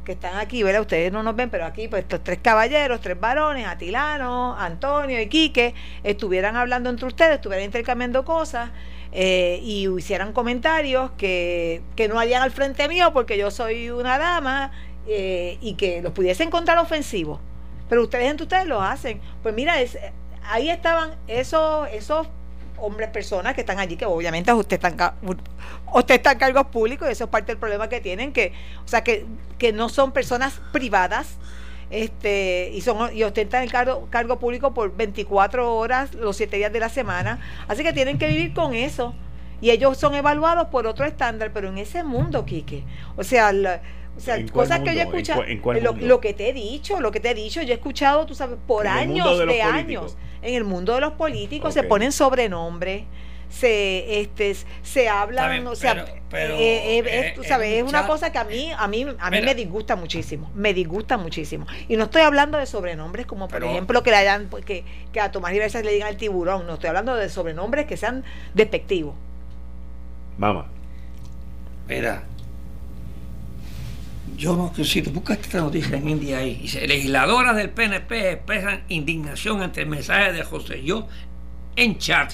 que 0.06 0.14
están 0.14 0.36
aquí, 0.38 0.64
¿verdad? 0.64 0.82
Ustedes 0.82 1.12
no 1.14 1.24
nos 1.24 1.34
ven, 1.36 1.50
pero 1.50 1.66
aquí, 1.66 1.88
pues 1.88 2.04
estos 2.04 2.22
tres 2.24 2.40
caballeros, 2.42 3.00
tres 3.00 3.18
varones, 3.20 3.66
Atilano, 3.68 4.54
Antonio 4.58 5.22
y 5.22 5.28
Quique, 5.28 5.74
estuvieran 6.04 6.58
hablando 6.58 6.90
entre 6.90 7.08
ustedes, 7.08 7.36
estuvieran 7.36 7.64
intercambiando 7.66 8.26
cosas 8.26 8.70
eh, 9.14 9.60
y 9.64 9.88
hicieran 9.88 10.34
comentarios 10.34 11.12
que, 11.18 11.82
que 11.96 12.10
no 12.10 12.20
harían 12.20 12.42
al 12.42 12.52
frente 12.52 12.88
mío 12.90 13.14
porque 13.14 13.38
yo 13.38 13.50
soy 13.50 13.92
una 13.92 14.18
dama 14.18 14.72
eh, 15.08 15.58
y 15.62 15.76
que 15.76 16.02
los 16.02 16.12
pudiesen 16.12 16.48
encontrar 16.48 16.78
ofensivos. 16.80 17.40
Pero 17.88 18.02
ustedes 18.04 18.30
entre 18.30 18.44
ustedes 18.44 18.66
lo 18.68 18.82
hacen. 18.82 19.22
Pues 19.42 19.54
mira, 19.56 19.80
es- 19.82 19.98
ahí 20.50 20.70
estaban 20.70 21.12
esos, 21.28 21.88
esos 21.94 22.28
hombres, 22.78 23.10
personas 23.10 23.54
que 23.54 23.62
están 23.62 23.80
allí, 23.80 23.96
que 23.96 24.06
obviamente 24.06 24.52
usted 24.54 24.76
está 24.76 24.88
en, 24.90 24.96
ca- 24.98 25.16
usted 25.94 26.16
está 26.16 26.32
en 26.34 26.38
cargos 26.40 26.68
públicos 26.68 27.08
y 27.08 27.12
eso 27.12 27.26
es 27.26 27.30
parte 27.30 27.52
del 27.52 27.58
problema 27.58 27.88
que 27.90 28.02
tienen, 28.02 28.34
que, 28.34 28.54
o 28.84 28.88
sea, 28.88 29.04
que, 29.04 29.26
que 29.58 29.72
no 29.74 29.90
son 29.90 30.12
personas 30.12 30.60
privadas, 30.72 31.38
este 31.90 32.72
y 32.74 32.82
son 32.82 33.16
y 33.16 33.24
ostentan 33.24 33.64
el 33.64 33.72
cargo, 33.72 34.08
cargo 34.10 34.40
público 34.40 34.74
por 34.74 34.96
24 34.96 35.76
horas 35.76 36.14
los 36.16 36.36
7 36.38 36.58
días 36.58 36.74
de 36.74 36.80
la 36.80 36.90
semana. 36.90 37.40
Así 37.68 37.84
que 37.84 37.94
tienen 37.94 38.18
que 38.18 38.28
vivir 38.28 38.54
con 38.54 38.74
eso. 38.74 39.14
Y 39.62 39.70
ellos 39.70 39.98
son 39.98 40.14
evaluados 40.16 40.68
por 40.70 40.88
otro 40.88 41.06
estándar 41.06 41.52
pero 41.54 41.70
en 41.70 41.78
ese 41.78 42.04
mundo 42.04 42.44
Quique 42.46 42.84
o 43.16 43.24
sea 43.24 43.54
la- 43.54 43.82
o 44.16 44.20
sea, 44.20 44.36
¿En 44.38 44.48
cuál 44.48 44.68
cosas 44.68 44.80
que 44.82 44.94
yo 44.94 45.02
he 45.02 45.04
escuchado, 45.04 45.40
cuál- 45.42 45.52
en 45.52 45.60
cuál 45.60 45.84
lo, 45.84 45.92
mundo? 45.94 46.08
lo 46.08 46.20
que 46.22 46.34
te 46.34 46.50
he 46.50 46.54
dicho, 46.54 47.00
lo 47.02 47.12
que 47.12 47.20
te 47.20 47.32
he 47.32 47.34
dicho, 47.34 47.62
yo 47.62 47.72
he 47.72 47.76
escuchado, 47.78 48.26
tú 48.26 48.36
sabes, 48.36 48.58
por 48.68 48.88
años, 48.88 49.38
de 49.40 49.62
años, 49.62 50.16
en 50.42 50.56
el 50.56 50.64
mundo 50.64 50.94
de 50.96 51.02
los 51.02 51.14
políticos 51.14 51.74
se 51.74 51.84
ponen 51.84 52.12
sobrenombres, 52.12 53.04
se 53.50 54.22
este 54.22 54.56
se 54.82 55.08
hablan, 55.10 55.52
bien, 55.52 55.68
o 55.68 55.76
sea, 55.76 55.94
pero- 56.06 56.08
pero, 56.30 56.56
eh, 56.56 56.98
eh, 56.98 57.04
eh, 57.06 57.28
es, 57.28 57.34
tú 57.36 57.44
sabes, 57.44 57.70
es 57.74 57.84
un 57.84 57.90
una 57.90 58.00
chat- 58.00 58.08
cosa 58.08 58.32
que 58.32 58.40
a 58.40 58.44
mí 58.44 58.72
a 58.76 58.88
mí 58.88 59.04
a 59.20 59.30
mí 59.30 59.38
Mira. 59.38 59.46
me 59.46 59.54
disgusta 59.56 59.96
muchísimo, 59.96 60.50
me 60.56 60.74
disgusta 60.74 61.18
muchísimo. 61.18 61.68
Y 61.88 61.96
no 61.96 62.06
estoy 62.06 62.24
hablando 62.24 62.58
de 62.58 62.66
sobrenombres 62.66 63.28
como 63.28 63.48
por 63.48 63.60
Pero- 63.60 63.72
ejemplo 63.72 64.02
que 64.02 64.10
le 64.10 64.18
hayan 64.18 64.50
que, 64.66 64.84
que 65.12 65.20
a 65.20 65.32
Tomás 65.32 65.52
Rivera 65.52 65.82
le 65.82 65.92
digan 65.92 66.10
el 66.10 66.18
tiburón, 66.18 66.66
no 66.66 66.74
estoy 66.76 66.88
hablando 66.90 67.16
de 67.16 67.30
sobrenombres 67.30 67.86
que 67.86 67.96
sean 67.96 68.24
despectivos. 68.56 69.14
Mamá. 70.40 70.66
Mira, 71.88 72.24
yo 74.44 74.58
no 74.58 74.74
tú 75.02 75.12
buscas 75.12 75.40
esta 75.40 75.60
noticia 75.60 75.96
en 75.96 76.10
India 76.10 76.40
ahí. 76.40 76.68
Legisladoras 76.86 77.56
del 77.56 77.70
PNP 77.70 78.32
expresan 78.34 78.84
indignación 78.90 79.62
ante 79.62 79.80
el 79.82 79.88
mensaje 79.88 80.34
de 80.34 80.44
José 80.44 80.84
Yo 80.84 81.08
en 81.78 81.98
chat. 81.98 82.34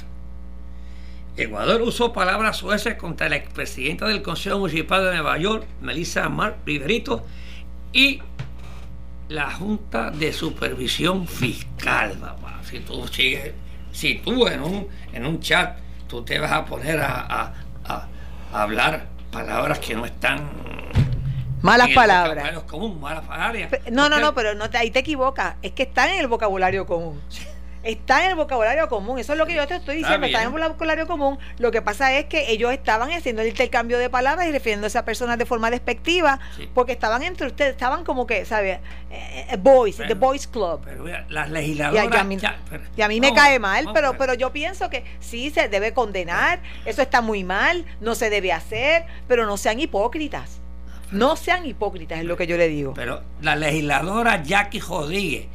Ecuador 1.38 1.84
usó 1.84 2.11
palabras 2.11 2.57
sueces 2.57 2.95
contra 2.95 3.30
la 3.30 3.36
expresidenta 3.36 4.07
del 4.07 4.23
Consejo 4.23 4.57
Municipal 4.57 5.03
de 5.06 5.11
Nueva 5.11 5.38
York, 5.38 5.68
Melissa 5.81 6.27
Mar 6.30 6.57
Riverito, 6.65 7.27
y 7.94 8.19
la 9.27 9.52
Junta 9.52 10.10
de 10.10 10.34
Supervisión 10.34 11.27
Fiscal. 11.27 12.18
Si 12.64 12.80
tú 12.80 13.07
sigues, 13.07 13.53
si 13.91 14.15
tú 14.15 14.48
en 14.48 14.61
un, 14.64 14.88
en 15.14 15.27
un 15.27 15.40
chat, 15.41 15.77
tú 16.07 16.23
te 16.23 16.40
vas 16.40 16.52
a 16.53 16.65
poner 16.65 16.99
a- 17.02 17.53
a 17.86 18.07
hablar 18.52 19.07
palabras 19.31 19.77
que 19.77 19.94
no 19.94 20.06
están 20.06 20.49
Malas 21.61 21.90
en 21.90 21.95
palabras. 21.95 22.36
vocabulario 22.36 22.68
común, 22.68 22.99
malas 23.02 23.26
palabras. 23.26 23.68
Pe- 23.69 23.91
No, 23.91 24.10
no, 24.10 24.19
no, 24.19 24.34
pero 24.34 24.53
no 24.56 24.69
te- 24.69 24.77
ahí 24.77 24.91
te 24.91 24.99
equivocas. 24.99 25.56
Es 25.61 25.72
que 25.73 25.84
están 25.84 26.10
en 26.10 26.19
el 26.19 26.27
vocabulario 26.27 26.86
común. 26.86 27.22
Está 27.81 28.26
en 28.26 28.31
el 28.31 28.36
vocabulario 28.36 28.90
común. 28.90 29.19
Eso 29.19 29.31
es 29.31 29.38
lo 29.40 29.45
que 29.45 29.56
yo 29.56 29.65
te 29.65 29.76
estoy 29.76 29.95
diciendo. 29.98 30.26
Está 30.27 30.44
en 30.44 30.52
bien. 30.52 30.64
el 30.64 30.69
vocabulario 30.72 31.07
común. 31.07 31.40
Lo 31.60 31.72
que 31.72 31.81
pasa 31.81 32.11
es 32.14 32.26
que 32.26 32.52
ellos 32.52 32.73
estaban 32.73 33.10
haciendo 33.14 33.41
el 33.41 33.48
intercambio 33.48 33.98
de 33.98 34.10
palabras 34.10 34.48
y 34.48 34.52
refiriéndose 34.52 34.98
a 34.98 35.06
personas 35.06 35.38
de 35.38 35.45
forma 35.45 35.72
despectiva 35.72 36.41
Sí. 36.57 36.69
porque 36.73 36.91
estaban 36.91 37.23
entre 37.23 37.48
ustedes, 37.48 37.72
estaban 37.72 38.03
como 38.03 38.27
que, 38.27 38.44
¿sabes? 38.44 38.80
Eh, 39.10 39.48
eh, 39.52 39.57
boys, 39.57 39.95
the 39.95 40.14
boys 40.14 40.45
club. 40.45 40.81
Pero 40.84 41.03
mira, 41.06 41.26
las 41.30 41.48
Y 41.48 41.52
a, 41.52 41.53
legisladoras. 41.53 42.06
y 42.14 42.18
a 42.18 42.23
mí, 42.26 42.38
ya, 42.38 42.57
pero- 42.69 42.84
y 42.98 43.02
a 43.02 43.07
mí 43.07 43.22
me 43.22 43.34
cae 43.34 43.60
mal, 43.60 43.88
pero, 43.94 44.18
pero 44.18 44.34
yo 44.34 44.52
pienso 44.52 44.90
que 44.90 45.06
sí 45.22 45.49
se 45.49 45.69
debe 45.69 45.94
condenar, 45.94 46.60
eso 46.84 47.02
está 47.02 47.22
muy 47.22 47.45
mal, 47.45 47.86
no 48.02 48.14
se 48.14 48.30
debe 48.30 48.52
hacer, 48.52 49.06
pero 49.30 49.45
no 49.45 49.56
sean 49.56 49.80
hipócritas. 49.80 50.59
No 51.11 51.36
sean 51.36 51.65
hipócritas, 51.65 52.19
es 52.19 52.26
lo 52.26 52.38
que 52.38 52.48
yo 52.48 52.57
le 52.57 52.68
digo. 52.68 52.94
Pero 52.94 53.23
la 53.41 53.56
legisladora 53.56 54.44
Jackie 54.44 54.80
Rodríguez 54.80 55.48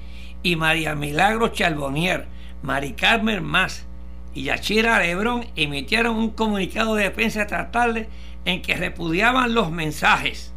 y 0.43 0.57
María 0.57 0.95
Milagro 0.95 1.49
Charbonnier, 1.49 2.27
Mari 2.63 2.93
Carmen 2.93 3.43
Más 3.43 3.87
y 4.35 4.45
Yachira 4.45 4.99
Lebrón 4.99 5.47
emitieron 5.55 6.17
un 6.17 6.31
comunicado 6.31 6.97
de 6.97 7.05
defensa 7.05 7.43
esta 7.43 7.71
tarde 7.71 8.09
en 8.45 8.63
que 8.63 8.75
repudiaban 8.75 9.55
los 9.55 9.71
mensajes 9.71 10.53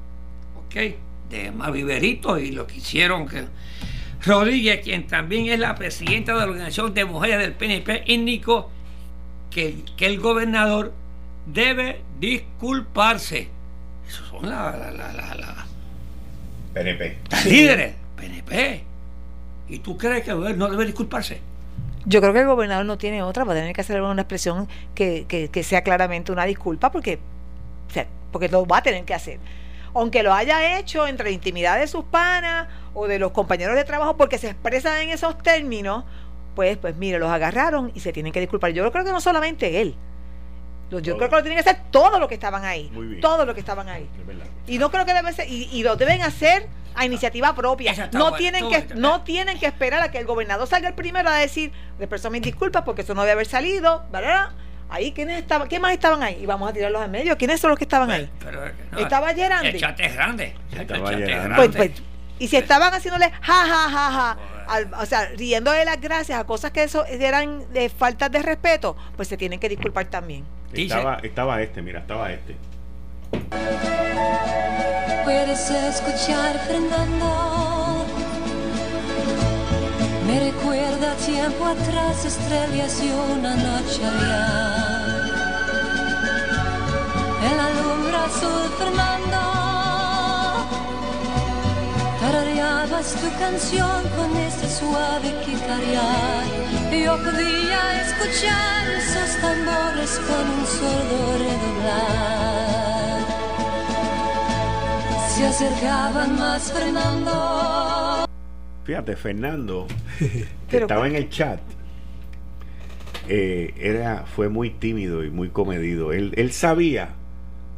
¿ok? 0.65 0.95
de 1.29 1.51
Maviverito 1.51 2.39
y 2.39 2.51
lo 2.51 2.65
que 2.65 2.77
hicieron 2.77 3.27
que 3.27 3.45
Rodríguez, 4.25 4.81
quien 4.83 5.07
también 5.07 5.47
es 5.47 5.59
la 5.59 5.75
presidenta 5.75 6.33
de 6.33 6.39
la 6.39 6.45
Organización 6.45 6.93
de 6.93 7.05
Mujeres 7.05 7.39
del 7.39 7.53
PNP, 7.53 8.03
indicó 8.07 8.69
que, 9.51 9.83
que 9.95 10.07
el 10.07 10.19
gobernador 10.19 10.93
debe 11.45 12.01
disculparse. 12.19 13.49
Esos 14.07 14.27
son 14.27 14.49
la- 14.49 14.71
la- 14.77 14.91
la- 14.91 15.13
la- 15.13 15.35
la, 15.35 15.65
PNP. 16.73 17.17
las 17.31 17.45
líderes, 17.45 17.95
PNP. 18.15 18.83
¿Y 19.69 19.79
tú 19.79 19.97
crees 19.97 20.23
que 20.23 20.31
no 20.33 20.69
debe 20.69 20.85
disculparse? 20.85 21.41
Yo 22.05 22.21
creo 22.21 22.31
que 22.33 22.39
el 22.39 22.47
gobernador 22.47 22.85
no 22.85 22.97
tiene 22.97 23.21
otra, 23.21 23.43
va 23.43 23.51
a 23.51 23.55
tener 23.55 23.73
que 23.73 23.81
hacer 23.81 24.01
una 24.01 24.21
expresión 24.21 24.67
que, 24.95 25.25
que- 25.27 25.49
que 25.49 25.63
sea 25.63 25.81
claramente 25.83 26.31
una 26.31 26.45
disculpa, 26.45 26.91
porque, 26.91 27.19
o 27.89 27.93
sea, 27.93 28.07
porque 28.31 28.47
lo 28.47 28.65
va 28.65 28.77
a 28.77 28.83
tener 28.83 29.03
que 29.03 29.13
hacer. 29.13 29.39
Aunque 29.93 30.23
lo 30.23 30.33
haya 30.33 30.77
hecho 30.79 31.07
entre 31.07 31.25
la 31.25 31.31
intimidad 31.31 31.79
de 31.79 31.87
sus 31.87 32.05
panas 32.05 32.67
o 32.93 33.07
de 33.07 33.19
los 33.19 33.31
compañeros 33.31 33.75
de 33.75 33.83
trabajo, 33.83 34.15
porque 34.15 34.37
se 34.37 34.49
expresan 34.49 35.01
en 35.01 35.09
esos 35.09 35.37
términos, 35.39 36.05
pues, 36.55 36.77
pues 36.77 36.95
mire, 36.95 37.19
los 37.19 37.29
agarraron 37.29 37.91
y 37.93 37.99
se 37.99 38.13
tienen 38.13 38.31
que 38.31 38.39
disculpar. 38.39 38.71
Yo 38.71 38.89
creo 38.91 39.03
que 39.03 39.11
no 39.11 39.19
solamente 39.19 39.81
él, 39.81 39.95
Yo 40.89 41.17
creo 41.17 41.29
que 41.29 41.35
lo 41.35 41.43
tienen 41.43 41.61
que 41.61 41.69
hacer 41.69 41.81
todos 41.91 42.19
los 42.19 42.29
que 42.29 42.35
estaban 42.35 42.63
ahí. 42.63 42.91
Todos 43.21 43.45
los 43.45 43.53
que 43.53 43.59
estaban 43.59 43.89
ahí. 43.89 44.07
Y 44.67 44.77
no 44.77 44.89
creo 44.91 45.05
que 45.05 45.13
debe 45.13 45.33
ser, 45.33 45.47
y, 45.49 45.83
lo 45.83 45.95
deben 45.95 46.21
hacer 46.21 46.67
a 46.95 47.05
iniciativa 47.05 47.53
propia. 47.53 48.09
No 48.13 48.33
tienen 48.33 48.69
que 48.69 48.95
no 48.95 49.21
tienen 49.21 49.59
que 49.59 49.67
esperar 49.67 50.01
a 50.01 50.11
que 50.11 50.17
el 50.17 50.25
gobernador 50.25 50.67
salga 50.67 50.87
el 50.87 50.95
primero 50.95 51.29
a 51.29 51.35
decir, 51.35 51.71
le 51.99 52.07
presto 52.07 52.29
mis 52.29 52.41
disculpas 52.41 52.83
porque 52.83 53.01
eso 53.01 53.13
no 53.13 53.21
debe 53.21 53.33
haber 53.33 53.47
salido, 53.47 54.05
¿verdad? 54.11 54.49
Ahí, 54.89 55.11
¿quiénes 55.11 55.39
estaban? 55.39 55.67
¿Qué 55.67 55.79
más 55.79 55.91
estaban 55.91 56.23
ahí? 56.23 56.37
Y 56.41 56.45
vamos 56.45 56.69
a 56.69 56.73
tirarlos 56.73 57.03
en 57.03 57.11
medio. 57.11 57.37
¿Quiénes 57.37 57.59
son 57.59 57.71
los 57.71 57.77
que 57.77 57.83
estaban 57.83 58.09
ahí? 58.09 58.29
Estaba 58.97 59.33
Gerandi. 59.33 59.67
El 59.67 59.79
chat 59.79 59.99
es 59.99 60.13
grande. 60.13 60.55
Pues, 61.55 61.75
pues, 61.75 61.91
y 62.39 62.47
si 62.47 62.57
estaban 62.57 62.93
haciéndole 62.93 63.31
ja, 63.41 63.65
ja, 63.65 63.89
ja, 63.89 64.11
ja, 64.11 64.37
o 64.99 65.05
sea, 65.05 65.29
riéndole 65.35 65.85
las 65.85 65.99
gracias 65.99 66.39
a 66.39 66.43
cosas 66.45 66.71
que 66.71 66.83
eso 66.83 67.05
eran 67.05 67.71
de 67.73 67.89
faltas 67.89 68.31
de 68.31 68.41
respeto, 68.41 68.95
pues 69.15 69.27
se 69.27 69.37
tienen 69.37 69.59
que 69.59 69.69
disculpar 69.69 70.05
también. 70.05 70.45
Estaba, 70.73 71.19
estaba 71.23 71.61
este, 71.61 71.81
mira, 71.81 72.01
estaba 72.01 72.31
este. 72.31 72.55
Puedes 75.23 75.69
escuchar 75.69 76.57
Fernando. 76.67 78.05
Me 80.25 80.51
recuerda 80.51 81.15
tiempo 81.15 81.65
atrás, 81.65 82.25
estrellas 82.25 83.01
y 83.01 83.09
una 83.09 83.55
noche 83.55 84.05
allá. 84.05 85.23
En 87.49 87.57
la 87.57 87.69
lumbre 87.69 88.17
azul, 88.17 88.71
Fernando 88.77 89.66
tarareabas 92.19 93.15
tu 93.21 93.29
canción 93.39 94.03
con 94.15 94.35
ese 94.37 94.69
suave 94.69 95.33
kikariar. 95.45 96.45
Yo 96.91 97.17
podía 97.17 98.01
escuchar 98.01 98.89
esos 98.97 99.37
tambores 99.41 100.19
con 100.27 100.49
un 100.49 100.65
sordo 100.65 101.37
redoblar. 101.37 102.57
Se 105.29 105.45
acercaban 105.45 106.39
más 106.39 106.71
Fernando. 106.71 108.27
Fíjate, 108.83 109.15
Fernando, 109.15 109.87
que 110.69 110.77
estaba 110.77 111.07
en 111.07 111.15
el 111.15 111.29
chat, 111.29 111.59
eh, 113.27 113.73
era, 113.77 114.25
fue 114.25 114.49
muy 114.49 114.69
tímido 114.69 115.23
y 115.23 115.29
muy 115.29 115.49
comedido. 115.49 116.13
Él, 116.13 116.33
él 116.37 116.51
sabía 116.53 117.09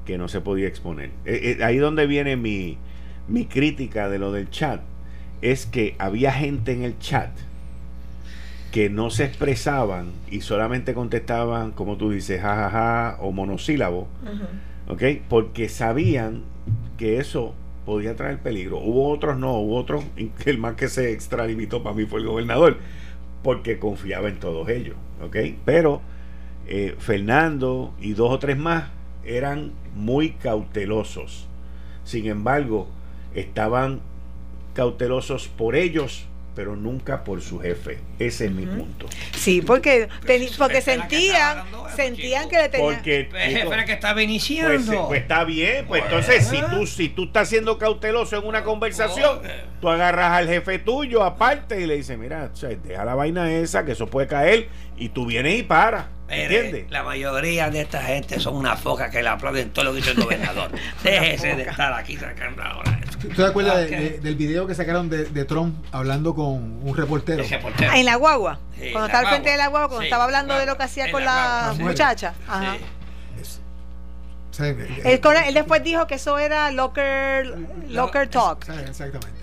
que 0.05 0.17
no 0.17 0.27
se 0.27 0.41
podía 0.41 0.67
exponer. 0.67 1.09
Eh, 1.25 1.57
eh, 1.59 1.63
ahí 1.63 1.77
donde 1.77 2.07
viene 2.07 2.35
mi, 2.35 2.77
mi 3.29 3.45
crítica 3.45 4.09
de 4.09 4.19
lo 4.19 4.31
del 4.31 4.49
chat 4.49 4.81
es 5.41 5.65
que 5.65 5.95
había 5.99 6.31
gente 6.31 6.73
en 6.73 6.83
el 6.83 6.97
chat 6.99 7.29
que 8.71 8.89
no 8.89 9.09
se 9.09 9.25
expresaban 9.25 10.11
y 10.29 10.41
solamente 10.41 10.93
contestaban, 10.93 11.71
como 11.71 11.97
tú 11.97 12.11
dices, 12.11 12.41
jajaja 12.41 12.69
ja, 12.69 13.15
ja, 13.15 13.17
o 13.21 13.31
monosílabo, 13.31 14.07
¿ok? 14.87 15.03
Porque 15.27 15.69
sabían 15.69 16.43
que 16.97 17.17
eso 17.17 17.55
podía 17.85 18.15
traer 18.15 18.39
peligro. 18.39 18.77
Hubo 18.77 19.09
otros 19.09 19.39
no, 19.39 19.53
hubo 19.53 19.77
otros, 19.77 20.03
el 20.45 20.57
más 20.57 20.75
que 20.75 20.87
se 20.87 21.11
extralimitó 21.11 21.81
para 21.81 21.95
mí 21.95 22.05
fue 22.05 22.19
el 22.19 22.27
gobernador, 22.27 22.77
porque 23.43 23.79
confiaba 23.79 24.29
en 24.29 24.39
todos 24.39 24.69
ellos, 24.69 24.95
¿ok? 25.23 25.37
Pero 25.65 26.01
eh, 26.67 26.95
Fernando 26.99 27.93
y 27.99 28.13
dos 28.13 28.31
o 28.31 28.39
tres 28.39 28.57
más 28.57 28.85
eran 29.23 29.71
muy 29.95 30.31
cautelosos. 30.31 31.47
Sin 32.03 32.27
embargo, 32.27 32.87
estaban 33.33 34.01
cautelosos 34.73 35.47
por 35.47 35.75
ellos 35.75 36.29
pero 36.59 36.75
nunca 36.75 37.23
por 37.23 37.41
su 37.41 37.59
jefe. 37.59 37.99
Ese 38.19 38.47
es 38.47 38.51
mi 38.51 38.65
punto. 38.65 39.05
Sí, 39.33 39.61
porque, 39.61 40.09
porque 40.57 40.81
sentían, 40.81 41.63
sentían 41.95 42.49
que 42.49 42.57
le 42.57 42.67
tenían... 42.67 42.95
Porque 42.95 43.29
el 43.31 43.51
jefe 43.51 43.67
era 43.67 43.85
que 43.85 43.93
estaba 43.93 44.21
iniciando. 44.21 44.91
Pues, 44.91 45.07
pues 45.07 45.21
está 45.21 45.45
bien, 45.45 45.85
pues 45.87 46.03
entonces 46.03 46.45
si 46.45 46.61
tú, 46.63 46.85
si 46.85 47.07
tú 47.07 47.23
estás 47.27 47.47
siendo 47.47 47.77
cauteloso 47.77 48.35
en 48.35 48.45
una 48.45 48.65
conversación, 48.65 49.39
tú 49.79 49.87
agarras 49.87 50.33
al 50.33 50.49
jefe 50.49 50.79
tuyo 50.79 51.23
aparte 51.23 51.79
y 51.79 51.85
le 51.85 51.95
dices, 51.95 52.17
mira, 52.17 52.51
deja 52.83 53.05
la 53.05 53.15
vaina 53.15 53.49
esa, 53.49 53.85
que 53.85 53.93
eso 53.93 54.07
puede 54.07 54.27
caer, 54.27 54.67
y 54.97 55.07
tú 55.07 55.27
vienes 55.27 55.57
y 55.59 55.63
paras. 55.63 56.07
¿Entiendes? 56.27 56.91
La 56.91 57.03
mayoría 57.03 57.69
de 57.69 57.79
esta 57.79 58.03
gente 58.03 58.37
son 58.37 58.55
una 58.55 58.75
foca 58.75 59.09
que 59.09 59.23
le 59.23 59.29
aplauden 59.29 59.69
todo 59.69 59.85
lo 59.85 59.93
que 59.93 59.99
hizo 59.99 60.11
el 60.11 60.21
gobernador. 60.21 60.71
Déjese 61.05 61.55
de 61.55 61.63
estar 61.63 61.93
aquí 61.93 62.17
sacando 62.17 62.61
ahora 62.61 62.88
¿Tú 63.21 63.29
te 63.29 63.45
acuerdas 63.45 63.89
del 63.89 64.35
video 64.35 64.67
que 64.67 64.75
sacaron 64.75 65.09
de, 65.09 65.45
Trump 65.45 65.75
hablando 65.91 66.33
con 66.33 66.79
un 66.83 66.95
reportero? 66.95 67.43
Ah, 67.87 67.97
en 67.97 68.05
la 68.05 68.15
guagua. 68.15 68.59
cuando 68.91 69.07
estaba 69.07 69.19
al 69.19 69.27
frente 69.27 69.49
de 69.49 69.57
la 69.57 69.67
guagua, 69.67 69.87
cuando 69.89 70.03
estaba 70.03 70.23
hablando 70.23 70.55
de 70.55 70.65
lo 70.65 70.77
que 70.77 70.83
hacía 70.83 71.11
con 71.11 71.23
la, 71.23 71.73
muchacha. 71.79 72.33
Ajá. 72.47 72.77
él, 74.59 75.53
después 75.53 75.83
dijo 75.83 76.07
que 76.07 76.15
eso 76.15 76.37
era 76.37 76.71
locker, 76.71 77.55
locker 77.89 78.27
talk. 78.29 78.67
Exactamente. 78.87 79.39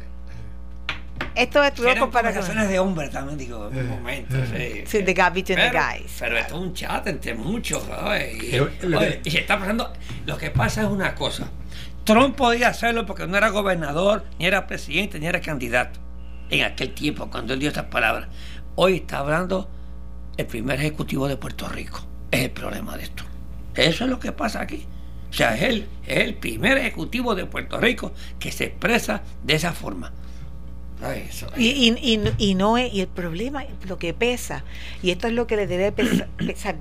Esto 1.35 1.62
es 1.62 1.73
para 1.73 2.01
conversaciones 2.01 2.69
de 2.70 2.78
hombre 2.78 3.09
también, 3.11 3.36
digo, 3.36 3.69
en 3.69 3.78
un 3.78 3.85
eh, 3.85 3.89
momento. 3.89 4.36
Eh. 4.55 4.85
Sí, 4.86 5.03
the 5.03 5.12
gap 5.12 5.35
between 5.35 5.59
the 5.59 5.70
guys. 5.70 6.16
Pero 6.19 6.39
esto 6.39 6.55
es 6.55 6.61
un 6.62 6.73
chat 6.73 7.07
entre 7.07 7.35
muchos, 7.35 7.82
Y, 8.40 8.57
y 9.23 9.31
se 9.31 9.40
está 9.40 9.59
pasando. 9.59 9.93
Lo 10.24 10.39
que 10.39 10.51
pasa 10.51 10.82
es 10.82 10.89
una 10.89 11.15
cosa. 11.15 11.47
Trump 12.07 12.37
podía 12.37 12.69
hacerlo 12.69 13.05
porque 13.05 13.27
no 13.27 13.37
era 13.37 13.49
gobernador, 13.49 14.24
ni 14.39 14.47
era 14.47 14.69
presidente, 14.69 15.19
ni 15.19 15.27
era 15.27 15.41
candidato. 15.41 15.99
En 16.51 16.65
aquel 16.65 16.95
tiempo, 16.95 17.28
cuando 17.28 17.53
él 17.53 17.59
dio 17.59 17.69
estas 17.69 17.87
palabras. 17.87 18.28
Hoy 18.77 18.99
está 18.99 19.19
hablando 19.19 19.69
el 20.37 20.47
primer 20.47 20.78
ejecutivo 20.78 21.27
de 21.27 21.37
Puerto 21.37 21.69
Rico. 21.69 22.07
Es 22.31 22.43
el 22.43 22.51
problema 22.53 22.97
de 22.97 23.03
esto. 23.03 23.24
Eso 23.74 24.05
es 24.05 24.11
lo 24.11 24.20
que 24.20 24.31
pasa 24.31 24.61
aquí. 24.61 24.87
O 25.31 25.33
sea, 25.33 25.57
es 25.57 25.62
él, 25.62 25.89
es 26.07 26.19
el 26.19 26.35
primer 26.35 26.78
ejecutivo 26.78 27.35
de 27.35 27.45
Puerto 27.45 27.81
Rico 27.81 28.12
que 28.39 28.53
se 28.53 28.66
expresa 28.66 29.23
de 29.43 29.55
esa 29.55 29.73
forma. 29.73 30.12
Y, 31.57 31.93
y, 32.39 32.55
no 32.55 32.78
es, 32.78 32.95
y 32.95 33.01
el 33.01 33.09
problema, 33.09 33.65
lo 33.85 33.99
que 33.99 34.15
pesa, 34.15 34.62
y 35.03 35.11
esto 35.11 35.27
es 35.27 35.33
lo 35.35 35.49
que 35.49 35.57
le 35.57 35.66
debe 35.66 35.91
pesar, 35.93 36.77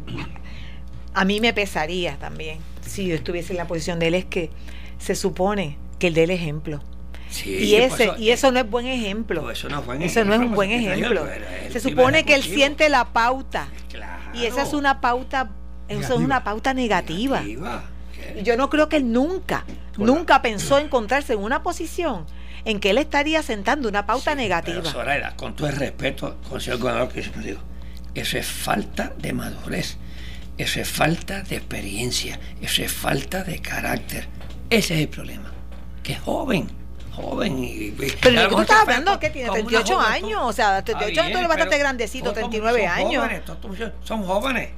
a 1.15 1.25
mí 1.25 1.41
me 1.41 1.51
pesaría 1.51 2.17
también, 2.17 2.59
si 2.81 3.07
yo 3.07 3.15
estuviese 3.15 3.53
en 3.53 3.57
la 3.57 3.67
posición 3.67 3.97
de 3.97 4.07
él, 4.07 4.13
es 4.13 4.25
que 4.25 4.51
se 4.97 5.15
supone 5.15 5.77
que 5.99 6.07
él 6.07 6.13
dé 6.13 6.23
el 6.23 6.31
ejemplo. 6.31 6.81
y 7.43 7.75
ese 7.75 8.11
y 8.17 8.29
eso 8.29 8.51
no 8.51 8.59
es 8.59 8.69
buen 8.69 8.85
ejemplo. 8.85 9.49
eso 9.51 9.69
no, 9.69 9.79
es 9.79 10.23
un 10.39 10.53
buen 10.53 10.71
ejemplo. 10.71 11.25
Se 11.71 11.79
supone 11.79 12.23
que 12.23 12.35
él 12.35 12.43
siente 12.43 12.89
la 12.89 13.05
pauta. 13.05 13.67
Y 14.33 14.45
esa 14.45 14.63
es 14.63 14.73
una 14.73 15.01
pauta, 15.01 15.51
eso 15.87 16.15
es 16.15 16.19
una 16.19 16.43
pauta 16.43 16.73
negativa. 16.73 17.43
Y 17.43 18.43
yo 18.43 18.57
no 18.57 18.69
creo 18.69 18.89
que 18.89 18.97
él 18.97 19.11
nunca, 19.11 19.65
nunca 19.97 20.41
pensó 20.41 20.77
encontrarse 20.77 21.33
en 21.33 21.39
una 21.39 21.63
posición 21.63 22.25
en 22.65 22.79
que 22.79 22.89
él 22.89 22.97
estaría 22.97 23.43
sentando 23.43 23.87
una 23.87 24.05
pauta 24.05 24.35
negativa. 24.35 24.81
con 25.37 25.55
todo 25.55 25.67
el 25.67 25.75
respeto, 25.75 26.37
con 26.49 26.57
el 26.57 26.61
señor 26.61 26.79
gobernador, 26.79 27.09
que 27.13 27.21
yo 27.21 27.31
digo, 27.41 27.59
eso 28.15 28.37
es 28.37 28.47
falta 28.47 29.13
de 29.19 29.33
madurez, 29.33 29.97
eso 30.57 30.79
es 30.81 30.89
falta 30.89 31.41
de 31.43 31.57
experiencia, 31.57 32.39
eso 32.61 32.81
es 32.81 32.91
falta 32.91 33.43
de 33.43 33.59
carácter. 33.59 34.27
Ese 34.69 34.95
es 34.95 35.01
el 35.01 35.09
problema, 35.09 35.51
que 36.03 36.13
es 36.13 36.19
joven 36.19 36.69
joven. 37.15 37.63
Y, 37.63 37.93
pero 38.21 38.49
tú 38.49 38.59
estás 38.61 38.81
hablando 38.81 39.19
que 39.19 39.29
tiene 39.29 39.49
38 39.49 39.99
años, 39.99 40.41
o 40.43 40.53
sea, 40.53 40.83
38 40.83 41.21
años 41.21 41.41
es 41.41 41.47
bastante 41.47 41.77
grandecito, 41.77 42.33
39 42.33 42.87
años. 42.87 43.25
son 44.03 44.23
jóvenes. 44.23 44.69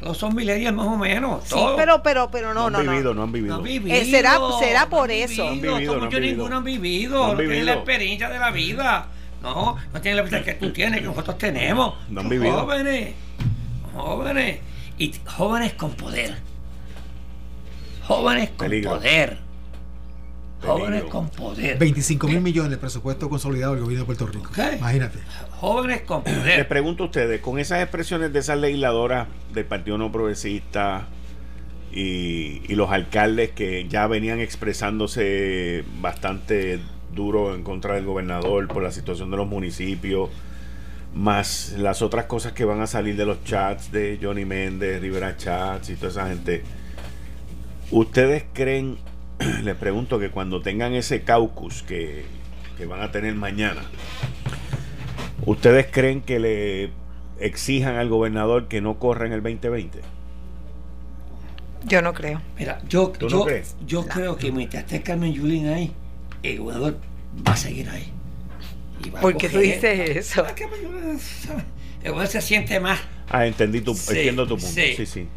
Todos 0.00 0.18
son 0.18 0.34
milenios 0.34 0.74
más 0.74 0.86
o 0.86 0.96
menos. 0.96 1.44
Sí, 1.44 1.64
pero, 1.76 2.02
pero, 2.02 2.28
pero 2.28 2.52
no, 2.52 2.68
no, 2.68 2.78
han 2.78 2.88
vivido, 2.88 3.14
no, 3.14 3.22
han 3.22 3.30
vivido. 3.30 3.56
No 3.56 3.62
vivido. 3.62 3.96
Eh, 3.96 4.04
será, 4.04 4.36
será 4.58 4.88
por 4.88 5.12
eso. 5.12 5.44
No 5.44 5.50
han 5.50 5.60
vivido, 5.60 6.00
no 6.00 6.10
ninguno 6.18 6.56
han 6.56 6.64
vivido. 6.64 7.28
No, 7.28 7.36
tienen 7.36 7.66
la 7.66 7.74
experiencia 7.74 8.28
de 8.28 8.38
la 8.40 8.50
vida. 8.50 9.06
No, 9.42 9.76
no 9.92 10.00
tienen 10.00 10.16
la 10.16 10.22
experiencia 10.22 10.54
que 10.54 10.58
tú 10.58 10.72
tienes, 10.72 11.02
que 11.02 11.06
nosotros 11.06 11.38
tenemos. 11.38 11.94
No 12.08 12.22
han 12.22 12.28
vivido. 12.28 12.52
Jóvenes, 12.52 13.14
jóvenes. 13.94 14.58
Y 14.98 15.14
jóvenes 15.24 15.74
con 15.74 15.92
poder. 15.92 16.36
Jóvenes 18.04 18.50
con 18.50 18.68
poder 18.82 19.52
Jóvenes 20.64 21.04
con 21.04 21.28
poder. 21.28 21.78
25 21.78 22.28
mil 22.28 22.40
millones 22.40 22.70
de 22.70 22.78
presupuesto 22.78 23.28
consolidado 23.28 23.74
del 23.74 23.82
gobierno 23.82 24.04
de 24.04 24.06
Puerto 24.06 24.26
Rico. 24.26 24.50
Imagínate. 24.78 25.18
Jóvenes 25.58 26.02
con 26.02 26.22
poder. 26.22 26.58
Les 26.58 26.66
pregunto 26.66 27.04
a 27.04 27.06
ustedes, 27.06 27.40
con 27.40 27.58
esas 27.58 27.82
expresiones 27.82 28.32
de 28.32 28.38
esas 28.38 28.58
legisladoras 28.58 29.26
del 29.52 29.64
Partido 29.64 29.98
No 29.98 30.12
Progresista 30.12 31.08
y, 31.92 32.62
y 32.68 32.74
los 32.74 32.90
alcaldes 32.90 33.50
que 33.50 33.88
ya 33.88 34.06
venían 34.06 34.40
expresándose 34.40 35.84
bastante 36.00 36.80
duro 37.12 37.54
en 37.54 37.62
contra 37.62 37.94
del 37.94 38.04
gobernador 38.04 38.68
por 38.68 38.82
la 38.82 38.92
situación 38.92 39.30
de 39.30 39.36
los 39.36 39.48
municipios, 39.48 40.30
más 41.12 41.74
las 41.76 42.00
otras 42.00 42.26
cosas 42.26 42.52
que 42.52 42.64
van 42.64 42.80
a 42.80 42.86
salir 42.86 43.16
de 43.16 43.26
los 43.26 43.44
chats 43.44 43.92
de 43.92 44.18
Johnny 44.22 44.44
Méndez, 44.44 45.00
Rivera 45.02 45.36
Chats 45.36 45.90
y 45.90 45.96
toda 45.96 46.08
esa 46.08 46.28
gente. 46.28 46.62
¿Ustedes 47.92 48.44
creen 48.54 48.96
les 49.64 49.76
pregunto 49.76 50.18
que 50.18 50.30
cuando 50.30 50.62
tengan 50.62 50.94
ese 50.94 51.22
caucus 51.22 51.82
que, 51.82 52.24
van 52.88 53.00
a 53.00 53.12
tener 53.12 53.34
mañana, 53.34 53.82
¿ustedes 55.46 55.86
creen 55.90 56.20
que 56.20 56.40
le 56.40 56.90
exijan 57.38 57.96
al 57.96 58.08
gobernador 58.08 58.66
que 58.66 58.80
no 58.80 58.98
corra 58.98 59.26
en 59.26 59.32
el 59.32 59.42
2020? 59.42 60.00
Yo 61.84 62.02
no 62.02 62.12
creo. 62.12 62.40
Mira, 62.58 62.80
yo, 62.88 63.12
yo, 63.18 63.46
yo 63.86 64.06
creo 64.06 64.36
que 64.36 64.50
mientras 64.50 64.84
esté 64.84 65.02
Carmen 65.02 65.32
Yulín 65.32 65.68
ahí, 65.68 65.92
el 66.42 66.58
gobernador 66.58 66.98
va 67.46 67.52
a 67.52 67.56
seguir 67.56 67.88
ahí. 67.88 68.10
¿Por 69.20 69.36
qué 69.36 69.48
tú 69.48 69.58
dices 69.58 70.16
eso? 70.16 70.44
El 72.02 72.10
gobernador 72.10 72.26
se 72.26 72.40
siente 72.40 72.80
más. 72.80 73.00
Ah, 73.28 73.46
entendí 73.46 73.80
tu, 73.80 73.92
entiendo 73.92 74.46
tu 74.46 74.56
punto. 74.56 74.74
Sí, 74.74 75.06
sí. 75.06 75.28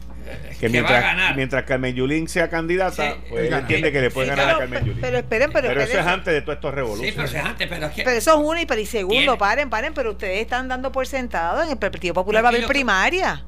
Que, 0.60 0.70
mientras, 0.70 1.36
mientras 1.36 1.64
Carmen 1.64 1.96
Yulín 1.96 2.28
sea 2.28 2.50
candidata, 2.50 3.18
pues 3.30 3.48
él 3.48 3.54
entiende 3.54 3.92
que 3.92 4.02
le 4.02 4.12
puede 4.12 4.28
ganar 4.28 4.56
a 4.56 4.58
Carmen 4.60 4.86
Yulín. 4.86 5.02
Pero 5.02 5.18
esperen, 5.18 5.52
pero, 5.52 5.68
pero 5.68 5.82
eso 5.82 6.00
es 6.00 6.06
antes 6.06 6.34
de 6.34 6.42
todas 6.42 6.58
estas 6.58 6.74
revoluciones. 6.74 7.14
Sí, 7.14 7.16
pero 7.16 7.28
eso 7.28 7.38
es 7.38 7.46
antes, 7.46 7.68
pero 7.68 7.86
es 7.88 7.92
que. 7.94 8.04
Pero 8.04 8.18
eso 8.18 8.32
es 8.32 8.38
uno 8.38 8.60
y, 8.60 8.66
pero 8.66 8.82
y 8.82 8.86
segundo, 8.86 9.38
paren, 9.38 9.70
paren, 9.70 9.94
pero 9.94 10.12
ustedes 10.12 10.40
están 10.40 10.68
dando 10.68 10.92
por 10.92 11.08
sentado 11.08 11.64
en 11.64 11.70
el 11.70 11.78
Partido 11.78 12.14
Popular 12.14 12.44
va 12.44 12.50
a 12.50 12.52
haber 12.52 12.68
primaria. 12.68 13.46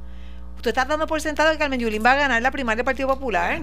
Usted 0.57 0.69
está 0.69 0.85
dando 0.85 1.07
por 1.07 1.21
sentado 1.21 1.51
que 1.51 1.57
Carmen 1.57 1.79
Yulín 1.79 2.03
va 2.05 2.11
a 2.13 2.15
ganar 2.15 2.41
la 2.41 2.51
primaria 2.51 2.77
del 2.77 2.85
Partido 2.85 3.07
Popular. 3.07 3.61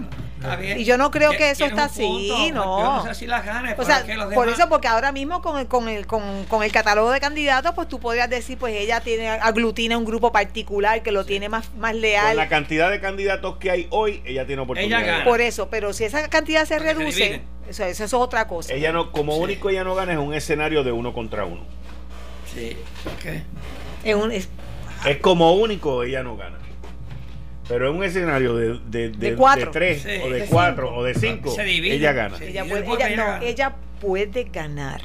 Y 0.75 0.83
yo 0.83 0.97
no 0.97 1.11
creo 1.11 1.31
que 1.31 1.51
eso 1.51 1.65
está 1.65 1.85
así, 1.85 2.51
no. 2.53 2.97
no 2.97 3.03
sé 3.03 3.15
si 3.15 3.27
las 3.27 3.45
gane, 3.45 3.75
o 3.77 3.83
sea, 3.83 4.05
por 4.33 4.47
eso, 4.49 4.69
porque 4.69 4.87
ahora 4.87 5.11
mismo 5.11 5.41
con 5.41 5.59
el, 5.59 5.67
con, 5.67 5.89
el, 5.89 6.05
con, 6.05 6.45
con 6.45 6.63
el 6.63 6.71
catálogo 6.71 7.11
de 7.11 7.19
candidatos, 7.19 7.73
pues 7.73 7.87
tú 7.87 7.99
podrías 7.99 8.29
decir, 8.29 8.57
pues 8.57 8.75
ella 8.75 9.01
tiene 9.01 9.29
aglutina 9.29 9.97
un 9.97 10.05
grupo 10.05 10.31
particular 10.31 11.01
que 11.01 11.11
lo 11.11 11.25
tiene 11.25 11.49
más, 11.49 11.73
más 11.75 11.95
leal. 11.95 12.27
Con 12.27 12.37
la 12.37 12.49
cantidad 12.49 12.91
de 12.91 12.99
candidatos 12.99 13.57
que 13.57 13.71
hay 13.71 13.87
hoy, 13.89 14.21
ella 14.25 14.45
tiene 14.45 14.61
oportunidad. 14.61 15.01
Ella 15.01 15.11
gana. 15.11 15.25
Por 15.25 15.41
eso, 15.41 15.69
pero 15.69 15.93
si 15.93 16.03
esa 16.03 16.27
cantidad 16.29 16.65
se 16.65 16.79
reduce, 16.79 17.41
eso, 17.67 17.83
eso, 17.83 18.03
es 18.03 18.13
otra 18.13 18.47
cosa. 18.47 18.73
Ella 18.73 18.91
no, 18.91 19.11
como 19.11 19.37
único 19.37 19.69
ella 19.69 19.83
no 19.83 19.95
gana 19.95 20.13
es 20.13 20.19
un 20.19 20.33
escenario 20.33 20.83
de 20.83 20.91
uno 20.91 21.13
contra 21.13 21.45
uno. 21.45 21.61
Sí, 22.53 22.77
ok. 23.05 23.41
Es, 24.03 24.15
un, 24.15 24.31
es 24.31 24.47
como 25.21 25.53
único 25.53 26.03
ella 26.03 26.23
no 26.23 26.37
gana. 26.37 26.57
Pero 27.67 27.89
en 27.89 27.97
un 27.97 28.03
escenario 28.03 28.55
de, 28.55 28.79
de, 28.85 29.09
de, 29.09 29.09
de, 29.09 29.35
cuatro. 29.35 29.71
tres, 29.71 30.05
o 30.05 30.29
de, 30.29 30.45
cuatro, 30.45 30.95
o 30.95 31.03
de 31.03 31.15
cinco, 31.15 31.55
ella 31.59 32.13
gana. 32.13 32.37
Ella 32.39 32.63
puede, 32.65 32.85
ella, 32.85 33.15
no, 33.15 33.45
ella 33.45 33.75
puede 33.99 34.43
ganar. 34.43 35.01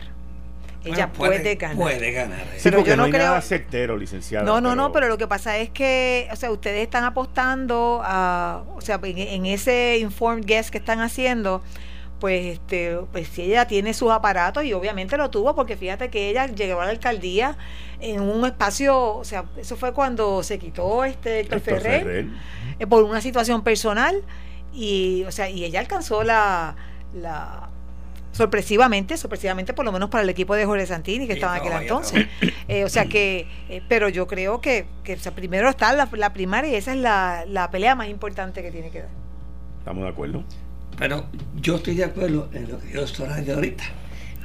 Ella 0.84 1.12
puede, 1.12 1.56
ganar. 1.56 1.76
Puede 1.76 2.12
ganar. 2.12 2.40
Sí, 2.56 2.70
pero 2.70 2.84
yo 2.84 2.96
no, 2.96 3.04
hay 3.04 3.10
creo... 3.10 3.24
nada 3.24 3.40
certero, 3.42 3.96
licenciado. 3.98 4.46
No, 4.46 4.60
no, 4.60 4.74
no, 4.74 4.92
pero 4.92 5.08
lo 5.08 5.18
que 5.18 5.26
pasa 5.26 5.58
es 5.58 5.68
que, 5.70 6.28
o 6.32 6.36
sea, 6.36 6.50
ustedes 6.50 6.82
están 6.82 7.04
apostando 7.04 8.00
a, 8.02 8.62
o 8.74 8.80
sea, 8.80 8.98
en, 9.02 9.18
en 9.18 9.46
ese 9.46 9.98
informed 9.98 10.44
guess 10.46 10.70
que 10.70 10.78
están 10.78 11.00
haciendo, 11.00 11.62
pues 12.20 12.46
este 12.46 12.98
pues 13.10 13.28
si 13.28 13.42
ella 13.42 13.66
tiene 13.66 13.94
sus 13.94 14.10
aparatos 14.10 14.64
y 14.64 14.72
obviamente 14.72 15.16
lo 15.16 15.30
tuvo 15.30 15.54
porque 15.54 15.76
fíjate 15.76 16.10
que 16.10 16.28
ella 16.28 16.46
llegó 16.46 16.80
a 16.80 16.84
la 16.84 16.90
alcaldía 16.90 17.56
en 18.00 18.20
un 18.20 18.44
espacio 18.44 19.16
o 19.16 19.24
sea 19.24 19.46
eso 19.56 19.76
fue 19.76 19.92
cuando 19.92 20.42
se 20.42 20.58
quitó 20.58 21.04
este 21.04 21.40
Héctor 21.40 21.60
Ferrer, 21.60 22.26
eh, 22.78 22.86
por 22.86 23.02
una 23.02 23.20
situación 23.20 23.62
personal 23.62 24.22
y 24.72 25.24
o 25.26 25.32
sea 25.32 25.50
y 25.50 25.64
ella 25.64 25.80
alcanzó 25.80 26.22
la, 26.22 26.76
la 27.14 27.70
sorpresivamente, 28.32 29.16
sorpresivamente 29.16 29.74
por 29.74 29.84
lo 29.84 29.92
menos 29.92 30.08
para 30.08 30.22
el 30.22 30.30
equipo 30.30 30.54
de 30.54 30.64
Jorge 30.64 30.86
Santini 30.86 31.26
que 31.26 31.34
estaba 31.34 31.56
en 31.56 31.62
aquel 31.62 31.82
entonces. 31.82 32.26
Eh, 32.68 32.84
o 32.84 32.88
sea 32.88 33.06
que, 33.06 33.48
eh, 33.68 33.82
pero 33.88 34.08
yo 34.08 34.28
creo 34.28 34.60
que, 34.60 34.86
que 35.02 35.16
primero 35.34 35.68
está 35.68 35.92
la, 35.92 36.08
la 36.12 36.32
primaria 36.32 36.70
y 36.70 36.76
esa 36.76 36.92
es 36.92 36.98
la, 36.98 37.44
la 37.48 37.68
pelea 37.68 37.96
más 37.96 38.08
importante 38.08 38.62
que 38.62 38.70
tiene 38.70 38.90
que 38.90 39.00
dar. 39.00 39.08
¿Estamos 39.80 40.04
de 40.04 40.08
acuerdo? 40.08 40.44
Pero 41.00 41.24
yo 41.56 41.76
estoy 41.76 41.94
de 41.94 42.04
acuerdo 42.04 42.50
en 42.52 42.70
lo 42.70 42.78
que 42.78 42.92
yo 42.92 43.00
estoy 43.00 43.24
hablando 43.24 43.54
ahorita. 43.54 43.84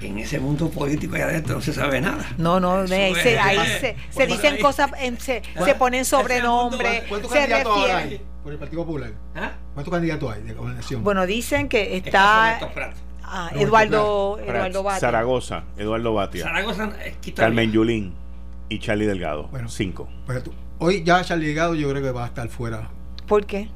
En 0.01 0.17
ese 0.19 0.39
mundo 0.39 0.69
político 0.69 1.15
allá 1.15 1.25
adentro 1.25 1.55
no 1.55 1.61
se 1.61 1.73
sabe 1.73 1.99
nada. 1.99 2.25
No, 2.37 2.61
no, 2.61 2.81
ahí, 2.81 3.13
se, 3.15 3.37
ahí 3.37 3.59
se, 3.79 3.95
se 4.09 4.25
dicen 4.25 4.61
cosas, 4.61 4.91
se, 5.19 5.41
se 5.65 5.75
ponen 5.75 6.05
sobrenombres. 6.05 7.03
¿Cuántos 7.09 7.31
candidatos 7.31 7.77
ahora 7.77 7.97
hay 7.97 8.21
por 8.41 8.53
el 8.53 8.57
Partido 8.57 8.85
Popular? 8.85 9.11
¿Ah? 9.35 9.51
¿Cuántos 9.73 9.93
candidatos 9.93 10.33
hay 10.33 10.43
de 10.43 10.53
gobernación? 10.53 11.03
Bueno, 11.03 11.25
dicen 11.25 11.67
que 11.67 11.97
está. 11.97 12.57
Ah, 13.21 13.51
Eduardo, 13.55 14.39
Eduardo 14.39 14.83
Batia. 14.83 14.99
Zaragoza, 14.99 15.63
Eduardo 15.77 16.13
Batia. 16.13 16.43
Zaragoza, 16.43 16.93
eh, 17.03 17.33
Carmen 17.35 17.71
Yulín 17.71 18.13
y 18.69 18.79
Charlie 18.79 19.07
Delgado. 19.07 19.47
Bueno, 19.47 19.67
cinco. 19.67 20.07
Hoy 20.79 21.03
ya 21.03 21.21
Charlie 21.23 21.47
Delgado 21.47 21.75
yo 21.75 21.89
creo 21.89 22.01
que 22.01 22.11
va 22.11 22.23
a 22.23 22.27
estar 22.27 22.47
fuera. 22.47 22.89
¿Por 23.27 23.45
qué? 23.45 23.67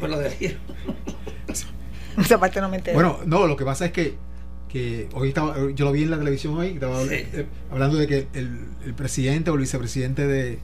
Por 0.00 0.08
lo 0.08 0.18
de 0.18 0.56
Esa 2.18 2.40
parte 2.40 2.60
no 2.60 2.68
me 2.68 2.80
Bueno, 2.92 3.20
no, 3.26 3.46
lo 3.46 3.56
que 3.56 3.64
pasa 3.64 3.86
es 3.86 3.92
que, 3.92 4.16
que 4.68 5.08
hoy 5.12 5.28
estaba, 5.28 5.56
yo 5.72 5.84
lo 5.84 5.92
vi 5.92 6.02
en 6.02 6.10
la 6.10 6.18
televisión 6.18 6.56
hoy, 6.56 6.68
estaba 6.68 7.02
eh, 7.04 7.46
hablando 7.70 7.96
de 7.96 8.06
que 8.06 8.26
el, 8.34 8.66
el, 8.84 8.94
presidente 8.94 9.50
o 9.50 9.54
el 9.54 9.60
vicepresidente 9.60 10.26
de, 10.26 10.58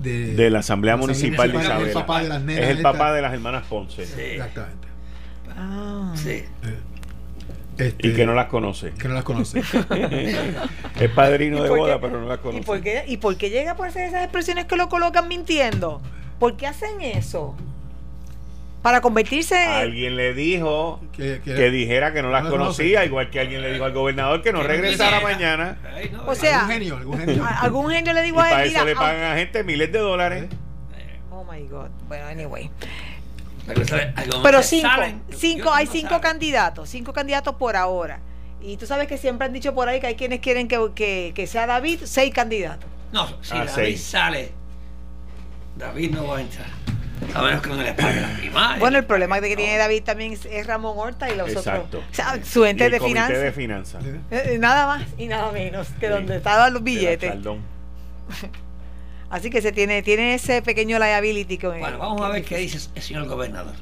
de, 0.00 0.34
de 0.34 0.50
la 0.50 0.60
Asamblea 0.60 0.96
Municipal 0.96 1.52
de 1.52 1.58
Isabela 1.58 1.80
es 1.82 1.88
el 1.88 1.92
papá 1.94 2.22
de 2.22 2.28
las 2.28 2.42
nenas. 2.42 2.64
Es 2.64 2.70
el 2.70 2.82
papá 2.82 3.12
de 3.12 3.22
las 3.22 3.32
hermanas 3.32 3.66
Ponce. 3.68 4.06
Sí. 4.06 4.20
Exactamente. 4.20 4.88
Ah. 5.56 6.12
Sí. 6.16 6.30
Eh, 6.30 6.44
este, 7.78 8.08
y 8.08 8.14
que 8.14 8.24
no 8.24 8.34
las 8.34 8.46
conoce. 8.46 8.92
Que 8.92 9.08
no 9.08 9.14
las 9.14 9.24
conoce. 9.24 9.60
es 11.00 11.10
padrino 11.10 11.62
de 11.62 11.68
boda, 11.68 12.00
pero 12.00 12.20
no 12.20 12.26
las 12.26 12.38
conoce. 12.38 12.60
¿Y 12.60 12.64
por, 12.64 12.80
qué, 12.80 13.04
¿Y 13.06 13.16
por 13.18 13.36
qué 13.36 13.50
llega 13.50 13.76
por 13.76 13.86
hacer 13.86 14.08
esas 14.08 14.22
expresiones 14.22 14.64
que 14.64 14.76
lo 14.76 14.88
colocan 14.88 15.28
mintiendo? 15.28 16.00
¿Por 16.38 16.56
qué 16.56 16.66
hacen 16.66 17.00
eso? 17.02 17.54
Para 18.86 19.00
convertirse 19.00 19.56
alguien 19.56 20.14
le 20.14 20.32
dijo 20.32 21.00
que, 21.12 21.40
dijera 21.70 22.12
que 22.12 22.22
no 22.22 22.30
las 22.30 22.46
conocía 22.46 23.04
igual 23.04 23.30
que 23.30 23.40
alguien 23.40 23.60
le 23.60 23.72
dijo 23.72 23.84
al 23.84 23.92
gobernador 23.92 24.42
que 24.42 24.52
no 24.52 24.62
regresara 24.62 25.18
mañana. 25.18 25.76
O 26.24 26.36
sea 26.36 26.60
algún 26.60 26.72
genio 26.72 26.96
algún 26.96 27.18
genio, 27.18 27.44
algún 27.62 27.90
genio 27.90 28.12
le 28.12 28.22
dijo 28.22 28.40
a 28.40 28.44
él 28.44 28.50
para 28.52 28.64
eso 28.64 28.84
le 28.84 28.94
pagan 28.94 29.32
a 29.32 29.34
gente 29.34 29.64
miles 29.64 29.90
de 29.90 29.98
dólares. 29.98 30.44
Oh 31.32 31.42
my 31.42 31.66
god. 31.66 31.88
Bueno 32.06 32.26
anyway. 32.26 32.70
Pero 34.44 34.62
cinco, 34.62 34.88
cinco 35.36 35.74
hay 35.74 35.88
cinco 35.88 36.20
candidatos 36.20 36.88
cinco 36.88 37.12
candidatos 37.12 37.56
por 37.56 37.74
ahora. 37.74 38.20
Y 38.60 38.76
tú 38.76 38.86
sabes 38.86 39.08
que 39.08 39.18
siempre 39.18 39.46
han 39.48 39.52
dicho 39.52 39.74
por 39.74 39.88
ahí 39.88 39.98
que 39.98 40.06
hay 40.06 40.14
quienes 40.14 40.38
quieren 40.38 40.68
que, 40.68 40.78
que, 40.94 41.32
que 41.34 41.48
sea 41.48 41.66
David 41.66 42.02
seis 42.04 42.32
candidatos. 42.32 42.88
No 43.10 43.26
si 43.42 43.50
ah, 43.50 43.64
David 43.64 43.70
seis. 43.74 44.00
sale 44.04 44.52
David 45.76 46.12
no 46.12 46.28
va 46.28 46.38
a 46.38 46.40
entrar 46.42 46.85
a 47.34 47.42
menos 47.42 47.62
que 47.62 47.68
no 47.68 47.76
le 47.76 47.94
pague 47.94 48.20
la 48.20 48.36
primaria. 48.36 48.78
Bueno, 48.78 48.98
el 48.98 49.04
problema 49.04 49.40
que 49.40 49.56
tiene 49.56 49.76
David 49.76 50.02
también 50.02 50.32
es 50.32 50.66
Ramón 50.66 50.94
Horta 50.96 51.30
y 51.30 51.36
los 51.36 51.48
Exacto. 51.48 51.98
otros. 51.98 52.04
O 52.10 52.14
sea, 52.14 52.44
su 52.44 52.64
ente 52.64 52.90
de 52.90 53.00
finanzas. 53.00 53.40
de 53.40 53.52
finanzas. 53.52 54.04
Eh, 54.04 54.20
eh, 54.30 54.58
nada 54.58 54.86
más 54.86 55.04
y 55.18 55.26
nada 55.26 55.50
menos 55.52 55.88
que 56.00 56.08
donde 56.08 56.36
estaban 56.36 56.72
los 56.72 56.82
billetes. 56.82 57.34
Así 59.30 59.50
que 59.50 59.60
se 59.60 59.72
tiene, 59.72 60.02
tiene 60.02 60.34
ese 60.34 60.62
pequeño 60.62 60.98
liability. 60.98 61.58
Que, 61.58 61.66
bueno, 61.66 61.98
vamos 61.98 62.22
a 62.22 62.28
ver 62.28 62.44
qué 62.44 62.58
dice 62.58 62.88
el 62.94 63.02
señor 63.02 63.26
gobernador. 63.26 63.74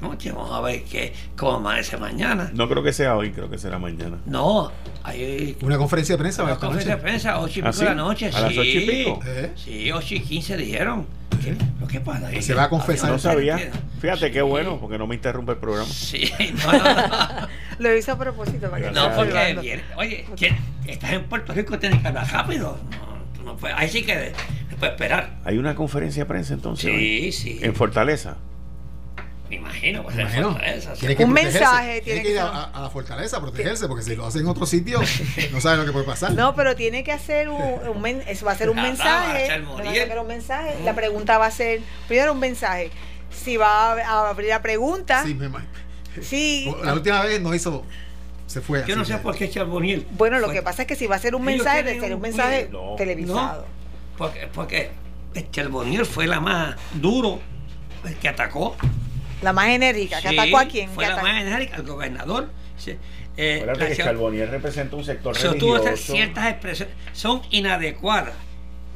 Noche 0.00 0.32
vamos 0.32 0.52
a 0.52 0.60
ver 0.60 0.82
qué, 0.84 1.12
cómo 1.36 1.56
amanece 1.56 1.96
mañana. 1.96 2.50
No 2.54 2.68
creo 2.68 2.82
que 2.82 2.92
sea 2.92 3.16
hoy, 3.16 3.32
creo 3.32 3.50
que 3.50 3.58
será 3.58 3.78
mañana. 3.78 4.18
No, 4.26 4.70
hay 5.02 5.56
una 5.62 5.78
conferencia 5.78 6.14
de 6.14 6.18
prensa. 6.18 6.44
Una 6.44 6.56
conferencia 6.56 6.96
de 6.96 7.02
prensa, 7.02 7.40
8 7.40 7.58
y 7.58 7.62
pico 7.62 7.78
de 7.78 7.84
la 7.84 7.94
noche. 7.94 8.30
¿A 8.34 8.40
las 8.40 8.50
8 8.52 8.62
y 8.62 8.80
pico? 8.86 9.20
Sí, 9.56 9.92
8 9.92 10.14
y 10.14 10.20
15 10.20 10.56
dijeron. 10.56 11.06
¿Qué? 11.42 11.56
¿Lo 11.80 11.86
que 11.86 12.00
pasa? 12.00 12.30
Se 12.40 12.54
va 12.54 12.64
a 12.64 12.68
confesar. 12.68 13.10
No 13.10 13.18
sabía. 13.18 13.70
Fíjate 14.00 14.30
qué 14.30 14.42
bueno, 14.42 14.78
porque 14.78 14.98
no 14.98 15.06
me 15.06 15.14
interrumpe 15.14 15.52
el 15.52 15.58
programa. 15.58 15.88
Sí, 15.88 16.30
no, 16.64 16.72
no, 16.72 17.06
no. 17.06 17.48
Lo 17.78 17.96
hizo 17.96 18.12
a 18.12 18.18
propósito. 18.18 18.70
Para 18.70 18.88
que 18.88 18.92
no, 18.92 19.14
porque, 19.14 19.58
viene, 19.60 19.82
oye, 19.96 20.26
estás 20.86 21.12
en 21.12 21.24
Puerto 21.24 21.52
Rico, 21.54 21.78
tienes 21.78 22.00
que 22.00 22.08
hablar 22.08 22.30
rápido. 22.30 22.78
No, 23.38 23.44
no 23.44 23.56
puedes, 23.56 23.76
ahí 23.78 23.88
sí 23.88 24.02
que 24.02 24.32
puedes 24.78 24.92
esperar. 24.94 25.38
¿Hay 25.44 25.58
una 25.58 25.74
conferencia 25.74 26.24
de 26.24 26.28
prensa 26.28 26.54
entonces? 26.54 26.90
Sí, 26.90 27.32
sí. 27.32 27.58
¿En 27.62 27.74
Fortaleza? 27.74 28.36
Me 29.50 29.56
imagino, 29.56 30.04
pues 30.04 30.16
imagino. 30.16 30.52
Fortaleza. 30.52 30.92
Tiene 30.94 31.16
que 31.16 31.24
un 31.24 31.32
mensaje. 31.32 32.00
Tiene, 32.02 32.22
que 32.22 32.30
ir 32.30 32.38
a, 32.38 32.66
a, 32.66 32.82
la 32.82 32.88
fortaleza 32.88 33.38
a 33.38 33.40
protegerse, 33.40 33.88
porque 33.88 34.04
si 34.04 34.14
lo 34.14 34.24
hace 34.24 34.38
en 34.38 34.46
otro 34.46 34.64
sitio, 34.64 35.00
no 35.52 35.60
sabe 35.60 35.78
lo 35.78 35.84
que 35.84 35.90
puede 35.90 36.04
pasar. 36.04 36.32
No, 36.34 36.54
pero 36.54 36.76
tiene 36.76 37.02
que 37.02 37.10
hacer 37.10 37.48
un, 37.48 37.60
un 37.60 38.06
eso 38.06 38.46
va 38.46 38.52
a 38.52 38.56
ser 38.56 38.70
un 38.70 38.76
mensaje. 38.76 39.48
Va 39.48 40.18
a 40.18 40.20
un 40.20 40.28
mensaje. 40.28 40.76
La 40.84 40.94
pregunta 40.94 41.36
va 41.36 41.46
a 41.46 41.50
ser, 41.50 41.80
primero 42.06 42.32
un 42.32 42.38
mensaje. 42.38 42.92
Si 43.30 43.56
va 43.56 44.00
a 44.00 44.28
abrir 44.28 44.50
la 44.50 44.62
pregunta. 44.62 45.24
Sí, 45.24 45.34
me 45.34 45.50
Sí. 46.22 46.72
La 46.84 46.94
última 46.94 47.22
vez 47.22 47.40
no 47.40 47.52
hizo 47.52 47.84
se 48.46 48.60
fue. 48.60 48.84
Yo 48.86 48.94
no 48.94 49.04
sé 49.04 49.16
por 49.18 49.34
qué 49.34 49.50
Charboniel. 49.50 50.06
Bueno, 50.12 50.38
lo 50.38 50.50
que 50.50 50.62
pasa 50.62 50.82
es 50.82 50.88
que 50.88 50.94
si 50.94 51.08
va 51.08 51.16
a 51.16 51.18
ser 51.18 51.34
un 51.34 51.42
mensaje, 51.42 51.82
debe 51.82 51.98
ser 51.98 52.14
un 52.14 52.20
mensaje 52.20 52.70
televisado. 52.96 53.66
porque, 54.16 54.48
porque 54.52 54.90
Charboniel 55.50 56.06
fue 56.06 56.28
la 56.28 56.38
más 56.38 56.76
duro 56.94 57.40
que 58.20 58.28
atacó 58.28 58.76
la 59.42 59.52
más 59.52 59.68
enérgica, 59.68 60.20
que 60.20 60.28
atacó 60.28 60.58
a 60.58 60.66
quién. 60.66 60.88
Fue 60.90 61.06
la 61.06 61.22
más 61.22 61.42
enérgica, 61.42 61.76
al 61.76 61.82
gobernador. 61.82 62.50
Eh, 63.36 63.66
que 63.78 63.96
Charbonnier 63.96 64.50
representa 64.50 64.96
un 64.96 65.04
sector 65.04 65.34
religioso. 65.34 65.96
ciertas 65.96 66.50
expresiones 66.50 66.94
son 67.12 67.40
inadecuadas, 67.50 68.34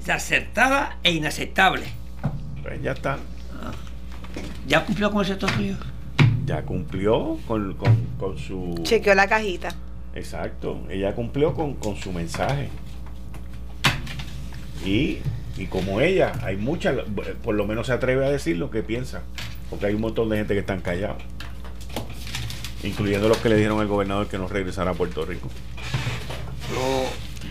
acertadas 0.09 0.97
e 1.03 1.13
inaceptables. 1.13 1.89
Pues 2.63 2.83
ya 2.83 2.93
está. 2.93 3.19
Ah. 3.63 3.73
¿Ya 4.67 4.85
cumplió 4.85 5.11
con 5.11 5.21
el 5.21 5.27
sector 5.27 5.51
tuyo? 5.51 5.77
Ya 6.45 6.63
cumplió 6.63 7.39
con, 7.47 7.75
con, 7.75 7.97
con, 8.19 8.39
su... 8.39 8.75
Chequeó 8.83 9.15
la 9.15 9.29
cajita. 9.29 9.75
Exacto, 10.15 10.81
ella 10.91 11.15
cumplió 11.15 11.55
con, 11.55 11.75
con 11.75 11.97
su 11.97 12.13
mensaje. 12.13 12.69
Y, 14.85 15.19
y 15.57 15.67
como 15.67 16.01
ella, 16.01 16.33
hay 16.43 16.57
muchas, 16.57 16.97
por 17.43 17.55
lo 17.55 17.67
menos 17.67 17.87
se 17.87 17.95
atreve 17.95 18.27
a 18.27 18.31
decir 18.31 18.59
lo 18.59 18.71
que 18.71 18.83
piensa. 18.83 19.23
Porque 19.75 19.87
hay 19.87 19.95
un 19.95 20.03
montón 20.03 20.29
de 20.29 20.37
gente 20.37 20.55
que 20.55 20.61
están 20.61 20.81
callados. 20.81 21.21
Incluyendo 22.85 23.29
los 23.29 23.39
que 23.39 23.49
le 23.49 23.57
dijeron 23.57 23.81
al 23.81 23.89
gobernador 23.89 24.29
que 24.29 24.39
no 24.39 24.47
regresara 24.47 24.93
a 24.93 24.95
Puerto 24.95 25.25
Rico. 25.25 25.51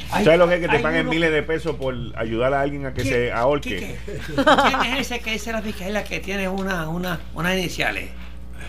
¿Sabes 0.10 0.40
lo 0.40 0.48
que 0.48 0.56
es 0.56 0.62
que 0.62 0.70
te 0.70 0.80
paguen 0.80 1.10
miles 1.10 1.34
de 1.34 1.44
pesos 1.44 1.76
por 1.76 1.94
ayudar 2.16 2.54
a 2.54 2.62
alguien 2.62 2.86
a 2.86 2.94
que 2.94 3.04
se 3.04 3.34
ahorque? 3.34 3.98
¿Quién 4.36 4.94
es 4.94 5.00
ese 5.02 5.20
que 5.20 5.32
dice 5.32 5.52
la 5.52 5.62
fiscalía 5.62 6.06
que 6.06 6.22
tiene 6.22 6.48
una, 6.48 6.88
una, 6.88 7.20
unas 7.34 7.58
iniciales? 7.58 8.10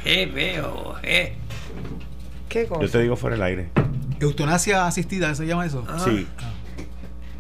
G, 0.04 0.32
B 0.32 0.60
o 0.62 0.96
G. 0.96 1.30
¿Qué 2.48 2.66
cosa? 2.66 2.82
Yo 2.82 2.90
te 2.90 3.02
digo 3.02 3.14
fuera 3.14 3.36
del 3.36 3.44
aire. 3.44 3.68
Eutanasia 4.18 4.84
asistida, 4.84 5.32
¿se 5.36 5.46
llama 5.46 5.64
eso? 5.64 5.86
Sí. 6.04 6.26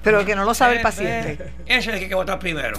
Pero 0.04 0.24
que 0.24 0.36
no 0.36 0.44
lo 0.44 0.54
sabe 0.54 0.76
el 0.76 0.82
paciente. 0.82 1.52
Ese 1.66 1.78
es 1.78 1.86
el 1.88 1.94
que 1.94 2.00
hay 2.02 2.08
que 2.08 2.14
votar 2.14 2.38
primero. 2.38 2.78